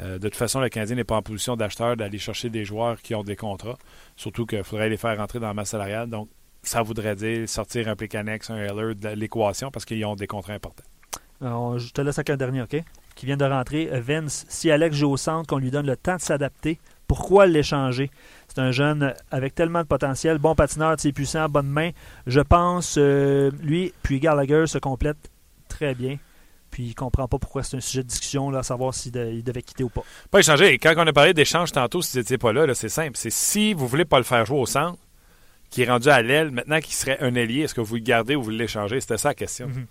Euh, 0.00 0.18
de 0.18 0.28
toute 0.28 0.36
façon, 0.36 0.60
le 0.60 0.68
Canadien 0.68 0.96
n'est 0.96 1.04
pas 1.04 1.16
en 1.16 1.22
position 1.22 1.56
d'acheteur 1.56 1.96
d'aller 1.96 2.18
chercher 2.18 2.48
des 2.48 2.64
joueurs 2.64 3.00
qui 3.02 3.14
ont 3.14 3.24
des 3.24 3.36
contrats. 3.36 3.76
Surtout 4.16 4.46
qu'il 4.46 4.64
faudrait 4.64 4.88
les 4.88 4.96
faire 4.96 5.16
rentrer 5.16 5.38
dans 5.38 5.48
la 5.48 5.54
masse 5.54 5.70
salariale. 5.70 6.08
Donc, 6.08 6.28
ça 6.62 6.82
voudrait 6.82 7.16
dire 7.16 7.48
sortir 7.48 7.88
un 7.88 7.96
Plicanex, 7.96 8.50
un 8.50 8.56
Heller 8.56 8.94
de 8.94 9.08
l'équation 9.08 9.70
parce 9.70 9.84
qu'ils 9.84 10.04
ont 10.06 10.14
des 10.14 10.26
contrats 10.26 10.54
importants. 10.54 10.84
Euh, 11.42 11.78
je 11.78 11.92
te 11.92 12.00
laisse 12.00 12.18
avec 12.18 12.30
un 12.30 12.36
dernier, 12.36 12.62
OK? 12.62 12.76
Qui 13.14 13.26
vient 13.26 13.36
de 13.36 13.44
rentrer. 13.44 13.88
Vince, 14.00 14.46
si 14.48 14.70
Alex 14.70 14.96
joue 14.96 15.10
au 15.10 15.16
centre, 15.16 15.46
qu'on 15.46 15.58
lui 15.58 15.70
donne 15.70 15.86
le 15.86 15.96
temps 15.96 16.16
de 16.16 16.20
s'adapter, 16.20 16.78
pourquoi 17.06 17.46
l'échanger? 17.46 18.10
C'est 18.48 18.58
un 18.60 18.70
jeune 18.70 19.14
avec 19.30 19.54
tellement 19.54 19.82
de 19.82 19.86
potentiel, 19.86 20.38
bon 20.38 20.54
patineur, 20.54 20.94
c'est 20.98 21.12
puissant, 21.12 21.48
bonne 21.48 21.68
main. 21.68 21.90
Je 22.26 22.40
pense, 22.40 22.96
euh, 22.98 23.50
lui, 23.62 23.92
puis 24.02 24.18
Gallagher 24.20 24.66
se 24.66 24.78
complètent 24.78 25.30
très 25.68 25.94
bien. 25.94 26.18
Puis 26.70 26.84
il 26.84 26.94
comprend 26.94 27.28
pas 27.28 27.38
pourquoi 27.38 27.62
c'est 27.62 27.76
un 27.76 27.80
sujet 27.80 28.02
de 28.02 28.08
discussion, 28.08 28.50
là, 28.50 28.60
à 28.60 28.62
savoir 28.62 28.94
s'il 28.94 29.12
de- 29.12 29.30
il 29.30 29.44
devait 29.44 29.60
quitter 29.60 29.84
ou 29.84 29.90
pas. 29.90 30.02
Pas 30.30 30.40
échanger. 30.40 30.72
Et 30.72 30.78
quand 30.78 30.94
on 30.96 31.06
a 31.06 31.12
parlé 31.12 31.34
d'échange 31.34 31.70
tantôt, 31.70 32.00
si 32.00 32.12
vous 32.12 32.18
n'étiez 32.20 32.38
pas 32.38 32.52
là, 32.54 32.64
là, 32.66 32.74
c'est 32.74 32.88
simple. 32.88 33.12
C'est 33.14 33.30
si 33.30 33.74
vous 33.74 33.86
voulez 33.86 34.06
pas 34.06 34.16
le 34.16 34.24
faire 34.24 34.46
jouer 34.46 34.58
au 34.58 34.64
centre, 34.66 34.98
qui 35.68 35.82
est 35.82 35.88
rendu 35.90 36.08
à 36.08 36.22
l'aile, 36.22 36.50
maintenant 36.50 36.80
qu'il 36.80 36.94
serait 36.94 37.18
un 37.20 37.36
allié, 37.36 37.60
est-ce 37.62 37.74
que 37.74 37.82
vous 37.82 37.96
le 37.96 38.00
gardez 38.00 38.36
ou 38.36 38.42
vous 38.42 38.50
l'échangez? 38.50 39.00
C'était 39.02 39.18
ça 39.18 39.28
la 39.28 39.34
question. 39.34 39.68
Mhm. 39.68 39.86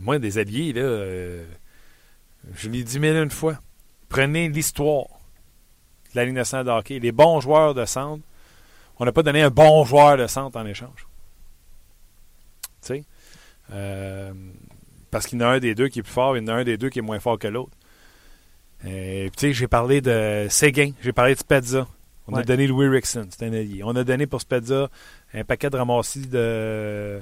Moi, 0.00 0.20
des 0.20 0.38
alliés, 0.38 0.72
là, 0.72 0.82
euh, 0.82 1.44
je 2.54 2.68
l'ai 2.68 2.82
dit 2.82 2.98
mille 2.98 3.16
et 3.16 3.22
une 3.22 3.30
fois. 3.30 3.58
Prenez 4.08 4.48
l'histoire 4.48 5.06
de 6.12 6.16
la 6.16 6.24
Ligue 6.24 6.34
nationale 6.34 6.66
de 6.66 6.70
hockey. 6.70 6.98
Les 6.98 7.12
bons 7.12 7.40
joueurs 7.40 7.74
de 7.74 7.84
centre, 7.84 8.22
on 8.98 9.04
n'a 9.04 9.12
pas 9.12 9.22
donné 9.22 9.42
un 9.42 9.50
bon 9.50 9.84
joueur 9.84 10.16
de 10.16 10.26
centre 10.26 10.58
en 10.58 10.66
échange. 10.66 11.06
Tu 12.82 12.88
sais? 12.88 13.04
Euh, 13.72 14.32
parce 15.10 15.26
qu'il 15.26 15.40
y 15.40 15.44
en 15.44 15.46
a 15.46 15.50
un 15.50 15.58
des 15.58 15.74
deux 15.74 15.88
qui 15.88 16.00
est 16.00 16.02
plus 16.02 16.12
fort, 16.12 16.36
il 16.36 16.42
y 16.42 16.44
en 16.44 16.48
a 16.48 16.54
un 16.54 16.64
des 16.64 16.76
deux 16.76 16.88
qui 16.88 16.98
est 16.98 17.02
moins 17.02 17.20
fort 17.20 17.38
que 17.38 17.48
l'autre. 17.48 17.72
Euh, 18.84 19.28
puis, 19.28 19.30
tu 19.32 19.40
sais, 19.48 19.52
j'ai 19.52 19.68
parlé 19.68 20.00
de 20.00 20.46
Séguin, 20.48 20.92
j'ai 21.02 21.12
parlé 21.12 21.34
de 21.34 21.40
Spezza. 21.40 21.86
On 22.30 22.34
a 22.34 22.42
donné 22.42 22.66
Louis 22.66 22.88
Rickson, 22.88 23.26
c'est 23.30 23.46
un 23.46 23.52
allié. 23.54 23.80
On 23.82 23.96
a 23.96 24.04
donné 24.04 24.26
pour 24.26 24.42
Spezza 24.42 24.90
un 25.32 25.44
paquet 25.44 25.70
de 25.70 25.76
ramassis 25.78 26.26
de 26.26 26.38
euh, 26.38 27.20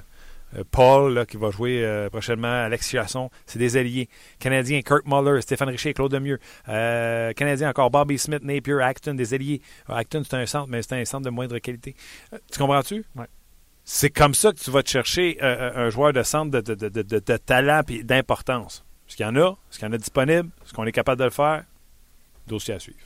Paul, 0.65 1.13
là, 1.15 1.27
qui 1.27 1.37
va 1.37 1.51
jouer 1.51 1.85
euh, 1.85 2.09
prochainement, 2.09 2.65
Alex 2.65 2.89
Chasson. 2.91 3.31
C'est 3.47 3.59
des 3.59 3.77
alliés. 3.77 4.09
Canadiens, 4.39 4.81
Kirk 4.83 5.03
Muller, 5.07 5.41
Stéphane 5.43 5.69
Richer, 5.69 5.93
Claude 5.95 6.13
Lemieux. 6.13 6.39
Euh, 6.69 7.33
Canadiens 7.33 7.71
encore, 7.71 7.91
Bobby 7.91 8.19
Smith, 8.19 8.43
Napier, 8.43 8.81
Acton, 8.83 9.15
des 9.15 9.35
alliés. 9.35 9.61
Euh, 9.91 9.95
Acton, 9.95 10.23
c'est 10.25 10.37
un 10.37 10.47
centre, 10.47 10.69
mais 10.69 10.83
c'est 10.83 10.95
un 11.01 11.05
centre 11.05 11.25
de 11.25 11.31
moindre 11.31 11.59
qualité. 11.59 11.95
Euh, 12.33 12.39
tu 12.53 12.59
comprends-tu? 12.59 13.05
Ouais. 13.17 13.27
C'est 13.85 14.11
comme 14.11 14.35
ça 14.35 14.53
que 14.53 14.59
tu 14.59 14.71
vas 14.71 14.83
te 14.83 14.89
chercher 14.91 15.39
euh, 15.43 15.87
un 15.87 15.91
joueur 15.91 16.13
de 16.13 16.23
centre 16.23 16.51
de, 16.51 16.75
de, 16.75 16.89
de, 16.89 17.03
de, 17.03 17.37
talent 17.37 17.83
et 17.89 18.03
d'importance. 18.03 18.85
Est-ce 19.09 19.17
qu'il 19.17 19.25
y 19.27 19.29
en 19.29 19.37
a? 19.37 19.51
Est-ce 19.71 19.79
qu'il 19.79 19.87
y 19.87 19.91
en 19.91 19.95
a 19.95 19.99
disponible? 19.99 20.49
Est-ce 20.65 20.73
qu'on 20.73 20.85
est 20.87 20.93
capable 20.93 21.21
de 21.21 21.25
le 21.25 21.31
faire? 21.31 21.63
Dossier 22.49 22.75
à 22.75 22.79
suivre. 22.81 22.99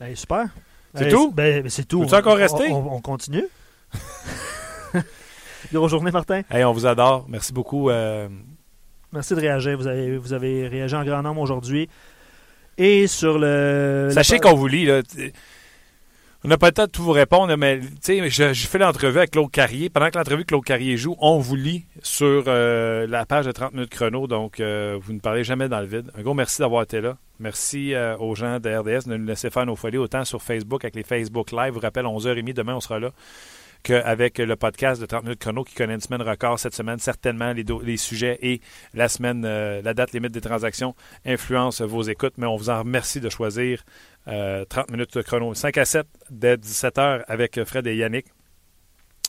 Ben, 0.00 0.14
super. 0.16 0.46
C'est 0.94 1.10
tout? 1.10 1.30
Ben, 1.32 1.62
ben, 1.62 1.68
c'est 1.68 1.86
tout. 1.86 2.00
Peux-tu 2.00 2.14
encore 2.14 2.36
rester? 2.38 2.70
On, 2.70 2.76
on- 2.92 2.96
on 2.96 3.00
continue? 3.02 3.44
Grosse 5.72 5.90
journée, 5.90 6.10
Martin. 6.10 6.42
Hey, 6.50 6.64
on 6.64 6.72
vous 6.72 6.86
adore. 6.86 7.26
Merci 7.28 7.52
beaucoup. 7.52 7.90
euh, 7.90 8.28
Merci 9.12 9.34
de 9.34 9.40
réagir. 9.40 9.76
Vous 9.76 9.86
avez, 9.86 10.16
vous 10.18 10.32
avez 10.32 10.68
réagi 10.68 10.94
en 10.94 11.04
grand 11.04 11.22
nombre 11.22 11.40
aujourd'hui. 11.40 11.88
Et 12.76 13.06
sur 13.06 13.38
le. 13.38 14.10
Sachez 14.12 14.38
qu'on 14.38 14.54
vous 14.54 14.68
lit. 14.68 14.84
Là, 14.86 15.02
On 16.44 16.48
n'a 16.48 16.56
pas 16.58 16.66
le 16.68 16.72
temps 16.72 16.84
de 16.84 16.90
tout 16.90 17.02
vous 17.02 17.10
répondre, 17.10 17.52
mais 17.56 17.80
j'ai 18.06 18.54
fait 18.54 18.78
l'entrevue 18.78 19.18
avec 19.18 19.32
Claude 19.32 19.50
Carrier. 19.50 19.90
Pendant 19.90 20.10
que 20.10 20.18
l'entrevue 20.18 20.44
Claude 20.44 20.64
Carrier 20.64 20.96
joue, 20.96 21.16
on 21.18 21.38
vous 21.38 21.56
lit 21.56 21.86
sur 22.02 22.44
euh, 22.46 23.06
la 23.08 23.26
page 23.26 23.46
de 23.46 23.52
30 23.52 23.72
minutes 23.72 23.90
chrono, 23.90 24.28
donc 24.28 24.60
euh, 24.60 24.96
vous 25.02 25.12
ne 25.12 25.18
parlez 25.18 25.42
jamais 25.42 25.68
dans 25.68 25.80
le 25.80 25.86
vide. 25.86 26.12
Un 26.16 26.22
gros 26.22 26.34
merci 26.34 26.60
d'avoir 26.60 26.84
été 26.84 27.00
là. 27.00 27.16
Merci 27.40 27.94
euh, 27.94 28.16
aux 28.18 28.36
gens 28.36 28.60
de 28.60 28.68
RDS 28.70 29.08
de 29.08 29.16
nous 29.16 29.26
laisser 29.26 29.50
faire 29.50 29.66
nos 29.66 29.74
folies 29.74 29.98
autant 29.98 30.24
sur 30.24 30.40
Facebook 30.42 30.84
avec 30.84 30.94
les 30.94 31.02
Facebook 31.02 31.50
Live. 31.50 31.68
Je 31.70 31.74
vous 31.74 31.80
rappelle, 31.80 32.04
11h30, 32.04 32.52
demain 32.52 32.74
on 32.74 32.80
sera 32.80 33.00
là 33.00 33.10
qu'avec 33.82 34.38
le 34.38 34.56
podcast 34.56 35.00
de 35.00 35.06
30 35.06 35.24
minutes 35.24 35.40
chrono 35.40 35.64
qui 35.64 35.74
connaît 35.74 35.94
une 35.94 36.00
semaine 36.00 36.22
record 36.22 36.58
cette 36.58 36.74
semaine. 36.74 36.98
Certainement, 36.98 37.52
les, 37.52 37.96
sujets 37.96 38.38
et 38.42 38.60
la 38.94 39.08
semaine, 39.08 39.42
la 39.42 39.94
date 39.94 40.12
limite 40.12 40.32
des 40.32 40.40
transactions 40.40 40.94
influencent 41.24 41.84
vos 41.84 42.02
écoutes, 42.02 42.34
mais 42.38 42.46
on 42.46 42.56
vous 42.56 42.70
en 42.70 42.80
remercie 42.80 43.20
de 43.20 43.28
choisir 43.28 43.84
30 44.26 44.34
euh, 44.34 44.64
minutes 44.90 45.22
chrono. 45.22 45.54
5 45.54 45.78
à 45.78 45.84
7 45.84 46.06
dès 46.30 46.56
17h 46.56 47.24
avec 47.26 47.62
Fred 47.64 47.86
et 47.86 47.96
Yannick. 47.96 48.26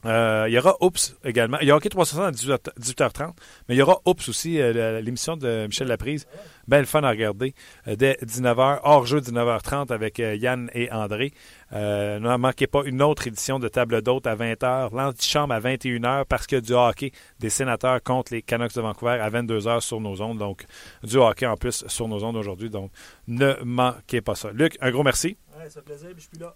Euh, 0.05 0.45
il 0.47 0.53
y 0.53 0.57
aura 0.57 0.75
Oups 0.81 1.15
également. 1.25 1.57
Il 1.61 1.67
y 1.67 1.71
aura 1.71 1.77
Hockey 1.77 1.89
360 1.89 2.69
à 2.69 2.71
18 2.77 3.01
h 3.01 3.11
30 3.11 3.35
mais 3.67 3.75
il 3.75 3.77
y 3.77 3.81
aura 3.81 3.99
Oups 4.05 4.29
aussi, 4.29 4.61
euh, 4.61 5.01
l'émission 5.01 5.35
de 5.35 5.65
Michel 5.67 5.87
Laprise. 5.87 6.25
Belle 6.67 6.85
fun 6.85 7.03
à 7.03 7.09
regarder. 7.09 7.53
dès 7.87 8.13
19h, 8.23 8.79
hors 8.83 9.05
jeu 9.05 9.19
19h30 9.19 9.91
avec 9.91 10.19
Yann 10.19 10.69
et 10.73 10.91
André. 10.91 11.33
Euh, 11.73 12.19
ne 12.19 12.37
manquez 12.37 12.67
pas 12.67 12.83
une 12.85 13.01
autre 13.01 13.27
édition 13.27 13.59
de 13.59 13.67
Table 13.67 14.01
d'hôte 14.01 14.27
à 14.27 14.35
20h, 14.35 14.95
l'antichambre 14.95 15.53
à 15.53 15.59
21h 15.59 16.25
parce 16.25 16.47
que 16.47 16.55
du 16.57 16.73
hockey 16.73 17.11
des 17.39 17.49
sénateurs 17.49 18.01
contre 18.01 18.33
les 18.33 18.41
Canucks 18.41 18.75
de 18.75 18.81
Vancouver 18.81 19.19
à 19.19 19.29
22h 19.29 19.81
sur 19.81 19.99
nos 19.99 20.21
ondes. 20.21 20.37
Donc, 20.37 20.65
du 21.03 21.17
hockey 21.17 21.45
en 21.45 21.57
plus 21.57 21.85
sur 21.87 22.07
nos 22.07 22.23
ondes 22.23 22.37
aujourd'hui. 22.37 22.69
Donc, 22.69 22.91
ne 23.27 23.53
manquez 23.63 24.21
pas 24.21 24.35
ça. 24.35 24.51
Luc, 24.51 24.77
un 24.81 24.91
gros 24.91 25.03
merci. 25.03 25.37
Ouais, 25.57 25.69
ça 25.69 25.81
plaisir, 25.81 26.09
je 26.15 26.21
suis 26.21 26.39
là. 26.39 26.55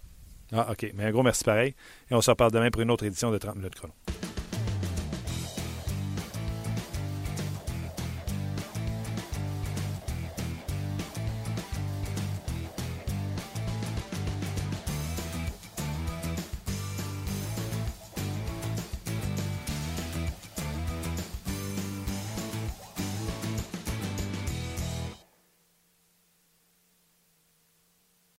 Ah, 0.52 0.70
OK. 0.70 0.90
Mais 0.94 1.04
un 1.04 1.10
gros 1.10 1.22
merci 1.22 1.44
pareil. 1.44 1.74
Et 2.10 2.14
on 2.14 2.20
se 2.20 2.30
reparle 2.30 2.52
demain 2.52 2.70
pour 2.70 2.82
une 2.82 2.90
autre 2.90 3.04
édition 3.04 3.30
de 3.30 3.38
30 3.38 3.56
minutes 3.56 3.74
chrono. 3.74 3.94